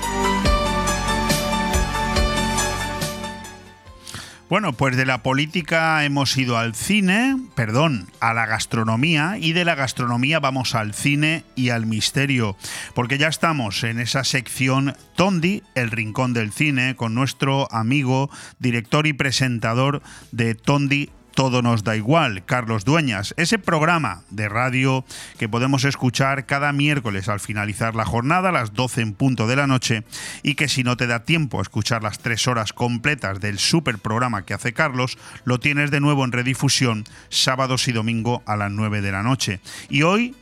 Bueno, 4.51 4.73
pues 4.73 4.97
de 4.97 5.05
la 5.05 5.23
política 5.23 6.03
hemos 6.03 6.35
ido 6.35 6.57
al 6.57 6.75
cine, 6.75 7.37
perdón, 7.55 8.09
a 8.19 8.33
la 8.33 8.45
gastronomía 8.45 9.37
y 9.39 9.53
de 9.53 9.63
la 9.63 9.75
gastronomía 9.75 10.41
vamos 10.41 10.75
al 10.75 10.93
cine 10.93 11.45
y 11.55 11.69
al 11.69 11.85
misterio, 11.85 12.57
porque 12.93 13.17
ya 13.17 13.29
estamos 13.29 13.85
en 13.85 14.01
esa 14.01 14.25
sección 14.25 14.93
Tondi, 15.15 15.63
el 15.73 15.89
rincón 15.89 16.33
del 16.33 16.51
cine, 16.51 16.97
con 16.97 17.15
nuestro 17.15 17.71
amigo, 17.71 18.29
director 18.59 19.07
y 19.07 19.13
presentador 19.13 20.01
de 20.33 20.53
Tondi 20.53 21.11
todo 21.41 21.63
nos 21.63 21.83
da 21.83 21.95
igual, 21.95 22.45
Carlos 22.45 22.85
Dueñas, 22.85 23.33
ese 23.35 23.57
programa 23.57 24.21
de 24.29 24.47
radio 24.47 25.03
que 25.39 25.49
podemos 25.49 25.85
escuchar 25.85 26.45
cada 26.45 26.71
miércoles 26.71 27.29
al 27.29 27.39
finalizar 27.39 27.95
la 27.95 28.05
jornada 28.05 28.49
a 28.49 28.51
las 28.51 28.73
12 28.73 29.01
en 29.01 29.13
punto 29.15 29.47
de 29.47 29.55
la 29.55 29.65
noche 29.65 30.03
y 30.43 30.53
que 30.53 30.67
si 30.67 30.83
no 30.83 30.97
te 30.97 31.07
da 31.07 31.25
tiempo 31.25 31.57
a 31.57 31.63
escuchar 31.63 32.03
las 32.03 32.19
tres 32.19 32.47
horas 32.47 32.73
completas 32.73 33.39
del 33.39 33.57
super 33.57 33.97
programa 33.97 34.45
que 34.45 34.53
hace 34.53 34.73
Carlos, 34.73 35.17
lo 35.43 35.59
tienes 35.59 35.89
de 35.89 35.99
nuevo 35.99 36.25
en 36.25 36.31
redifusión 36.31 37.05
sábados 37.29 37.87
y 37.87 37.91
domingo 37.91 38.43
a 38.45 38.55
las 38.55 38.71
9 38.71 39.01
de 39.01 39.11
la 39.11 39.23
noche. 39.23 39.61
Y 39.89 40.03
hoy 40.03 40.35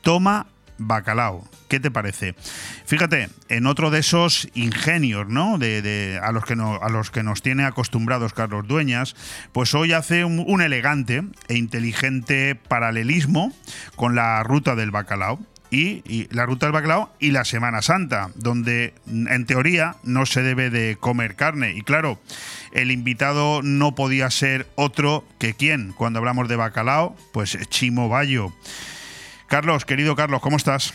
toma 0.00 0.46
bacalao. 0.78 1.46
¿Qué 1.68 1.80
te 1.80 1.90
parece? 1.90 2.34
Fíjate, 2.86 3.28
en 3.48 3.66
otro 3.66 3.90
de 3.90 3.98
esos 3.98 4.48
ingenios, 4.54 5.28
¿no? 5.28 5.58
De, 5.58 6.18
a, 6.22 6.32
los 6.32 6.44
que 6.44 6.56
no- 6.56 6.80
a 6.82 6.88
los 6.88 7.10
que 7.10 7.22
nos 7.22 7.42
tiene 7.42 7.64
acostumbrados 7.64 8.32
Carlos 8.32 8.66
Dueñas, 8.66 9.14
pues 9.52 9.74
hoy 9.74 9.92
hace 9.92 10.24
un, 10.24 10.42
un 10.46 10.62
elegante 10.62 11.22
e 11.48 11.56
inteligente 11.56 12.54
paralelismo 12.54 13.52
con 13.96 14.14
la 14.14 14.42
ruta 14.42 14.74
del 14.74 14.90
bacalao. 14.90 15.38
Y, 15.70 16.02
y 16.10 16.28
la 16.34 16.46
ruta 16.46 16.64
del 16.64 16.72
bacalao 16.72 17.12
y 17.20 17.30
la 17.30 17.44
Semana 17.44 17.82
Santa, 17.82 18.30
donde 18.36 18.94
en 19.06 19.44
teoría 19.44 19.96
no 20.02 20.24
se 20.24 20.42
debe 20.42 20.70
de 20.70 20.96
comer 20.98 21.34
carne. 21.36 21.72
Y 21.76 21.82
claro, 21.82 22.18
el 22.72 22.90
invitado 22.90 23.60
no 23.62 23.94
podía 23.94 24.30
ser 24.30 24.66
otro 24.76 25.26
que 25.38 25.52
quién. 25.52 25.92
Cuando 25.92 26.20
hablamos 26.20 26.48
de 26.48 26.56
bacalao, 26.56 27.14
pues 27.34 27.58
Chimo 27.68 28.08
Bayo. 28.08 28.50
Carlos, 29.48 29.86
querido 29.86 30.14
Carlos, 30.14 30.42
¿cómo 30.42 30.58
estás? 30.58 30.92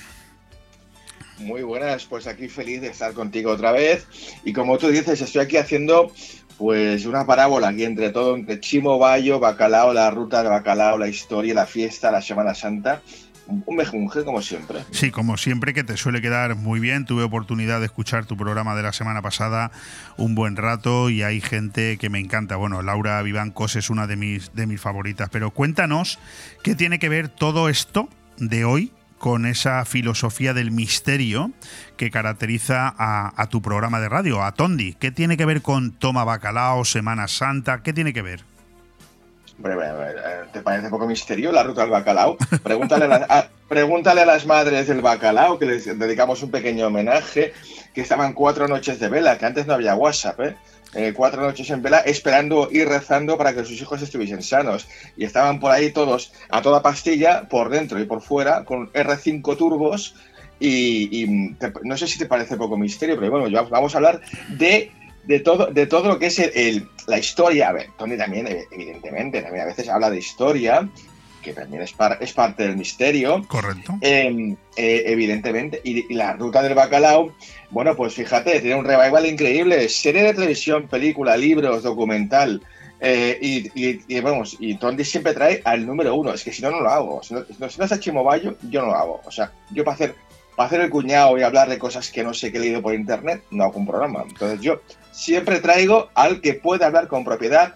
Muy 1.39 1.63
buenas, 1.63 2.05
pues 2.05 2.27
aquí 2.27 2.47
feliz 2.47 2.81
de 2.81 2.87
estar 2.87 3.13
contigo 3.13 3.51
otra 3.51 3.71
vez. 3.71 4.07
Y 4.45 4.53
como 4.53 4.77
tú 4.77 4.89
dices, 4.89 5.19
estoy 5.19 5.41
aquí 5.41 5.57
haciendo 5.57 6.11
pues 6.59 7.07
una 7.07 7.25
parábola 7.25 7.69
aquí 7.69 7.83
entre 7.83 8.11
todo, 8.11 8.35
entre 8.35 8.59
Chimo 8.59 8.99
Bayo, 8.99 9.39
Bacalao, 9.39 9.91
la 9.91 10.11
ruta 10.11 10.43
del 10.43 10.51
Bacalao, 10.51 10.99
la 10.99 11.07
historia, 11.07 11.55
la 11.55 11.65
fiesta, 11.65 12.11
la 12.11 12.21
Semana 12.21 12.53
Santa. 12.53 13.01
Un 13.47 13.75
mejunje 13.75 14.23
como 14.23 14.41
siempre. 14.41 14.85
Sí, 14.91 15.11
como 15.11 15.35
siempre 15.35 15.73
que 15.73 15.83
te 15.83 15.97
suele 15.97 16.21
quedar 16.21 16.55
muy 16.55 16.79
bien. 16.79 17.05
Tuve 17.05 17.23
oportunidad 17.23 17.79
de 17.79 17.87
escuchar 17.87 18.25
tu 18.25 18.37
programa 18.37 18.75
de 18.75 18.83
la 18.83 18.93
semana 18.93 19.21
pasada 19.21 19.71
un 20.15 20.35
buen 20.35 20.55
rato 20.55 21.09
y 21.09 21.23
hay 21.23 21.41
gente 21.41 21.97
que 21.97 22.09
me 22.09 22.19
encanta. 22.19 22.55
Bueno, 22.55 22.83
Laura 22.83 23.21
Vivancos 23.21 23.75
es 23.75 23.89
una 23.89 24.07
de 24.07 24.15
mis, 24.15 24.53
de 24.53 24.67
mis 24.67 24.79
favoritas. 24.79 25.27
Pero 25.29 25.51
cuéntanos 25.51 26.19
qué 26.63 26.75
tiene 26.75 26.99
que 26.99 27.09
ver 27.09 27.27
todo 27.27 27.67
esto 27.67 28.07
de 28.37 28.65
hoy 28.65 28.91
con 29.17 29.45
esa 29.45 29.85
filosofía 29.85 30.53
del 30.53 30.71
misterio 30.71 31.51
que 31.95 32.11
caracteriza 32.11 32.93
a, 32.97 33.47
tu 33.49 33.61
programa 33.61 33.99
de 34.01 34.09
radio, 34.09 34.43
a 34.43 34.51
Tondi. 34.51 34.93
¿Qué 34.95 35.11
tiene 35.11 35.37
que 35.37 35.45
ver 35.45 35.61
con 35.61 35.91
Toma 35.93 36.25
Bacalao, 36.25 36.83
Semana 36.83 37.27
Santa? 37.29 37.83
¿Qué 37.83 37.93
tiene 37.93 38.11
que 38.11 38.21
ver? 38.21 38.41
¿Te 40.51 40.61
parece 40.61 40.89
poco 40.89 41.07
misterio 41.07 41.51
la 41.51 41.63
ruta 41.63 41.81
del 41.81 41.91
bacalao? 41.91 42.37
Pregúntale 42.63 43.05
a- 43.05 43.47
pregúntale 43.69 44.21
a 44.21 44.25
las 44.25 44.45
madres 44.45 44.87
del 44.87 45.01
bacalao, 45.01 45.57
que 45.57 45.67
les 45.67 45.85
dedicamos 45.97 46.43
un 46.43 46.51
pequeño 46.51 46.87
homenaje, 46.87 47.53
que 47.93 48.01
estaban 48.01 48.33
cuatro 48.33 48.67
noches 48.67 48.99
de 48.99 49.09
vela, 49.09 49.37
que 49.37 49.45
antes 49.45 49.65
no 49.67 49.73
había 49.73 49.95
WhatsApp, 49.95 50.39
¿eh? 50.41 50.55
Eh, 50.95 51.13
cuatro 51.15 51.41
noches 51.41 51.69
en 51.71 51.81
vela, 51.81 51.99
esperando 51.99 52.69
y 52.71 52.83
rezando 52.83 53.37
para 53.37 53.53
que 53.53 53.65
sus 53.65 53.81
hijos 53.81 54.01
estuviesen 54.01 54.43
sanos. 54.43 54.87
Y 55.17 55.25
estaban 55.25 55.59
por 55.59 55.71
ahí 55.71 55.91
todos 55.91 56.31
a 56.49 56.61
toda 56.61 56.81
pastilla, 56.83 57.47
por 57.49 57.69
dentro 57.69 57.99
y 57.99 58.05
por 58.05 58.21
fuera, 58.21 58.63
con 58.63 58.91
R5 58.93 59.57
turbos. 59.57 60.15
Y, 60.59 61.09
y 61.23 61.53
te- 61.55 61.73
no 61.83 61.97
sé 61.97 62.07
si 62.07 62.17
te 62.19 62.25
parece 62.27 62.55
poco 62.57 62.77
misterio, 62.77 63.19
pero 63.19 63.31
bueno, 63.31 63.67
vamos 63.69 63.93
a 63.95 63.97
hablar 63.97 64.21
de 64.49 64.91
de 65.25 65.39
todo, 65.39 65.67
de 65.67 65.87
todo 65.87 66.09
lo 66.09 66.19
que 66.19 66.25
es 66.25 66.37
el, 66.39 66.51
el- 66.53 66.87
la 67.07 67.17
historia. 67.17 67.69
A 67.69 67.71
ver, 67.71 67.87
Tony 67.97 68.17
también, 68.17 68.45
ev- 68.45 68.65
evidentemente, 68.71 69.41
también 69.41 69.63
a 69.63 69.67
veces 69.67 69.87
habla 69.87 70.09
de 70.09 70.17
historia, 70.17 70.89
que 71.41 71.53
también 71.53 71.81
es, 71.81 71.93
par- 71.93 72.17
es 72.21 72.33
parte 72.33 72.63
del 72.63 72.75
misterio. 72.75 73.41
Correcto. 73.47 73.93
Eh, 74.01 74.55
eh, 74.75 75.03
evidentemente. 75.07 75.79
Y, 75.83 76.11
y 76.11 76.15
la 76.15 76.33
ruta 76.33 76.61
del 76.61 76.75
bacalao, 76.75 77.33
bueno, 77.73 77.95
pues 77.95 78.13
fíjate, 78.13 78.59
tiene 78.61 78.75
un 78.75 78.85
revival 78.85 79.25
increíble. 79.25 79.89
Serie 79.89 80.23
de 80.23 80.33
televisión, 80.33 80.87
película, 80.87 81.35
libros, 81.35 81.83
documental. 81.83 82.61
eh, 82.99 83.37
y, 83.41 84.19
vamos, 84.21 84.55
y 84.59 84.75
Tondi 84.75 85.03
siempre 85.03 85.33
trae 85.33 85.61
al 85.65 85.85
número 85.85 86.15
uno. 86.15 86.33
Es 86.33 86.43
que 86.43 86.53
si 86.53 86.61
no, 86.61 86.71
no 86.71 86.79
lo 86.79 86.89
hago. 86.89 87.23
Si 87.23 87.33
no, 87.33 87.43
si 87.45 87.59
no, 87.59 87.83
está 87.83 87.99
Chimobayo, 87.99 88.55
yo 88.69 88.81
no 88.81 88.87
lo 88.87 88.95
hago. 88.95 89.21
O 89.25 89.31
sea, 89.31 89.51
yo 89.71 89.83
para 89.83 89.95
hacer, 89.95 90.15
para 90.55 90.67
hacer 90.67 90.81
el 90.81 90.89
cuñado 90.89 91.37
y 91.37 91.41
hablar 91.41 91.67
de 91.67 91.79
cosas 91.79 92.09
que 92.11 92.23
no 92.23 92.33
sé 92.33 92.51
que 92.51 92.59
he 92.59 92.61
leído 92.61 92.81
por 92.81 92.93
internet, 92.93 93.43
no 93.51 93.63
hago 93.65 93.79
un 93.79 93.87
programa. 93.87 94.23
Entonces 94.25 94.61
yo 94.61 94.79
siempre 95.11 95.59
traigo 95.59 96.09
al 96.13 96.39
que 96.39 96.53
puede 96.53 96.85
hablar 96.85 97.07
con 97.07 97.25
propiedad 97.25 97.75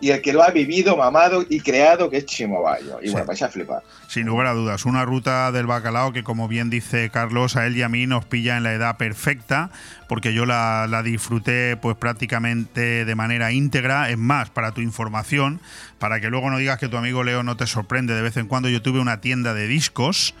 y 0.00 0.10
el 0.10 0.22
que 0.22 0.32
lo 0.32 0.42
ha 0.42 0.50
vivido, 0.50 0.96
mamado 0.96 1.44
y 1.48 1.60
creado, 1.60 2.08
que 2.08 2.18
es 2.18 2.26
Chimobayo. 2.26 2.98
Y 3.02 3.06
Sí. 3.06 3.12
bueno, 3.12 3.26
vais 3.26 3.42
a 3.42 3.48
flipar. 3.48 3.82
Sin 4.06 4.26
lugar 4.26 4.46
a 4.46 4.52
dudas, 4.52 4.84
una 4.86 5.04
ruta 5.04 5.50
del 5.52 5.66
bacalao 5.66 6.12
que, 6.12 6.22
como 6.22 6.46
bien 6.48 6.70
dice 6.70 7.10
Carlos, 7.10 7.56
a 7.56 7.66
él 7.66 7.76
y 7.76 7.82
a 7.82 7.88
mí 7.88 8.06
nos 8.06 8.24
pilla 8.24 8.56
en 8.56 8.62
la 8.62 8.72
edad 8.72 8.96
perfecta, 8.96 9.70
porque 10.08 10.32
yo 10.32 10.46
la, 10.46 10.86
la 10.88 11.02
disfruté 11.02 11.76
pues 11.76 11.96
prácticamente 11.96 13.04
de 13.04 13.14
manera 13.14 13.52
íntegra. 13.52 14.08
Es 14.10 14.18
más, 14.18 14.50
para 14.50 14.72
tu 14.72 14.80
información, 14.80 15.60
para 15.98 16.20
que 16.20 16.30
luego 16.30 16.48
no 16.50 16.58
digas 16.58 16.78
que 16.78 16.88
tu 16.88 16.96
amigo 16.96 17.24
Leo 17.24 17.42
no 17.42 17.56
te 17.56 17.66
sorprende 17.66 18.14
de 18.14 18.22
vez 18.22 18.36
en 18.36 18.46
cuando, 18.46 18.68
yo 18.68 18.80
tuve 18.82 19.00
una 19.00 19.20
tienda 19.20 19.52
de 19.54 19.66
discos 19.66 20.34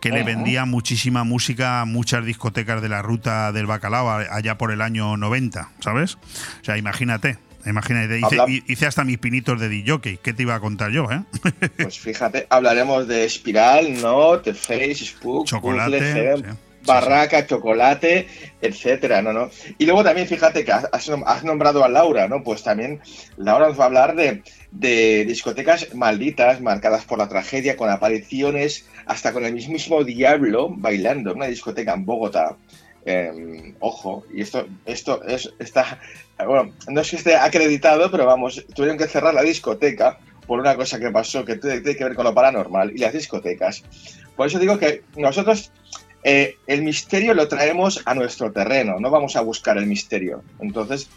que 0.00 0.10
le 0.10 0.22
vendía 0.22 0.64
muchísima 0.64 1.24
música 1.24 1.80
a 1.80 1.84
muchas 1.84 2.24
discotecas 2.24 2.80
de 2.80 2.88
la 2.88 3.02
ruta 3.02 3.50
del 3.50 3.66
bacalao 3.66 4.08
allá 4.10 4.56
por 4.56 4.70
el 4.70 4.80
año 4.80 5.16
90, 5.16 5.70
¿sabes? 5.80 6.14
O 6.60 6.64
sea, 6.64 6.76
imagínate. 6.76 7.38
Imagínate, 7.66 8.18
hice, 8.18 8.40
Habla- 8.40 8.62
hice 8.66 8.86
hasta 8.86 9.04
mis 9.04 9.18
pinitos 9.18 9.60
de 9.60 9.68
DJ. 9.68 10.18
¿Qué 10.22 10.32
te 10.32 10.42
iba 10.42 10.54
a 10.54 10.60
contar 10.60 10.90
yo, 10.90 11.06
eh? 11.10 11.22
Pues 11.76 11.98
fíjate, 11.98 12.46
hablaremos 12.50 13.06
de 13.08 13.24
Espiral, 13.24 14.00
Note, 14.00 14.54
Face, 14.54 14.94
Spook, 15.04 15.46
Chocolate, 15.46 15.98
Puzzle, 15.98 16.12
Heaven, 16.12 16.36
sí, 16.38 16.50
sí, 16.50 16.56
Barraca, 16.86 17.46
Chocolate, 17.46 18.28
etcétera, 18.62 19.20
¿no, 19.20 19.32
no? 19.34 19.50
Y 19.76 19.84
luego 19.84 20.02
también, 20.04 20.26
fíjate 20.26 20.64
que 20.64 20.72
has, 20.72 20.86
has 20.92 21.10
nom- 21.10 21.24
has 21.26 21.44
nombrado 21.44 21.84
a 21.84 21.88
Laura, 21.88 22.28
¿no? 22.28 22.42
Pues 22.42 22.62
también 22.62 23.00
Laura 23.36 23.68
nos 23.68 23.78
va 23.78 23.82
a 23.84 23.86
hablar 23.88 24.14
de, 24.16 24.42
de 24.70 25.24
discotecas 25.26 25.94
malditas, 25.94 26.62
marcadas 26.62 27.04
por 27.04 27.18
la 27.18 27.28
tragedia, 27.28 27.76
con 27.76 27.90
apariciones 27.90 28.86
hasta 29.04 29.32
con 29.34 29.44
el 29.44 29.52
mismísimo 29.52 30.02
diablo 30.04 30.70
bailando 30.70 31.32
en 31.32 31.36
una 31.38 31.46
discoteca 31.46 31.92
en 31.92 32.06
Bogotá. 32.06 32.56
Eh, 33.04 33.74
ojo, 33.80 34.24
y 34.32 34.40
esto, 34.42 34.66
esto 34.86 35.22
es, 35.24 35.50
está, 35.58 35.98
bueno, 36.46 36.72
no 36.88 37.00
es 37.00 37.10
que 37.10 37.16
esté 37.16 37.36
acreditado, 37.36 38.10
pero 38.10 38.26
vamos, 38.26 38.64
tuvieron 38.74 38.98
que 38.98 39.08
cerrar 39.08 39.34
la 39.34 39.42
discoteca 39.42 40.18
por 40.46 40.60
una 40.60 40.76
cosa 40.76 40.98
que 40.98 41.10
pasó 41.10 41.44
que 41.44 41.56
tiene 41.56 41.82
que 41.82 42.04
ver 42.04 42.14
con 42.14 42.24
lo 42.24 42.34
paranormal 42.34 42.92
y 42.92 42.98
las 42.98 43.12
discotecas. 43.12 43.82
Por 44.36 44.46
eso 44.46 44.58
digo 44.58 44.78
que 44.78 45.02
nosotros 45.16 45.72
eh, 46.24 46.56
el 46.66 46.82
misterio 46.82 47.34
lo 47.34 47.48
traemos 47.48 48.02
a 48.04 48.14
nuestro 48.14 48.50
terreno, 48.52 48.98
no 48.98 49.10
vamos 49.10 49.36
a 49.36 49.40
buscar 49.40 49.78
el 49.78 49.86
misterio. 49.86 50.42
Entonces, 50.60 51.08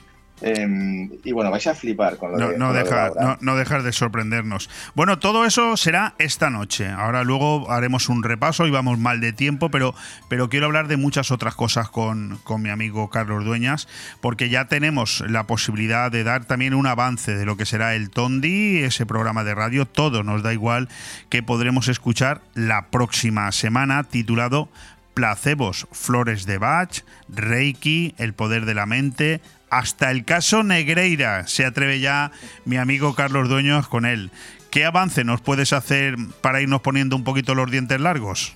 eh, 0.41 1.09
y 1.23 1.31
bueno, 1.31 1.51
vais 1.51 1.67
a 1.67 1.75
flipar 1.75 2.17
con 2.17 2.31
lo 2.31 2.37
No, 2.37 2.47
de, 2.49 2.57
no 2.57 2.65
con 2.67 2.73
lo 2.75 2.79
de 2.79 2.83
deja- 2.83 3.05
Laura. 3.07 3.21
no- 3.23 3.37
no 3.41 3.55
dejar 3.57 3.83
de 3.83 3.91
sorprendernos. 3.91 4.69
Bueno, 4.95 5.19
todo 5.19 5.45
eso 5.45 5.77
será 5.77 6.15
esta 6.17 6.49
noche. 6.49 6.87
Ahora 6.89 7.23
luego 7.23 7.71
haremos 7.71 8.09
un 8.09 8.23
repaso 8.23 8.67
y 8.67 8.71
vamos 8.71 8.97
mal 8.99 9.21
de 9.21 9.33
tiempo, 9.33 9.69
pero, 9.69 9.93
pero 10.29 10.49
quiero 10.49 10.65
hablar 10.67 10.87
de 10.87 10.97
muchas 10.97 11.31
otras 11.31 11.55
cosas 11.55 11.89
con, 11.89 12.39
con 12.43 12.61
mi 12.61 12.69
amigo 12.69 13.09
Carlos 13.09 13.45
Dueñas, 13.45 13.87
porque 14.19 14.49
ya 14.49 14.65
tenemos 14.65 15.23
la 15.27 15.45
posibilidad 15.47 16.11
de 16.11 16.23
dar 16.23 16.45
también 16.45 16.73
un 16.73 16.87
avance 16.87 17.35
de 17.35 17.45
lo 17.45 17.57
que 17.57 17.65
será 17.65 17.95
el 17.95 18.09
Tondi, 18.09 18.79
ese 18.79 19.05
programa 19.05 19.43
de 19.43 19.55
radio. 19.55 19.85
Todo 19.85 20.23
nos 20.23 20.43
da 20.43 20.53
igual 20.53 20.89
que 21.29 21.43
podremos 21.43 21.87
escuchar 21.87 22.41
la 22.55 22.87
próxima 22.87 23.51
semana, 23.51 24.03
titulado 24.03 24.69
placebos, 25.13 25.87
flores 25.91 26.45
de 26.45 26.57
Bach, 26.57 27.01
Reiki, 27.27 28.15
el 28.17 28.33
poder 28.33 28.65
de 28.65 28.73
la 28.73 28.85
mente, 28.85 29.41
hasta 29.71 30.11
el 30.11 30.23
caso 30.25 30.61
Negreira. 30.61 31.47
Se 31.47 31.65
atreve 31.65 31.99
ya 31.99 32.31
mi 32.65 32.77
amigo 32.77 33.15
Carlos 33.15 33.49
Dueños 33.49 33.87
con 33.87 34.05
él. 34.05 34.29
¿Qué 34.69 34.85
avance 34.85 35.23
nos 35.23 35.41
puedes 35.41 35.73
hacer 35.73 36.15
para 36.41 36.61
irnos 36.61 36.81
poniendo 36.81 37.15
un 37.15 37.23
poquito 37.23 37.55
los 37.55 37.71
dientes 37.71 37.99
largos? 37.99 38.55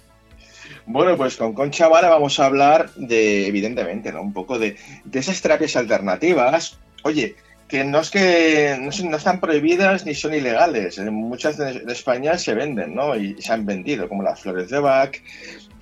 Bueno, 0.85 1.17
pues 1.17 1.35
con 1.35 1.53
Concha 1.53 1.87
Vara 1.87 2.09
vamos 2.09 2.39
a 2.39 2.45
hablar 2.45 2.93
de, 2.95 3.47
evidentemente, 3.47 4.11
¿no? 4.11 4.21
Un 4.21 4.33
poco 4.33 4.59
de, 4.59 4.77
de 5.03 5.19
esas 5.19 5.41
terapias 5.41 5.75
alternativas. 5.75 6.77
Oye, 7.01 7.35
que 7.67 7.83
no 7.83 7.99
es 8.01 8.11
que 8.11 8.77
no, 8.79 8.91
son- 8.91 9.09
no 9.09 9.17
están 9.17 9.39
prohibidas 9.39 10.05
ni 10.05 10.13
son 10.13 10.35
ilegales. 10.35 10.99
En 10.99 11.11
muchas 11.13 11.57
de, 11.57 11.83
España 11.91 12.37
se 12.37 12.53
venden, 12.53 12.93
¿no? 12.93 13.15
Y 13.15 13.41
se 13.41 13.51
han 13.51 13.65
vendido, 13.65 14.07
como 14.07 14.21
las 14.21 14.39
flores 14.41 14.69
de 14.69 14.79
Bach. 14.79 15.15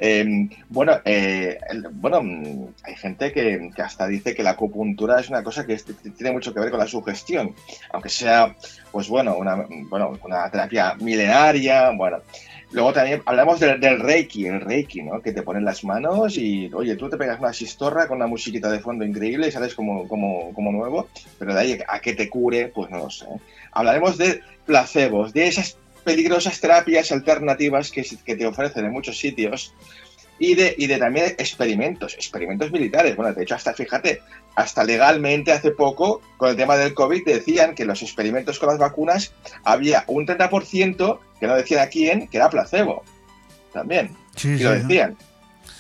Eh, 0.05 0.49
bueno, 0.67 0.99
eh, 1.05 1.57
bueno, 1.93 2.21
mm, 2.21 2.65
hay 2.84 2.95
gente 2.97 3.31
que, 3.31 3.71
que 3.73 3.81
hasta 3.81 4.05
dice 4.05 4.35
que 4.35 4.43
la 4.43 4.49
acupuntura 4.49 5.17
es 5.21 5.30
una 5.30 5.41
cosa 5.43 5.65
que 5.65 5.77
tiene 6.17 6.34
mucho 6.34 6.53
que 6.53 6.59
ver 6.59 6.71
con 6.71 6.80
la 6.81 6.88
sugestión, 6.88 7.55
aunque 7.93 8.09
sea, 8.09 8.53
pues 8.91 9.07
bueno, 9.07 9.38
una, 9.38 9.65
bueno, 9.89 10.19
una 10.21 10.49
terapia 10.51 10.95
milenaria, 10.99 11.91
bueno. 11.91 12.17
Luego 12.71 12.91
también 12.91 13.21
hablamos 13.25 13.61
del, 13.61 13.80
del 13.80 14.01
Reiki, 14.01 14.45
el 14.45 14.59
Reiki, 14.59 15.03
¿no? 15.03 15.21
Que 15.21 15.31
te 15.31 15.41
ponen 15.41 15.63
las 15.63 15.85
manos 15.85 16.38
y, 16.38 16.69
oye, 16.73 16.97
tú 16.97 17.09
te 17.09 17.15
pegas 17.15 17.39
una 17.39 17.53
sistorra 17.53 18.05
con 18.05 18.17
una 18.17 18.27
musiquita 18.27 18.69
de 18.69 18.81
fondo 18.81 19.05
increíble 19.05 19.47
y 19.47 19.51
sales 19.51 19.73
como, 19.73 20.05
como, 20.09 20.53
como 20.53 20.71
nuevo, 20.73 21.07
pero 21.39 21.53
de 21.53 21.59
ahí 21.61 21.80
a 21.88 21.99
que 21.99 22.13
te 22.13 22.30
cure, 22.30 22.67
pues 22.75 22.89
no 22.89 22.97
lo 22.97 23.09
sé. 23.09 23.27
Hablaremos 23.71 24.17
de 24.17 24.41
placebos, 24.65 25.31
de 25.31 25.47
esas 25.47 25.77
peligrosas 26.03 26.59
terapias 26.59 27.11
alternativas 27.11 27.91
que, 27.91 28.03
te 28.35 28.45
ofrecen 28.45 28.85
en 28.85 28.91
muchos 28.91 29.17
sitios 29.17 29.73
y 30.39 30.55
de, 30.55 30.75
y 30.77 30.88
de 30.88 30.97
también 30.97 31.27
experimentos, 31.38 32.13
experimentos 32.15 32.71
militares. 32.71 33.15
Bueno, 33.15 33.34
de 33.34 33.43
hecho, 33.43 33.55
hasta 33.55 33.73
fíjate, 33.73 34.21
hasta 34.55 34.84
legalmente 34.84 35.51
hace 35.51 35.71
poco, 35.71 36.21
con 36.38 36.49
el 36.49 36.55
tema 36.55 36.75
del 36.75 36.93
COVID, 36.93 37.23
decían 37.25 37.75
que 37.75 37.85
los 37.85 38.01
experimentos 38.01 38.59
con 38.59 38.69
las 38.69 38.77
vacunas 38.80 39.34
había 39.63 40.03
un 40.07 40.25
30%, 40.27 41.19
que 41.39 41.47
no 41.47 41.55
decían 41.55 41.81
a 41.81 41.88
quién, 41.88 42.27
que 42.27 42.38
era 42.38 42.49
placebo. 42.49 43.03
También. 43.71 44.15
Sí, 44.35 44.57
lo 44.59 44.71
decían. 44.71 45.17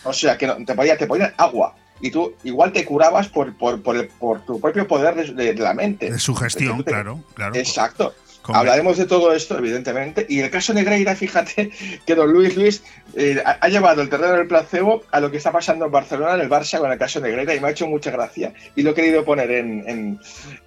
O 0.03 0.13
sea, 0.13 0.37
que 0.37 0.47
no- 0.47 0.55
te, 0.57 0.73
te 0.97 1.07
ponían 1.07 1.33
agua. 1.37 1.75
Y 2.01 2.11
tú 2.11 2.33
igual 2.43 2.73
te 2.73 2.83
curabas 2.85 3.29
por, 3.29 3.55
por, 3.55 3.81
por, 3.81 3.95
el- 3.95 4.07
por 4.07 4.45
tu 4.45 4.59
propio 4.59 4.87
poder 4.87 5.15
de, 5.15 5.33
de- 5.33 5.53
de 5.53 5.61
la 5.63 5.73
mente. 5.73 6.11
De 6.11 6.19
sugestión, 6.19 6.83
claro, 6.83 7.23
claro. 7.33 7.55
Exacto. 7.55 8.13
Hablaremos 8.47 8.97
de 8.97 9.05
todo 9.05 9.33
esto, 9.33 9.57
evidentemente. 9.57 10.25
Y 10.27 10.39
el 10.39 10.49
caso 10.49 10.73
Negreira, 10.73 11.15
fíjate 11.15 11.71
que 12.05 12.15
don 12.15 12.31
Luis 12.31 12.55
Luis 12.55 12.83
eh, 13.15 13.41
ha, 13.45 13.67
llevado 13.69 14.01
el 14.01 14.09
terreno 14.09 14.33
del 14.33 14.47
placebo 14.47 15.03
a 15.11 15.19
lo 15.19 15.31
que 15.31 15.37
está 15.37 15.51
pasando 15.51 15.85
en 15.85 15.91
Barcelona, 15.91 16.35
en 16.35 16.41
el 16.41 16.49
Barça, 16.49 16.79
con 16.79 16.91
el 16.91 16.97
caso 16.97 17.19
Negreira, 17.19 17.55
y 17.55 17.59
me 17.59 17.67
ha 17.67 17.71
hecho 17.71 17.87
mucha 17.87 18.11
gracia. 18.11 18.53
Y 18.75 18.81
lo 18.81 18.91
he 18.91 18.93
querido 18.93 19.23
poner 19.23 19.51
en, 19.51 19.83
en- 19.87 20.19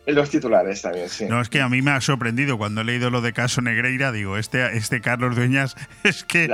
en 0.07 0.15
los 0.15 0.31
titulares 0.31 0.83
también, 0.83 1.09
sí. 1.09 1.25
No, 1.27 1.41
es 1.41 1.49
que 1.49 1.61
a 1.61 1.69
mí 1.69 1.83
me 1.83 1.91
ha 1.91 2.01
sorprendido 2.01 2.57
cuando 2.59 2.81
he 2.81 2.85
leído 2.85 3.11
lo 3.11 3.21
de 3.21 3.33
Caso 3.33 3.61
Negreira, 3.61 4.13
digo, 4.13 4.37
este, 4.37 4.77
este 4.77 5.01
Carlos 5.01 5.35
Dueñas 5.35 5.75
es 6.05 6.23
que, 6.23 6.49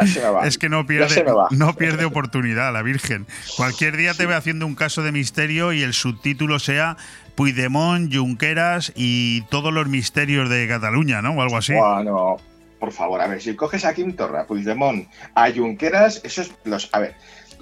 es 0.44 0.58
que 0.58 0.68
no 0.68 0.86
pierde, 0.86 1.24
no 1.50 1.74
pierde 1.76 2.04
oportunidad, 2.06 2.72
la 2.72 2.82
Virgen. 2.82 3.26
Cualquier 3.56 3.96
día 3.96 4.14
te 4.14 4.26
ve 4.26 4.34
haciendo 4.34 4.66
un 4.66 4.74
caso 4.74 5.02
de 5.02 5.12
misterio 5.12 5.72
y 5.72 5.82
el 5.82 5.92
subtítulo 5.92 6.58
sea 6.58 6.96
Puigdemont, 7.34 8.14
Junqueras 8.14 8.92
y 8.94 9.42
todos 9.42 9.72
los 9.72 9.88
misterios 9.88 10.48
de 10.48 10.66
Cataluña, 10.68 11.22
¿no? 11.22 11.32
O 11.32 11.42
algo 11.42 11.56
así. 11.56 11.72
Bueno, 11.74 12.36
por 12.78 12.92
favor, 12.92 13.20
a 13.20 13.26
ver, 13.26 13.40
si 13.40 13.54
coges 13.54 13.84
a 13.84 13.94
Kim 13.94 14.14
Torra, 14.14 14.46
Puigdemont, 14.46 15.08
a 15.34 15.50
Junqueras, 15.50 16.20
esos 16.24 16.52
los, 16.64 16.88
a 16.92 16.98
ver, 17.00 17.14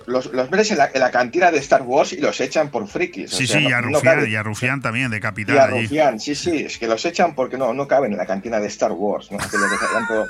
los, 0.06 0.26
los 0.32 0.50
metes 0.50 0.70
en 0.72 0.78
la, 0.78 0.90
en 0.92 1.00
la 1.00 1.10
cantina 1.10 1.50
de 1.50 1.58
Star 1.58 1.82
Wars 1.82 2.12
y 2.12 2.16
los 2.20 2.40
echan 2.40 2.70
por 2.70 2.88
frikis. 2.88 3.32
o 3.32 3.36
Sí, 3.36 3.46
sea, 3.46 3.58
sí, 3.60 3.66
y 3.68 3.72
a 3.72 3.80
no 3.80 3.88
Rufián, 3.88 4.28
y 4.30 4.34
a 4.34 4.42
Rufián 4.42 4.80
también, 4.80 5.10
de 5.10 5.18
Y 5.18 5.20
capital 5.20 5.58
a 5.58 5.64
allí. 5.64 5.82
Rufián, 5.82 6.18
sí, 6.18 6.34
sí, 6.34 6.64
es 6.66 6.78
que 6.78 6.86
los 6.88 7.04
echan 7.04 7.34
porque 7.34 7.58
no, 7.58 7.72
no 7.74 7.86
caben 7.86 8.12
en 8.12 8.18
la 8.18 8.26
cantina 8.26 8.58
de 8.60 8.66
Star 8.68 8.92
Wars, 8.92 9.30
¿no? 9.30 9.36
Aquello 9.38 9.64
que 9.70 9.86
tanto- 9.94 10.26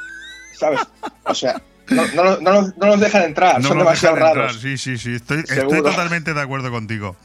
¿Sabes? 0.59 0.81
O 1.25 1.35
sea, 1.35 1.63
no, 1.91 2.07
no, 2.15 2.25
los- 2.25 2.43
no 2.43 2.53
los- 2.53 2.77
no 2.77 2.87
los 2.87 3.01
dejan 3.01 3.23
entrar, 3.23 3.61
No 3.61 3.69
son 3.69 3.79
demasiado 3.79 4.15
dejan 4.17 4.29
entrar, 4.31 4.47
raros. 4.49 4.61
Sí, 4.63 4.79
sí, 4.79 4.97
sí. 4.99 5.15
Estoy, 5.15 5.43
totalmente 5.83 6.35
de 6.35 6.41
acuerdo 6.41 6.71
contigo. 6.71 7.17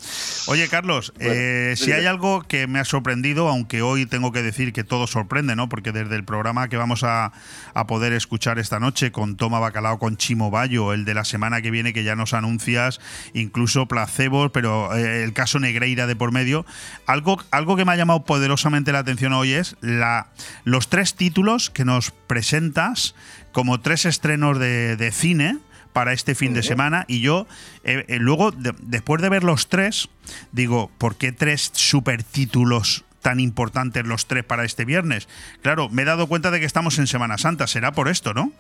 Oye, 0.48 0.68
Carlos, 0.68 1.14
Bueno, 1.18 1.32
eh, 1.34 1.74
si 1.78 1.92
hay 1.92 2.06
algo 2.06 2.42
que 2.44 2.68
me 2.68 2.80
ha 2.80 2.86
sorprendido, 2.86 3.48
aunque 3.48 3.82
hoy 3.82 4.06
tengo 4.06 4.32
que 4.32 4.42
decir 4.44 4.74
que 4.74 4.84
todo 4.84 5.08
sorprende, 5.08 5.56
¿no? 5.56 5.70
Porque 5.70 5.92
desde 5.92 6.16
el 6.16 6.24
programa 6.24 6.68
que 6.70 6.78
vamos 6.78 7.04
a, 7.04 7.32
a 7.74 7.88
poder 7.88 8.14
escuchar 8.14 8.60
esta 8.60 8.80
noche 8.80 9.12
con 9.12 9.38
Toma 9.38 9.60
Bacalao, 9.60 10.00
con 10.00 10.18
Chimo 10.18 10.52
Bayo, 10.52 10.94
el 10.94 11.06
de 11.06 11.14
la 11.14 11.26
semana 11.26 11.62
que 11.62 11.72
viene, 11.72 11.94
que 11.94 12.04
ya 12.04 12.16
nos 12.16 12.34
anuncias, 12.34 13.00
incluso 13.34 13.88
placebos, 13.88 14.52
pero 14.52 14.96
eh, 14.96 15.24
el 15.24 15.34
caso 15.34 15.60
Negreira 15.60 16.08
de 16.08 16.16
por 16.16 16.32
medio. 16.32 16.66
Algo, 17.08 17.42
algo 17.52 17.76
que 17.76 17.86
me 17.86 17.92
ha 17.92 17.96
llamado 17.96 18.24
poderosamente 18.26 18.92
la 18.92 19.00
atención 19.00 19.34
hoy 19.34 19.54
es 19.54 19.76
la, 19.82 20.28
los 20.64 20.90
tres 20.90 21.16
títulos 21.16 21.70
que 21.70 21.86
nos 21.86 22.12
presentas 22.12 23.16
como 23.56 23.80
tres 23.80 24.03
estrenos 24.03 24.60
de, 24.60 24.98
de 24.98 25.11
cine 25.14 25.57
para 25.94 26.11
este 26.11 26.36
fin 26.36 26.53
de 26.53 26.61
semana 26.61 27.06
y 27.07 27.22
yo 27.22 27.48
eh, 27.86 28.03
eh, 28.10 28.18
luego 28.19 28.52
de- 28.52 28.76
después 28.82 29.22
de 29.22 29.30
ver 29.30 29.45
los 29.45 29.69
tres 29.69 30.10
digo 30.52 30.91
¿por 30.98 31.15
qué 31.15 31.32
tres 31.32 31.72
supertítulos 31.73 33.06
tan 33.22 33.40
importantes 33.40 34.06
los 34.06 34.27
tres 34.27 34.44
para 34.44 34.65
este 34.65 34.84
viernes? 34.84 35.30
Claro, 35.61 35.88
me 35.88 36.02
he 36.02 36.06
dado 36.06 36.27
cuenta 36.27 36.52
de 36.52 36.60
que 36.60 36.65
estamos 36.65 36.99
en 36.99 37.07
Semana 37.07 37.38
Santa, 37.38 37.65
será 37.65 37.94
por 37.94 38.10
esto, 38.10 38.34
¿no? 38.34 38.52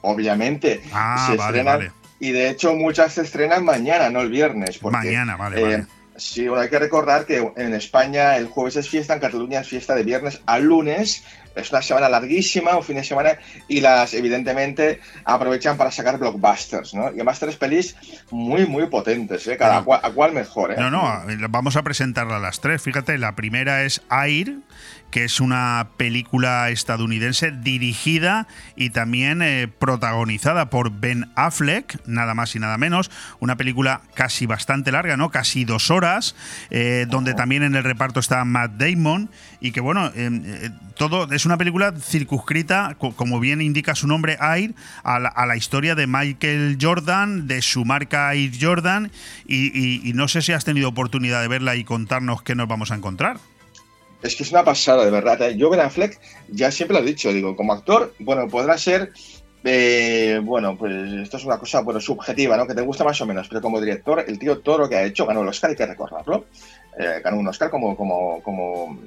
Obviamente. 0.00 0.82
Ah, 0.92 1.28
se 1.30 1.36
vale, 1.36 1.58
estrenan- 1.60 1.78
vale. 1.78 1.92
Y 2.18 2.32
de 2.32 2.48
hecho 2.48 2.74
muchas 2.74 3.12
se 3.12 3.22
estrenan 3.22 3.64
mañana, 3.64 4.08
no 4.10 4.20
el 4.22 4.30
viernes. 4.30 4.78
porque, 4.78 4.96
Mañana, 4.96 5.36
vale, 5.36 5.58
eh, 5.60 5.62
vale. 5.62 5.86
Sí, 6.16 6.46
bueno, 6.48 6.62
hay 6.62 6.70
que 6.70 6.78
recordar 6.78 7.26
que 7.26 7.52
en 7.56 7.74
España 7.74 8.36
el 8.36 8.46
jueves 8.46 8.76
es 8.76 8.88
fiesta, 8.88 9.14
en 9.14 9.20
Cataluña 9.20 9.60
es 9.60 9.68
fiesta 9.68 9.94
de 9.94 10.04
viernes 10.04 10.40
a 10.46 10.58
lunes. 10.60 11.24
Es 11.54 11.70
una 11.70 11.82
semana 11.82 12.08
larguísima, 12.08 12.76
un 12.76 12.82
fin 12.82 12.96
de 12.96 13.04
semana, 13.04 13.38
y 13.68 13.80
las 13.80 14.14
evidentemente 14.14 15.00
aprovechan 15.24 15.76
para 15.76 15.90
sacar 15.90 16.18
blockbusters, 16.18 16.94
¿no? 16.94 17.10
Y 17.10 17.14
además 17.14 17.38
tres 17.38 17.56
pelis 17.56 17.96
muy, 18.30 18.66
muy 18.66 18.86
potentes, 18.86 19.46
¿eh? 19.46 19.56
Cada 19.56 19.82
cual, 19.82 20.00
a 20.02 20.10
cual 20.10 20.32
mejor, 20.32 20.72
¿eh? 20.72 20.76
No, 20.78 20.90
no, 20.90 21.22
vamos 21.48 21.76
a 21.76 21.82
presentarla 21.82 22.36
a 22.36 22.40
las 22.40 22.60
tres. 22.60 22.82
Fíjate, 22.82 23.18
la 23.18 23.34
primera 23.36 23.84
es 23.84 24.02
Air, 24.10 24.56
que 25.14 25.22
es 25.22 25.38
una 25.38 25.90
película 25.96 26.70
estadounidense 26.70 27.52
dirigida 27.52 28.48
y 28.74 28.90
también 28.90 29.42
eh, 29.42 29.68
protagonizada 29.68 30.70
por 30.70 30.90
Ben 30.90 31.30
Affleck, 31.36 32.04
nada 32.04 32.34
más 32.34 32.56
y 32.56 32.58
nada 32.58 32.78
menos. 32.78 33.12
Una 33.38 33.54
película 33.54 34.00
casi 34.14 34.46
bastante 34.46 34.90
larga, 34.90 35.16
¿no? 35.16 35.30
Casi 35.30 35.64
dos 35.64 35.92
horas, 35.92 36.34
eh, 36.70 37.06
donde 37.08 37.34
también 37.34 37.62
en 37.62 37.76
el 37.76 37.84
reparto 37.84 38.18
está 38.18 38.44
Matt 38.44 38.72
Damon 38.72 39.30
y 39.60 39.70
que, 39.70 39.80
bueno, 39.80 40.10
eh, 40.16 40.70
todo 40.96 41.32
es 41.32 41.44
es 41.44 41.46
una 41.46 41.58
película 41.58 41.92
circunscrita, 41.92 42.96
como 42.98 43.38
bien 43.38 43.60
indica 43.60 43.94
su 43.94 44.06
nombre, 44.06 44.38
Air, 44.40 44.74
a 45.02 45.18
la, 45.18 45.56
historia 45.58 45.94
de 45.94 46.06
Michael 46.06 46.78
Jordan, 46.80 47.46
de 47.46 47.60
su 47.60 47.84
marca 47.84 48.32
Air 48.32 48.52
Jordan, 48.58 49.10
y, 49.46 50.10
no 50.14 50.26
sé 50.26 50.40
si 50.40 50.52
has 50.52 50.64
tenido 50.64 50.88
oportunidad 50.88 51.42
de 51.42 51.48
verla 51.48 51.76
y 51.76 51.84
contarnos 51.84 52.40
qué 52.40 52.54
nos 52.54 52.66
vamos 52.66 52.92
a 52.92 52.94
encontrar. 52.94 53.36
Es 54.24 54.36
que 54.36 54.42
es 54.42 54.50
una 54.50 54.64
pasada, 54.64 55.04
de 55.04 55.10
verdad. 55.10 55.40
¿eh? 55.42 55.56
Yo 55.56 55.70
Ben 55.70 55.80
Affleck, 55.80 56.18
ya 56.48 56.70
siempre 56.70 56.96
lo 56.96 57.04
he 57.04 57.06
dicho, 57.06 57.32
digo, 57.32 57.54
como 57.54 57.74
actor, 57.74 58.14
bueno, 58.18 58.48
podrá 58.48 58.78
ser 58.78 59.12
eh, 59.66 60.40
bueno, 60.42 60.76
pues 60.76 60.92
esto 61.22 61.38
es 61.38 61.44
una 61.44 61.58
cosa 61.58 61.80
bueno, 61.80 61.98
subjetiva, 61.98 62.56
¿no? 62.56 62.66
Que 62.66 62.74
te 62.74 62.82
gusta 62.82 63.02
más 63.02 63.18
o 63.22 63.26
menos, 63.26 63.48
pero 63.48 63.62
como 63.62 63.80
director, 63.80 64.22
el 64.26 64.38
tío 64.38 64.58
todo 64.58 64.78
lo 64.78 64.88
que 64.88 64.96
ha 64.96 65.04
hecho, 65.04 65.24
ganó 65.24 65.40
el 65.40 65.48
Oscar, 65.48 65.70
hay 65.70 65.76
que 65.76 65.86
recordarlo. 65.86 66.44
Eh, 66.98 67.20
ganó 67.24 67.38
un 67.38 67.48
Oscar 67.48 67.70
como, 67.70 67.96
como, 67.96 68.40
como 68.42 68.98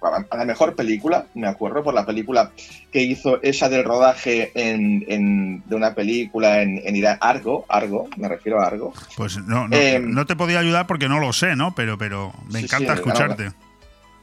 a 0.00 0.36
la 0.36 0.44
mejor 0.44 0.74
película, 0.74 1.26
me 1.34 1.46
acuerdo, 1.46 1.84
por 1.84 1.94
la 1.94 2.04
película 2.04 2.50
que 2.90 3.02
hizo 3.02 3.40
esa 3.42 3.68
del 3.68 3.84
rodaje 3.84 4.50
en, 4.54 5.62
de 5.64 5.76
una 5.76 5.94
película 5.94 6.62
en, 6.62 6.80
en 6.84 6.96
Irán, 6.96 7.18
Argo, 7.20 7.64
Argo, 7.68 8.08
me 8.16 8.28
refiero 8.28 8.60
a 8.60 8.66
Argo. 8.66 8.92
Pues 9.16 9.36
no, 9.36 9.68
no, 9.68 9.76
eh, 9.76 10.00
no, 10.00 10.26
te 10.26 10.34
podía 10.34 10.58
ayudar 10.58 10.86
porque 10.86 11.08
no 11.08 11.20
lo 11.20 11.32
sé, 11.32 11.54
¿no? 11.54 11.74
Pero, 11.74 11.98
pero 11.98 12.32
me 12.50 12.60
encanta 12.60 12.94
escucharte. 12.94 13.52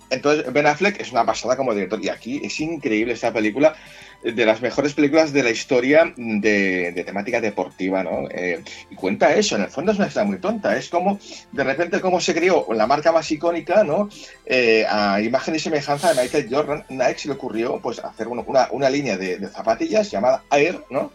Entonces, 0.09 0.51
Ben 0.51 0.67
Affleck 0.67 0.99
es 0.99 1.11
una 1.11 1.25
pasada 1.25 1.57
como 1.57 1.73
director 1.73 2.03
y 2.03 2.09
aquí 2.09 2.41
es 2.43 2.59
increíble 2.59 3.13
esta 3.13 3.33
película 3.33 3.75
de 4.23 4.45
las 4.45 4.61
mejores 4.61 4.93
películas 4.93 5.33
de 5.33 5.43
la 5.43 5.49
historia 5.49 6.13
de, 6.15 7.03
temática 7.05 7.41
deportiva, 7.41 8.03
¿no? 8.03 8.29
Eh, 8.31 8.63
y 8.89 8.95
cuenta 8.95 9.33
eso, 9.35 9.55
en 9.55 9.63
el 9.63 9.69
fondo 9.69 9.91
es 9.91 9.97
una 9.97 10.07
historia 10.07 10.27
muy 10.27 10.39
tonta, 10.39 10.77
es 10.77 10.89
como, 10.89 11.19
de 11.51 11.63
repente, 11.63 11.99
cómo 11.99 12.21
se 12.21 12.33
creó 12.33 12.65
la 12.73 12.87
marca 12.87 13.11
más 13.11 13.29
icónica, 13.31 13.83
¿no? 13.83 14.09
Eh, 14.45 14.85
a 14.89 15.19
imagen 15.21 15.55
y 15.55 15.59
semejanza 15.59 16.13
de 16.13 16.21
Michael 16.21 16.47
Jordan, 16.49 16.85
Nike 16.89 17.19
se 17.19 17.27
le 17.27 17.33
ocurrió, 17.33 17.79
pues, 17.81 17.99
hacer 17.99 18.27
una, 18.27 18.69
una 18.71 18.89
línea 18.89 19.17
de, 19.17 19.45
zapatillas 19.49 20.09
llamada 20.09 20.43
Air, 20.51 20.81
¿no? 20.89 21.11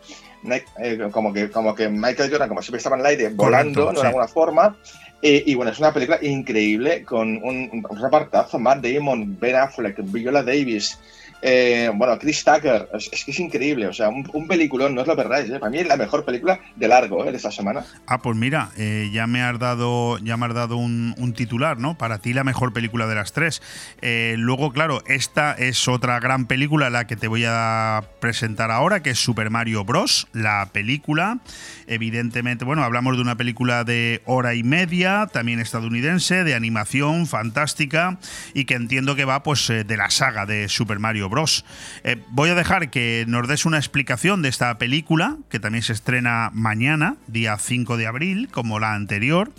Eh, 0.79 1.09
como, 1.11 1.33
que, 1.33 1.51
como 1.51 1.75
que 1.75 1.89
Michael 1.89 2.31
Jordan, 2.31 2.49
como 2.49 2.63
siempre 2.63 2.79
estaba 2.79 2.97
en 2.97 3.01
el 3.01 3.07
aire, 3.07 3.29
volando, 3.31 3.93
¿no? 3.93 4.01
de 4.01 4.07
alguna 4.07 4.29
forma, 4.29 4.77
y 5.21 5.55
bueno, 5.55 5.73
es 5.73 5.79
una 5.79 5.93
película 5.93 6.19
increíble 6.23 7.03
con 7.03 7.37
un, 7.43 7.85
un 7.89 8.01
repartazo, 8.01 8.59
Matt 8.59 8.85
Damon, 8.85 9.37
Ben 9.41 9.57
Affleck, 9.57 9.97
Viola 10.05 10.43
Davis, 10.43 10.99
eh, 11.41 11.91
bueno, 11.95 12.19
Chris 12.19 12.43
Tucker, 12.45 12.89
es, 12.95 13.25
que 13.25 13.31
es 13.31 13.41
increíble, 13.41 13.87
o 13.87 13.93
sea, 13.93 14.09
un, 14.09 14.29
un 14.33 14.49
peliculón, 14.49 14.95
no 14.95 15.03
os 15.03 15.07
lo 15.07 15.15
perdáis, 15.15 15.49
¿eh? 15.51 15.59
para 15.59 15.71
mí 15.71 15.79
es 15.79 15.87
la 15.87 15.97
mejor 15.97 16.25
película 16.25 16.59
de 16.75 16.89
largo 16.89 17.25
¿eh? 17.25 17.31
de 17.31 17.37
esta 17.37 17.53
semana. 17.53 17.85
Ah, 18.07 18.19
pues 18.19 18.37
mira, 18.37 18.71
eh, 18.77 19.09
ya 19.13 19.27
me 19.27 19.43
has 19.43 19.59
dado, 19.59 20.19
ya 20.19 20.37
me 20.37 20.47
has 20.47 20.55
dado 20.55 20.77
un, 20.77 21.15
titular, 21.37 21.79
¿no? 21.79 21.97
Para 21.97 22.19
ti 22.19 22.33
la 22.33 22.43
mejor 22.43 22.73
película 22.73 23.07
de 23.07 23.15
las 23.15 23.33
tres. 23.33 23.63
luego, 24.03 24.73
claro, 24.73 25.03
esta 25.07 25.53
es 25.53 25.87
otra 25.87 26.19
gran 26.21 26.47
película 26.47 26.89
la 26.89 27.07
que 27.07 27.17
te 27.17 27.29
voy 27.29 27.45
a 27.47 28.03
presentar 28.19 28.71
ahora, 28.71 29.03
que 29.03 29.11
es 29.11 29.19
Super 29.19 29.51
Mario 29.51 29.85
Bros. 29.85 30.27
La 30.33 30.71
película, 30.73 31.39
evidentemente, 31.87 32.65
bueno, 32.65 32.83
hablamos 32.83 33.17
de 33.17 33.23
una 33.23 33.37
película 33.37 33.85
de 33.85 34.23
hora 34.25 34.55
y 34.55 34.63
media, 34.63 35.29
también 35.31 35.61
estadounidense, 35.61 36.45
de 36.45 36.55
animación 36.55 37.27
fantástica 37.27 38.19
y 38.55 38.65
que 38.65 38.75
entiendo 38.75 39.15
que 39.15 39.27
va, 39.27 39.43
pues, 39.43 39.69
de 39.69 39.97
la 39.97 40.09
saga 40.09 40.47
de 40.47 40.69
Super 40.69 40.99
Mario 40.99 41.28
Bros. 41.29 41.65
Eh, 42.05 42.17
voy 42.31 42.51
a 42.51 42.55
dejar 42.55 42.91
que 42.91 43.25
nos 43.29 43.49
des 43.49 43.65
una 43.65 43.79
explicación 43.79 44.43
de 44.43 44.49
esta 44.49 44.77
película, 44.79 45.37
que 45.49 45.61
también 45.61 45.83
se 45.83 45.93
estrena 45.93 46.51
mañana, 46.53 47.17
día 47.27 47.57
5 47.59 47.97
de 47.97 48.07
abril, 48.07 48.49
como 48.51 48.79
la 48.79 48.95
anterior, 48.95 49.53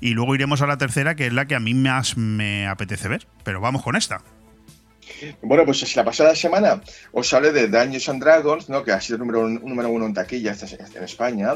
y 0.00 0.10
luego 0.10 0.34
iremos 0.34 0.62
a 0.62 0.66
la 0.66 0.78
tercera, 0.78 1.14
que 1.14 1.26
es 1.26 1.32
la 1.32 1.46
que 1.46 1.54
a 1.54 1.60
mí 1.60 1.74
más 1.74 2.16
me 2.16 2.66
apetece 2.66 3.08
ver. 3.08 3.26
Pero 3.44 3.60
vamos 3.60 3.82
con 3.82 3.96
esta. 3.96 4.22
Bueno, 5.40 5.64
pues 5.64 5.96
la 5.96 6.04
pasada 6.04 6.34
semana 6.34 6.82
os 7.12 7.32
hablé 7.32 7.52
de 7.52 7.68
Dungeons 7.68 8.08
and 8.08 8.22
Dragons, 8.22 8.68
¿no? 8.68 8.82
que 8.82 8.92
ha 8.92 9.00
sido 9.00 9.18
número, 9.18 9.48
número 9.48 9.90
uno 9.90 10.06
en 10.06 10.14
taquilla 10.14 10.54
en 10.94 11.04
España, 11.04 11.54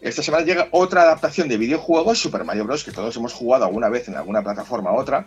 esta 0.00 0.22
semana 0.22 0.44
llega 0.44 0.68
otra 0.70 1.02
adaptación 1.02 1.48
de 1.48 1.58
videojuegos, 1.58 2.18
Super 2.18 2.44
Mario 2.44 2.64
Bros., 2.64 2.84
que 2.84 2.92
todos 2.92 3.14
hemos 3.16 3.32
jugado 3.32 3.66
alguna 3.66 3.88
vez 3.88 4.08
en 4.08 4.16
alguna 4.16 4.42
plataforma 4.42 4.92
u 4.92 4.96
otra, 4.96 5.26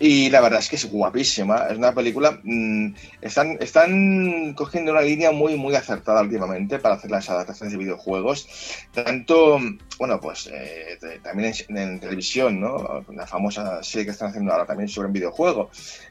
y 0.00 0.30
la 0.30 0.40
verdad 0.40 0.60
es 0.60 0.68
que 0.68 0.76
es 0.76 0.90
guapísima. 0.90 1.66
Es 1.70 1.76
una 1.76 1.92
película. 1.92 2.38
Mmm, 2.42 2.94
están, 3.20 3.58
están 3.60 4.54
cogiendo 4.54 4.92
una 4.92 5.00
línea 5.00 5.32
muy, 5.32 5.56
muy 5.56 5.74
acertada 5.74 6.22
últimamente 6.22 6.78
para 6.78 6.94
hacer 6.94 7.10
las 7.10 7.28
adaptaciones 7.28 7.72
de 7.72 7.78
videojuegos. 7.78 8.48
Tanto, 8.92 9.58
bueno, 9.98 10.20
pues 10.20 10.48
eh, 10.52 10.98
también 11.22 11.52
en, 11.68 12.00
televisión, 12.00 12.60
¿no? 12.60 13.04
La 13.12 13.26
famosa 13.26 13.82
serie 13.82 14.06
que 14.06 14.12
están 14.12 14.28
haciendo 14.28 14.52
ahora 14.52 14.66
también 14.66 14.88
sobre 14.88 15.08
un 15.08 15.12
videojuego. 15.12 15.70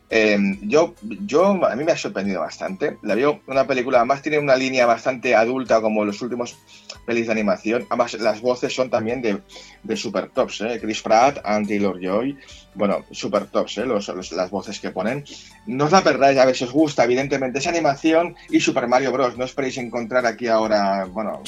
Em, 0.10 0.60
yo, 0.68 0.96
yo, 1.26 1.66
a 1.66 1.76
mí 1.76 1.84
me 1.84 1.92
ha 1.94 1.98
sorprendido 1.98 2.42
bastante. 2.42 2.98
La 3.04 3.16
veo 3.16 3.42
una 3.48 3.66
película, 3.68 4.00
además 4.00 4.22
tiene 4.22 4.40
una 4.40 4.56
línea 4.56 4.86
bastante 4.86 5.36
adulta 5.36 5.82
como 5.82 6.04
los 6.04 6.22
últimos 6.22 6.58
pelis 7.06 7.28
de 7.28 7.32
animación. 7.32 7.87
Además, 7.90 8.14
las 8.16 8.42
voces 8.42 8.74
son 8.74 8.90
también 8.90 9.22
de, 9.22 9.42
de 9.84 9.98
super 9.98 10.30
tops, 10.30 10.62
¿eh? 10.62 10.80
Chris 10.82 11.02
Pratt, 11.02 11.40
Andy 11.44 11.68
Taylor 11.78 12.00
Joy 12.02 12.38
bueno, 12.78 13.04
super 13.12 13.46
tops, 13.48 13.80
¿eh? 13.80 13.86
las 13.86 14.50
voces 14.52 14.80
que 14.80 14.92
ponen. 14.92 15.26
No 15.66 15.86
os 15.86 15.92
la 15.92 16.04
perdáis, 16.04 16.38
a 16.38 16.46
ver 16.46 16.56
si 16.56 16.64
os 16.64 16.72
gusta, 16.72 17.04
evidentemente, 17.04 17.60
esa 17.60 17.70
animación 17.70 18.36
y 18.50 18.60
Super 18.60 18.88
Mario 18.88 19.12
Bros. 19.12 19.38
No 19.38 19.46
esperéis 19.46 19.78
encontrar 19.78 20.26
aquí 20.26 20.48
ahora, 20.48 21.06
bueno, 21.06 21.42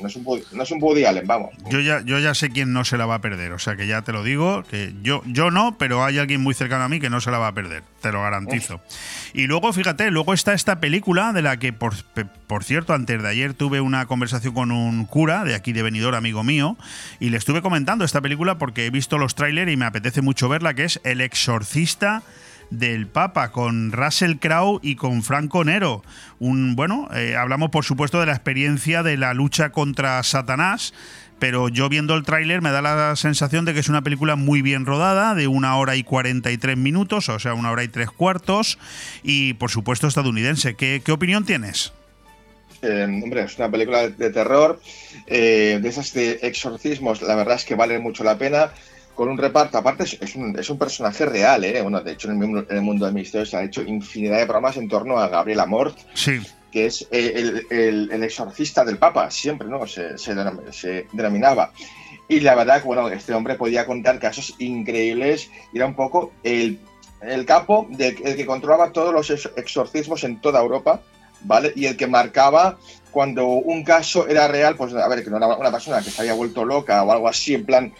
no, 0.00 0.08
es 0.08 0.16
un, 0.16 0.24
no 0.52 0.62
es 0.62 0.70
un 0.70 0.82
Woody 0.82 1.04
Allen, 1.04 1.26
vamos. 1.26 1.50
Yo 1.70 1.80
ya, 1.80 2.02
yo 2.04 2.18
ya 2.18 2.34
sé 2.34 2.50
quién 2.50 2.72
no 2.72 2.84
se 2.84 2.96
la 2.96 3.06
va 3.06 3.16
a 3.16 3.20
perder, 3.20 3.52
o 3.52 3.58
sea 3.58 3.76
que 3.76 3.86
ya 3.86 4.02
te 4.02 4.12
lo 4.12 4.24
digo, 4.24 4.64
que 4.64 4.94
yo, 5.02 5.22
yo 5.26 5.50
no, 5.50 5.76
pero 5.78 6.04
hay 6.04 6.18
alguien 6.18 6.40
muy 6.40 6.54
cercano 6.54 6.84
a 6.84 6.88
mí 6.88 6.98
que 6.98 7.10
no 7.10 7.20
se 7.20 7.30
la 7.30 7.38
va 7.38 7.48
a 7.48 7.54
perder, 7.54 7.82
te 8.00 8.10
lo 8.10 8.22
garantizo. 8.22 8.80
Y 9.34 9.46
luego, 9.46 9.72
fíjate, 9.72 10.10
luego 10.10 10.32
está 10.32 10.54
esta 10.54 10.80
película 10.80 11.32
de 11.32 11.42
la 11.42 11.58
que, 11.58 11.72
por, 11.72 11.94
por 12.46 12.64
cierto, 12.64 12.94
antes 12.94 13.22
de 13.22 13.28
ayer 13.28 13.54
tuve 13.54 13.80
una 13.80 14.06
conversación 14.06 14.54
con 14.54 14.72
un 14.72 15.04
cura 15.04 15.44
de 15.44 15.54
aquí 15.54 15.72
de 15.72 15.82
Benidorm, 15.82 16.16
amigo 16.16 16.42
mío, 16.42 16.76
y 17.20 17.28
le 17.30 17.36
estuve 17.36 17.62
comentando 17.62 18.04
esta 18.04 18.20
película 18.20 18.58
porque 18.58 18.86
he 18.86 18.90
visto 18.90 19.18
los 19.18 19.34
trailers 19.34 19.70
y 19.70 19.76
me 19.76 19.84
apetece 19.84 20.22
mucho 20.22 20.48
verla 20.48 20.69
que 20.74 20.84
es 20.84 21.00
El 21.04 21.20
exorcista 21.20 22.22
del 22.70 23.06
Papa 23.06 23.50
con 23.50 23.92
Russell 23.92 24.36
Crowe 24.36 24.80
y 24.82 24.96
con 24.96 25.22
Franco 25.22 25.64
Nero. 25.64 26.02
Un, 26.38 26.76
bueno, 26.76 27.08
eh, 27.14 27.36
hablamos 27.36 27.70
por 27.70 27.84
supuesto 27.84 28.20
de 28.20 28.26
la 28.26 28.32
experiencia 28.32 29.02
de 29.02 29.16
la 29.16 29.34
lucha 29.34 29.70
contra 29.70 30.22
Satanás, 30.22 30.94
pero 31.38 31.68
yo 31.68 31.88
viendo 31.88 32.14
el 32.14 32.22
tráiler 32.22 32.62
me 32.62 32.70
da 32.70 32.82
la 32.82 33.16
sensación 33.16 33.64
de 33.64 33.74
que 33.74 33.80
es 33.80 33.88
una 33.88 34.02
película 34.02 34.36
muy 34.36 34.62
bien 34.62 34.86
rodada, 34.86 35.34
de 35.34 35.48
una 35.48 35.76
hora 35.76 35.96
y 35.96 36.04
43 36.04 36.76
minutos, 36.76 37.28
o 37.28 37.38
sea, 37.38 37.54
una 37.54 37.70
hora 37.70 37.82
y 37.82 37.88
tres 37.88 38.10
cuartos, 38.10 38.78
y 39.22 39.54
por 39.54 39.70
supuesto 39.70 40.06
estadounidense. 40.06 40.74
¿Qué, 40.74 41.02
opinión 41.10 41.44
tienes? 41.44 41.92
Eh, 42.82 43.04
hombre, 43.04 43.42
es 43.42 43.58
una 43.58 43.70
película 43.70 44.08
de 44.08 44.30
terror, 44.30 44.80
eh, 45.26 45.80
de 45.82 45.88
esas 45.88 46.14
de 46.14 46.38
exorcismos, 46.42 47.20
la 47.20 47.34
verdad 47.34 47.56
es 47.56 47.64
que 47.64 47.74
vale 47.74 47.98
mucho 47.98 48.24
la 48.24 48.38
pena 48.38 48.70
con 49.14 49.28
un 49.28 49.38
reparto, 49.38 49.76
aparte 49.78 50.04
es 50.04 50.34
un, 50.34 50.58
es 50.58 50.70
un 50.70 50.78
personaje 50.78 51.26
real, 51.26 51.64
¿eh? 51.64 51.82
Bueno, 51.82 52.00
de 52.00 52.12
hecho 52.12 52.30
en 52.30 52.42
el, 52.68 52.80
mundo 52.80 53.04
del 53.04 53.14
misterio 53.14 53.44
se 53.44 53.56
ha 53.56 53.62
hecho 53.62 53.82
infinidad 53.82 54.38
de 54.38 54.46
programas 54.46 54.76
en 54.76 54.88
torno 54.88 55.18
a 55.18 55.28
Gabriel 55.28 55.60
Amort, 55.60 55.98
sí. 56.14 56.40
que 56.72 56.86
es 56.86 57.06
el, 57.10 57.66
el, 57.70 58.22
exorcista 58.24 58.84
del 58.84 58.98
Papa, 58.98 59.30
siempre, 59.30 59.68
¿no? 59.68 59.86
Se, 59.86 60.16
se, 60.16 61.06
denominaba. 61.12 61.72
Y 62.28 62.40
la 62.40 62.54
verdad 62.54 62.82
bueno, 62.84 63.08
este 63.08 63.34
hombre 63.34 63.56
podía 63.56 63.86
contar 63.86 64.18
casos 64.20 64.54
increíbles 64.58 65.50
era 65.74 65.84
un 65.84 65.94
poco 65.94 66.32
el, 66.44 66.78
el 67.22 67.44
capo 67.44 67.88
de, 67.90 68.16
el 68.24 68.36
que 68.36 68.46
controlaba 68.46 68.92
todos 68.92 69.12
los 69.12 69.30
exorcismos 69.56 70.24
en 70.24 70.40
toda 70.40 70.60
Europa, 70.60 71.02
¿vale? 71.42 71.72
Y 71.74 71.86
el 71.86 71.96
que 71.96 72.06
marcaba 72.06 72.78
cuando 73.10 73.46
un 73.46 73.82
caso 73.84 74.28
era 74.28 74.48
real, 74.48 74.76
pues 74.76 74.94
a 74.94 75.08
ver, 75.08 75.24
que 75.24 75.30
no 75.30 75.36
era 75.36 75.48
una 75.48 75.72
persona 75.72 76.00
que 76.00 76.10
se 76.10 76.22
había 76.22 76.34
vuelto 76.34 76.64
loca 76.64 77.02
o 77.02 77.12
algo 77.12 77.28
así, 77.28 77.54
en 77.54 77.66
plan 77.66 77.92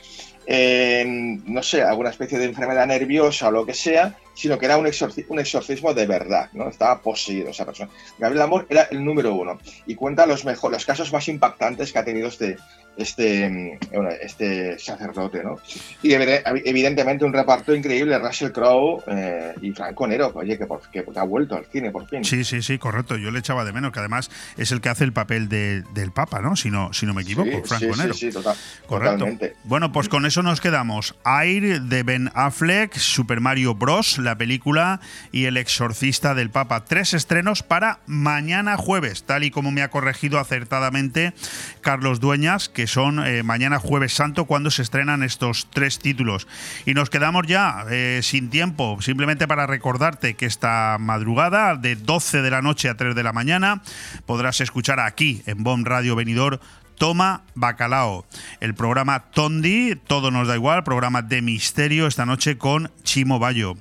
no 1.47 1.63
sé, 1.63 1.83
alguna 1.83 2.11
especie 2.11 2.39
de 2.39 2.47
enfermedad 2.47 2.87
nerviosa 2.87 3.49
o 3.49 3.51
lo 3.53 3.65
que 3.65 3.75
sea, 3.75 4.17
sino 4.35 4.59
que 4.59 4.67
era 4.67 4.77
un, 4.79 4.91
un 5.29 5.39
exorcismo 5.39 5.95
de 5.95 6.07
verdad, 6.07 6.49
¿no? 6.55 6.69
Estaba 6.69 7.01
poseído 7.01 7.51
esa 7.51 7.65
persona. 7.65 7.91
Gabriel 8.19 8.43
Amor 8.43 8.67
era 8.69 8.89
el 8.91 9.05
número 9.05 9.35
uno 9.35 9.61
y 9.87 9.95
cuenta 9.95 10.27
los, 10.27 10.45
mejor, 10.45 10.73
los 10.73 10.85
casos 10.85 11.13
más 11.13 11.29
impactantes 11.29 11.93
que 11.93 11.99
ha 12.01 12.05
tenido 12.05 12.29
este, 12.29 12.57
este, 13.03 13.79
este 14.21 14.79
sacerdote, 14.79 15.43
¿no? 15.43 15.59
Y 16.03 16.13
evidentemente 16.13 17.25
un 17.25 17.33
reparto 17.33 17.75
increíble, 17.75 18.19
Russell 18.19 18.51
Crowe 18.51 19.03
eh, 19.07 19.55
y 19.63 19.71
Franco 19.73 20.07
Nero, 20.07 20.33
oye, 20.35 20.59
que, 20.59 20.67
que, 20.93 21.05
ha 21.17 21.25
vuelto 21.25 21.57
al 21.57 21.67
cine 21.67 21.91
por 21.91 22.07
fin. 22.09 22.25
Sí, 22.25 22.45
sí, 22.45 22.63
sí, 22.63 22.79
correcto. 22.79 23.17
Yo 23.17 23.31
le 23.31 23.39
echaba 23.39 23.65
de 23.65 23.73
menos, 23.73 23.93
que 23.93 23.99
además 24.01 24.31
es 24.57 24.73
el 24.73 24.81
que 24.81 24.89
hace 24.89 25.05
el 25.05 25.13
papel 25.13 25.49
del 25.49 26.13
Papa, 26.13 26.41
¿no? 26.41 26.57
Si 26.57 26.71
no, 26.71 26.93
si 26.93 27.07
no 27.07 27.15
me 27.15 27.23
equivoco, 27.23 27.63
Franco 27.65 27.97
Nero. 27.97 28.15
Sí, 28.15 28.27
sí, 28.27 28.33
total, 28.33 28.57
totalmente. 28.89 29.55
Bueno, 29.65 29.93
pues 29.93 30.09
con 30.09 30.27
eso 30.27 30.43
nos 30.43 30.61
quedamos. 30.61 31.15
Air 31.25 31.83
de 31.83 32.03
Ben 32.03 32.31
Affleck, 32.35 32.95
Super 32.95 33.41
Mario 33.41 33.75
Bros., 33.75 34.19
la 34.19 34.37
película, 34.37 35.01
y 35.33 35.45
El 35.45 35.57
Exorcista 35.57 36.35
del 36.35 36.51
Papa. 36.51 36.85
Tres 36.85 37.15
estrenos 37.15 37.63
para 37.63 38.01
mañana 38.07 38.77
jueves, 38.77 39.25
tal 39.25 39.45
y 39.45 39.51
como 39.51 39.71
me 39.71 39.83
ha 39.83 39.91
corregido 39.91 40.39
acertadamente 40.39 41.33
Carlos 41.81 42.21
Dueñas, 42.21 42.69
que 42.69 42.87
son 42.91 43.25
eh, 43.25 43.43
mañana 43.43 43.79
jueves 43.79 44.13
santo 44.13 44.45
cuando 44.45 44.71
se 44.71 44.83
estrenan 44.83 45.23
estos 45.23 45.69
tres 45.71 45.99
títulos. 45.99 46.47
Y 46.87 46.95
nos 46.95 47.11
quedamos 47.11 47.47
ya 47.47 47.85
eh, 47.91 48.21
sin 48.23 48.51
tiempo, 48.51 49.01
simplemente 49.01 49.49
para 49.49 49.67
recordarte 49.67 50.35
que 50.35 50.47
esta 50.47 50.97
madrugada 50.99 51.77
de 51.77 51.97
12 51.97 52.43
de 52.43 52.51
la 52.51 52.63
noche 52.63 52.89
a 52.89 52.97
3 52.97 53.15
de 53.15 53.23
la 53.23 53.33
mañana 53.33 53.83
podrás 54.27 54.61
escuchar 54.61 55.01
aquí 55.01 55.43
en 55.47 55.63
BOM 55.63 55.85
Radio 55.85 56.17
Venidor 56.17 56.61
Toma 57.01 57.45
Bacalao, 57.55 58.27
el 58.61 58.75
programa 58.75 59.31
Tondi, 59.31 59.97
todo 59.97 60.31
nos 60.31 60.49
da 60.49 60.55
igual, 60.55 60.85
programa 60.85 61.23
de 61.23 61.41
misterio 61.41 62.07
esta 62.07 62.27
noche 62.27 62.59
con 62.59 62.93
Chimo 63.05 63.39
Bayo. 63.39 63.75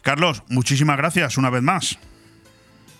Carlos, 0.00 0.42
muchísimas 0.48 0.96
gracias 0.96 1.36
una 1.36 1.50
vez 1.50 1.62
más. 1.62 1.98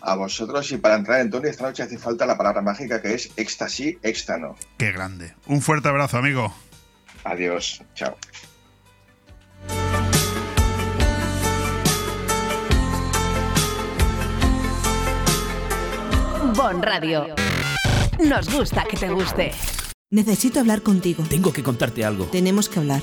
A 0.07 0.15
vosotros 0.15 0.71
y 0.71 0.77
para 0.77 0.95
entrar 0.95 1.21
en 1.21 1.31
Tondi 1.31 1.49
esta 1.49 1.65
noche 1.65 1.83
hace 1.83 1.99
falta 1.99 2.27
la 2.27 2.37
palabra 2.37 2.63
mágica 2.63 3.03
que 3.03 3.15
es 3.15 3.33
éxtasis, 3.37 3.97
éxtano. 4.05 4.55
Qué 4.79 4.93
grande. 4.93 5.35
Un 5.47 5.61
fuerte 5.61 5.89
abrazo, 5.89 6.19
amigo. 6.19 6.55
Adiós, 7.25 7.83
chao. 7.97 8.17
Bon 16.55 16.81
Radio. 16.81 17.35
Nos 18.25 18.49
gusta 18.49 18.85
que 18.89 18.97
te 18.97 19.09
guste. 19.09 19.51
Necesito 20.13 20.61
hablar 20.61 20.83
contigo. 20.83 21.25
Tengo 21.29 21.53
que 21.53 21.65
contarte 21.65 22.05
algo. 22.05 22.27
Tenemos 22.27 22.69
que 22.69 22.79
hablar. 22.79 23.03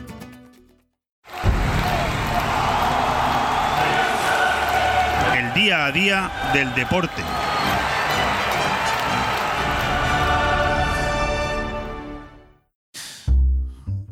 Día 5.61 5.85
a 5.85 5.91
día 5.91 6.31
del 6.53 6.73
deporte. 6.73 7.21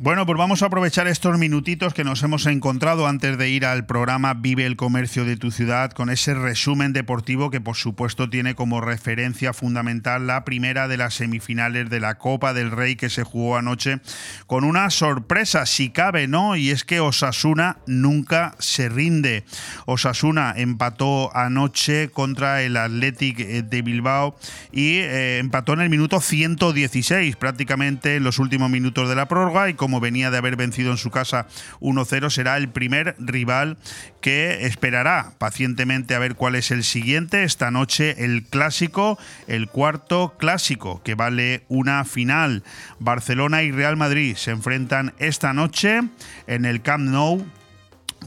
Bueno, 0.02 0.24
pues 0.24 0.38
vamos 0.38 0.62
a 0.62 0.66
aprovechar 0.68 1.08
estos 1.08 1.36
minutitos 1.36 1.92
que 1.92 2.04
nos 2.04 2.22
hemos 2.22 2.46
encontrado 2.46 3.06
antes 3.06 3.36
de 3.36 3.50
ir 3.50 3.66
al 3.66 3.84
programa 3.84 4.32
Vive 4.32 4.64
el 4.64 4.76
Comercio 4.76 5.26
de 5.26 5.36
tu 5.36 5.50
ciudad 5.50 5.90
con 5.90 6.08
ese 6.08 6.32
resumen 6.32 6.94
deportivo 6.94 7.50
que 7.50 7.60
por 7.60 7.76
supuesto 7.76 8.30
tiene 8.30 8.54
como 8.54 8.80
referencia 8.80 9.52
fundamental 9.52 10.26
la 10.26 10.42
primera 10.46 10.88
de 10.88 10.96
las 10.96 11.12
semifinales 11.12 11.90
de 11.90 12.00
la 12.00 12.14
Copa 12.14 12.54
del 12.54 12.70
Rey 12.70 12.96
que 12.96 13.10
se 13.10 13.24
jugó 13.24 13.58
anoche 13.58 14.00
con 14.46 14.64
una 14.64 14.88
sorpresa, 14.88 15.66
si 15.66 15.90
cabe, 15.90 16.28
¿no? 16.28 16.56
Y 16.56 16.70
es 16.70 16.84
que 16.84 17.00
Osasuna 17.00 17.76
nunca 17.86 18.54
se 18.58 18.88
rinde. 18.88 19.44
Osasuna 19.84 20.54
empató 20.56 21.30
anoche 21.36 22.08
contra 22.08 22.62
el 22.62 22.78
Athletic 22.78 23.36
de 23.36 23.82
Bilbao 23.82 24.34
y 24.72 24.94
eh, 25.00 25.40
empató 25.40 25.74
en 25.74 25.82
el 25.82 25.90
minuto 25.90 26.22
116, 26.22 27.36
prácticamente 27.36 28.16
en 28.16 28.24
los 28.24 28.38
últimos 28.38 28.70
minutos 28.70 29.06
de 29.06 29.14
la 29.14 29.28
prórroga 29.28 29.68
y 29.68 29.74
como 29.74 29.89
venía 29.98 30.30
de 30.30 30.38
haber 30.38 30.54
vencido 30.54 30.92
en 30.92 30.98
su 30.98 31.10
casa 31.10 31.48
1-0, 31.80 32.30
será 32.30 32.56
el 32.56 32.68
primer 32.68 33.16
rival 33.18 33.78
que 34.20 34.66
esperará 34.66 35.32
pacientemente 35.38 36.14
a 36.14 36.20
ver 36.20 36.36
cuál 36.36 36.54
es 36.54 36.70
el 36.70 36.84
siguiente. 36.84 37.42
Esta 37.42 37.72
noche 37.72 38.24
el 38.24 38.44
clásico, 38.44 39.18
el 39.48 39.68
cuarto 39.68 40.34
clásico, 40.38 41.02
que 41.02 41.14
vale 41.14 41.64
una 41.68 42.04
final. 42.04 42.62
Barcelona 43.00 43.62
y 43.62 43.72
Real 43.72 43.96
Madrid 43.96 44.36
se 44.36 44.52
enfrentan 44.52 45.14
esta 45.18 45.52
noche 45.52 46.02
en 46.46 46.64
el 46.64 46.82
Camp 46.82 47.08
Nou 47.08 47.44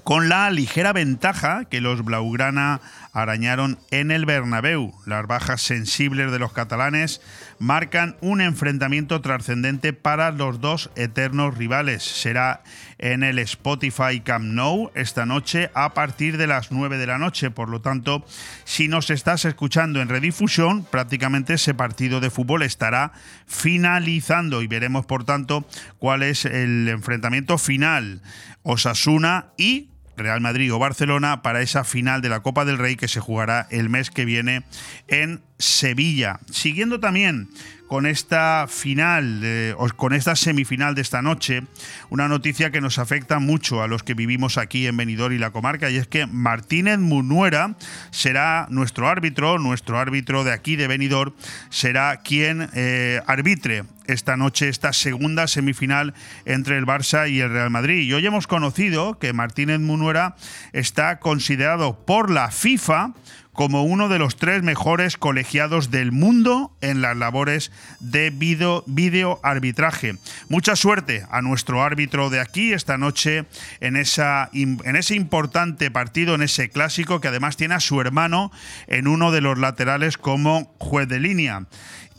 con 0.03 0.27
la 0.27 0.49
ligera 0.49 0.91
ventaja 0.91 1.65
que 1.65 1.81
los 1.81 2.03
Blaugrana 2.03 2.81
arañaron 3.13 3.77
en 3.91 4.09
el 4.09 4.25
Bernabéu. 4.25 4.91
Las 5.05 5.27
bajas 5.27 5.61
sensibles 5.61 6.31
de 6.31 6.39
los 6.39 6.51
catalanes 6.51 7.21
marcan 7.59 8.17
un 8.21 8.41
enfrentamiento 8.41 9.21
trascendente 9.21 9.93
para 9.93 10.31
los 10.31 10.59
dos 10.59 10.89
eternos 10.95 11.55
rivales. 11.55 12.03
Será 12.03 12.63
en 12.97 13.23
el 13.23 13.37
Spotify 13.39 14.19
Camp 14.23 14.45
Nou 14.45 14.91
esta 14.95 15.25
noche 15.25 15.69
a 15.75 15.93
partir 15.93 16.37
de 16.37 16.47
las 16.47 16.71
9 16.71 16.97
de 16.97 17.07
la 17.07 17.19
noche. 17.19 17.51
Por 17.51 17.69
lo 17.69 17.81
tanto, 17.81 18.25
si 18.65 18.87
nos 18.87 19.11
estás 19.11 19.45
escuchando 19.45 20.01
en 20.01 20.09
redifusión, 20.09 20.83
prácticamente 20.83 21.53
ese 21.53 21.75
partido 21.75 22.19
de 22.19 22.31
fútbol 22.31 22.63
estará 22.63 23.13
finalizando 23.45 24.63
y 24.63 24.67
veremos 24.67 25.05
por 25.05 25.23
tanto 25.23 25.67
cuál 25.99 26.23
es 26.23 26.45
el 26.45 26.89
enfrentamiento 26.89 27.59
final. 27.59 28.21
Osasuna 28.63 29.47
y 29.57 29.92
Real 30.17 30.41
Madrid 30.41 30.73
o 30.73 30.79
Barcelona 30.79 31.41
para 31.41 31.61
esa 31.61 31.83
final 31.83 32.21
de 32.21 32.29
la 32.29 32.41
Copa 32.41 32.65
del 32.65 32.77
Rey 32.77 32.95
que 32.95 33.07
se 33.07 33.19
jugará 33.19 33.67
el 33.71 33.89
mes 33.89 34.11
que 34.11 34.25
viene 34.25 34.63
en 35.07 35.41
Sevilla. 35.57 36.39
Siguiendo 36.51 36.99
también 36.99 37.49
con 37.93 38.07
esta 38.07 38.65
final, 38.67 39.41
eh, 39.43 39.75
con 39.95 40.13
esta 40.13 40.35
semifinal 40.35 40.95
de 40.95 41.03
esta 41.03 41.21
noche, 41.21 41.61
una 42.09 42.27
noticia 42.27 42.71
que 42.71 42.81
nos 42.81 42.97
afecta 42.97 43.37
mucho 43.37 43.83
a 43.83 43.87
los 43.87 44.01
que 44.01 44.15
vivimos 44.15 44.57
aquí 44.57 44.87
en 44.87 44.97
Benidorm 44.97 45.35
y 45.35 45.37
la 45.37 45.51
comarca, 45.51 45.91
y 45.91 45.97
es 45.97 46.07
que 46.07 46.25
Martínez 46.25 46.97
Munuera 46.97 47.75
será 48.09 48.65
nuestro 48.71 49.07
árbitro, 49.07 49.59
nuestro 49.59 49.99
árbitro 49.99 50.43
de 50.43 50.53
aquí 50.53 50.75
de 50.75 50.87
Benidorm, 50.87 51.33
será 51.69 52.21
quien 52.21 52.67
eh, 52.73 53.21
arbitre 53.27 53.83
esta 54.07 54.37
noche 54.37 54.69
esta 54.69 54.91
segunda 54.91 55.47
semifinal 55.47 56.15
entre 56.45 56.79
el 56.79 56.87
Barça 56.87 57.29
y 57.29 57.41
el 57.41 57.51
Real 57.51 57.69
Madrid. 57.69 58.01
Y 58.01 58.13
hoy 58.13 58.25
hemos 58.25 58.47
conocido 58.47 59.19
que 59.19 59.33
Martínez 59.33 59.79
Munuera 59.79 60.35
está 60.73 61.19
considerado 61.19 62.03
por 62.05 62.31
la 62.31 62.49
FIFA 62.49 63.13
como 63.53 63.83
uno 63.83 64.09
de 64.09 64.19
los 64.19 64.35
tres 64.35 64.63
mejores 64.63 65.17
colegiados 65.17 65.91
del 65.91 66.11
mundo 66.11 66.75
en 66.81 67.01
las 67.01 67.15
labores 67.15 67.71
de 67.99 68.31
video, 68.31 68.83
video, 68.87 69.39
arbitraje. 69.43 70.15
Mucha 70.49 70.75
suerte 70.75 71.25
a 71.29 71.41
nuestro 71.41 71.83
árbitro 71.83 72.29
de 72.29 72.39
aquí 72.39 72.73
esta 72.73 72.97
noche 72.97 73.45
en, 73.79 73.95
esa, 73.95 74.49
en 74.53 74.95
ese 74.95 75.15
importante 75.15 75.91
partido, 75.91 76.35
en 76.35 76.41
ese 76.41 76.69
clásico 76.69 77.21
que 77.21 77.29
además 77.29 77.57
tiene 77.57 77.75
a 77.75 77.79
su 77.79 78.01
hermano 78.01 78.51
en 78.87 79.07
uno 79.07 79.31
de 79.31 79.41
los 79.41 79.57
laterales 79.57 80.17
como 80.17 80.73
juez 80.79 81.07
de 81.07 81.19
línea. 81.19 81.65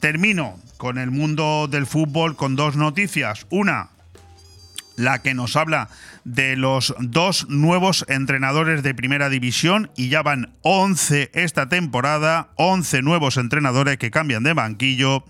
Termino 0.01 0.59
con 0.77 0.99
el 0.99 1.11
mundo 1.11 1.67
del 1.69 1.87
fútbol 1.87 2.37
con 2.37 2.57
dos 2.57 2.77
noticias. 2.77 3.47
Una, 3.51 3.89
la 4.97 5.23
que 5.23 5.35
nos 5.35 5.57
habla 5.57 5.89
de 6.25 6.57
los 6.57 6.95
dos 6.99 7.49
nuevos 7.49 8.05
entrenadores 8.09 8.83
de 8.83 8.95
primera 8.95 9.29
división 9.29 9.91
y 9.97 10.09
ya 10.09 10.23
van 10.23 10.55
11 10.63 11.31
esta 11.35 11.69
temporada, 11.69 12.49
11 12.57 13.03
nuevos 13.03 13.37
entrenadores 13.37 13.99
que 13.99 14.11
cambian 14.11 14.43
de 14.43 14.55
banquillo, 14.55 15.25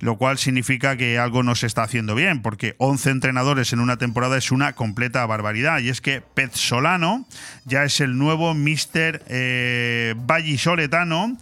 lo 0.00 0.16
cual 0.16 0.38
significa 0.38 0.96
que 0.96 1.18
algo 1.18 1.42
no 1.42 1.54
se 1.54 1.66
está 1.66 1.84
haciendo 1.84 2.14
bien, 2.14 2.42
porque 2.42 2.74
11 2.78 3.10
entrenadores 3.10 3.72
en 3.72 3.80
una 3.80 3.96
temporada 3.96 4.36
es 4.36 4.50
una 4.50 4.74
completa 4.74 5.24
barbaridad. 5.26 5.78
Y 5.80 5.88
es 5.88 6.00
que 6.00 6.22
Solano 6.52 7.26
ya 7.64 7.84
es 7.84 8.00
el 8.00 8.18
nuevo 8.18 8.54
Mister 8.54 9.24
eh, 9.28 10.14
Vallisoletano. 10.16 11.36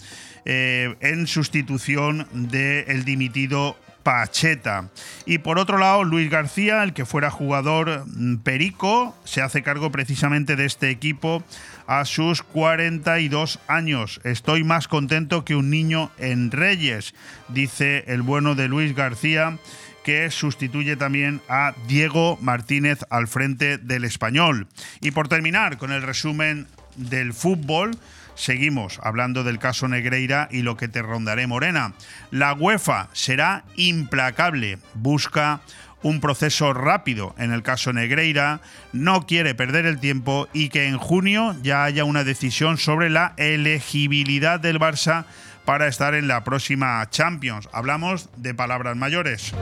Eh, 0.47 0.95
en 1.01 1.27
sustitución 1.27 2.27
del 2.35 3.07
dimitido 3.07 3.79
Pacheta. 4.05 4.91
Y 5.27 5.39
por 5.39 5.59
otro 5.59 5.79
lado, 5.79 6.05
Luis 6.05 6.31
García, 6.31 6.85
el 6.85 6.93
que 6.93 7.07
fuera 7.07 7.31
jugador 7.31 8.05
mm, 8.07 8.37
perico, 8.37 9.17
se 9.25 9.43
hace 9.43 9.65
cargo 9.65 9.91
precisamente 9.91 10.55
de 10.55 10.67
este 10.67 10.91
equipo 10.91 11.43
a 11.89 12.05
sus 12.05 12.43
42 12.43 13.59
años. 13.67 14.21
Estoy 14.23 14.63
más 14.63 14.87
contento 14.87 15.45
que 15.45 15.57
un 15.57 15.71
niño 15.71 16.13
en 16.19 16.53
Reyes, 16.53 17.15
dice 17.49 18.05
el 18.07 18.23
bueno 18.23 18.55
de 18.55 18.69
Luis 18.69 18.95
García 18.95 19.59
que 20.05 20.31
sustituye 20.31 20.97
también 20.97 21.41
a 21.49 21.73
Diego 21.89 22.39
Martínez 22.43 23.01
al 23.09 23.27
frente 23.27 23.79
del 23.79 24.05
español. 24.05 24.69
Y 25.01 25.13
por 25.13 25.29
terminar 25.29 25.79
con 25.79 25.93
el 25.93 26.03
resumen 26.03 26.67
del 26.97 27.33
fútbol, 27.33 27.93
Seguimos 28.35 29.01
hablando 29.03 29.45
del 29.45 29.59
caso 29.59 29.89
Negreira 29.89 30.49
y 30.51 30.63
lo 30.63 30.77
que 30.77 30.89
te 30.89 31.03
rondaré 31.03 31.47
Morena. 31.47 31.95
La 32.31 32.53
UEFA 32.53 33.09
será 33.13 33.65
implacable, 33.77 34.79
busca 34.95 35.61
un 36.03 36.21
proceso 36.21 36.75
rápido 36.75 37.35
en 37.39 37.53
el 37.53 37.63
caso 37.63 37.93
Negreira, 37.93 38.61
no 38.93 39.27
quiere 39.27 39.55
perder 39.55 39.87
el 39.87 39.99
tiempo 39.99 40.49
y 40.53 40.69
que 40.69 40.87
en 40.87 40.99
junio 40.99 41.57
ya 41.63 41.85
haya 41.85 42.05
una 42.05 42.25
decisión 42.25 42.77
sobre 42.77 43.09
la 43.09 43.33
elegibilidad 43.39 44.61
del 44.61 44.79
Barça 44.79 45.25
para 45.65 45.89
estar 45.89 46.15
en 46.15 46.29
la 46.29 46.45
próxima 46.45 47.09
Champions. 47.11 47.69
Hablamos 47.73 48.29
de 48.37 48.55
palabras 48.55 48.97
mayores. 48.97 49.55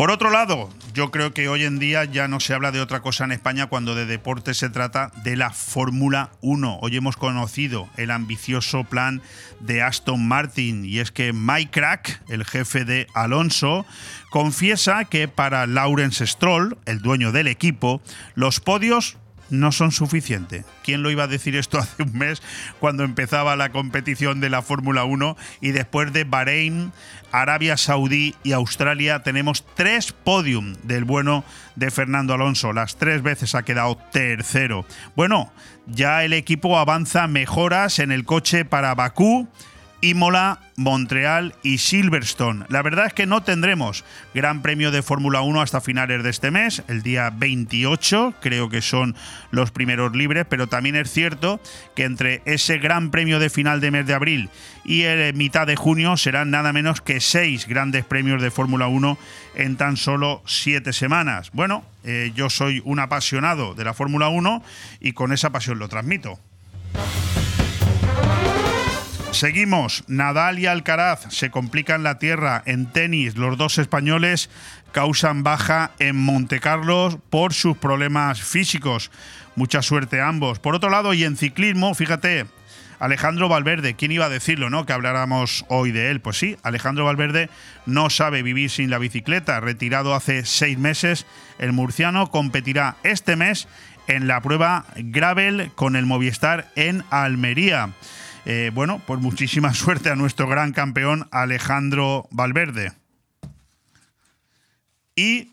Por 0.00 0.10
otro 0.10 0.30
lado, 0.30 0.70
yo 0.94 1.10
creo 1.10 1.34
que 1.34 1.50
hoy 1.50 1.64
en 1.64 1.78
día 1.78 2.06
ya 2.06 2.26
no 2.26 2.40
se 2.40 2.54
habla 2.54 2.72
de 2.72 2.80
otra 2.80 3.02
cosa 3.02 3.24
en 3.24 3.32
España 3.32 3.66
cuando 3.66 3.94
de 3.94 4.06
deporte 4.06 4.54
se 4.54 4.70
trata 4.70 5.12
de 5.24 5.36
la 5.36 5.50
Fórmula 5.50 6.30
1. 6.40 6.78
Hoy 6.80 6.96
hemos 6.96 7.18
conocido 7.18 7.86
el 7.98 8.10
ambicioso 8.10 8.84
plan 8.84 9.20
de 9.60 9.82
Aston 9.82 10.26
Martin 10.26 10.86
y 10.86 11.00
es 11.00 11.12
que 11.12 11.34
Mike 11.34 11.70
Crack, 11.70 12.22
el 12.30 12.46
jefe 12.46 12.86
de 12.86 13.08
Alonso, 13.12 13.84
confiesa 14.30 15.04
que 15.04 15.28
para 15.28 15.66
Lawrence 15.66 16.26
Stroll, 16.26 16.78
el 16.86 17.00
dueño 17.00 17.30
del 17.30 17.46
equipo, 17.46 18.00
los 18.34 18.60
podios 18.60 19.18
no 19.50 19.72
son 19.72 19.92
suficientes. 19.92 20.64
¿Quién 20.82 21.02
lo 21.02 21.10
iba 21.10 21.24
a 21.24 21.28
decir 21.28 21.56
esto 21.56 21.78
hace 21.80 22.02
un 22.02 22.16
mes 22.16 22.42
cuando 22.78 23.04
empezaba 23.04 23.56
la 23.56 23.70
competición 23.70 24.40
de 24.40 24.50
la 24.50 24.62
Fórmula 24.62 25.04
1 25.04 25.36
y 25.60 25.70
después 25.72 26.12
de 26.12 26.24
Bahrein, 26.24 26.92
Arabia 27.32 27.76
Saudí 27.76 28.34
y 28.42 28.52
Australia 28.52 29.22
tenemos 29.22 29.64
tres 29.74 30.12
podium 30.12 30.74
del 30.82 31.04
bueno 31.04 31.44
de 31.76 31.90
Fernando 31.90 32.34
Alonso. 32.34 32.72
Las 32.72 32.96
tres 32.96 33.22
veces 33.22 33.54
ha 33.54 33.62
quedado 33.62 33.96
tercero. 34.12 34.84
Bueno, 35.14 35.52
ya 35.86 36.24
el 36.24 36.32
equipo 36.32 36.78
avanza 36.78 37.26
mejoras 37.26 37.98
en 37.98 38.12
el 38.12 38.24
coche 38.24 38.64
para 38.64 38.94
Bakú 38.94 39.48
Imola, 40.00 40.60
Montreal 40.76 41.54
y 41.62 41.78
Silverstone. 41.78 42.64
La 42.68 42.82
verdad 42.82 43.06
es 43.06 43.12
que 43.12 43.26
no 43.26 43.42
tendremos 43.42 44.04
Gran 44.34 44.62
Premio 44.62 44.90
de 44.90 45.02
Fórmula 45.02 45.42
1 45.42 45.60
hasta 45.60 45.80
finales 45.80 46.22
de 46.22 46.30
este 46.30 46.50
mes, 46.50 46.82
el 46.88 47.02
día 47.02 47.30
28, 47.30 48.34
creo 48.40 48.68
que 48.68 48.82
son 48.82 49.14
los 49.50 49.70
primeros 49.70 50.16
libres, 50.16 50.46
pero 50.48 50.68
también 50.68 50.96
es 50.96 51.10
cierto 51.10 51.60
que 51.94 52.04
entre 52.04 52.42
ese 52.44 52.78
Gran 52.78 53.10
Premio 53.10 53.38
de 53.38 53.50
final 53.50 53.80
de 53.80 53.90
mes 53.90 54.06
de 54.06 54.14
abril 54.14 54.50
y 54.84 55.02
el 55.02 55.34
mitad 55.34 55.66
de 55.66 55.76
junio 55.76 56.16
serán 56.16 56.50
nada 56.50 56.72
menos 56.72 57.00
que 57.00 57.20
seis 57.20 57.66
grandes 57.66 58.04
premios 58.04 58.42
de 58.42 58.50
Fórmula 58.50 58.86
1 58.86 59.18
en 59.54 59.76
tan 59.76 59.96
solo 59.96 60.42
siete 60.46 60.92
semanas. 60.92 61.50
Bueno, 61.52 61.84
eh, 62.04 62.32
yo 62.34 62.48
soy 62.50 62.82
un 62.84 62.98
apasionado 63.00 63.74
de 63.74 63.84
la 63.84 63.94
Fórmula 63.94 64.28
1 64.28 64.62
y 65.00 65.12
con 65.12 65.32
esa 65.32 65.50
pasión 65.50 65.78
lo 65.78 65.88
transmito. 65.88 66.38
Seguimos. 69.32 70.04
Nadal 70.06 70.58
y 70.58 70.66
Alcaraz 70.66 71.26
se 71.30 71.50
complican 71.50 72.02
la 72.02 72.18
tierra 72.18 72.62
en 72.66 72.86
tenis. 72.86 73.36
Los 73.36 73.56
dos 73.56 73.78
españoles 73.78 74.50
causan 74.92 75.42
baja 75.42 75.92
en 75.98 76.16
Montecarlos 76.16 77.16
por 77.30 77.54
sus 77.54 77.76
problemas 77.76 78.42
físicos. 78.42 79.10
Mucha 79.56 79.82
suerte 79.82 80.20
a 80.20 80.28
ambos. 80.28 80.58
Por 80.58 80.74
otro 80.74 80.90
lado, 80.90 81.14
y 81.14 81.24
en 81.24 81.36
ciclismo, 81.36 81.94
fíjate, 81.94 82.46
Alejandro 82.98 83.48
Valverde, 83.48 83.94
¿quién 83.94 84.12
iba 84.12 84.26
a 84.26 84.30
decirlo, 84.30 84.68
no? 84.68 84.84
Que 84.84 84.92
habláramos 84.92 85.64
hoy 85.68 85.90
de 85.90 86.10
él. 86.10 86.20
Pues 86.20 86.36
sí, 86.36 86.56
Alejandro 86.62 87.06
Valverde 87.06 87.48
no 87.86 88.10
sabe 88.10 88.42
vivir 88.42 88.68
sin 88.68 88.90
la 88.90 88.98
bicicleta. 88.98 89.58
Retirado 89.60 90.14
hace 90.14 90.44
seis 90.44 90.76
meses, 90.76 91.24
el 91.58 91.72
murciano 91.72 92.30
competirá 92.30 92.96
este 93.04 93.36
mes 93.36 93.68
en 94.06 94.26
la 94.26 94.42
prueba 94.42 94.84
Gravel 94.96 95.70
con 95.76 95.96
el 95.96 96.04
Movistar 96.04 96.68
en 96.76 97.04
Almería. 97.10 97.90
Eh, 98.46 98.70
bueno, 98.72 99.00
pues 99.06 99.20
muchísima 99.20 99.74
suerte 99.74 100.10
a 100.10 100.16
nuestro 100.16 100.46
gran 100.46 100.72
campeón 100.72 101.28
Alejandro 101.30 102.26
Valverde. 102.30 102.92
Y, 105.16 105.50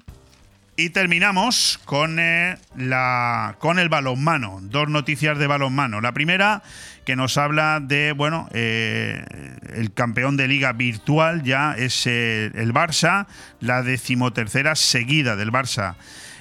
terminamos 0.93 1.79
con, 1.83 2.19
eh, 2.19 2.57
la, 2.77 3.55
con 3.59 3.79
el 3.79 3.89
balonmano. 3.89 4.59
Dos 4.61 4.87
noticias 4.87 5.37
de 5.37 5.47
balonmano. 5.47 5.99
La 5.99 6.13
primera 6.13 6.61
que 7.03 7.15
nos 7.15 7.37
habla 7.37 7.79
de, 7.81 8.13
bueno, 8.13 8.47
eh, 8.53 9.25
el 9.73 9.91
campeón 9.93 10.37
de 10.37 10.47
liga 10.47 10.71
virtual 10.73 11.43
ya 11.43 11.73
es 11.73 12.05
el 12.07 12.73
Barça, 12.73 13.27
la 13.59 13.81
decimotercera 13.81 14.75
seguida 14.75 15.35
del 15.35 15.51
Barça 15.51 15.95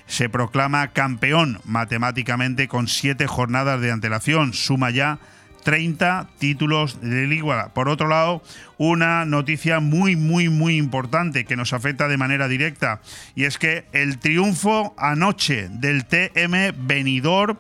se 0.06 0.28
proclama 0.28 0.88
campeón 0.88 1.60
matemáticamente 1.64 2.68
con 2.68 2.88
siete 2.88 3.26
jornadas 3.26 3.80
de 3.80 3.90
antelación. 3.90 4.52
Suma 4.52 4.90
ya 4.90 5.18
30 5.66 6.28
títulos 6.38 7.00
de 7.00 7.26
Liga. 7.26 7.70
Por 7.74 7.88
otro 7.88 8.06
lado, 8.06 8.40
una 8.78 9.24
noticia 9.24 9.80
muy, 9.80 10.14
muy, 10.14 10.48
muy 10.48 10.76
importante 10.76 11.44
que 11.44 11.56
nos 11.56 11.72
afecta 11.72 12.06
de 12.06 12.16
manera 12.16 12.46
directa 12.46 13.00
y 13.34 13.46
es 13.46 13.58
que 13.58 13.84
el 13.90 14.20
triunfo 14.20 14.94
anoche 14.96 15.68
del 15.68 16.04
TM 16.04 16.86
Benidorm 16.86 17.58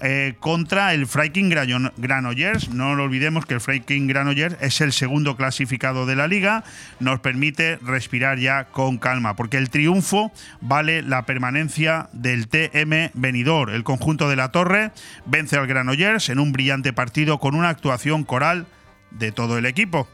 eh, 0.00 0.34
contra 0.40 0.92
el 0.92 1.06
Freiking 1.06 1.48
Granollers. 1.48 2.68
No 2.68 2.90
olvidemos 2.90 3.46
que 3.46 3.54
el 3.54 3.60
Freiking 3.60 4.06
Granollers 4.06 4.56
es 4.60 4.80
el 4.80 4.92
segundo 4.92 5.36
clasificado 5.36 6.06
de 6.06 6.16
la 6.16 6.28
liga. 6.28 6.64
Nos 7.00 7.20
permite 7.20 7.78
respirar 7.78 8.38
ya 8.38 8.64
con 8.64 8.98
calma, 8.98 9.36
porque 9.36 9.56
el 9.56 9.70
triunfo 9.70 10.32
vale 10.60 11.02
la 11.02 11.24
permanencia 11.24 12.08
del 12.12 12.48
TM 12.48 13.10
Benidorm. 13.14 13.74
El 13.74 13.84
conjunto 13.84 14.28
de 14.28 14.36
la 14.36 14.50
Torre 14.50 14.92
vence 15.24 15.56
al 15.56 15.66
Granollers 15.66 16.28
en 16.28 16.40
un 16.40 16.52
brillante 16.52 16.92
partido 16.92 17.38
con 17.38 17.54
una 17.54 17.70
actuación 17.70 18.24
coral 18.24 18.66
de 19.10 19.32
todo 19.32 19.56
el 19.56 19.66
equipo. 19.66 20.08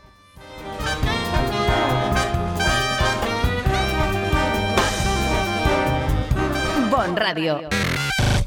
Bon 6.90 7.16
Radio. 7.16 7.81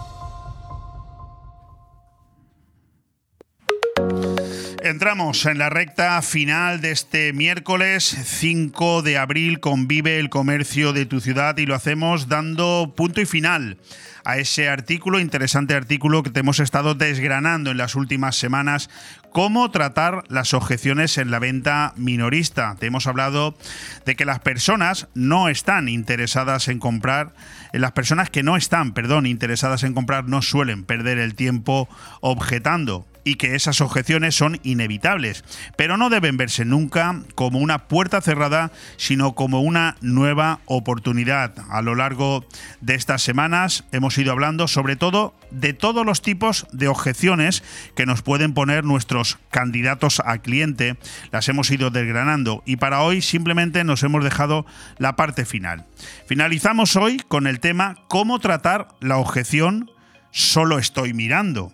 Entramos 4.91 5.45
en 5.45 5.57
la 5.57 5.69
recta 5.69 6.21
final 6.21 6.81
de 6.81 6.91
este 6.91 7.31
miércoles 7.31 8.03
5 8.25 9.01
de 9.03 9.17
abril. 9.17 9.61
Convive 9.61 10.19
el 10.19 10.29
comercio 10.29 10.91
de 10.91 11.05
tu 11.05 11.21
ciudad 11.21 11.57
y 11.59 11.65
lo 11.65 11.75
hacemos 11.75 12.27
dando 12.27 12.93
punto 12.93 13.21
y 13.21 13.25
final 13.25 13.77
a 14.25 14.37
ese 14.37 14.67
artículo, 14.67 15.21
interesante 15.21 15.75
artículo 15.75 16.23
que 16.23 16.29
te 16.29 16.41
hemos 16.41 16.59
estado 16.59 16.93
desgranando 16.93 17.71
en 17.71 17.77
las 17.77 17.95
últimas 17.95 18.35
semanas, 18.35 18.89
cómo 19.31 19.71
tratar 19.71 20.25
las 20.27 20.53
objeciones 20.53 21.17
en 21.17 21.31
la 21.31 21.39
venta 21.39 21.93
minorista. 21.95 22.75
Te 22.77 22.87
hemos 22.87 23.07
hablado 23.07 23.57
de 24.05 24.17
que 24.17 24.25
las 24.25 24.39
personas 24.39 25.07
no 25.13 25.47
están 25.47 25.87
interesadas 25.87 26.67
en 26.67 26.79
comprar, 26.79 27.33
eh, 27.71 27.79
las 27.79 27.93
personas 27.93 28.29
que 28.29 28.43
no 28.43 28.57
están, 28.57 28.93
perdón, 28.93 29.25
interesadas 29.25 29.83
en 29.83 29.93
comprar 29.93 30.27
no 30.27 30.41
suelen 30.41 30.83
perder 30.83 31.17
el 31.17 31.33
tiempo 31.33 31.87
objetando 32.19 33.07
y 33.23 33.35
que 33.35 33.55
esas 33.55 33.81
objeciones 33.81 34.35
son 34.35 34.59
inevitables, 34.63 35.43
pero 35.75 35.97
no 35.97 36.09
deben 36.09 36.37
verse 36.37 36.65
nunca 36.65 37.21
como 37.35 37.59
una 37.59 37.87
puerta 37.87 38.21
cerrada, 38.21 38.71
sino 38.97 39.33
como 39.33 39.61
una 39.61 39.95
nueva 40.01 40.59
oportunidad. 40.65 41.53
A 41.69 41.81
lo 41.81 41.95
largo 41.95 42.45
de 42.81 42.95
estas 42.95 43.21
semanas 43.21 43.83
hemos 43.91 44.17
ido 44.17 44.31
hablando 44.31 44.67
sobre 44.67 44.95
todo 44.95 45.35
de 45.51 45.73
todos 45.73 46.05
los 46.05 46.21
tipos 46.21 46.67
de 46.71 46.87
objeciones 46.87 47.63
que 47.95 48.05
nos 48.05 48.21
pueden 48.21 48.53
poner 48.53 48.83
nuestros 48.83 49.37
candidatos 49.49 50.21
a 50.25 50.39
cliente, 50.39 50.97
las 51.31 51.47
hemos 51.49 51.69
ido 51.71 51.89
desgranando 51.89 52.63
y 52.65 52.77
para 52.77 53.01
hoy 53.01 53.21
simplemente 53.21 53.83
nos 53.83 54.03
hemos 54.03 54.23
dejado 54.23 54.65
la 54.97 55.15
parte 55.15 55.45
final. 55.45 55.85
Finalizamos 56.27 56.95
hoy 56.95 57.17
con 57.27 57.47
el 57.47 57.59
tema 57.59 57.95
cómo 58.07 58.39
tratar 58.39 58.89
la 58.99 59.17
objeción 59.17 59.91
solo 60.31 60.79
estoy 60.79 61.13
mirando 61.13 61.73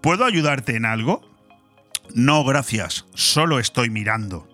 ¿Puedo 0.00 0.24
ayudarte 0.24 0.76
en 0.76 0.86
algo? 0.86 1.20
No, 2.14 2.42
gracias, 2.44 3.04
solo 3.14 3.58
estoy 3.58 3.90
mirando. 3.90 4.48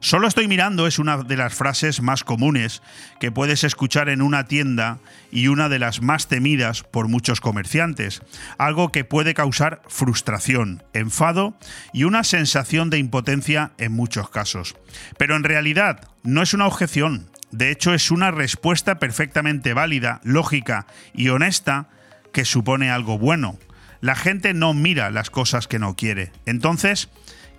Solo 0.00 0.28
estoy 0.28 0.46
mirando 0.46 0.86
es 0.86 0.98
una 0.98 1.16
de 1.16 1.38
las 1.38 1.54
frases 1.54 2.02
más 2.02 2.24
comunes 2.24 2.82
que 3.18 3.32
puedes 3.32 3.64
escuchar 3.64 4.10
en 4.10 4.20
una 4.20 4.44
tienda 4.44 4.98
y 5.32 5.48
una 5.48 5.70
de 5.70 5.78
las 5.78 6.02
más 6.02 6.28
temidas 6.28 6.82
por 6.82 7.08
muchos 7.08 7.40
comerciantes, 7.40 8.20
algo 8.58 8.92
que 8.92 9.04
puede 9.04 9.32
causar 9.32 9.80
frustración, 9.88 10.82
enfado 10.92 11.56
y 11.94 12.04
una 12.04 12.22
sensación 12.22 12.90
de 12.90 12.98
impotencia 12.98 13.72
en 13.78 13.92
muchos 13.92 14.28
casos. 14.28 14.76
Pero 15.16 15.34
en 15.36 15.44
realidad 15.44 16.10
no 16.22 16.42
es 16.42 16.52
una 16.52 16.66
objeción, 16.66 17.30
de 17.50 17.70
hecho 17.70 17.94
es 17.94 18.10
una 18.10 18.30
respuesta 18.30 18.98
perfectamente 18.98 19.72
válida, 19.72 20.20
lógica 20.22 20.86
y 21.14 21.30
honesta 21.30 21.88
que 22.34 22.44
supone 22.44 22.90
algo 22.90 23.18
bueno. 23.18 23.58
La 24.04 24.16
gente 24.16 24.52
no 24.52 24.74
mira 24.74 25.10
las 25.10 25.30
cosas 25.30 25.66
que 25.66 25.78
no 25.78 25.96
quiere. 25.96 26.30
Entonces, 26.44 27.08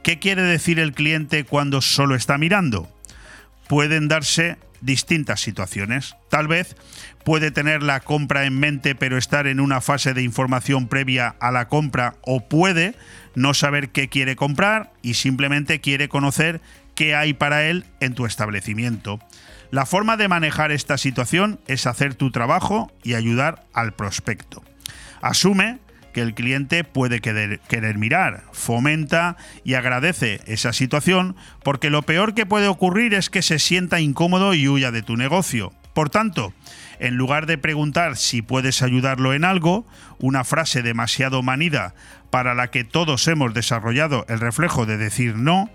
¿qué 0.03 0.19
quiere 0.19 0.43
decir 0.43 0.77
el 0.77 0.93
cliente 0.93 1.43
cuando 1.43 1.81
solo 1.81 2.13
está 2.13 2.37
mirando? 2.37 2.87
Pueden 3.67 4.07
darse 4.07 4.59
distintas 4.79 5.41
situaciones. 5.41 6.15
Tal 6.29 6.47
vez 6.47 6.75
puede 7.23 7.49
tener 7.49 7.81
la 7.81 7.99
compra 7.99 8.45
en 8.45 8.59
mente 8.59 8.93
pero 8.93 9.17
estar 9.17 9.47
en 9.47 9.59
una 9.59 9.81
fase 9.81 10.13
de 10.13 10.21
información 10.21 10.87
previa 10.87 11.35
a 11.39 11.49
la 11.49 11.67
compra 11.67 12.13
o 12.21 12.47
puede 12.47 12.93
no 13.33 13.55
saber 13.55 13.89
qué 13.89 14.07
quiere 14.09 14.35
comprar 14.35 14.93
y 15.01 15.15
simplemente 15.15 15.81
quiere 15.81 16.09
conocer 16.09 16.61
qué 16.93 17.15
hay 17.15 17.33
para 17.33 17.65
él 17.65 17.85
en 18.01 18.13
tu 18.13 18.27
establecimiento. 18.27 19.17
La 19.71 19.87
forma 19.87 20.15
de 20.15 20.27
manejar 20.27 20.71
esta 20.71 20.99
situación 20.99 21.59
es 21.65 21.87
hacer 21.87 22.13
tu 22.13 22.29
trabajo 22.29 22.91
y 23.01 23.15
ayudar 23.15 23.65
al 23.73 23.95
prospecto. 23.95 24.63
Asume 25.23 25.79
que 26.15 26.21
el 26.21 26.33
cliente 26.33 26.85
puede 26.85 27.19
querer, 27.19 27.59
querer, 27.67 27.97
mirar, 27.97 28.45
fomenta 28.53 29.35
y 29.65 29.73
agradece 29.73 30.39
esa 30.45 30.71
situación 30.71 31.35
porque 31.61 31.89
lo 31.89 32.03
peor 32.03 32.33
que 32.33 32.45
puede 32.45 32.69
ocurrir 32.69 33.13
es 33.13 33.29
que 33.29 33.41
se 33.41 33.59
sienta 33.59 33.99
incómodo 33.99 34.53
y 34.53 34.69
huya 34.69 34.91
de 34.91 35.01
tu 35.01 35.17
negocio. 35.17 35.73
Por 35.93 36.09
tanto, 36.09 36.53
en 36.99 37.15
lugar 37.17 37.47
de 37.47 37.57
preguntar 37.57 38.15
si 38.15 38.41
puedes 38.41 38.81
ayudarlo 38.81 39.33
en 39.33 39.43
algo, 39.43 39.85
una 40.17 40.45
frase 40.45 40.81
demasiado 40.83 41.43
manida 41.43 41.95
para 42.29 42.55
la 42.55 42.71
que 42.71 42.85
todos 42.85 43.27
hemos 43.27 43.53
desarrollado 43.53 44.25
el 44.29 44.39
reflejo 44.39 44.85
de 44.85 44.95
decir 44.95 45.35
no, 45.35 45.69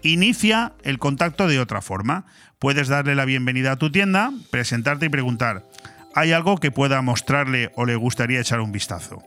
inicia 0.00 0.72
el 0.84 0.98
contacto 0.98 1.48
de 1.48 1.60
otra 1.60 1.82
forma. 1.82 2.24
Puedes 2.58 2.88
darle 2.88 3.14
la 3.14 3.26
bienvenida 3.26 3.72
a 3.72 3.76
tu 3.76 3.92
tienda, 3.92 4.32
presentarte 4.50 5.04
y 5.04 5.10
preguntar, 5.10 5.66
¿hay 6.14 6.32
algo 6.32 6.56
que 6.56 6.70
pueda 6.70 7.02
mostrarle 7.02 7.72
o 7.74 7.84
le 7.84 7.96
gustaría 7.96 8.40
echar 8.40 8.60
un 8.60 8.72
vistazo? 8.72 9.22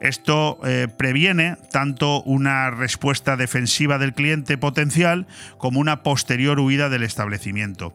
Esto 0.00 0.60
eh, 0.64 0.86
previene 0.96 1.56
tanto 1.72 2.22
una 2.22 2.70
respuesta 2.70 3.36
defensiva 3.36 3.98
del 3.98 4.14
cliente 4.14 4.56
potencial 4.56 5.26
como 5.58 5.80
una 5.80 6.02
posterior 6.02 6.60
huida 6.60 6.88
del 6.88 7.02
establecimiento. 7.02 7.94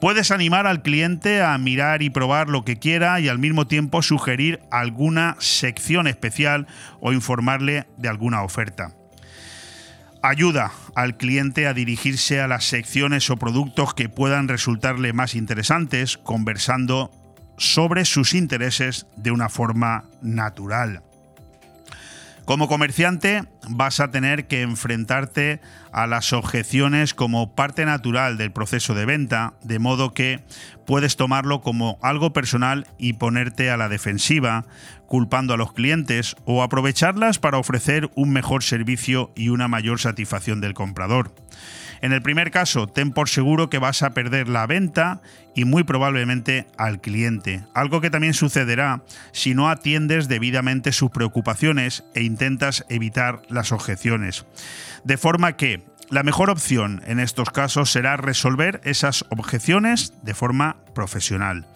Puedes 0.00 0.30
animar 0.30 0.66
al 0.66 0.82
cliente 0.82 1.42
a 1.42 1.56
mirar 1.56 2.02
y 2.02 2.10
probar 2.10 2.48
lo 2.50 2.64
que 2.64 2.76
quiera 2.76 3.18
y 3.18 3.28
al 3.28 3.38
mismo 3.38 3.66
tiempo 3.66 4.02
sugerir 4.02 4.60
alguna 4.70 5.36
sección 5.38 6.06
especial 6.06 6.66
o 7.00 7.12
informarle 7.12 7.86
de 7.96 8.08
alguna 8.08 8.42
oferta. 8.42 8.92
Ayuda 10.22 10.72
al 10.94 11.16
cliente 11.16 11.66
a 11.66 11.72
dirigirse 11.72 12.40
a 12.40 12.48
las 12.48 12.64
secciones 12.64 13.30
o 13.30 13.36
productos 13.36 13.94
que 13.94 14.08
puedan 14.08 14.48
resultarle 14.48 15.12
más 15.12 15.34
interesantes, 15.34 16.18
conversando 16.18 17.10
sobre 17.56 18.04
sus 18.04 18.34
intereses 18.34 19.06
de 19.16 19.30
una 19.30 19.48
forma 19.48 20.04
natural. 20.20 21.02
Como 22.46 22.68
comerciante 22.68 23.42
vas 23.68 23.98
a 23.98 24.12
tener 24.12 24.46
que 24.46 24.62
enfrentarte 24.62 25.60
a 25.90 26.06
las 26.06 26.32
objeciones 26.32 27.12
como 27.12 27.56
parte 27.56 27.84
natural 27.84 28.38
del 28.38 28.52
proceso 28.52 28.94
de 28.94 29.04
venta, 29.04 29.54
de 29.64 29.80
modo 29.80 30.14
que 30.14 30.44
puedes 30.86 31.16
tomarlo 31.16 31.60
como 31.60 31.98
algo 32.02 32.32
personal 32.32 32.86
y 32.98 33.14
ponerte 33.14 33.68
a 33.68 33.76
la 33.76 33.88
defensiva, 33.88 34.64
culpando 35.08 35.54
a 35.54 35.56
los 35.56 35.72
clientes 35.72 36.36
o 36.44 36.62
aprovecharlas 36.62 37.40
para 37.40 37.58
ofrecer 37.58 38.12
un 38.14 38.30
mejor 38.30 38.62
servicio 38.62 39.32
y 39.34 39.48
una 39.48 39.66
mayor 39.66 39.98
satisfacción 39.98 40.60
del 40.60 40.72
comprador. 40.72 41.34
En 42.00 42.12
el 42.12 42.22
primer 42.22 42.50
caso, 42.50 42.86
ten 42.86 43.12
por 43.12 43.28
seguro 43.28 43.70
que 43.70 43.78
vas 43.78 44.02
a 44.02 44.10
perder 44.10 44.48
la 44.48 44.66
venta 44.66 45.20
y 45.54 45.64
muy 45.64 45.84
probablemente 45.84 46.66
al 46.76 47.00
cliente, 47.00 47.64
algo 47.74 48.00
que 48.00 48.10
también 48.10 48.34
sucederá 48.34 49.02
si 49.32 49.54
no 49.54 49.70
atiendes 49.70 50.28
debidamente 50.28 50.92
sus 50.92 51.10
preocupaciones 51.10 52.04
e 52.14 52.22
intentas 52.22 52.84
evitar 52.88 53.42
las 53.48 53.72
objeciones. 53.72 54.46
De 55.04 55.16
forma 55.16 55.56
que 55.56 55.84
la 56.10 56.22
mejor 56.22 56.50
opción 56.50 57.02
en 57.06 57.18
estos 57.18 57.50
casos 57.50 57.90
será 57.90 58.16
resolver 58.16 58.80
esas 58.84 59.24
objeciones 59.30 60.12
de 60.22 60.34
forma 60.34 60.76
profesional. 60.94 61.66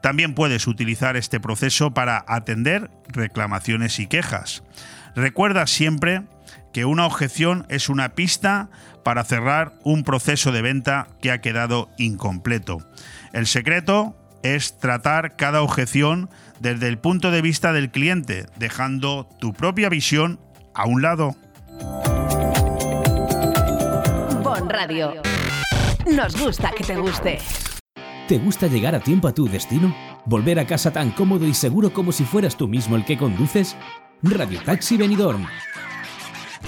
También 0.00 0.34
puedes 0.34 0.66
utilizar 0.66 1.16
este 1.16 1.40
proceso 1.40 1.94
para 1.94 2.24
atender 2.28 2.90
reclamaciones 3.08 3.98
y 3.98 4.06
quejas. 4.06 4.62
Recuerda 5.16 5.66
siempre 5.66 6.22
que 6.74 6.84
una 6.84 7.06
objeción 7.06 7.64
es 7.68 7.88
una 7.88 8.10
pista 8.10 8.68
para 9.04 9.22
cerrar 9.24 9.74
un 9.84 10.02
proceso 10.02 10.50
de 10.50 10.62
venta 10.62 11.08
que 11.20 11.30
ha 11.30 11.40
quedado 11.40 11.90
incompleto. 11.98 12.78
El 13.32 13.46
secreto 13.46 14.16
es 14.42 14.78
tratar 14.78 15.36
cada 15.36 15.62
objeción 15.62 16.28
desde 16.60 16.88
el 16.88 16.98
punto 16.98 17.30
de 17.30 17.42
vista 17.42 17.72
del 17.72 17.90
cliente, 17.90 18.46
dejando 18.56 19.28
tu 19.38 19.52
propia 19.52 19.88
visión 19.88 20.40
a 20.74 20.86
un 20.86 21.02
lado. 21.02 21.36
Bon 24.42 24.68
Radio. 24.68 25.22
Nos 26.10 26.36
gusta 26.40 26.70
que 26.76 26.84
te 26.84 26.96
guste. 26.96 27.38
¿Te 28.28 28.38
gusta 28.38 28.66
llegar 28.66 28.94
a 28.94 29.00
tiempo 29.00 29.28
a 29.28 29.34
tu 29.34 29.48
destino? 29.48 29.94
¿Volver 30.24 30.58
a 30.58 30.66
casa 30.66 30.92
tan 30.92 31.10
cómodo 31.10 31.46
y 31.46 31.54
seguro 31.54 31.92
como 31.92 32.12
si 32.12 32.24
fueras 32.24 32.56
tú 32.56 32.68
mismo 32.68 32.96
el 32.96 33.04
que 33.04 33.18
conduces? 33.18 33.76
Radio 34.22 34.60
Taxi 34.62 34.96
Benidorm 34.96 35.46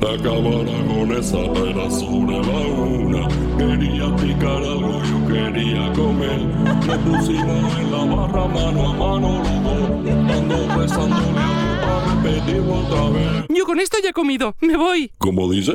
La 0.00 0.16
cámara 0.22 0.72
con 0.86 1.10
esa 1.12 1.38
era 1.38 1.90
sobre 1.90 2.38
la 2.38 2.60
una. 2.68 3.28
Quería 3.58 4.14
picar 4.16 4.62
algo, 4.62 5.02
yo 5.02 5.26
quería 5.26 5.92
comer. 5.92 6.40
Nos 6.86 6.98
pusimos 6.98 7.78
en 7.78 7.90
la 7.90 8.04
barra 8.04 8.46
mano 8.46 8.88
a 8.88 8.92
mano 8.92 9.42
los 9.42 9.62
dos. 9.64 9.90
Ando 10.36 10.78
besándole 10.78 11.40
a 11.40 11.50
tu 11.58 11.80
para 11.82 11.98
repetirlo 12.14 12.74
otra 12.74 13.10
vez. 13.10 13.46
Yo 13.48 13.64
con 13.64 13.80
esto 13.80 13.98
ya 14.02 14.10
he 14.10 14.12
comido. 14.12 14.54
Me 14.60 14.76
voy. 14.76 15.10
¿Cómo 15.18 15.50
dice? 15.50 15.72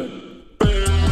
Espérate, 0.51 1.03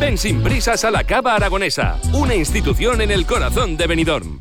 Ven 0.00 0.16
sin 0.16 0.42
prisas 0.42 0.86
a 0.86 0.90
la 0.90 1.04
Cava 1.04 1.34
Aragonesa, 1.34 2.00
una 2.14 2.34
institución 2.34 3.02
en 3.02 3.10
el 3.10 3.26
corazón 3.26 3.76
de 3.76 3.86
Benidorm. 3.86 4.40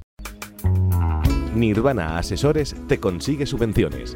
Nirvana 1.53 2.17
Asesores 2.17 2.77
te 2.87 3.01
consigue 3.01 3.45
subvenciones. 3.45 4.15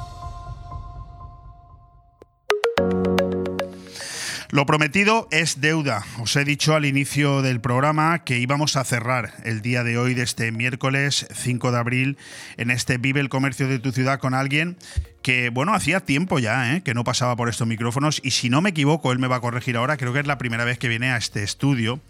Lo 4.51 4.65
prometido 4.65 5.29
es 5.31 5.61
deuda. 5.61 6.03
Os 6.19 6.35
he 6.35 6.43
dicho 6.43 6.75
al 6.75 6.83
inicio 6.83 7.41
del 7.41 7.61
programa 7.61 8.25
que 8.25 8.37
íbamos 8.37 8.75
a 8.75 8.83
cerrar 8.83 9.33
el 9.45 9.61
día 9.61 9.85
de 9.85 9.97
hoy, 9.97 10.13
de 10.13 10.23
este 10.23 10.51
miércoles 10.51 11.25
5 11.33 11.71
de 11.71 11.77
abril, 11.77 12.17
en 12.57 12.69
este 12.69 12.97
Vive 12.97 13.21
el 13.21 13.29
Comercio 13.29 13.69
de 13.69 13.79
tu 13.79 13.93
ciudad 13.93 14.19
con 14.19 14.33
alguien 14.33 14.75
que, 15.21 15.49
bueno, 15.49 15.73
hacía 15.73 16.01
tiempo 16.01 16.39
ya 16.39 16.75
¿eh? 16.75 16.81
que 16.83 16.93
no 16.93 17.05
pasaba 17.05 17.35
por 17.35 17.47
estos 17.47 17.67
micrófonos 17.67 18.19
y 18.23 18.31
si 18.31 18.49
no 18.49 18.61
me 18.61 18.71
equivoco, 18.71 19.13
él 19.13 19.19
me 19.19 19.27
va 19.27 19.37
a 19.37 19.39
corregir 19.39 19.77
ahora, 19.77 19.95
creo 19.95 20.11
que 20.11 20.19
es 20.19 20.27
la 20.27 20.37
primera 20.37 20.65
vez 20.65 20.77
que 20.77 20.89
viene 20.89 21.11
a 21.11 21.17
este 21.17 21.43
estudio, 21.43 22.01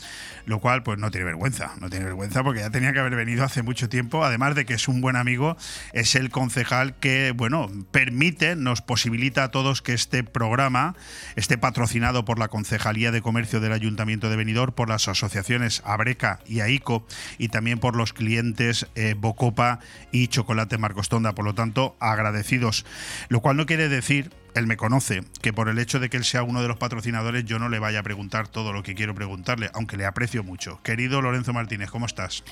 lo 0.45 0.59
cual 0.59 0.84
pues 0.84 0.97
no 0.99 1.11
tiene 1.11 1.26
vergüenza, 1.26 1.73
no 1.80 1.89
tiene 1.89 2.05
vergüenza 2.05 2.43
porque 2.43 2.61
ya 2.61 2.69
tenía 2.69 2.93
que 2.93 2.99
haber 2.99 3.15
venido 3.15 3.43
hace 3.43 3.63
mucho 3.63 3.89
tiempo, 3.89 4.23
además 4.23 4.55
de 4.55 4.65
que 4.65 4.73
es 4.73 4.88
un 4.88 5.01
buen 5.01 5.15
amigo, 5.15 5.57
es 5.93 6.15
el 6.15 6.30
concejal 6.30 6.95
que, 6.99 7.31
bueno, 7.31 7.69
permite, 7.91 8.55
nos 8.55 8.81
posibilita 8.81 9.43
a 9.43 9.51
todos 9.51 9.81
que 9.81 9.93
este 9.93 10.23
programa 10.23 10.95
esté 11.35 11.57
patrocinado 11.57 12.26
por 12.26 12.39
la 12.39 12.47
Concejalía 12.47 13.11
de 13.11 13.22
Comercio 13.22 13.59
del 13.59 13.73
Ayuntamiento 13.73 14.30
de 14.30 14.35
Benidorm, 14.35 14.73
por 14.73 14.89
las 14.89 15.07
asociaciones 15.07 15.81
Abreca 15.85 16.39
y 16.45 16.61
AICO 16.61 17.05
y 17.38 17.49
también 17.49 17.80
por 17.80 17.95
los 17.95 18.13
clientes 18.13 18.88
eh, 18.95 19.15
Bocopa 19.18 19.80
y 20.11 20.27
Chocolate 20.27 20.77
Marcostonda, 20.77 21.34
por 21.34 21.45
lo 21.45 21.55
tanto, 21.55 21.95
agradecidos. 21.99 22.85
Lo 23.30 23.41
cual 23.41 23.57
no 23.57 23.65
quiere 23.65 23.89
decir, 23.89 24.31
él 24.56 24.68
me 24.68 24.78
conoce, 24.78 25.23
que 25.41 25.53
por 25.53 25.69
el 25.69 25.80
hecho 25.80 25.99
de 25.99 26.10
que 26.10 26.18
él 26.18 26.26
sea 26.26 26.44
uno 26.44 26.61
de 26.61 26.68
los 26.68 26.78
patrocinadores 26.78 27.45
yo 27.45 27.60
no 27.60 27.69
le 27.69 27.80
vaya 27.80 27.99
a 27.99 28.03
preguntar 28.03 28.48
todo 28.48 28.73
lo 28.73 28.84
que 28.84 28.95
quiero 28.95 29.15
preguntarle, 29.15 29.69
aunque 29.73 29.98
le 29.98 30.06
aprecio 30.06 30.44
mucho. 30.44 30.80
Querido 30.84 31.22
Lorenzo 31.22 31.53
Martínez, 31.53 31.90
¿cómo 31.90 32.06
estás? 32.06 32.44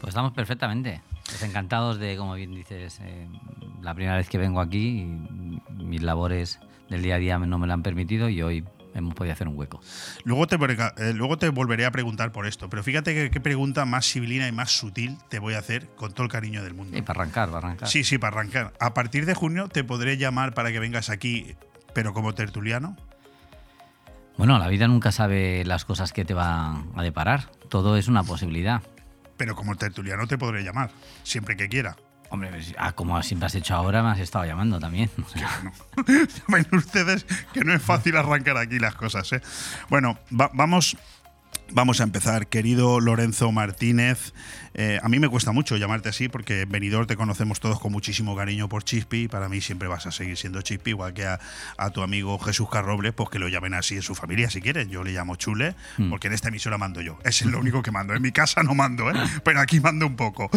Pues 0.00 0.10
estamos 0.10 0.32
perfectamente. 0.32 1.00
Pues 1.24 1.42
encantados 1.42 1.98
de, 1.98 2.16
como 2.16 2.34
bien 2.34 2.54
dices, 2.54 3.00
eh, 3.02 3.26
la 3.80 3.94
primera 3.94 4.16
vez 4.16 4.28
que 4.28 4.38
vengo 4.38 4.60
aquí, 4.60 5.00
y 5.00 5.82
mis 5.82 6.02
labores 6.02 6.60
del 6.90 7.02
día 7.02 7.14
a 7.14 7.18
día 7.18 7.38
no 7.38 7.58
me 7.58 7.66
lo 7.66 7.72
han 7.72 7.82
permitido 7.82 8.28
y 8.28 8.42
hoy 8.42 8.64
hemos 8.94 9.14
podido 9.14 9.32
hacer 9.32 9.48
un 9.48 9.58
hueco. 9.58 9.80
Luego 10.24 10.46
te, 10.46 10.56
eh, 10.56 11.12
luego 11.14 11.38
te 11.38 11.48
volveré 11.48 11.84
a 11.86 11.90
preguntar 11.90 12.32
por 12.32 12.46
esto, 12.46 12.70
pero 12.70 12.82
fíjate 12.82 13.30
qué 13.30 13.40
pregunta 13.40 13.84
más 13.84 14.06
civilina 14.06 14.48
y 14.48 14.52
más 14.52 14.70
sutil 14.70 15.18
te 15.28 15.38
voy 15.38 15.54
a 15.54 15.58
hacer 15.58 15.88
con 15.96 16.12
todo 16.12 16.24
el 16.24 16.32
cariño 16.32 16.62
del 16.62 16.74
mundo. 16.74 16.96
Y 16.96 17.02
para 17.02 17.20
arrancar, 17.22 17.48
para 17.50 17.66
arrancar. 17.66 17.88
Sí, 17.88 18.04
sí, 18.04 18.18
para 18.18 18.36
arrancar. 18.38 18.72
A 18.80 18.94
partir 18.94 19.26
de 19.26 19.34
junio 19.34 19.68
te 19.68 19.84
podré 19.84 20.16
llamar 20.16 20.54
para 20.54 20.72
que 20.72 20.78
vengas 20.78 21.10
aquí, 21.10 21.56
pero 21.92 22.12
como 22.12 22.34
tertuliano. 22.34 22.96
Bueno, 24.36 24.58
la 24.58 24.68
vida 24.68 24.88
nunca 24.88 25.12
sabe 25.12 25.64
las 25.64 25.84
cosas 25.84 26.12
que 26.12 26.24
te 26.24 26.34
va 26.34 26.84
a 26.94 27.02
deparar. 27.02 27.50
Todo 27.68 27.96
es 27.96 28.08
una 28.08 28.24
posibilidad. 28.24 28.82
Pero 29.36 29.54
como 29.54 29.76
tertuliano 29.76 30.26
te 30.26 30.38
podré 30.38 30.62
llamar, 30.62 30.90
siempre 31.22 31.56
que 31.56 31.68
quiera. 31.68 31.96
Hombre, 32.30 32.50
pues, 32.50 32.74
ah, 32.78 32.92
como 32.92 33.22
siempre 33.22 33.46
has 33.46 33.54
hecho 33.54 33.74
ahora, 33.74 34.02
me 34.02 34.10
has 34.10 34.18
estado 34.18 34.44
llamando 34.44 34.80
también. 34.80 35.10
Ven 36.48 36.66
ustedes 36.72 37.24
que 37.52 37.60
no 37.64 37.72
es 37.72 37.82
fácil 37.82 38.16
arrancar 38.16 38.56
aquí 38.56 38.78
las 38.78 38.94
cosas. 38.94 39.32
¿eh? 39.32 39.40
Bueno, 39.88 40.18
va- 40.38 40.50
vamos, 40.52 40.96
vamos 41.72 42.00
a 42.00 42.04
empezar. 42.04 42.46
Querido 42.46 43.00
Lorenzo 43.00 43.50
Martínez, 43.52 44.32
eh, 44.74 44.98
a 45.02 45.08
mí 45.08 45.18
me 45.18 45.28
cuesta 45.28 45.52
mucho 45.52 45.76
llamarte 45.76 46.08
así 46.08 46.28
porque 46.28 46.62
en 46.62 46.68
Benidorm 46.68 47.06
te 47.06 47.16
conocemos 47.16 47.60
todos 47.60 47.78
con 47.80 47.92
muchísimo 47.92 48.36
cariño 48.36 48.68
por 48.68 48.84
Chispi. 48.84 49.28
Para 49.28 49.48
mí 49.48 49.60
siempre 49.60 49.88
vas 49.88 50.06
a 50.06 50.12
seguir 50.12 50.36
siendo 50.36 50.62
Chispi, 50.62 50.90
igual 50.90 51.14
que 51.14 51.26
a, 51.26 51.40
a 51.76 51.90
tu 51.90 52.02
amigo 52.02 52.38
Jesús 52.38 52.68
Carrobles, 52.70 53.12
pues 53.12 53.28
que 53.30 53.38
lo 53.38 53.48
llamen 53.48 53.74
así 53.74 53.96
en 53.96 54.02
su 54.02 54.14
familia 54.14 54.50
si 54.50 54.60
quieren. 54.60 54.88
Yo 54.90 55.04
le 55.04 55.12
llamo 55.12 55.36
Chule, 55.36 55.74
Mm. 55.98 56.10
porque 56.10 56.26
en 56.28 56.32
esta 56.34 56.48
emisora 56.48 56.78
mando 56.78 57.00
yo. 57.00 57.18
Es 57.24 57.44
lo 57.44 57.58
único 57.58 57.82
que 57.82 57.90
mando. 57.90 58.14
En 58.14 58.22
mi 58.22 58.32
casa 58.32 58.62
no 58.62 58.74
mando, 58.74 59.10
¿eh? 59.10 59.14
pero 59.44 59.60
aquí 59.60 59.80
mando 59.80 60.06
un 60.06 60.16
poco. 60.16 60.50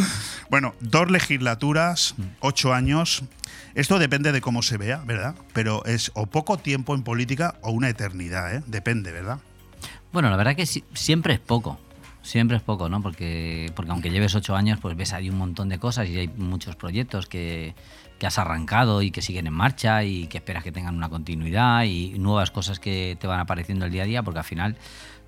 Bueno, 0.49 0.73
dos 0.79 1.09
legislaturas, 1.11 2.15
ocho 2.39 2.73
años. 2.73 3.23
Esto 3.75 3.99
depende 3.99 4.31
de 4.31 4.41
cómo 4.41 4.63
se 4.63 4.77
vea, 4.77 4.97
¿verdad? 5.05 5.35
Pero 5.53 5.85
es 5.85 6.11
o 6.15 6.25
poco 6.25 6.57
tiempo 6.57 6.95
en 6.95 7.03
política 7.03 7.55
o 7.61 7.71
una 7.71 7.89
eternidad, 7.89 8.55
¿eh? 8.55 8.63
Depende, 8.65 9.11
¿verdad? 9.11 9.39
Bueno, 10.11 10.29
la 10.29 10.37
verdad 10.37 10.55
que 10.55 10.65
si- 10.65 10.83
siempre 10.93 11.33
es 11.33 11.39
poco. 11.39 11.79
Siempre 12.21 12.57
es 12.57 12.63
poco, 12.63 12.89
¿no? 12.89 13.01
Porque, 13.01 13.71
porque 13.75 13.91
aunque 13.91 14.09
lleves 14.09 14.35
ocho 14.35 14.55
años, 14.55 14.79
pues 14.81 14.97
ves 14.97 15.13
ahí 15.13 15.29
un 15.29 15.37
montón 15.37 15.69
de 15.69 15.79
cosas 15.79 16.09
y 16.09 16.17
hay 16.19 16.27
muchos 16.27 16.75
proyectos 16.75 17.25
que, 17.27 17.73
que 18.19 18.27
has 18.27 18.37
arrancado 18.37 19.01
y 19.01 19.11
que 19.11 19.21
siguen 19.21 19.47
en 19.47 19.53
marcha 19.53 20.03
y 20.03 20.27
que 20.27 20.39
esperas 20.39 20.63
que 20.63 20.73
tengan 20.73 20.95
una 20.97 21.07
continuidad 21.07 21.83
y 21.85 22.17
nuevas 22.19 22.51
cosas 22.51 22.79
que 22.79 23.17
te 23.19 23.27
van 23.27 23.39
apareciendo 23.39 23.85
el 23.85 23.91
día 23.91 24.03
a 24.03 24.05
día, 24.05 24.23
porque 24.23 24.39
al 24.39 24.45
final, 24.45 24.75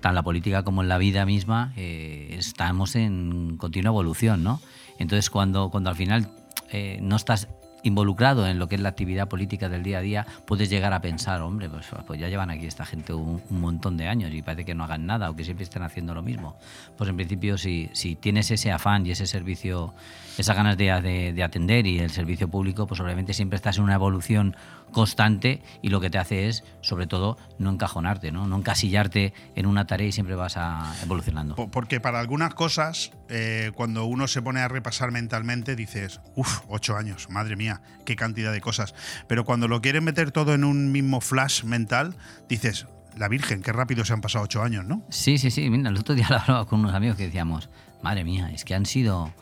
tan 0.00 0.14
la 0.14 0.22
política 0.22 0.62
como 0.62 0.82
en 0.82 0.88
la 0.88 0.98
vida 0.98 1.24
misma, 1.24 1.72
eh, 1.76 2.34
estamos 2.38 2.94
en 2.96 3.56
continua 3.56 3.88
evolución, 3.90 4.42
¿no? 4.44 4.60
Entonces, 4.98 5.30
cuando, 5.30 5.70
cuando 5.70 5.88
al 5.88 5.96
final 5.96 6.28
eh, 6.70 6.98
no 7.00 7.16
estás 7.16 7.48
involucrado 7.82 8.46
en 8.46 8.58
lo 8.58 8.68
que 8.68 8.74
es 8.74 8.80
la 8.80 8.90
actividad 8.90 9.28
política 9.28 9.68
del 9.68 9.82
día 9.82 9.98
a 9.98 10.00
día, 10.00 10.26
puedes 10.44 10.70
llegar 10.70 10.92
a 10.92 11.00
pensar, 11.00 11.40
hombre, 11.42 11.68
pues, 11.68 11.86
pues 12.06 12.20
ya 12.20 12.28
llevan 12.28 12.50
aquí 12.50 12.66
esta 12.66 12.84
gente 12.84 13.12
un, 13.12 13.42
montón 13.50 13.96
de 13.96 14.08
años 14.08 14.32
y 14.32 14.42
parece 14.42 14.64
que 14.64 14.74
no 14.74 14.84
hagan 14.84 15.06
nada 15.06 15.30
o 15.30 15.36
que 15.36 15.44
siempre 15.44 15.64
estén 15.64 15.82
haciendo 15.82 16.14
lo 16.14 16.22
mismo. 16.22 16.56
Pues 16.96 17.10
en 17.10 17.16
principio, 17.16 17.58
si, 17.58 17.90
si 17.92 18.16
tienes 18.16 18.50
ese 18.50 18.72
afán 18.72 19.06
y 19.06 19.10
ese 19.10 19.26
servicio, 19.26 19.94
esas 20.38 20.56
ganas 20.56 20.76
de, 20.76 20.86
de- 21.02 21.32
de 21.32 21.42
atender 21.42 21.86
y 21.86 21.98
el 21.98 22.10
servicio 22.10 22.48
público, 22.48 22.86
pues 22.86 23.00
obviamente 23.00 23.34
siempre 23.34 23.56
estás 23.56 23.76
en 23.78 23.84
una 23.84 23.94
evolución 23.94 24.56
constante 24.92 25.62
y 25.82 25.88
lo 25.88 26.00
que 26.00 26.10
te 26.10 26.18
hace 26.18 26.48
es, 26.48 26.64
sobre 26.80 27.06
todo, 27.06 27.38
no 27.58 27.70
encajonarte, 27.70 28.32
no, 28.32 28.46
no 28.46 28.56
encasillarte 28.56 29.32
en 29.54 29.66
una 29.66 29.86
tarea 29.86 30.08
y 30.08 30.12
siempre 30.12 30.34
vas 30.34 30.56
a, 30.56 30.94
evolucionando. 31.02 31.54
Po- 31.54 31.70
Porque 31.70 32.00
para 32.00 32.20
algunas 32.20 32.54
cosas, 32.54 33.12
eh, 33.28 33.70
cuando 33.74 34.04
uno 34.04 34.26
se 34.26 34.42
pone 34.42 34.60
a 34.60 34.68
repasar 34.68 35.12
mentalmente, 35.12 35.76
dices, 35.76 36.20
uff, 36.34 36.60
ocho 36.68 36.96
años, 36.96 37.28
madre 37.30 37.56
mía, 37.56 37.80
qué 38.04 38.16
cantidad 38.16 38.52
de 38.52 38.60
cosas. 38.60 38.94
Pero 39.28 39.44
cuando 39.44 39.68
lo 39.68 39.80
quieres 39.80 40.02
meter 40.02 40.32
todo 40.32 40.54
en 40.54 40.64
un 40.64 40.90
mismo 40.92 41.20
flash 41.20 41.62
mental, 41.64 42.16
dices, 42.48 42.86
la 43.16 43.28
Virgen, 43.28 43.62
qué 43.62 43.72
rápido 43.72 44.04
se 44.04 44.12
han 44.12 44.20
pasado 44.20 44.44
ocho 44.44 44.62
años, 44.62 44.84
¿no? 44.86 45.02
Sí, 45.10 45.38
sí, 45.38 45.50
sí. 45.50 45.68
Mira, 45.70 45.90
el 45.90 45.98
otro 45.98 46.14
día 46.14 46.26
lo 46.30 46.36
hablaba 46.40 46.66
con 46.66 46.80
unos 46.80 46.94
amigos 46.94 47.16
que 47.16 47.24
decíamos, 47.26 47.68
madre 48.02 48.24
mía, 48.24 48.50
es 48.52 48.64
que 48.64 48.74
han 48.74 48.86
sido 48.86 49.32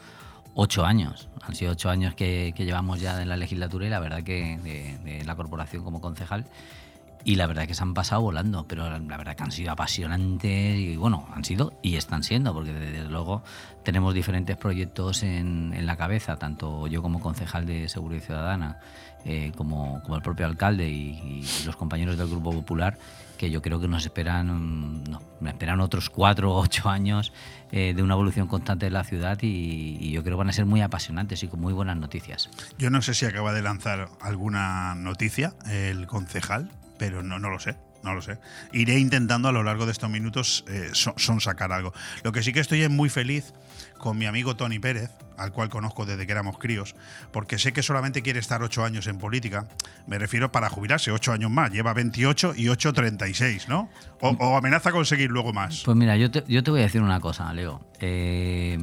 ocho 0.61 0.85
años. 0.85 1.29
Han 1.43 1.55
sido 1.55 1.71
ocho 1.71 1.89
años 1.89 2.17
que, 2.17 2.53
llevamos 2.57 3.01
ya 3.01 3.23
en 3.23 3.29
la 3.29 3.37
legislatura 3.37 3.87
y 3.87 3.91
la 3.91 4.01
verdad 4.01 4.25
que 4.25 4.59
de, 5.05 5.25
la 5.25 5.37
corporación 5.37 5.85
como 5.85 6.01
concejal. 6.01 6.47
y 7.25 7.37
la 7.37 7.47
verdad 7.47 7.69
que 7.69 7.75
se 7.75 7.83
han 7.85 7.95
pasado 7.95 8.23
volando, 8.23 8.67
pero 8.67 8.91
la, 8.91 9.17
verdad 9.17 9.37
que 9.37 9.45
han 9.45 9.53
sido 9.53 9.71
apasionantes 9.71 10.77
y 10.77 10.97
bueno, 10.97 11.29
han 11.33 11.45
sido 11.45 11.79
y 11.81 11.95
están 11.95 12.25
siendo, 12.25 12.53
porque 12.53 12.73
desde 12.73 13.09
luego 13.09 13.45
tenemos 13.85 14.15
diferentes 14.15 14.57
proyectos 14.57 15.23
en, 15.23 15.87
la 15.87 15.97
cabeza, 15.97 16.37
tanto 16.37 16.89
yo 16.89 17.03
como 17.03 17.21
concejal 17.21 17.65
de 17.65 17.89
Seguridad 17.89 18.25
Ciudadana, 18.25 18.81
eh, 19.25 19.53
como, 19.57 20.03
como 20.03 20.17
el 20.17 20.23
propio 20.23 20.47
alcalde 20.47 20.89
y 20.89 21.47
los 21.67 21.77
compañeros 21.77 22.19
del 22.19 22.29
Grupo 22.29 22.51
Popular, 22.51 22.99
que 23.39 23.51
yo 23.51 23.63
creo 23.63 23.81
que 23.81 23.89
nos 23.89 24.05
esperan, 24.05 24.49
mm, 24.49 25.05
no, 25.05 25.23
me 25.41 25.51
esperan 25.51 25.81
otros 25.81 26.11
cuatro 26.11 26.53
o 26.53 26.61
ocho 26.61 26.91
años 26.91 27.33
eh, 27.73 27.95
de 27.95 28.03
una 28.03 28.15
evolución 28.15 28.47
constante 28.47 28.85
de 28.87 28.91
la 28.91 29.05
ciudad 29.05 29.39
y, 29.41 30.11
yo 30.11 30.23
creo 30.23 30.37
que 30.37 30.39
van 30.39 30.51
a 30.51 30.53
ser 30.53 30.67
muy 30.67 30.83
apasionantes 30.83 31.43
y 31.43 31.49
con 31.49 31.61
muy 31.61 31.73
buenas 31.73 31.97
noticias. 31.97 32.51
Yo 32.79 32.91
no 32.91 33.01
sé 33.01 33.15
si 33.15 33.25
acaba 33.25 33.53
de 33.53 33.63
lanzar 33.63 34.09
alguna 34.21 34.95
noticia 34.95 35.55
el 35.71 36.07
concejal, 36.07 36.71
pero 36.99 37.23
no, 37.23 37.39
no 37.39 37.49
lo 37.49 37.59
sé. 37.59 37.77
No 38.03 38.15
lo 38.15 38.23
sé. 38.23 38.39
Iré 38.73 38.99
intentando 39.01 39.49
a 39.49 39.53
lo 39.53 39.65
largo 39.65 39.85
de 39.85 39.91
estos 39.91 40.09
minutos 40.09 40.65
eh, 40.69 40.91
son 40.93 41.41
sacar 41.41 41.73
algo. 41.73 41.93
Lo 42.23 42.31
que 42.31 42.45
sí 42.45 42.53
que 42.53 42.61
estoy 42.61 42.83
es 42.83 42.91
muy 42.91 43.11
feliz 43.11 43.53
con 43.99 44.17
mi 44.17 44.27
amigo 44.27 44.57
Tony 44.57 44.79
Pérez, 44.79 45.11
al 45.37 45.53
cual 45.53 45.69
conozco 45.69 46.07
desde 46.07 46.27
que 46.27 46.33
éramos 46.33 46.59
críos, 46.59 46.95
porque 47.33 47.59
sé 47.59 47.73
que 47.73 47.83
solamente 47.83 48.23
quiere 48.23 48.39
estar 48.39 48.63
ocho 48.63 48.85
años 48.85 49.07
en 49.07 49.19
política. 49.19 49.69
Me 50.07 50.19
refiero 50.19 50.51
para 50.51 50.69
jubilarse, 50.69 51.11
ocho 51.11 51.33
años 51.33 51.51
más. 51.51 51.71
Lleva 51.71 51.93
28 51.93 52.55
y 52.57 52.69
8, 52.69 52.93
36, 52.93 53.69
¿no? 53.69 53.91
O, 54.21 54.57
amenaza 54.57 54.93
conseguir 54.93 55.31
luego 55.31 55.53
más. 55.53 55.83
Pues 55.85 55.97
mira, 55.97 56.17
yo 56.17 56.31
te, 56.31 56.45
yo 56.49 56.63
te 56.63 56.71
voy 56.71 56.81
a 56.81 56.85
decir 56.85 57.03
una 57.03 57.21
cosa, 57.21 57.53
Leo. 57.53 57.87
Eh, 58.01 58.79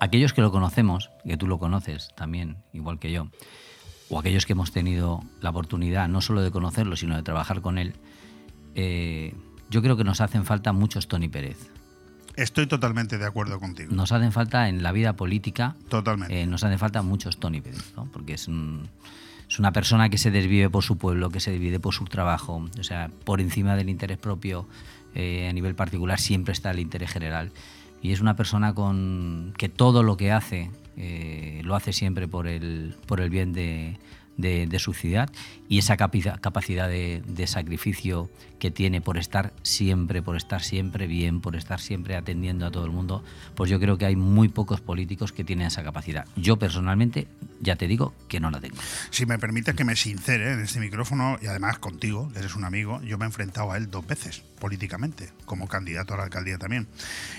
aquellos 0.00 0.32
que 0.32 0.40
lo 0.40 0.50
conocemos, 0.50 1.10
que 1.24 1.36
tú 1.36 1.46
lo 1.46 1.58
conoces 1.58 2.10
también, 2.14 2.58
igual 2.72 2.98
que 2.98 3.12
yo, 3.12 3.28
o 4.08 4.18
aquellos 4.18 4.46
que 4.46 4.52
hemos 4.54 4.72
tenido 4.72 5.20
la 5.40 5.50
oportunidad 5.50 6.08
no 6.08 6.20
solo 6.20 6.42
de 6.42 6.50
conocerlo, 6.50 6.96
sino 6.96 7.16
de 7.16 7.22
trabajar 7.22 7.60
con 7.60 7.78
él, 7.78 7.94
eh, 8.74 9.34
yo 9.70 9.82
creo 9.82 9.96
que 9.96 10.04
nos 10.04 10.20
hacen 10.20 10.44
falta 10.44 10.72
muchos 10.72 11.08
Tony 11.08 11.28
Pérez. 11.28 11.70
Estoy 12.38 12.66
totalmente 12.66 13.18
de 13.18 13.26
acuerdo 13.26 13.58
contigo. 13.60 13.92
Nos 13.94 14.12
hacen 14.12 14.32
falta 14.32 14.68
en 14.68 14.82
la 14.82 14.92
vida 14.92 15.14
política. 15.14 15.74
Totalmente. 15.88 16.40
eh, 16.42 16.46
nos 16.46 16.62
hacen 16.64 16.78
falta 16.78 17.02
muchos 17.02 17.38
Tony 17.38 17.60
Pérez, 17.60 17.92
¿no? 17.96 18.06
porque 18.12 18.34
es, 18.34 18.46
un- 18.48 18.88
es 19.48 19.58
una 19.58 19.72
persona 19.72 20.08
que 20.08 20.18
se 20.18 20.30
desvive 20.30 20.70
por 20.70 20.84
su 20.84 20.98
pueblo, 20.98 21.30
que 21.30 21.40
se 21.40 21.50
desvive 21.50 21.80
por 21.80 21.94
su 21.94 22.04
trabajo, 22.04 22.64
o 22.78 22.82
sea, 22.84 23.10
por 23.24 23.40
encima 23.40 23.74
del 23.76 23.88
interés 23.88 24.18
propio 24.18 24.68
eh, 25.14 25.48
a 25.48 25.52
nivel 25.52 25.74
particular 25.74 26.20
siempre 26.20 26.52
está 26.52 26.70
el 26.70 26.78
interés 26.78 27.10
general. 27.10 27.50
Y 28.02 28.12
es 28.12 28.20
una 28.20 28.36
persona 28.36 28.74
con 28.74 29.52
que 29.58 29.68
todo 29.68 30.02
lo 30.04 30.16
que 30.16 30.30
hace 30.30 30.70
eh, 30.96 31.60
lo 31.64 31.74
hace 31.74 31.92
siempre 31.92 32.28
por 32.28 32.46
el, 32.46 32.94
por 33.06 33.20
el 33.20 33.30
bien 33.30 33.52
de, 33.52 33.98
de- 34.38 34.66
de 34.66 34.78
su 34.78 34.94
ciudad 34.94 35.28
y 35.68 35.78
esa 35.78 35.96
capacidad 35.98 36.88
de, 36.88 37.22
de 37.26 37.46
sacrificio 37.46 38.30
que 38.58 38.70
tiene 38.70 39.00
por 39.00 39.18
estar 39.18 39.52
siempre, 39.62 40.22
por 40.22 40.36
estar 40.36 40.62
siempre 40.62 41.06
bien, 41.06 41.40
por 41.40 41.54
estar 41.54 41.78
siempre 41.80 42.16
atendiendo 42.16 42.66
a 42.66 42.70
todo 42.70 42.84
el 42.86 42.90
mundo, 42.90 43.22
pues 43.54 43.70
yo 43.70 43.78
creo 43.78 43.98
que 43.98 44.06
hay 44.06 44.16
muy 44.16 44.48
pocos 44.48 44.80
políticos 44.80 45.32
que 45.32 45.44
tienen 45.44 45.66
esa 45.66 45.84
capacidad. 45.84 46.26
Yo 46.36 46.58
personalmente, 46.58 47.28
ya 47.60 47.76
te 47.76 47.86
digo 47.86 48.14
que 48.28 48.40
no 48.40 48.50
la 48.50 48.60
tengo. 48.60 48.76
Si 49.10 49.26
me 49.26 49.38
permites 49.38 49.74
que 49.74 49.84
me 49.84 49.94
sincere 49.94 50.52
en 50.54 50.60
este 50.60 50.80
micrófono 50.80 51.38
y 51.42 51.46
además 51.46 51.78
contigo, 51.78 52.30
que 52.32 52.38
eres 52.40 52.56
un 52.56 52.64
amigo, 52.64 53.00
yo 53.02 53.18
me 53.18 53.24
he 53.24 53.28
enfrentado 53.28 53.70
a 53.72 53.76
él 53.76 53.90
dos 53.90 54.06
veces 54.06 54.42
políticamente, 54.58 55.30
como 55.44 55.68
candidato 55.68 56.14
a 56.14 56.16
la 56.16 56.22
alcaldía 56.24 56.58
también. 56.58 56.88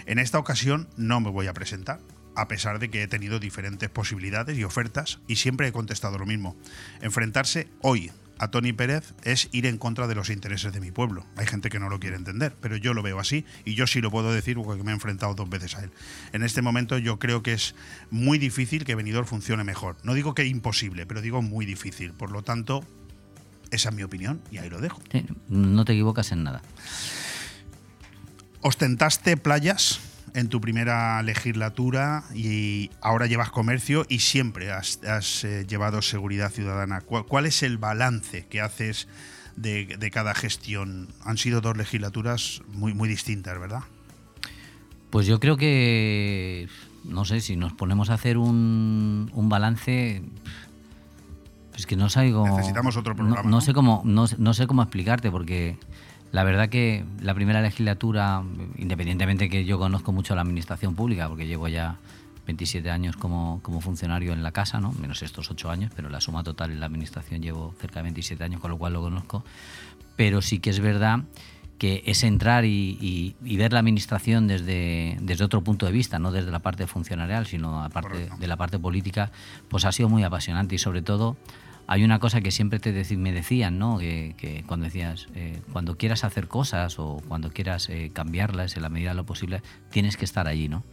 En 0.06 0.20
esta 0.20 0.38
ocasión 0.40 0.88
no 0.98 1.20
me 1.20 1.30
voy 1.32 1.48
a 1.48 1.54
presentar, 1.54 2.00
a 2.40 2.48
pesar 2.48 2.80
de 2.80 2.90
que 2.90 3.04
he 3.04 3.08
tenido 3.08 3.40
diferentes 3.40 3.90
posibilidades 3.90 4.58
y 4.58 4.64
ofertas 4.64 5.20
y 5.28 5.36
siempre 5.36 5.68
he 5.68 5.72
contestado 5.74 6.18
lo 6.18 6.26
mismo. 6.26 6.56
Enfrentarse 7.02 7.68
hoy 7.82 8.12
a 8.38 8.48
Tony 8.48 8.72
Pérez 8.72 9.14
es 9.24 9.50
ir 9.52 9.66
en 9.66 9.78
contra 9.78 10.08
de 10.08 10.16
los 10.16 10.30
intereses 10.30 10.72
de 10.72 10.80
mi 10.80 10.90
pueblo. 10.90 11.26
Hay 11.36 11.46
gente 11.46 11.70
que 11.70 11.80
no 11.80 11.90
lo 11.90 12.00
quiere 12.00 12.16
entender, 12.16 12.56
pero 12.62 12.78
yo 12.78 12.94
lo 12.94 13.04
veo 13.04 13.20
así 13.20 13.46
y 13.66 13.76
yo 13.76 13.88
sí 13.88 14.00
lo 14.00 14.10
puedo 14.10 14.32
decir 14.32 14.56
porque 14.56 14.84
me 14.84 14.92
he 14.92 14.94
enfrentado 14.94 15.34
dos 15.34 15.50
veces 15.50 15.76
a 15.76 15.84
él. 15.84 15.92
En 16.32 16.44
este 16.44 16.62
momento 16.62 16.98
yo 16.98 17.20
creo 17.20 17.44
que 17.44 17.52
es 17.52 17.76
muy 18.10 18.38
difícil 18.38 18.86
que 18.86 18.96
Benidorm 18.96 19.28
funcione 19.28 19.66
mejor. 19.66 19.98
No 20.04 20.14
digo 20.14 20.34
que 20.34 20.46
imposible, 20.46 21.06
pero 21.06 21.22
digo 21.22 21.42
muy 21.42 21.66
difícil. 21.66 22.14
Por 22.14 22.32
lo 22.32 22.42
tanto, 22.42 22.86
esa 23.70 23.90
es 23.90 23.96
mi 23.96 24.04
opinión 24.04 24.42
y 24.50 24.60
ahí 24.60 24.70
lo 24.70 24.80
dejo. 24.80 25.02
Sí, 25.12 25.26
no 25.50 25.84
te 25.84 25.92
equivocas 25.92 26.32
en 26.32 26.44
nada. 26.44 26.62
Ostentaste 28.62 29.36
playas 29.36 30.00
en 30.34 30.50
tu 30.50 30.62
primera 30.62 31.22
legislatura 31.24 32.24
y 32.34 32.90
ahora 33.02 33.28
llevas 33.28 33.50
comercio 33.50 34.06
y 34.10 34.20
siempre 34.20 34.72
has, 34.72 35.04
has, 35.04 35.44
eh, 35.44 35.66
llevado 35.68 36.02
seguridad 36.02 36.52
ciudadana. 36.52 37.02
¿Cuál, 37.02 37.26
cuál 37.26 37.46
es 37.46 37.64
el 37.64 37.78
balance 37.78 38.46
que 38.48 38.62
haces 38.62 39.08
de, 39.56 39.98
de 39.98 40.12
cada 40.12 40.34
gestión? 40.34 41.10
Han 41.24 41.38
sido 41.38 41.62
dos 41.62 41.78
legislaturas 41.78 42.62
muy, 42.70 42.94
muy 42.94 43.10
distintas, 43.10 43.60
¿verdad? 43.60 43.82
Pues 45.10 45.26
yo 45.26 45.40
creo 45.40 45.58
que, 45.58 46.68
no 47.04 47.26
sé, 47.26 47.42
si 47.42 47.56
nos 47.56 47.74
ponemos 47.74 48.10
a 48.10 48.14
hacer 48.14 48.38
un, 48.38 49.32
un 49.34 49.50
balance, 49.50 50.22
pues 51.72 51.86
que 51.86 51.96
no 51.96 52.10
sé 52.10 52.32
cómo... 52.32 52.58
Necesitamos 52.58 52.96
otro 52.96 53.16
programa, 53.16 53.42
No, 53.44 53.50
¿no? 53.50 53.62
sé 53.62 53.74
cómo, 53.74 54.04
no 54.06 54.54
sé 54.54 54.68
cómo 54.68 54.84
explicarte, 54.84 55.32
porque 55.32 55.78
la 56.32 56.44
verdad 56.44 56.70
que 56.70 57.04
la 57.22 57.34
primera 57.34 57.62
legislatura, 57.62 58.44
independientemente 58.78 59.50
que 59.50 59.66
yo 59.66 59.80
conozco 59.80 60.12
mucho 60.12 60.36
la 60.36 60.42
administración 60.42 60.96
pública, 60.96 61.28
porque 61.28 61.48
llevo 61.48 61.68
ya 61.68 61.98
27 62.46 62.90
años 62.90 63.16
como, 63.16 63.60
como 63.64 63.82
funcionario 63.82 64.34
en 64.34 64.42
la 64.44 64.52
casa, 64.52 64.80
¿no? 64.80 64.92
menos 64.94 65.22
estos 65.24 65.50
8 65.52 65.70
años, 65.70 65.92
pero 65.96 66.10
la 66.10 66.20
suma 66.22 66.44
total 66.44 66.72
en 66.72 66.80
la 66.80 66.86
administración 66.88 67.42
llevo 67.42 67.74
cerca 67.80 68.00
de 68.00 68.04
27 68.04 68.44
años, 68.44 68.60
con 68.62 68.72
lo 68.72 68.78
cual 68.78 68.94
lo 68.94 69.02
conozco. 69.02 69.44
Pero 70.16 70.42
sí 70.42 70.60
que 70.60 70.70
es 70.72 70.80
verdad 70.80 71.20
que 71.78 72.04
es 72.06 72.24
entrar 72.24 72.66
y, 72.66 72.98
y- 73.00 73.36
y 73.46 73.56
ver 73.58 73.72
la 73.72 73.80
administración 73.80 74.48
desde, 74.48 75.18
desde 75.22 75.46
otro 75.46 75.64
punto 75.64 75.86
de 75.86 75.92
vista, 75.94 76.20
no 76.20 76.32
desde 76.32 76.52
la 76.52 76.60
parte 76.60 76.86
funcionarial, 76.88 77.46
sino 77.46 77.82
aparte 77.84 78.30
de 78.38 78.48
la 78.48 78.58
parte 78.58 78.78
política, 78.78 79.32
pues 79.70 79.86
ha 79.86 79.92
sido 79.94 80.10
muy 80.10 80.24
apasionante 80.24 80.76
y 80.76 80.78
sobre 80.78 81.02
todo 81.02 81.38
hay 81.92 82.04
una 82.04 82.20
cosa 82.20 82.40
que 82.42 82.52
siempre 82.52 82.78
te 82.80 82.94
deci- 82.94 83.18
me 83.18 83.32
decían, 83.32 83.80
¿no? 83.80 83.98
Que, 83.98 84.36
que 84.38 84.64
cuando 84.68 84.86
decías, 84.86 85.28
eh, 85.34 85.60
cuando 85.74 85.98
quieras 85.98 86.24
hacer 86.24 86.48
cosas 86.48 87.00
o 87.00 87.20
cuando 87.28 87.50
quieras 87.50 87.90
eh, 87.90 88.12
cambiarlas 88.14 88.76
en 88.76 88.84
la 88.84 88.90
medida 88.90 89.10
de 89.10 89.16
lo 89.16 89.26
posible, 89.26 89.64
tienes 89.90 90.16
que 90.16 90.24
estar 90.26 90.48
allí, 90.48 90.70
¿no? 90.70 90.84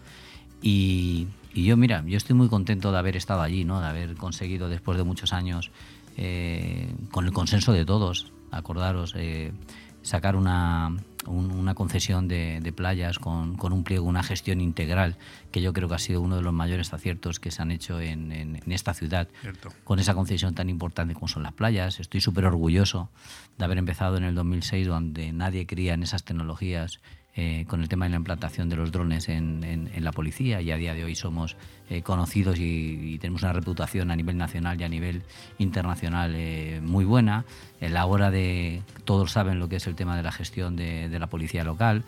Y, 0.63 1.27
y 1.53 1.65
yo, 1.65 1.77
mira, 1.77 2.03
yo 2.07 2.17
estoy 2.17 2.35
muy 2.35 2.49
contento 2.49 2.93
de 2.93 2.99
haber 2.99 3.15
estado 3.15 3.43
allí, 3.43 3.65
¿no? 3.65 3.79
De 3.81 3.87
haber 3.89 4.15
conseguido 4.15 4.71
después 4.71 4.97
de 4.97 5.05
muchos 5.05 5.35
años, 5.35 5.71
eh, 6.17 6.91
con 7.11 7.27
el 7.27 7.33
consenso 7.33 7.73
de 7.73 7.85
todos, 7.85 8.33
acordaros, 8.51 9.13
eh, 9.19 9.53
sacar 10.01 10.35
una, 10.35 10.97
un- 11.27 11.51
una 11.51 11.75
concesión 11.75 12.29
de, 12.29 12.61
de 12.61 12.73
playas 12.73 13.19
con, 13.19 13.57
con 13.57 13.73
un 13.73 13.85
pliego, 13.85 14.07
una 14.07 14.23
gestión 14.23 14.61
integral, 14.61 15.17
que 15.51 15.61
yo 15.61 15.73
creo 15.73 15.89
que 15.89 15.95
ha 15.95 15.99
sido 15.99 16.21
uno 16.21 16.37
de 16.37 16.43
los 16.43 16.53
mayores 16.53 16.93
aciertos 16.93 17.41
que 17.41 17.51
se 17.51 17.63
han 17.63 17.71
hecho 17.71 18.01
en, 18.01 18.33
en- 18.33 18.57
en 18.57 18.73
esta 18.73 18.95
ciudad, 18.95 19.29
Cierto. 19.43 19.71
con 19.85 19.99
esa 19.99 20.15
concesión 20.15 20.55
tan 20.55 20.69
importante 20.69 21.15
como 21.15 21.29
son 21.29 21.43
las 21.43 21.53
playas. 21.53 22.01
Estoy 22.01 22.21
súper 22.21 22.45
orgulloso 22.47 23.11
de 23.59 23.65
haber 23.65 23.79
empezado 23.79 24.17
en 24.17 24.25
el 24.25 24.35
2006, 24.35 24.87
donde 24.87 25.33
nadie 25.33 25.67
creía 25.67 25.95
en 25.95 26.03
esas 26.03 26.25
tecnologías. 26.25 27.01
Eh, 27.39 27.67
con 27.69 27.83
el 27.83 27.89
tema 27.91 28.07
de 28.07 28.13
la 28.13 28.17
implantación 28.17 28.71
de 28.71 28.77
los 28.77 28.91
drones 28.91 29.29
en, 29.29 29.91
la 29.99 30.11
policía 30.11 30.63
y 30.63 30.71
a 30.71 30.77
día 30.79 30.95
de 30.95 31.05
hoy 31.05 31.15
somos 31.15 31.57
eh, 31.91 32.01
conocidos 32.01 32.59
y, 32.59 33.15
y 33.15 33.19
tenemos 33.19 33.43
una 33.43 33.53
reputación 33.53 34.11
a 34.11 34.17
nivel 34.17 34.39
nacional 34.39 34.81
y 34.81 34.85
a 34.85 34.89
nivel 34.89 35.23
internacional 35.59 36.33
eh, 36.35 36.81
muy 36.83 37.05
buena. 37.05 37.45
En 37.83 37.93
la 37.93 38.07
hora 38.07 38.31
de, 38.31 38.83
todos 39.05 39.33
saben 39.33 39.59
lo 39.59 39.69
que 39.69 39.77
es 39.77 39.87
el 39.87 39.97
tema 39.97 40.17
de 40.17 40.23
la 40.23 40.33
gestión 40.33 40.77
de, 40.77 41.11
de 41.11 41.19
la 41.19 41.27
policía 41.27 41.63
local. 41.63 42.05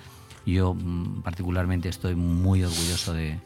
Yo 0.47 0.73
mm, 0.73 1.21
particularmente 1.21 1.91
estoy 1.91 2.15
muy 2.15 2.65
orgulloso 2.65 3.13
de, 3.13 3.39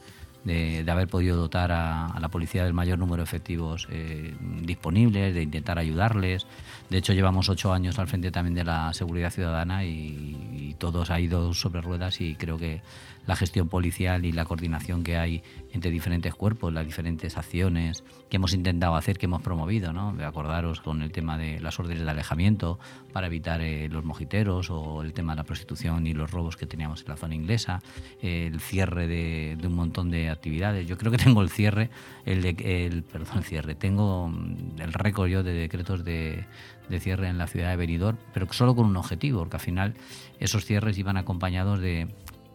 de- 0.45 0.85
haber 0.91 1.09
podido 1.09 1.37
dotar 1.37 1.73
a, 1.73 2.07
a 2.07 2.21
la 2.21 2.29
policía 2.29 2.65
del 2.65 2.75
mayor 2.75 2.99
número 2.99 3.23
de 3.23 3.25
efectivos 3.25 3.89
eh, 3.91 4.35
disponibles, 4.63 5.35
de 5.35 5.43
intentar 5.43 5.79
ayudarles. 5.79 6.47
De 6.91 6.99
hecho, 6.99 7.13
llevamos 7.13 7.49
ocho 7.49 7.73
años 7.73 7.99
al 7.99 8.09
frente 8.09 8.31
también 8.31 8.55
de 8.55 8.65
la 8.65 8.93
seguridad 8.93 9.31
ciudadana 9.31 9.85
y, 9.85 10.37
y 10.53 10.75
todos 10.79 11.11
ha 11.11 11.19
ido 11.21 11.55
sobre 11.55 11.81
ruedas 11.81 12.21
y 12.21 12.35
creo 12.35 12.59
que 12.59 12.83
la 13.27 13.37
gestión 13.37 13.69
policial 13.69 14.25
y 14.25 14.33
la 14.33 14.45
coordinación 14.45 15.05
que 15.05 15.17
hay 15.17 15.43
entre 15.73 15.91
diferentes 15.91 16.35
cuerpos, 16.35 16.73
las 16.73 16.85
diferentes 16.85 17.37
acciones 17.37 18.05
que 18.29 18.37
hemos 18.37 18.53
intentado 18.53 18.95
hacer, 18.95 19.19
que 19.19 19.27
hemos 19.27 19.43
promovido, 19.43 19.93
¿no? 19.93 20.15
Acordaros 20.25 20.81
con 20.81 21.03
el 21.03 21.13
tema 21.13 21.39
de 21.39 21.61
las 21.61 21.81
órdenes 21.81 22.05
de 22.05 22.11
alejamiento 22.11 22.79
para 23.13 23.27
evitar 23.27 23.61
eh, 23.61 23.89
los 23.89 24.05
mojiteros 24.05 24.71
o 24.71 25.03
el 25.03 25.13
tema 25.13 25.33
de 25.33 25.39
la 25.39 25.45
prostitución 25.45 26.07
y 26.07 26.15
los 26.15 26.31
robos 26.31 26.57
que 26.57 26.67
teníamos 26.67 27.03
en 27.03 27.09
la 27.09 27.17
zona 27.17 27.35
inglesa, 27.35 27.83
eh, 28.21 28.51
el 28.53 28.61
cierre 28.61 29.07
de, 29.07 29.57
de 29.61 29.67
un 29.67 29.75
montón 29.75 30.11
de 30.11 30.31
actividades. 30.31 30.87
Yo 30.87 30.97
creo 30.99 31.11
que 31.11 31.19
tengo 31.19 31.43
el 31.43 31.51
cierre, 31.51 31.91
el, 32.25 32.43
de, 32.43 32.87
el 32.87 33.03
perdón, 33.03 33.39
el 33.39 33.45
cierre, 33.45 33.75
tengo 33.75 34.29
mm, 34.29 34.81
el 34.81 34.93
récord 34.93 35.29
yo 35.29 35.43
de 35.43 35.55
decretos 35.55 36.05
de, 36.05 36.45
de 36.89 37.01
cierre 37.01 37.29
en 37.29 37.39
la 37.39 37.47
ciudad 37.47 37.71
de 37.71 37.77
Benidorm, 37.77 38.19
pero 38.35 38.53
solo 38.53 38.75
con 38.75 38.87
un 38.87 38.97
objetivo, 38.97 39.41
porque 39.41 39.57
al 39.57 39.63
final 39.63 39.95
esos 40.39 40.65
cierres 40.65 40.99
iban 40.99 41.17
acompañados 41.17 41.81
de 41.81 42.09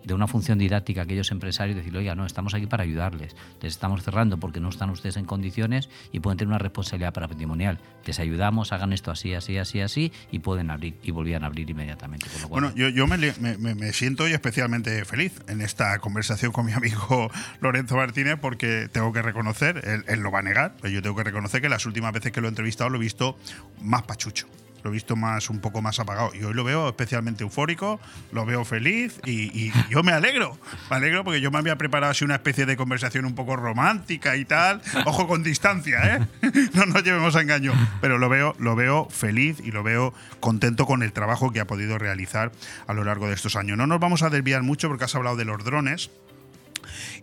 de 0.07 0.13
una 0.13 0.27
función 0.27 0.57
didáctica 0.57 1.01
a 1.01 1.03
aquellos 1.03 1.31
empresarios, 1.31 1.75
decir, 1.75 1.95
oiga, 1.95 2.15
no, 2.15 2.25
estamos 2.25 2.53
aquí 2.53 2.65
para 2.65 2.83
ayudarles, 2.83 3.35
les 3.61 3.73
estamos 3.73 4.03
cerrando 4.03 4.39
porque 4.39 4.59
no 4.59 4.69
están 4.69 4.89
ustedes 4.89 5.17
en 5.17 5.25
condiciones 5.25 5.89
y 6.11 6.21
pueden 6.21 6.37
tener 6.37 6.49
una 6.49 6.57
responsabilidad 6.57 7.13
patrimonial. 7.13 7.79
Les 8.05 8.19
ayudamos, 8.19 8.71
hagan 8.71 8.93
esto 8.93 9.11
así, 9.11 9.33
así, 9.33 9.57
así, 9.57 9.81
así 9.81 10.13
y 10.31 10.39
pueden 10.39 10.71
abrir 10.71 10.95
y 11.03 11.11
volvían 11.11 11.43
a 11.43 11.47
abrir 11.47 11.69
inmediatamente. 11.69 12.25
Bueno, 12.49 12.73
yo, 12.73 12.87
yo 12.89 13.05
me 13.05 13.93
siento 13.93 14.23
hoy 14.23 14.33
especialmente 14.33 15.03
feliz 15.03 15.41
en 15.47 15.61
esta 15.61 15.99
conversación 15.99 16.51
con 16.53 16.65
mi 16.65 16.71
amigo 16.71 17.29
Lorenzo 17.61 17.97
Martínez 17.97 18.37
porque 18.39 18.87
tengo 18.91 19.11
que 19.11 19.21
reconocer, 19.21 19.81
él, 19.85 20.05
él 20.07 20.21
lo 20.21 20.31
va 20.31 20.39
a 20.39 20.43
negar, 20.43 20.75
pero 20.81 20.93
yo 20.93 21.01
tengo 21.01 21.17
que 21.17 21.23
reconocer 21.23 21.61
que 21.61 21.69
las 21.69 21.85
últimas 21.85 22.13
veces 22.13 22.31
que 22.31 22.39
lo 22.39 22.47
he 22.47 22.49
entrevistado 22.49 22.89
lo 22.89 22.97
he 22.97 23.01
visto 23.01 23.37
más 23.81 24.03
pachucho. 24.03 24.47
Lo 24.87 24.91
he 24.91 24.93
visto 24.93 25.17
más 25.17 25.49
un 25.49 25.59
poco 25.59 25.81
más 25.81 25.99
apagado. 25.99 26.31
Y 26.33 26.45
hoy 26.45 26.53
lo 26.53 26.63
veo 26.63 26.87
especialmente 26.87 27.43
eufórico, 27.43 27.99
lo 28.31 28.45
veo 28.45 28.63
feliz 28.63 29.19
y, 29.25 29.69
yo 29.89 30.01
me 30.01 30.13
alegro. 30.13 30.57
Me 30.89 30.95
alegro 30.95 31.25
porque 31.25 31.41
yo 31.41 31.51
me 31.51 31.57
había 31.57 31.77
preparado 31.77 32.11
así 32.11 32.23
una 32.23 32.35
especie 32.35 32.65
de 32.65 32.77
conversación 32.77 33.25
un 33.25 33.35
poco 33.35 33.57
romántica 33.57 34.37
y 34.37 34.45
tal. 34.45 34.81
Ojo 35.03 35.27
con 35.27 35.43
distancia, 35.43 36.15
¿eh? 36.15 36.27
No 36.73 36.85
nos 36.85 37.03
llevemos 37.03 37.35
a 37.35 37.41
engaño. 37.41 37.73
Pero 37.99 38.17
lo 38.17 38.29
veo, 38.29 38.55
lo 38.59 38.77
veo 38.77 39.09
feliz 39.09 39.59
y 39.61 39.71
lo 39.71 39.83
veo 39.83 40.13
contento 40.39 40.85
con 40.85 41.03
el 41.03 41.11
trabajo 41.11 41.51
que 41.51 41.59
ha 41.59 41.67
podido 41.67 41.97
realizar 41.97 42.53
a 42.87 42.93
lo 42.93 43.03
largo 43.03 43.27
de 43.27 43.33
estos 43.33 43.57
años. 43.57 43.77
No 43.77 43.87
nos 43.87 43.99
vamos 43.99 44.23
a 44.23 44.29
desviar 44.29 44.63
mucho 44.63 44.87
porque 44.87 45.03
has 45.03 45.15
hablado 45.15 45.35
de 45.35 45.43
los 45.43 45.61
drones. 45.65 46.11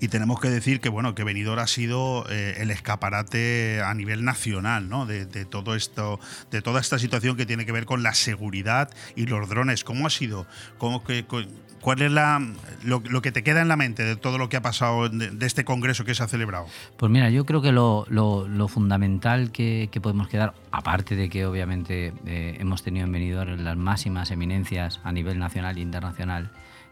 Y 0.01 0.09
tenemos 0.09 0.41
que 0.41 0.49
decir 0.51 0.81
que 0.81 0.89
bueno, 0.89 1.15
que 1.15 1.25
Benidorm 1.25 1.61
ha 1.61 1.67
sido 1.67 2.25
eh, 2.31 2.57
el 2.59 2.71
escaparate 2.71 3.83
a 3.83 3.93
nivel 3.95 4.25
nacional, 4.25 4.89
¿no? 4.89 5.07
De, 5.07 5.27
todo 5.45 5.75
esto, 5.75 6.19
de 6.51 6.63
toda 6.63 6.81
esta 6.81 6.99
situación 6.99 7.37
que 7.37 7.47
tiene 7.47 7.67
que 7.67 7.73
ver 7.73 7.85
con 7.87 8.03
la 8.03 8.15
seguridad 8.15 8.91
y 9.17 9.27
los 9.27 9.49
drones. 9.49 9.85
¿Cómo 9.85 10.07
ha 10.07 10.11
sido? 10.11 10.47
¿Cómo 10.79 11.05
que, 11.05 11.25
cu- 11.25 11.45
¿Cuál 11.81 12.01
es 12.01 12.11
la, 12.11 12.41
lo, 12.83 13.03
lo 13.07 13.21
que 13.21 13.31
te 13.31 13.43
queda 13.43 13.61
en 13.61 13.69
la 13.69 13.77
mente 13.77 14.05
de 14.05 14.17
todo 14.17 14.39
lo 14.39 14.49
que 14.49 14.57
ha 14.57 14.63
pasado 14.63 15.11
de, 15.11 15.47
este 15.47 15.65
congreso 15.67 16.05
que 16.07 16.15
se 16.15 16.23
ha 16.23 16.29
celebrado? 16.29 16.67
Pues 16.97 17.13
mira, 17.13 17.29
yo 17.29 17.45
creo 17.45 17.61
que 17.61 17.73
lo, 17.73 18.07
lo- 18.09 18.49
lo 18.49 18.69
fundamental 18.69 19.53
que, 19.53 19.91
que 19.93 20.01
podemos 20.01 20.29
quedar, 20.29 20.55
aparte 20.73 21.15
de 21.15 21.29
que 21.29 21.45
obviamente 21.45 22.15
eh, 22.27 22.57
hemos 22.59 22.83
tenido 22.83 23.05
en 23.05 23.13
Benidorm 23.13 23.61
las 23.63 23.77
máximas 23.77 24.31
eminencias 24.31 25.01
a 25.05 25.13
nivel 25.13 25.39
nacional 25.39 25.77
e 25.77 25.81
internacional 25.83 26.51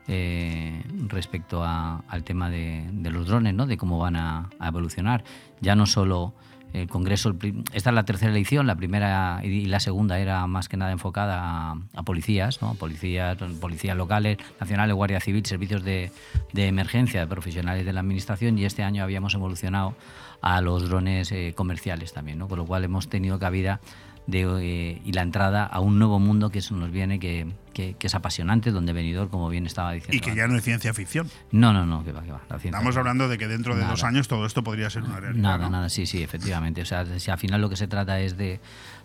eh, 0.08 0.82
respecto 1.08 1.62
a- 1.64 2.02
al 2.08 2.24
tema 2.24 2.50
de, 2.50 2.88
de 2.92 3.10
los 3.10 3.26
drones, 3.26 3.54
¿no? 3.54 3.66
de 3.66 3.76
cómo 3.76 3.98
van 3.98 4.16
a, 4.16 4.50
evolucionar. 4.64 5.24
Ya 5.60 5.74
no 5.76 5.86
solo 5.86 6.34
el 6.72 6.88
Congreso, 6.88 7.36
esta 7.74 7.90
es 7.90 7.94
la 7.94 8.04
tercera 8.04 8.32
edición, 8.32 8.66
la 8.66 8.74
primera 8.76 9.40
y 9.44 9.66
la 9.66 9.78
segunda 9.78 10.18
era 10.18 10.46
más 10.46 10.68
que 10.70 10.78
nada 10.78 10.90
enfocada 10.92 11.72
a, 11.94 12.02
policías, 12.02 12.58
policías, 12.78 13.96
locales, 13.96 14.38
nacionales, 14.58 14.96
Guardia 14.96 15.20
Civil, 15.20 15.44
servicios 15.44 15.84
de, 15.84 16.10
de 16.54 16.68
emergencia, 16.68 17.26
profesionales 17.26 17.84
de 17.84 17.92
la 17.92 18.00
administración 18.00 18.58
y 18.58 18.64
este 18.64 18.82
año 18.82 19.02
habíamos 19.02 19.34
evolucionado 19.34 19.94
a 20.40 20.60
los 20.62 20.88
drones 20.88 21.30
eh, 21.30 21.52
comerciales 21.54 22.14
también, 22.14 22.38
con 22.40 22.58
lo 22.58 22.64
cual 22.64 22.84
hemos 22.84 23.08
tenido 23.08 23.38
cabida 23.38 23.80
de, 24.26 24.42
eh, 24.60 25.02
y 25.04 25.12
la 25.12 25.22
entrada 25.22 25.64
a 25.64 25.80
un 25.80 25.98
nuevo 25.98 26.18
mundo 26.20 26.50
que 26.50 26.60
eso 26.60 26.74
nos 26.76 26.90
viene, 26.92 27.18
que, 27.18 27.52
que- 27.72 27.94
que 27.94 28.06
es 28.06 28.14
apasionante, 28.14 28.70
donde 28.70 28.92
venidor, 28.92 29.30
como 29.30 29.48
bien 29.48 29.66
estaba 29.66 29.92
diciendo. 29.92 30.16
Y 30.16 30.20
que 30.20 30.36
ya 30.36 30.46
no 30.46 30.56
es 30.56 30.62
ciencia 30.62 30.94
ficción. 30.94 31.28
No, 31.50 31.72
no, 31.72 31.86
no, 31.86 32.04
que 32.04 32.12
va, 32.12 32.22
que 32.22 32.30
va. 32.32 32.40
la 32.48 32.56
Estamos 32.56 32.96
hablando 32.96 33.28
de 33.28 33.36
que 33.38 33.48
dentro 33.48 33.74
de 33.74 33.80
Nada. 33.80 33.92
dos 33.92 34.04
años 34.04 34.28
todo 34.28 34.46
esto 34.46 34.62
podría 34.62 34.90
ser 34.90 35.02
una 35.02 35.18
realidad. 35.20 35.42
Nada, 35.42 35.58
¿no? 35.64 35.70
nada, 35.70 35.88
sí, 35.88 36.06
sí, 36.06 36.22
efectivamente. 36.22 36.82
O 36.82 36.86
sea, 36.86 37.04
si 37.18 37.30
al 37.30 37.38
final 37.38 37.60
lo 37.60 37.68
que 37.68 37.76
se 37.76 37.88
trata 37.88 38.20
es 38.20 38.36
de, 38.36 38.60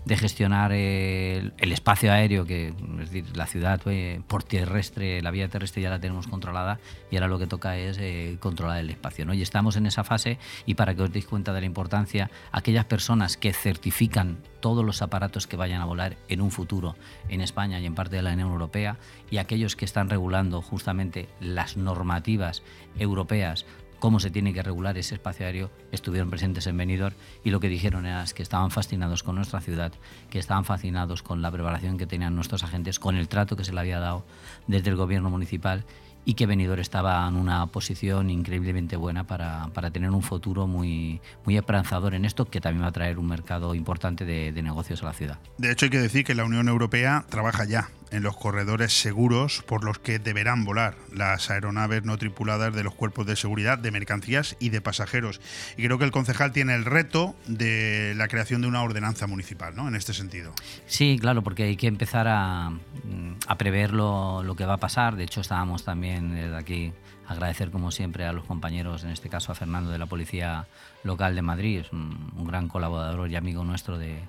de 0.07 0.15
gestionar 0.15 0.71
el, 0.71 1.53
espacio 1.59 2.13
aéreo, 2.13 2.45
que 2.45 2.69
es 3.01 3.11
decir, 3.11 3.25
la 3.35 3.45
ciudad 3.45 3.81
eh, 3.87 4.21
por 4.25 4.41
terrestre, 4.41 5.21
la 5.21 5.31
vía 5.31 5.49
terrestre 5.49 5.81
ya 5.81 5.89
la 5.89 5.99
tenemos 5.99 6.27
controlada 6.27 6.79
y 7.11 7.17
ahora 7.17 7.27
lo 7.27 7.37
que 7.37 7.45
toca 7.45 7.77
es 7.77 7.97
eh, 7.99 8.37
controlar 8.39 8.79
el 8.79 8.89
espacio. 8.89 9.25
¿no? 9.25 9.33
Y 9.33 9.41
estamos 9.41 9.75
en 9.75 9.85
esa 9.85 10.05
fase 10.05 10.37
y 10.65 10.75
para 10.75 10.95
que 10.95 11.03
os 11.03 11.11
deis 11.11 11.25
cuenta 11.25 11.51
de 11.51 11.59
la 11.59 11.65
importancia, 11.65 12.31
aquellas 12.53 12.85
personas 12.85 13.35
que 13.35 13.51
certifican 13.51 14.37
todos 14.61 14.85
los 14.85 15.01
aparatos 15.01 15.45
que 15.45 15.57
vayan 15.57 15.81
a 15.81 15.85
volar 15.85 16.15
en 16.29 16.39
un 16.39 16.51
futuro 16.51 16.95
en 17.27 17.41
España 17.41 17.79
y 17.81 17.85
en 17.85 17.93
parte 17.93 18.15
de 18.15 18.21
la 18.21 18.31
Unión 18.31 18.49
Europea 18.49 18.97
y 19.29 19.37
aquellos 19.37 19.75
que 19.75 19.85
están 19.85 20.09
regulando 20.09 20.61
justamente 20.61 21.27
las 21.41 21.75
normativas 21.75 22.63
europeas 22.97 23.65
cómo 23.99 24.19
se 24.19 24.31
tiene 24.31 24.53
que 24.53 24.63
regular 24.63 24.97
ese 24.97 25.15
espacio 25.15 25.45
aéreo, 25.45 25.71
estuvieron 25.91 26.29
presentes 26.29 26.67
en 26.67 26.77
Benidorm 26.77 27.15
y 27.43 27.49
lo 27.49 27.59
que 27.59 27.69
dijeron 27.69 28.05
era 28.05 28.23
que 28.33 28.43
estaban 28.43 28.71
fascinados 28.71 29.23
con 29.23 29.35
nuestra 29.35 29.61
ciudad, 29.61 29.91
que 30.29 30.39
estaban 30.39 30.65
fascinados 30.65 31.23
con 31.23 31.41
la 31.41 31.51
preparación 31.51 31.97
que 31.97 32.07
tenían 32.07 32.35
nuestros 32.35 32.63
agentes, 32.63 32.99
con 32.99 33.15
el 33.15 33.27
trato 33.27 33.55
que 33.55 33.63
se 33.63 33.73
le 33.73 33.79
había 33.79 33.99
dado 33.99 34.25
desde 34.67 34.89
el 34.89 34.95
gobierno 34.95 35.29
municipal 35.29 35.85
y 36.25 36.33
que 36.33 36.45
Benidorm 36.45 36.81
estaba 36.81 37.25
en 37.25 37.37
una 37.37 37.67
posición 37.67 38.29
increíblemente 38.29 38.97
buena 38.97 39.25
para, 39.25 39.69
para 39.73 39.91
tener 39.91 40.09
un 40.11 40.21
futuro 40.21 40.67
muy, 40.67 41.21
muy 41.45 41.55
esperanzador 41.55 42.15
en 42.15 42.25
esto, 42.25 42.43
que 42.43 42.59
también 42.59 42.83
va 42.83 42.89
a 42.89 42.91
traer 42.91 43.17
un 43.17 43.27
mercado 43.27 43.73
importante 43.73 44.25
de, 44.25 44.51
de 44.51 44.61
negocios 44.61 45.01
a 45.03 45.05
la 45.05 45.13
ciudad. 45.13 45.37
De 45.57 45.71
hecho, 45.71 45.85
hay 45.85 45.89
que 45.89 45.99
decir 45.99 46.25
que 46.25 46.35
la 46.35 46.43
Unión 46.43 46.67
Europea 46.67 47.25
trabaja 47.29 47.63
ya 47.63 47.89
en 48.11 48.23
los 48.23 48.37
corredores 48.37 48.93
seguros 48.93 49.63
por 49.67 49.83
los 49.83 49.99
que 49.99 50.19
deberán 50.19 50.65
volar 50.65 50.95
las 51.13 51.49
aeronaves 51.49 52.03
no 52.03 52.17
tripuladas 52.17 52.73
de 52.73 52.83
los 52.83 52.93
cuerpos 52.93 53.25
de 53.25 53.35
seguridad 53.35 53.77
de 53.77 53.91
mercancías 53.91 54.55
y 54.59 54.69
de 54.69 54.81
pasajeros. 54.81 55.41
Y 55.77 55.85
creo 55.85 55.97
que 55.97 56.05
el 56.05 56.11
concejal 56.11 56.51
tiene 56.51 56.75
el 56.75 56.85
reto 56.85 57.35
de 57.47 58.13
la 58.15 58.27
creación 58.27 58.61
de 58.61 58.67
una 58.67 58.83
ordenanza 58.83 59.27
municipal, 59.27 59.75
¿no? 59.75 59.87
En 59.87 59.95
este 59.95 60.13
sentido. 60.13 60.53
Sí, 60.85 61.17
claro, 61.19 61.41
porque 61.41 61.63
hay 61.63 61.77
que 61.77 61.87
empezar 61.87 62.27
a, 62.27 62.69
mm, 62.69 63.55
prever 63.57 63.93
lo, 63.93 64.43
lo 64.43 64.55
que 64.55 64.65
va 64.65 64.73
a 64.73 64.79
pasar. 64.79 65.15
De 65.15 65.23
hecho, 65.23 65.41
estábamos 65.41 65.83
también 65.83 66.35
desde 66.35 66.55
aquí 66.55 66.93
agradecer 67.27 67.71
como 67.71 67.91
siempre 67.91 68.25
a 68.25 68.31
los 68.31 68.45
compañeros, 68.45 69.03
en 69.03 69.09
este 69.09 69.29
caso 69.29 69.51
a 69.51 69.55
Fernando 69.55 69.91
de 69.91 69.97
la 69.97 70.05
Policía 70.05 70.67
Local 71.03 71.35
de 71.35 71.41
Madrid, 71.41 71.83
un 71.91 72.47
gran 72.47 72.69
colaborador 72.69 73.29
y 73.29 73.35
amigo 73.35 73.63
nuestro 73.65 73.97
de, 73.97 74.21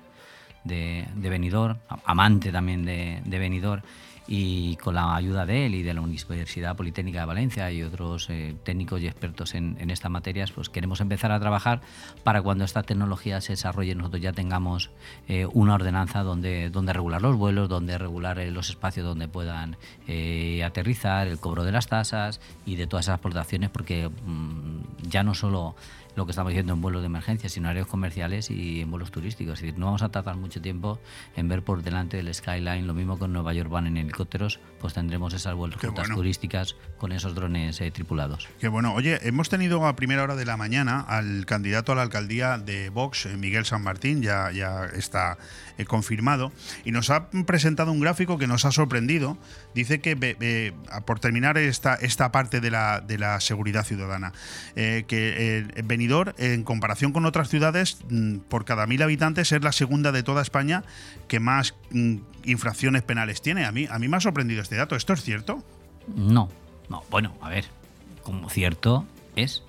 de, 0.69 1.05
de 1.15 1.29
Benidorm, 1.29 1.77
amante 2.05 2.53
también 2.53 2.85
de, 2.85 3.21
de 3.25 3.39
Benidorm, 3.39 3.81
y 4.31 4.75
con 4.75 4.93
la 4.93 5.15
ayuda 5.15 5.47
de 5.47 5.65
él 5.65 5.73
y 5.73 5.81
de 5.81 5.91
la 5.91 6.01
Universidad 6.01 6.75
Politécnica 6.75 7.21
de 7.21 7.25
Valencia 7.25 7.71
y 7.71 7.81
otros 7.81 8.29
eh, 8.29 8.55
técnicos 8.63 9.01
y 9.01 9.07
expertos 9.07 9.55
en, 9.55 9.89
estas 9.89 10.11
materias, 10.11 10.51
pues 10.51 10.69
queremos 10.69 11.01
empezar 11.01 11.31
a 11.31 11.39
trabajar 11.39 11.81
para 12.23 12.43
cuando 12.43 12.63
esta 12.63 12.83
tecnología 12.83 13.41
se 13.41 13.53
desarrolle 13.53 13.95
nosotros 13.95 14.21
ya 14.21 14.31
tengamos 14.31 14.91
eh, 15.27 15.47
una 15.51 15.73
ordenanza 15.73 16.21
donde, 16.21 16.69
donde 16.69 16.93
regular 16.93 17.23
los 17.23 17.37
vuelos, 17.37 17.69
donde 17.69 17.97
regular 17.97 18.37
eh, 18.37 18.51
los 18.51 18.69
espacios 18.69 19.03
donde 19.03 19.27
puedan 19.27 19.77
aterrizar, 20.63 21.27
el 21.27 21.39
cobro 21.39 21.63
de 21.63 21.71
las 21.71 21.87
tasas 21.87 22.39
y 22.67 22.75
de 22.75 22.85
todas 22.85 23.05
esas 23.05 23.15
aportaciones, 23.15 23.71
porque 23.71 24.09
mm, 24.09 25.07
ya 25.09 25.23
no 25.23 25.33
solo 25.33 25.75
lo 26.19 26.25
que 26.25 26.31
estamos 26.31 26.51
diciendo 26.51 26.73
en 26.73 26.81
vuelos 26.81 27.01
de 27.01 27.05
emergencia, 27.05 27.49
sino 27.49 27.67
en 27.67 27.71
áreas 27.71 27.87
comerciales 27.87 28.51
y 28.51 28.81
en 28.81 28.91
vuelos 28.91 29.09
turísticos. 29.09 29.53
Es 29.53 29.61
decir, 29.61 29.79
no 29.79 29.85
vamos 29.85 30.01
a 30.01 30.09
tardar 30.09 30.35
mucho 30.35 30.61
tiempo 30.61 30.99
en 31.37 31.47
ver 31.47 31.63
por 31.63 31.81
delante 31.81 32.17
del 32.17 32.33
skyline, 32.33 32.85
lo 32.85 32.93
mismo 32.93 33.17
que 33.17 33.25
en 33.25 33.33
Nueva 33.33 33.53
York 33.53 33.69
van 33.69 33.87
en 33.87 33.95
helicópteros, 33.95 34.59
pues 34.81 34.93
tendremos 34.93 35.33
esas 35.33 35.55
vuelos 35.55 35.79
Qué 35.79 35.87
rutas 35.87 36.03
bueno. 36.03 36.15
turísticas 36.15 36.75
con 36.97 37.13
esos 37.13 37.35
drones 37.35 37.79
eh, 37.79 37.89
tripulados. 37.89 38.49
Que 38.59 38.67
bueno, 38.67 38.93
oye, 38.93 39.17
hemos 39.27 39.47
tenido 39.47 39.85
a 39.87 39.95
primera 39.95 40.23
hora 40.23 40.35
de 40.35 40.45
la 40.45 40.57
mañana 40.57 40.99
al 40.99 41.45
candidato 41.45 41.93
a 41.93 41.95
la 41.95 42.01
alcaldía 42.01 42.57
de 42.57 42.89
Vox, 42.89 43.25
eh, 43.25 43.37
Miguel 43.37 43.63
San 43.63 43.81
Martín, 43.81 44.21
ya, 44.21 44.51
ya 44.51 44.85
está 44.87 45.37
eh, 45.79 45.85
confirmado, 45.85 46.51
y 46.83 46.91
nos 46.91 47.09
ha 47.09 47.29
presentado 47.29 47.91
un 47.91 48.01
gráfico 48.01 48.37
que 48.37 48.47
nos 48.47 48.65
ha 48.65 48.71
sorprendido. 48.71 49.37
Dice 49.73 50.01
que, 50.01 50.73
por 51.05 51.19
terminar 51.19 51.57
esta, 51.57 51.95
esta 51.95 52.31
parte 52.31 52.59
de 52.59 52.69
la, 52.69 52.99
de 52.99 53.17
la 53.17 53.39
seguridad 53.39 53.85
ciudadana, 53.85 54.33
eh, 54.75 55.05
que 55.07 55.65
Benidorm, 55.85 56.33
en 56.37 56.63
comparación 56.63 57.13
con 57.13 57.25
otras 57.25 57.49
ciudades, 57.49 57.97
mm, 58.09 58.39
por 58.49 58.65
cada 58.65 58.85
mil 58.87 59.01
habitantes 59.01 59.51
es 59.51 59.63
la 59.63 59.71
segunda 59.71 60.11
de 60.11 60.21
toda 60.21 60.41
España 60.41 60.83
que 61.29 61.39
más 61.39 61.75
mm, 61.91 62.17
infracciones 62.43 63.03
penales 63.03 63.41
tiene. 63.41 63.65
A 63.65 63.71
mí, 63.71 63.87
a 63.89 63.99
mí 63.99 64.07
me 64.07 64.17
ha 64.17 64.21
sorprendido 64.21 64.61
este 64.61 64.75
dato. 64.75 64.95
¿Esto 64.95 65.13
es 65.13 65.23
cierto? 65.23 65.63
No, 66.15 66.49
no, 66.89 67.03
bueno, 67.09 67.35
a 67.41 67.49
ver, 67.49 67.65
como 68.23 68.49
cierto 68.49 69.05
es, 69.35 69.63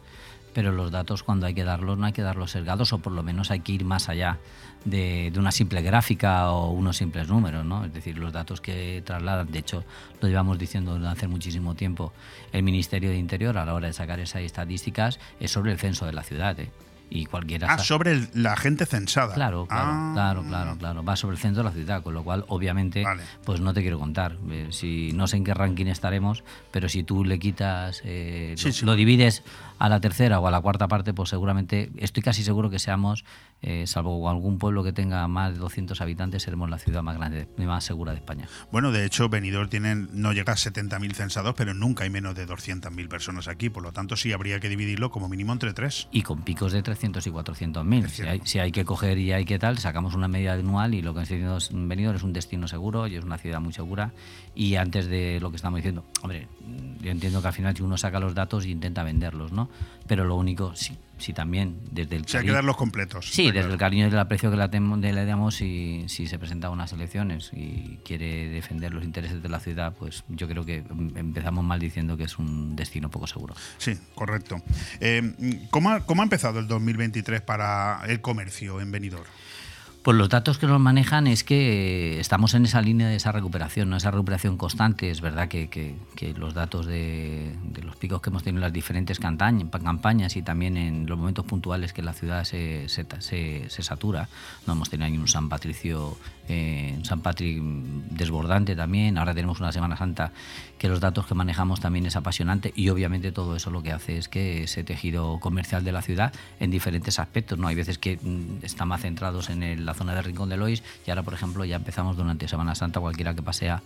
pero 0.53 0.73
los 0.73 0.91
datos 0.91 1.23
cuando 1.23 1.47
hay 1.47 1.55
que 1.55 1.65
darlos 1.65 1.99
no 1.99 2.07
hay 2.07 2.13
que 2.13 2.23
darlos 2.23 2.51
sesgados 2.51 2.93
o 2.93 2.99
por 2.99 3.13
lo 3.13 3.23
menos 3.23 3.51
hay 3.51 3.61
que 3.61 3.73
ir 3.73 3.85
más 3.85 4.09
allá 4.09 4.39
de, 4.85 5.31
de 5.33 5.39
una 5.39 5.53
simple 5.53 5.83
gráfica 5.83 6.51
o 6.51 6.71
unos 6.71 6.97
simples 6.97 7.29
números, 7.29 7.65
¿no? 7.65 7.85
Es 7.85 7.93
decir, 7.93 8.19
los 8.19 8.33
datos 8.33 8.61
que 8.61 9.03
trasladan, 9.05 9.51
de 9.51 9.59
hecho, 9.59 9.85
lo 10.21 10.29
llevamos 10.29 10.59
diciendo 10.59 10.95
desde 10.95 11.09
hace 11.09 11.29
muchísimo 11.29 11.75
tiempo, 11.75 12.13
el 12.53 12.63
Ministerio 12.63 13.11
de 13.11 13.17
Interior 13.17 13.59
a 13.59 13.65
la 13.65 13.75
hora 13.75 13.89
de 13.89 13.93
sacar 13.93 14.21
esas 14.21 14.43
estadísticas 14.43 15.19
es 15.39 15.51
sobre 15.51 15.73
el 15.73 15.79
censo 15.79 16.07
de 16.07 16.13
la 16.13 16.23
ciudad, 16.23 16.59
¿eh? 16.59 16.71
Y 17.11 17.27
cualquiera... 17.27 17.67
Ah, 17.75 17.79
sobre 17.79 18.13
el- 18.13 18.29
la 18.35 18.57
gente 18.57 18.87
censada. 18.87 19.35
Claro, 19.35 19.67
claro, 19.67 19.91
Ah. 19.93 20.11
claro, 20.15 20.43
claro, 20.45 20.77
claro. 20.79 21.03
Va 21.05 21.17
sobre 21.17 21.35
el 21.35 21.41
centro 21.43 21.63
de 21.65 21.69
la 21.69 21.75
ciudad, 21.75 22.03
con 22.03 22.15
lo 22.15 22.23
cual, 22.23 22.45
obviamente, 22.49 23.05
pues 23.45 23.61
no 23.61 23.75
te 23.75 23.83
quiero 23.83 23.99
contar. 23.99 24.37
Eh, 24.51 24.69
si 24.71 25.13
no 25.13 25.27
sé 25.27 25.37
en 25.37 25.45
qué 25.45 25.53
ranking 25.53 25.87
estaremos, 25.87 26.45
pero 26.71 26.89
si 26.89 27.03
tú 27.03 27.25
le 27.25 27.39
quitas, 27.41 28.01
eh, 28.05 28.55
Sí, 28.57 28.69
lo, 28.69 28.73
sí. 28.73 28.87
lo 28.87 28.95
divides 28.95 29.43
a 29.79 29.89
la 29.89 30.01
tercera 30.01 30.39
o 30.41 30.47
a 30.47 30.51
la 30.51 30.61
cuarta 30.61 30.87
parte, 30.89 31.13
pues 31.13 31.29
seguramente, 31.31 31.91
estoy 31.97 32.23
casi 32.23 32.45
seguro 32.45 32.71
que 32.71 32.79
seamos, 32.79 33.25
eh, 33.63 33.87
salvo 33.87 34.29
algún 34.31 34.59
pueblo 34.59 34.83
que 34.83 34.93
tenga 34.93 35.27
más 35.29 35.53
de 35.53 35.59
200 35.59 36.01
habitantes, 36.01 36.43
seremos 36.43 36.71
la 36.71 36.79
ciudad 36.79 37.03
más 37.03 37.17
grande 37.17 37.47
y 37.59 37.63
más 37.63 37.85
segura 37.85 38.13
de 38.13 38.19
España. 38.19 38.49
Bueno, 38.73 38.91
de 38.91 39.05
hecho, 39.05 39.29
Benidorm 39.29 39.69
tienen, 39.69 40.09
no 40.13 40.33
llega 40.33 40.55
a 40.55 40.57
70.000 40.57 41.13
censados, 41.13 41.55
pero 41.57 41.75
nunca 41.75 42.05
hay 42.05 42.11
menos 42.11 42.35
de 42.35 42.47
200.000 42.47 43.09
personas 43.09 43.49
aquí. 43.49 43.69
Por 43.69 43.83
lo 43.83 43.93
tanto, 43.93 44.17
sí 44.17 44.33
habría 44.33 44.61
que 44.61 44.69
dividirlo 44.69 45.11
como 45.11 45.29
mínimo 45.29 45.53
entre 45.53 45.73
tres. 45.75 46.09
Y 46.11 46.23
con 46.23 46.43
picos 46.43 46.73
de 46.73 46.83
300 46.83 47.27
y 47.27 47.31
400 47.31 47.85
mil. 47.85 48.09
Si 48.09 48.23
hay, 48.23 48.41
si 48.45 48.59
hay 48.59 48.73
que 48.73 48.85
coger 48.85 49.19
y 49.19 49.33
hay 49.33 49.45
que 49.45 49.59
tal, 49.59 49.79
sacamos 49.79 50.15
una 50.15 50.29
media 50.29 50.55
anual 50.55 50.95
y 50.95 51.03
lo 51.03 51.15
que 51.15 51.23
es 51.23 51.71
Benidorm 51.73 52.17
es 52.17 52.23
un 52.23 52.33
destino 52.33 52.69
seguro 52.69 53.07
y 53.07 53.17
es 53.17 53.25
una 53.25 53.39
ciudad 53.39 53.61
muy 53.61 53.73
segura. 53.73 54.13
Y 54.55 54.77
antes 54.77 55.07
de 55.07 55.39
lo 55.41 55.51
que 55.51 55.57
estamos 55.57 55.79
diciendo, 55.79 56.05
hombre, 56.23 56.49
yo 57.01 57.11
entiendo 57.11 57.43
que 57.43 57.49
al 57.49 57.55
final 57.55 57.77
si 57.77 57.83
uno 57.83 57.97
saca 57.97 58.21
los 58.21 58.35
datos 58.35 58.65
e 58.65 58.71
intenta 58.71 59.03
venderlos, 59.03 59.53
¿no? 59.53 59.69
Pero 60.07 60.25
lo 60.25 60.37
único, 60.37 60.75
si, 60.75 60.97
si 61.21 61.33
también 61.33 61.79
desde 61.91 62.17
el 62.17 62.23
O 62.23 62.29
sea, 62.29 62.41
hay 62.41 62.47
que 62.47 62.49
cariño- 62.53 62.55
darlos 62.55 62.77
completos. 62.77 63.31
Sí, 63.31 63.45
desde 63.45 63.61
claro. 63.61 63.73
el 63.75 63.79
cariño 63.79 64.05
y 64.07 64.11
el 64.11 64.19
aprecio 64.19 64.51
que 64.51 64.57
la 64.57 64.71
le 65.13 65.25
damos, 65.25 65.55
si, 65.57 66.05
si 66.09 66.27
se 66.27 66.39
presenta 66.39 66.69
a 66.69 66.71
unas 66.71 66.93
elecciones 66.93 67.51
y 67.53 67.99
quiere 68.05 68.49
defender 68.49 68.93
los 68.93 69.05
intereses 69.05 69.43
de 69.43 69.49
la 69.49 69.61
ciudad, 69.61 69.95
pues 69.99 70.25
yo 70.29 70.49
creo 70.49 70.65
que 70.65 70.77
em- 70.79 71.13
empezamos 71.17 71.65
mal 71.65 71.79
diciendo 71.79 72.17
que 72.17 72.25
es 72.25 72.39
un 72.39 72.75
destino 72.77 73.11
poco 73.11 73.27
seguro. 73.27 73.55
Sí, 73.79 73.97
correcto. 74.15 74.63
Eh, 75.01 75.67
¿cómo, 75.71 75.91
ha, 75.91 76.07
cómo 76.07 76.23
ha 76.23 76.25
empezado 76.25 76.59
el 76.59 76.67
2023 76.67 77.41
para 77.43 78.01
el 78.09 78.21
comercio 78.21 78.81
en 78.81 78.91
Benidorm? 78.91 79.25
Pues 80.03 80.17
los 80.17 80.31
datos 80.31 80.57
que 80.57 80.67
nos 80.67 80.81
manejan 80.81 81.27
es 81.27 81.45
que 81.45 82.15
eh, 82.17 82.21
estamos 82.21 82.55
en 82.55 82.65
esa 82.65 82.81
línea 82.81 83.07
de 83.09 83.17
esa 83.17 83.33
recuperación, 83.33 83.91
¿no? 83.91 83.99
esa 83.99 84.11
recuperación 84.11 84.57
constante. 84.57 85.11
Es 85.11 85.21
verdad 85.21 85.49
que, 85.49 85.69
que- 85.69 85.95
los 86.39 86.55
datos 86.55 86.87
de, 86.87 87.55
los 87.83 87.97
picos 87.97 88.23
que 88.23 88.31
hemos 88.31 88.43
tenido 88.43 88.59
en 88.59 88.63
las 88.63 88.73
diferentes 88.73 89.19
campañas 89.21 90.37
y 90.37 90.43
también 90.43 90.77
en 90.79 91.07
los 91.07 91.19
momentos 91.19 91.45
puntuales 91.45 91.93
que 91.93 92.03
la 92.03 92.15
ciudad 92.15 92.45
se, 92.45 92.89
se, 92.89 93.05
se- 93.19 93.69
se 93.69 93.83
satura. 93.83 94.29
No 94.67 94.73
hemos 94.73 94.89
tenido 94.89 95.07
ahí 95.07 95.19
un 95.19 95.29
San 95.29 95.49
Patricio, 95.51 96.17
eh, 96.51 96.99
San 97.03 97.21
Patrick 97.21 97.63
desbordante 97.63 98.75
también. 98.75 99.19
Ahora 99.19 99.35
tenemos 99.35 99.61
una 99.61 99.73
Semana 99.73 99.97
Santa 99.97 100.33
que 100.79 100.89
los 100.89 101.01
datos 101.01 101.27
que 101.27 101.35
manejamos 101.35 101.81
también 101.81 102.07
es 102.07 102.17
apasionante 102.17 102.73
y 102.75 102.89
obviamente 102.89 103.33
todo 103.33 103.55
eso 103.55 103.71
lo 103.71 103.83
que 103.83 103.93
hace 103.93 104.19
es 104.19 104.29
que 104.29 104.65
ese 104.65 104.83
tejido 104.83 105.39
comercial 105.39 105.85
de 105.85 105.93
la 105.93 106.03
ciudad 106.03 106.33
en 106.59 106.71
diferentes 106.71 107.19
aspectos. 107.19 107.59
¿no? 107.59 107.69
Hay 107.69 107.77
veces 107.77 107.99
que 107.99 108.17
mm, 108.17 108.65
están 108.65 108.89
más 108.89 109.03
centrados 109.03 109.49
en 109.51 109.85
la 109.85 109.95
zona 109.95 110.15
del 110.15 110.25
Rincón 110.25 110.49
de 110.49 110.57
Lois 110.57 110.83
y 111.07 111.11
ahora, 111.11 111.23
por 111.23 111.35
ejemplo, 111.35 111.65
ya 111.65 111.77
empezamos 111.77 112.17
durante 112.17 112.49
Semana 112.49 112.75
Santa, 112.75 113.01
cualquiera 113.01 113.35
que 113.35 113.43
pasea 113.43 113.83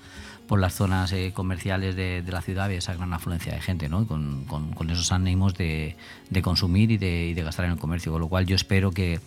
por 0.47 0.61
las 0.61 0.75
zonas 0.75 1.13
eh, 1.13 1.33
comerciales 1.35 1.97
de, 1.97 2.23
la 2.27 2.43
ciudad 2.43 2.69
ve 2.69 2.77
esa 2.77 2.95
gran 2.95 3.13
afluencia 3.13 3.53
de 3.53 3.61
gente, 3.61 3.89
¿no? 3.89 4.07
Con 4.07 4.91
esos 4.91 5.13
ánimos 5.13 5.55
de, 5.55 5.97
de 6.31 6.43
consumir 6.43 6.91
y 6.91 6.99
de, 6.99 7.29
y 7.29 7.35
de 7.35 7.43
gastar 7.43 7.65
en 7.67 7.73
el 7.73 7.79
comercio. 7.79 8.13
Con 8.13 8.21
lo 8.21 8.29
cual 8.29 8.47
yo 8.47 8.57
espero 8.57 8.91
que, 8.91 9.21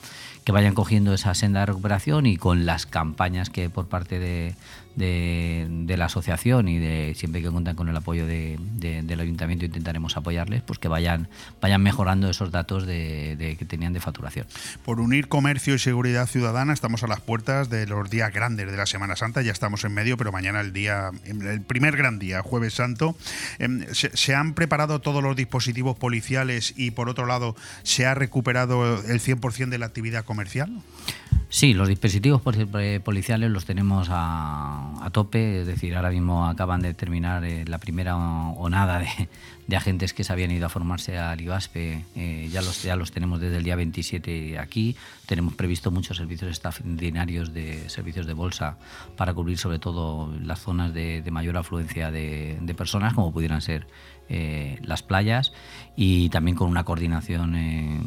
que 0.47 0.53
vayan 0.53 0.75
cogiendo 0.75 1.13
esa 1.13 1.33
senda 1.33 1.59
de 1.59 1.65
recuperación 1.65 2.25
y 2.25 2.37
con 2.37 2.65
las 2.65 2.85
campañas 2.85 3.49
que 3.49 3.69
por 3.69 3.87
parte 3.87 4.17
de, 4.17 4.55
de- 4.97 5.67
de 5.69 5.95
la 5.95 6.05
asociación 6.05 6.67
y 6.67 6.79
de 6.79 7.13
siempre 7.15 7.41
que 7.41 7.49
cuentan 7.49 7.75
con 7.75 7.87
el 7.87 7.95
apoyo 7.95 8.25
de- 8.27 8.57
de- 8.73 9.03
del 9.03 9.19
ayuntamiento 9.21 9.63
intentaremos 9.63 10.17
apoyarles, 10.17 10.61
pues 10.63 10.79
que 10.79 10.87
vayan, 10.89 11.29
vayan 11.61 11.81
mejorando 11.81 12.29
esos 12.29 12.51
datos 12.51 12.85
de, 12.85 13.55
que 13.57 13.65
tenían 13.65 13.93
de 13.93 13.99
facturación. 14.01 14.45
Por 14.83 14.99
unir 14.99 15.29
comercio 15.29 15.75
y 15.75 15.79
seguridad 15.79 16.27
ciudadana, 16.27 16.73
estamos 16.73 17.03
a 17.03 17.07
las 17.07 17.21
puertas 17.21 17.69
de 17.69 17.87
los 17.87 18.09
días 18.09 18.33
grandes 18.33 18.69
de 18.69 18.75
la 18.75 18.85
Semana 18.85 19.15
Santa. 19.15 19.41
Ya 19.41 19.51
estamos 19.51 19.83
en 19.85 19.93
medio, 19.93 20.17
pero 20.17 20.31
mañana 20.31 20.59
el 20.61 20.73
día, 20.73 21.11
el 21.25 21.61
primer 21.61 21.95
gran 21.95 22.19
día, 22.19 22.41
Jueves 22.41 22.73
Santo. 22.73 23.15
Em, 23.59 23.85
Se, 23.93 24.15
se 24.17 24.35
han 24.35 24.53
preparado 24.53 24.99
todos 24.99 25.23
los 25.23 25.35
dispositivos 25.35 25.95
policiales 25.97 26.73
y, 26.75 26.91
por 26.91 27.07
otro 27.07 27.25
lado, 27.25 27.55
se 27.83 28.05
ha 28.05 28.13
recuperado 28.15 29.01
el 29.03 29.19
100% 29.21 29.69
de 29.69 29.77
la 29.77 29.85
actividad 29.85 30.25
comercial. 30.25 30.71
Sí, 31.49 31.73
los 31.73 31.87
dispositivos 31.87 32.41
eh, 32.79 32.99
policiales 33.03 33.49
los 33.51 33.65
tenemos 33.65 34.07
a, 34.11 34.86
a 35.01 35.09
tope, 35.09 35.61
es 35.61 35.67
decir, 35.67 35.95
ahora 35.95 36.09
mismo 36.09 36.47
acaban 36.47 36.81
de 36.81 36.93
terminar 36.93 37.43
eh, 37.43 37.65
la 37.65 37.77
primera 37.77 38.15
onada 38.15 38.99
de, 38.99 39.29
de 39.67 39.75
agentes 39.75 40.13
que 40.13 40.23
se 40.23 40.31
habían 40.31 40.51
ido 40.51 40.65
a 40.65 40.69
formarse 40.69 41.17
al 41.17 41.39
IBASPE, 41.41 42.03
eh, 42.15 42.49
ya, 42.51 42.61
los, 42.61 42.83
ya 42.83 42.95
los 42.95 43.11
tenemos 43.11 43.39
desde 43.39 43.57
el 43.57 43.63
día 43.63 43.75
27 43.75 44.57
aquí, 44.59 44.95
tenemos 45.25 45.53
previsto 45.55 45.91
muchos 45.91 46.17
servicios 46.17 46.49
extraordinarios 46.49 47.53
de 47.53 47.89
servicios 47.89 48.25
de 48.25 48.33
bolsa 48.33 48.77
para 49.15 49.33
cubrir 49.33 49.57
sobre 49.57 49.79
todo 49.79 50.33
las 50.41 50.59
zonas 50.59 50.93
de, 50.93 51.21
de 51.21 51.31
mayor 51.31 51.57
afluencia 51.57 52.11
de, 52.11 52.57
de 52.61 52.73
personas, 52.73 53.13
como 53.13 53.31
pudieran 53.31 53.61
ser 53.61 53.87
eh, 54.29 54.77
las 54.83 55.03
playas 55.03 55.53
y 55.99 56.29
también 56.29 56.55
con 56.55 56.69
una 56.69 56.83
coordinación 56.83 57.55
eh, 57.55 57.99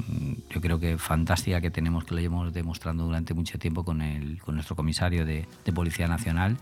yo 0.49 0.61
creo 0.61 0.79
que 0.79 0.97
fantástica 0.97 1.61
que 1.61 1.73
tenemos 1.73 2.05
que 2.05 2.15
lo 2.15 2.21
llevamos 2.21 2.53
demostrando 2.53 3.05
durante 3.05 3.35
mucho 3.35 3.59
tiempo 3.59 3.85
con 3.85 4.01
el 4.01 4.41
con 4.41 4.55
nuestro 4.55 4.77
comisario 4.77 5.27
de, 5.27 5.47
Policía 5.75 6.09
Nacional 6.09 6.57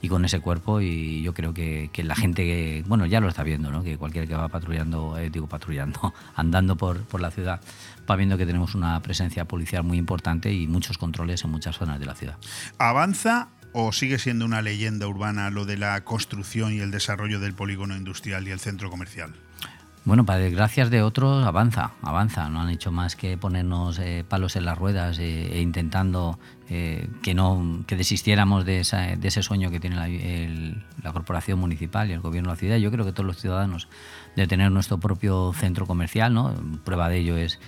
y 0.00 0.08
con 0.08 0.24
ese 0.24 0.38
cuerpo 0.38 0.80
y 0.80 1.20
yo 1.22 1.34
creo 1.34 1.52
que, 1.52 1.90
la 1.96 2.14
gente 2.14 2.44
que 2.44 2.84
bueno 2.86 3.06
ya 3.06 3.20
lo 3.20 3.28
está 3.28 3.42
viendo 3.42 3.70
¿no? 3.70 3.82
que 3.82 3.96
cualquiera 3.96 4.26
que 4.26 4.34
va 4.34 4.48
patrullando 4.48 5.18
eh, 5.18 5.30
digo 5.30 5.48
patrullando 5.48 6.14
andando 6.36 6.76
por, 6.76 7.02
por 7.04 7.20
la 7.20 7.30
ciudad 7.30 7.60
va 8.08 8.16
viendo 8.16 8.36
que 8.36 8.46
tenemos 8.46 8.74
una 8.74 9.00
presencia 9.02 9.46
policial 9.46 9.84
muy 9.84 9.98
importante 9.98 10.52
y 10.52 10.66
muchos 10.66 10.98
controles 10.98 11.44
en 11.44 11.50
muchas 11.50 11.76
zonas 11.76 12.00
de 12.00 12.06
la 12.06 12.14
ciudad 12.14 12.36
¿Avanza 12.78 13.48
o 13.72 13.92
sigue 13.92 14.18
siendo 14.18 14.44
una 14.44 14.62
leyenda 14.62 15.06
urbana 15.06 15.50
lo 15.50 15.64
de 15.64 15.76
la 15.76 16.02
construcción 16.04 16.72
y 16.72 16.78
el 16.78 16.90
desarrollo 16.90 17.40
del 17.40 17.54
polígono 17.54 17.96
industrial 17.96 18.46
y 18.46 18.50
el 18.50 18.60
centro 18.60 18.90
comercial? 18.90 19.34
Bueno, 20.04 20.26
para 20.26 20.40
desgracias 20.40 20.90
de 20.90 21.00
otros, 21.00 21.46
avanza, 21.46 21.92
avanza. 22.02 22.48
No 22.48 22.60
han 22.60 22.70
hecho 22.70 22.90
más 22.90 23.14
que 23.14 23.36
ponernos 23.38 24.00
eh, 24.00 24.24
palos 24.28 24.56
en 24.56 24.64
las 24.64 24.76
ruedas 24.76 25.18
eh, 25.20 25.52
e 25.56 25.60
intentando 25.60 26.40
eh, 26.68 27.08
que 27.22 27.34
no 27.34 27.84
que 27.86 27.94
desistiéramos 27.94 28.64
de, 28.64 28.80
esa- 28.80 29.14
de 29.14 29.28
ese 29.28 29.44
sueño 29.44 29.70
que 29.70 29.78
tiene 29.78 29.94
la, 29.94 30.08
la 31.04 31.12
corporación 31.12 31.60
municipal 31.60 32.10
y 32.10 32.14
el 32.14 32.20
gobierno 32.20 32.48
de 32.50 32.54
la 32.54 32.58
ciudad. 32.58 32.76
Yo 32.78 32.90
creo 32.90 33.04
que 33.04 33.12
todos 33.12 33.26
los 33.28 33.36
ciudadanos 33.40 33.86
de 34.34 34.48
tener 34.48 34.72
nuestro 34.72 34.98
propio 34.98 35.52
centro 35.54 35.86
comercial, 35.86 36.34
¿no? 36.34 36.52
Prueba 36.84 37.08
de 37.08 37.18
ello 37.18 37.36
es 37.36 37.60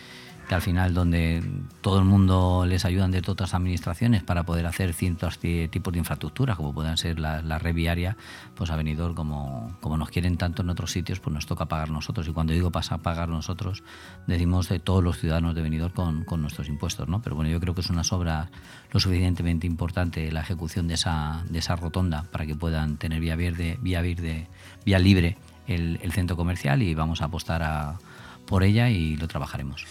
que 0.49 0.55
al 0.55 0.63
final 0.63 0.93
donde 0.95 1.43
todo 1.81 1.99
el 1.99 2.05
mundo 2.05 2.67
les 2.67 2.85
ayudan 2.85 3.11
de 3.11 3.23
todas 3.23 3.41
las 3.41 3.55
administraciones 3.55 4.23
para 4.23 4.45
poder 4.45 4.67
hacer 4.67 4.93
ciertos 4.93 5.39
ti- 5.39 5.69
tipos 5.69 5.93
de 5.93 5.99
infraestructuras, 6.01 6.57
como 6.57 6.75
puedan 6.75 6.97
ser 6.97 7.19
la, 7.19 7.41
la 7.43 7.59
red 7.59 7.75
viaria, 7.75 8.17
pues 8.55 8.71
a 8.71 8.77
Benidorm, 8.77 9.15
como, 9.15 9.77
como 9.81 9.97
nos 9.97 10.11
quieren 10.11 10.37
tanto 10.37 10.63
en 10.63 10.71
otros 10.71 10.91
sitios, 10.91 11.21
pues 11.21 11.33
nos 11.33 11.47
toca 11.47 11.67
pagar 11.67 11.91
nosotros. 11.91 12.29
Y 12.29 12.33
cuando 12.33 12.53
digo 12.53 12.71
pasa 12.71 12.97
a 12.97 12.99
pagar 12.99 13.29
nosotros, 13.29 13.83
decimos 14.27 14.69
de 14.69 14.79
todos 14.79 15.03
los 15.03 15.19
ciudadanos 15.19 15.55
de 15.55 15.63
Benidorm 15.63 15.93
con, 15.95 16.25
con 16.25 16.43
nuestros 16.43 16.69
impuestos, 16.69 17.09
¿no? 17.09 17.23
Pero 17.23 17.37
bueno, 17.37 17.51
yo 17.51 17.59
creo 17.61 17.75
que 17.75 17.81
es 17.81 17.91
una 17.91 18.03
obra 18.11 18.51
lo 18.93 19.01
suficientemente 19.01 19.67
importante 19.67 20.31
la 20.31 20.41
ejecución 20.41 20.89
de 20.89 20.95
esa, 20.95 21.43
de 21.49 21.59
esa 21.59 21.75
rotonda 21.77 22.25
para 22.31 22.47
que 22.47 22.55
puedan 22.55 22.97
tener 22.99 23.21
vía 23.21 23.35
verde, 23.35 23.79
vía 23.81 24.03
verde, 24.03 24.47
vía 24.85 24.99
libre 24.99 25.39
el, 25.67 25.99
el 26.03 26.13
centro 26.13 26.37
comercial 26.37 26.83
y 26.83 26.95
vamos 26.95 27.23
a 27.23 27.25
apostar 27.25 27.63
a, 27.63 27.99
por 28.47 28.63
ella 28.63 28.91
y 28.91 29.17
lo 29.17 29.27
trabajaremos. 29.27 29.87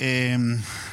Eh, 0.00 0.38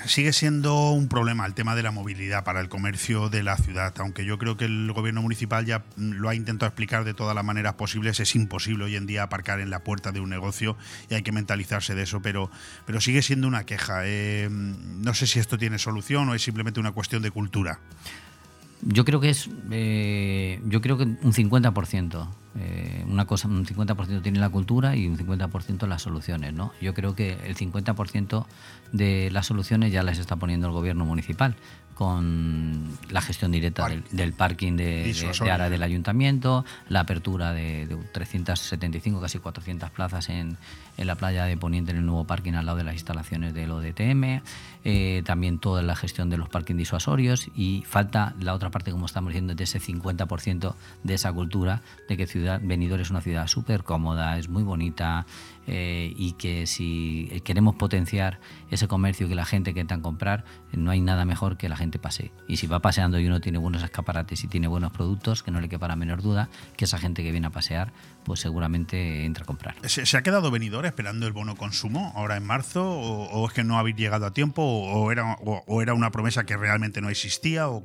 sigue 0.07 0.33
siendo 0.33 0.89
un 0.89 1.07
problema 1.07 1.45
el 1.45 1.53
tema 1.53 1.75
de 1.75 1.83
la 1.83 1.91
movilidad 1.91 2.43
para 2.43 2.59
el 2.59 2.69
comercio 2.69 3.29
de 3.29 3.43
la 3.43 3.55
ciudad, 3.55 3.93
aunque 3.99 4.25
yo 4.25 4.39
creo 4.39 4.57
que 4.57 4.65
el 4.65 4.91
gobierno 4.93 5.21
municipal 5.21 5.63
ya 5.63 5.83
mm, 5.95 6.13
lo 6.13 6.27
ha 6.29 6.33
intentado 6.33 6.67
explicar 6.67 7.03
de 7.03 7.13
todas 7.13 7.35
las 7.35 7.45
maneras 7.45 7.75
posibles. 7.75 8.19
Es 8.19 8.35
imposible 8.35 8.85
hoy 8.85 8.95
en 8.95 9.05
día 9.05 9.21
aparcar 9.21 9.59
en 9.59 9.69
la 9.69 9.83
puerta 9.83 10.11
de 10.11 10.21
un 10.21 10.29
negocio 10.29 10.75
y 11.07 11.13
hay 11.13 11.21
que 11.21 11.31
mentalizarse 11.31 11.93
de 11.93 12.01
eso, 12.01 12.23
pero, 12.23 12.49
pero 12.87 12.99
sigue 12.99 13.21
siendo 13.21 13.47
una 13.47 13.63
queja. 13.65 14.01
Eh, 14.05 14.49
no 14.49 15.13
sé 15.13 15.27
si 15.27 15.39
esto 15.39 15.59
tiene 15.59 15.77
solución 15.77 16.27
o 16.29 16.33
es 16.33 16.41
simplemente 16.41 16.79
una 16.79 16.91
cuestión 16.91 17.21
de 17.21 17.29
cultura. 17.29 17.79
Yo 18.87 19.03
creo 19.03 19.19
que 19.19 19.29
es, 19.31 19.49
eh, 19.71 20.61
yo 20.67 20.79
creo 20.79 20.95
que 20.95 21.05
un 21.05 21.33
50%, 21.33 22.27
eh, 22.55 23.03
una 23.07 23.25
cosa, 23.25 23.47
un 23.47 23.65
50% 23.65 24.21
tiene 24.21 24.39
la 24.39 24.49
cultura 24.49 24.95
y 24.95 25.07
un 25.07 25.17
50% 25.17 25.87
las 25.87 26.03
soluciones, 26.03 26.53
¿no? 26.53 26.71
Yo 26.79 26.93
creo 26.93 27.15
que 27.15 27.35
el 27.47 27.55
50% 27.55 28.45
de 28.91 29.31
las 29.31 29.47
soluciones 29.47 29.91
ya 29.91 30.03
las 30.03 30.19
está 30.19 30.35
poniendo 30.35 30.67
el 30.67 30.73
gobierno 30.73 31.03
municipal 31.03 31.55
con 31.95 32.83
la 33.09 33.21
gestión 33.21 33.51
directa 33.51 33.87
del, 33.87 34.03
del 34.11 34.33
parking 34.33 34.73
de, 34.75 35.13
de, 35.13 35.51
Ara 35.51 35.69
del 35.69 35.81
ayuntamiento, 35.81 36.65
la 36.89 36.99
apertura 36.99 37.53
de, 37.53 37.87
de 37.87 37.95
375, 37.95 39.21
casi 39.21 39.39
400 39.39 39.89
plazas 39.91 40.29
en, 40.29 40.57
en 40.97 41.07
la 41.07 41.15
playa 41.15 41.45
de 41.45 41.57
Poniente, 41.57 41.91
en 41.91 41.97
el 41.97 42.05
nuevo 42.05 42.25
parking 42.25 42.53
al 42.53 42.65
lado 42.65 42.77
de 42.77 42.83
las 42.83 42.95
instalaciones 42.95 43.53
del 43.53 43.71
ODTM, 43.71 44.41
eh, 44.83 45.23
también 45.25 45.57
toda 45.57 45.81
la 45.81 45.95
gestión 45.95 46.29
de 46.29 46.37
los 46.37 46.49
parking 46.49 46.75
disuasorios 46.75 47.47
y 47.55 47.83
falta 47.87 48.35
la 48.39 48.53
otra 48.53 48.71
parte, 48.71 48.91
como 48.91 49.05
estamos 49.05 49.29
diciendo, 49.29 49.55
de 49.55 49.63
ese 49.63 49.79
50% 49.79 50.75
de 51.03 51.13
esa 51.13 51.31
cultura 51.31 51.81
de 52.09 52.17
que 52.17 52.27
ciudad, 52.27 52.59
Benidorm 52.61 53.01
es 53.01 53.09
una 53.09 53.21
ciudad 53.21 53.47
súper 53.47 53.83
cómoda, 53.83 54.37
es 54.37 54.49
muy 54.49 54.63
bonita 54.63 55.25
eh, 55.67 56.13
y 56.15 56.33
que 56.33 56.67
si 56.67 57.41
queremos 57.43 57.75
potenciar 57.75 58.39
ese 58.69 58.87
comercio 58.87 59.27
que 59.27 59.35
la 59.35 59.45
gente 59.45 59.73
que 59.73 59.79
entra 59.79 59.97
a 59.97 60.01
comprar, 60.01 60.45
no 60.71 60.91
hay 60.91 61.01
nada 61.01 61.25
mejor 61.25 61.57
que 61.57 61.69
la 61.69 61.77
gente 61.77 61.99
pase. 61.99 62.31
Y 62.47 62.57
si 62.57 62.67
va 62.67 62.79
paseando 62.79 63.19
y 63.19 63.27
uno 63.27 63.41
tiene 63.41 63.57
buenos 63.57 63.83
escaparates 63.83 64.43
y 64.43 64.47
tiene 64.47 64.67
buenos 64.67 64.91
productos, 64.91 65.43
que 65.43 65.51
no 65.51 65.61
le 65.61 65.69
quepa 65.69 65.87
la 65.87 65.95
menor 65.95 66.21
duda, 66.21 66.49
que 66.77 66.85
esa 66.85 66.97
gente 66.97 67.23
que 67.23 67.31
viene 67.31 67.47
a 67.47 67.51
pasear, 67.51 67.93
pues 68.23 68.39
seguramente 68.39 69.25
entra 69.25 69.43
a 69.43 69.45
comprar. 69.45 69.75
¿Se, 69.87 70.17
ha 70.17 70.23
quedado 70.23 70.51
venidor 70.51 70.85
esperando 70.85 71.27
el 71.27 71.33
bono 71.33 71.55
consumo 71.55 72.13
ahora 72.15 72.37
en 72.37 72.45
marzo? 72.45 72.83
¿O, 72.89 73.47
es 73.47 73.53
que 73.53 73.63
no 73.63 73.77
habéis 73.77 73.95
llegado 73.95 74.25
a 74.25 74.31
tiempo? 74.31 74.61
¿O, 74.61 75.03
o 75.03 75.11
era, 75.11 75.37
o, 75.43 75.63
o 75.67 75.81
era 75.81 75.93
una 75.93 76.11
promesa 76.11 76.45
que 76.45 76.57
realmente 76.57 77.01
no 77.01 77.09
existía? 77.09 77.69
O... 77.69 77.83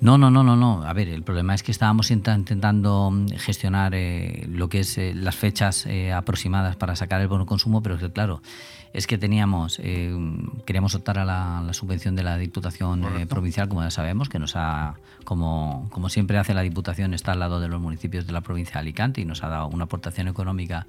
No, 0.00 0.18
no, 0.18 0.30
no, 0.30 0.42
no, 0.44 0.56
no. 0.56 0.82
A 0.84 0.92
ver, 0.92 1.08
el 1.08 1.22
problema 1.22 1.54
es 1.54 1.62
que 1.62 1.72
estábamos 1.72 2.10
int- 2.10 2.34
intentando 2.36 3.10
mm, 3.10 3.28
gestionar 3.38 3.94
eh, 3.94 4.46
lo 4.48 4.68
que 4.68 4.80
es 4.80 4.98
eh, 4.98 5.12
las 5.14 5.34
fechas 5.36 5.86
eh, 5.86 6.12
aproximadas 6.12 6.76
para 6.76 6.94
sacar 6.96 7.20
el 7.22 7.28
bono 7.28 7.46
consumo, 7.46 7.82
pero 7.82 7.94
es 7.94 8.02
que 8.02 8.12
claro, 8.12 8.42
es 8.92 9.06
que 9.06 9.18
teníamos, 9.18 9.78
queríamos 10.64 10.94
optar 10.94 11.18
a 11.18 11.24
la, 11.24 11.62
la 11.66 11.72
subvención 11.74 12.14
de 12.14 12.22
la 12.22 12.38
Diputación 12.38 13.04
Provincial, 13.28 13.68
como 13.68 13.82
ya 13.82 13.90
sabemos, 13.90 14.28
que 14.30 14.38
nos 14.38 14.54
ha, 14.56 14.94
como, 15.24 15.86
como 15.90 16.08
siempre 16.08 16.38
hace 16.38 16.54
la 16.54 16.62
Diputación, 16.62 17.12
está 17.12 17.32
al 17.32 17.40
lado 17.40 17.60
de 17.60 17.68
los 17.68 17.80
municipios 17.80 18.26
de 18.26 18.32
la 18.32 18.40
provincia 18.40 18.74
de 18.74 18.78
Alicante 18.80 19.20
y 19.20 19.24
nos 19.26 19.44
ha 19.44 19.48
dado 19.48 19.68
una 19.68 19.84
aportación 19.84 20.28
económica 20.28 20.86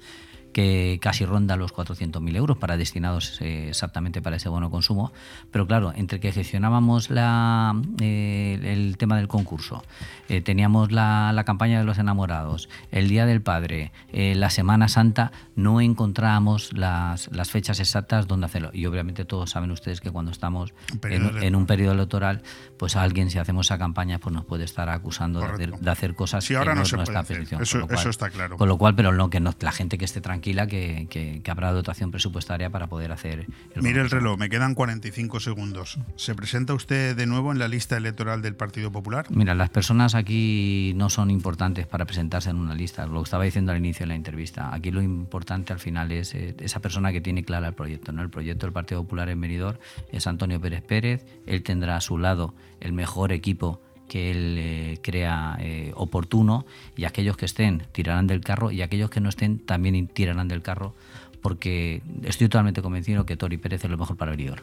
que 0.52 0.98
casi 1.00 1.24
ronda 1.24 1.56
los 1.56 1.72
400.000 1.74 2.36
euros 2.36 2.58
para 2.58 2.76
destinados 2.76 3.40
eh, 3.40 3.68
exactamente 3.68 4.22
para 4.22 4.36
ese 4.36 4.48
bono 4.48 4.70
consumo. 4.70 5.12
Pero 5.50 5.66
claro, 5.66 5.92
entre 5.94 6.20
que 6.20 6.32
gestionábamos 6.32 7.10
la, 7.10 7.80
eh, 8.00 8.58
el 8.62 8.96
tema 8.96 9.16
del 9.16 9.28
concurso, 9.28 9.84
eh, 10.28 10.40
teníamos 10.40 10.92
la, 10.92 11.32
la 11.32 11.44
campaña 11.44 11.78
de 11.78 11.84
los 11.84 11.98
enamorados, 11.98 12.68
el 12.90 13.08
Día 13.08 13.26
del 13.26 13.42
Padre, 13.42 13.92
la 14.12 14.50
Semana 14.50 14.88
Santa, 14.88 15.32
no 15.54 15.80
encontrábamos 15.80 16.72
las, 16.72 17.30
las 17.32 17.50
fechas 17.50 17.80
exactas 17.80 18.26
donde 18.26 18.46
hacerlo. 18.46 18.70
Y 18.72 18.86
obviamente 18.86 19.24
todos 19.24 19.50
saben 19.50 19.70
ustedes 19.70 20.00
que 20.00 20.10
cuando 20.10 20.30
estamos 20.30 20.72
en 21.02 21.54
un 21.54 21.66
periodo 21.66 21.92
electoral, 21.92 22.42
pues 22.78 22.96
alguien 22.96 23.30
si 23.30 23.38
hacemos 23.38 23.66
esa 23.66 23.78
campaña 23.78 24.18
pues 24.18 24.32
nos 24.34 24.44
puede 24.44 24.64
estar 24.64 24.88
acusando 24.88 25.40
de 25.40 25.46
hacer, 25.46 25.70
de 25.78 25.90
hacer 25.90 26.14
cosas 26.14 26.48
ahora 26.52 26.72
que 26.72 26.74
no 26.76 26.80
no, 26.80 26.84
se 26.84 26.88
es 26.88 26.90
puede 26.90 26.96
nuestra 26.98 27.20
hacer. 27.20 27.36
petición. 27.38 27.62
Eso- 27.62 27.86
cual- 27.86 28.08
está 28.08 28.30
claro. 28.30 28.56
Con 28.56 28.68
lo 28.68 28.78
cual, 28.78 28.94
pero 28.94 29.12
no, 29.12 29.28
que 29.30 29.40
no, 29.40 29.54
la 29.60 29.72
gente 29.72 29.98
que 29.98 30.04
esté 30.04 30.20
tranquila, 30.20 30.66
que, 30.66 31.06
que- 31.10 31.40
que 31.42 31.50
habrá 31.50 31.72
dotación 31.72 32.10
presupuestaria 32.10 32.70
para 32.70 32.86
poder 32.86 33.12
hacer 33.12 33.46
el 33.74 33.82
Mire 33.82 34.00
el 34.00 34.10
reloj, 34.10 34.38
me 34.38 34.48
quedan 34.48 34.74
45 34.74 35.40
segundos. 35.40 35.98
¿Se 36.16 36.34
presenta 36.34 36.74
usted 36.74 37.16
de 37.16 37.26
nuevo 37.26 37.52
en 37.52 37.58
la 37.58 37.68
lista 37.68 37.96
electoral 37.96 38.42
del 38.42 38.54
Partido 38.54 38.90
Popular? 38.92 39.26
Mira, 39.30 39.54
las 39.54 39.70
personas 39.70 40.14
aquí 40.14 40.92
no 40.96 41.10
son 41.10 41.30
importantes 41.30 41.86
para 41.86 42.04
presentarse 42.06 42.50
en 42.50 42.56
una 42.56 42.74
lista. 42.74 43.06
Lo 43.06 43.22
estaba 43.22 43.44
diciendo 43.44 43.72
al 43.72 43.78
inicio 43.78 44.04
de 44.04 44.08
la 44.08 44.14
entrevista. 44.14 44.72
Aquí 44.74 44.90
lo 44.90 45.02
importante 45.02 45.72
al 45.72 45.78
final 45.80 46.12
es 46.12 46.34
eh, 46.34 46.54
esa 46.60 46.80
persona 46.80 47.12
que 47.12 47.20
tiene 47.20 47.44
clara 47.44 47.68
el 47.68 47.74
proyecto. 47.74 48.12
¿no? 48.12 48.22
El 48.22 48.30
proyecto 48.30 48.66
del 48.66 48.72
Partido 48.72 49.02
Popular 49.02 49.28
en 49.28 49.38
Meridor 49.38 49.78
es 50.12 50.26
Antonio 50.26 50.60
Pérez 50.60 50.82
Pérez. 50.82 51.24
Él 51.46 51.62
tendrá 51.62 51.96
a 51.96 52.00
su 52.00 52.18
lado 52.18 52.54
el 52.80 52.92
mejor 52.92 53.32
equipo 53.32 53.80
que 54.08 54.30
él 54.30 54.56
eh, 54.58 54.98
crea 55.02 55.56
eh, 55.60 55.92
oportuno 55.94 56.64
y 56.96 57.04
aquellos 57.04 57.36
que 57.36 57.44
estén 57.44 57.82
tirarán 57.92 58.26
del 58.26 58.40
carro 58.40 58.70
y 58.70 58.82
aquellos 58.82 59.10
que 59.10 59.20
no 59.20 59.28
estén 59.28 59.58
también 59.58 60.08
tirarán 60.08 60.48
del 60.48 60.62
carro 60.62 60.94
porque 61.42 62.02
estoy 62.24 62.48
totalmente 62.48 62.82
convencido 62.82 63.24
que 63.24 63.36
Tori 63.36 63.58
Pérez 63.58 63.84
es 63.84 63.90
lo 63.90 63.96
mejor 63.96 64.16
para 64.16 64.32
Meridor. 64.32 64.62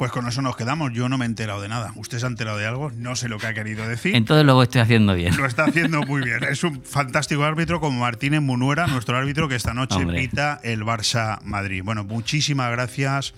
Pues 0.00 0.12
con 0.12 0.26
eso 0.26 0.40
nos 0.40 0.56
quedamos. 0.56 0.94
Yo 0.94 1.10
no 1.10 1.18
me 1.18 1.26
he 1.26 1.28
enterado 1.28 1.60
de 1.60 1.68
nada. 1.68 1.92
¿Usted 1.94 2.20
se 2.20 2.24
ha 2.24 2.28
enterado 2.30 2.56
de 2.56 2.66
algo? 2.66 2.90
No 2.96 3.16
sé 3.16 3.28
lo 3.28 3.36
que 3.36 3.48
ha 3.48 3.52
querido 3.52 3.86
decir. 3.86 4.16
Entonces 4.16 4.46
lo 4.46 4.62
estoy 4.62 4.80
haciendo 4.80 5.12
bien. 5.12 5.36
Lo 5.36 5.44
está 5.44 5.64
haciendo 5.64 6.00
muy 6.04 6.22
bien. 6.22 6.42
Es 6.42 6.64
un 6.64 6.82
fantástico 6.82 7.44
árbitro 7.44 7.80
como 7.80 8.00
Martínez 8.00 8.40
Munuera, 8.40 8.86
nuestro 8.86 9.18
árbitro 9.18 9.46
que 9.46 9.56
esta 9.56 9.74
noche 9.74 9.96
Hombre. 9.96 10.18
pita 10.18 10.58
el 10.62 10.84
Barça 10.84 11.42
Madrid. 11.42 11.82
Bueno, 11.84 12.04
muchísimas 12.04 12.70
gracias 12.70 13.34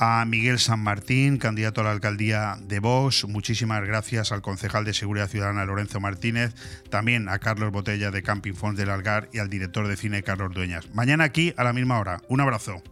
a 0.00 0.24
Miguel 0.24 0.58
San 0.58 0.80
Martín, 0.80 1.38
candidato 1.38 1.82
a 1.82 1.84
la 1.84 1.92
alcaldía 1.92 2.56
de 2.60 2.80
Vox. 2.80 3.28
Muchísimas 3.28 3.80
gracias 3.84 4.32
al 4.32 4.42
concejal 4.42 4.84
de 4.84 4.94
Seguridad 4.94 5.28
Ciudadana 5.28 5.64
Lorenzo 5.64 6.00
Martínez. 6.00 6.56
También 6.90 7.28
a 7.28 7.38
Carlos 7.38 7.70
Botella 7.70 8.10
de 8.10 8.24
Camping 8.24 8.54
Fons 8.54 8.76
del 8.76 8.90
Algar 8.90 9.28
y 9.32 9.38
al 9.38 9.48
director 9.48 9.86
de 9.86 9.96
cine 9.96 10.24
Carlos 10.24 10.52
Dueñas. 10.52 10.92
Mañana 10.92 11.22
aquí 11.22 11.54
a 11.56 11.62
la 11.62 11.72
misma 11.72 12.00
hora. 12.00 12.20
Un 12.28 12.40
abrazo. 12.40 12.82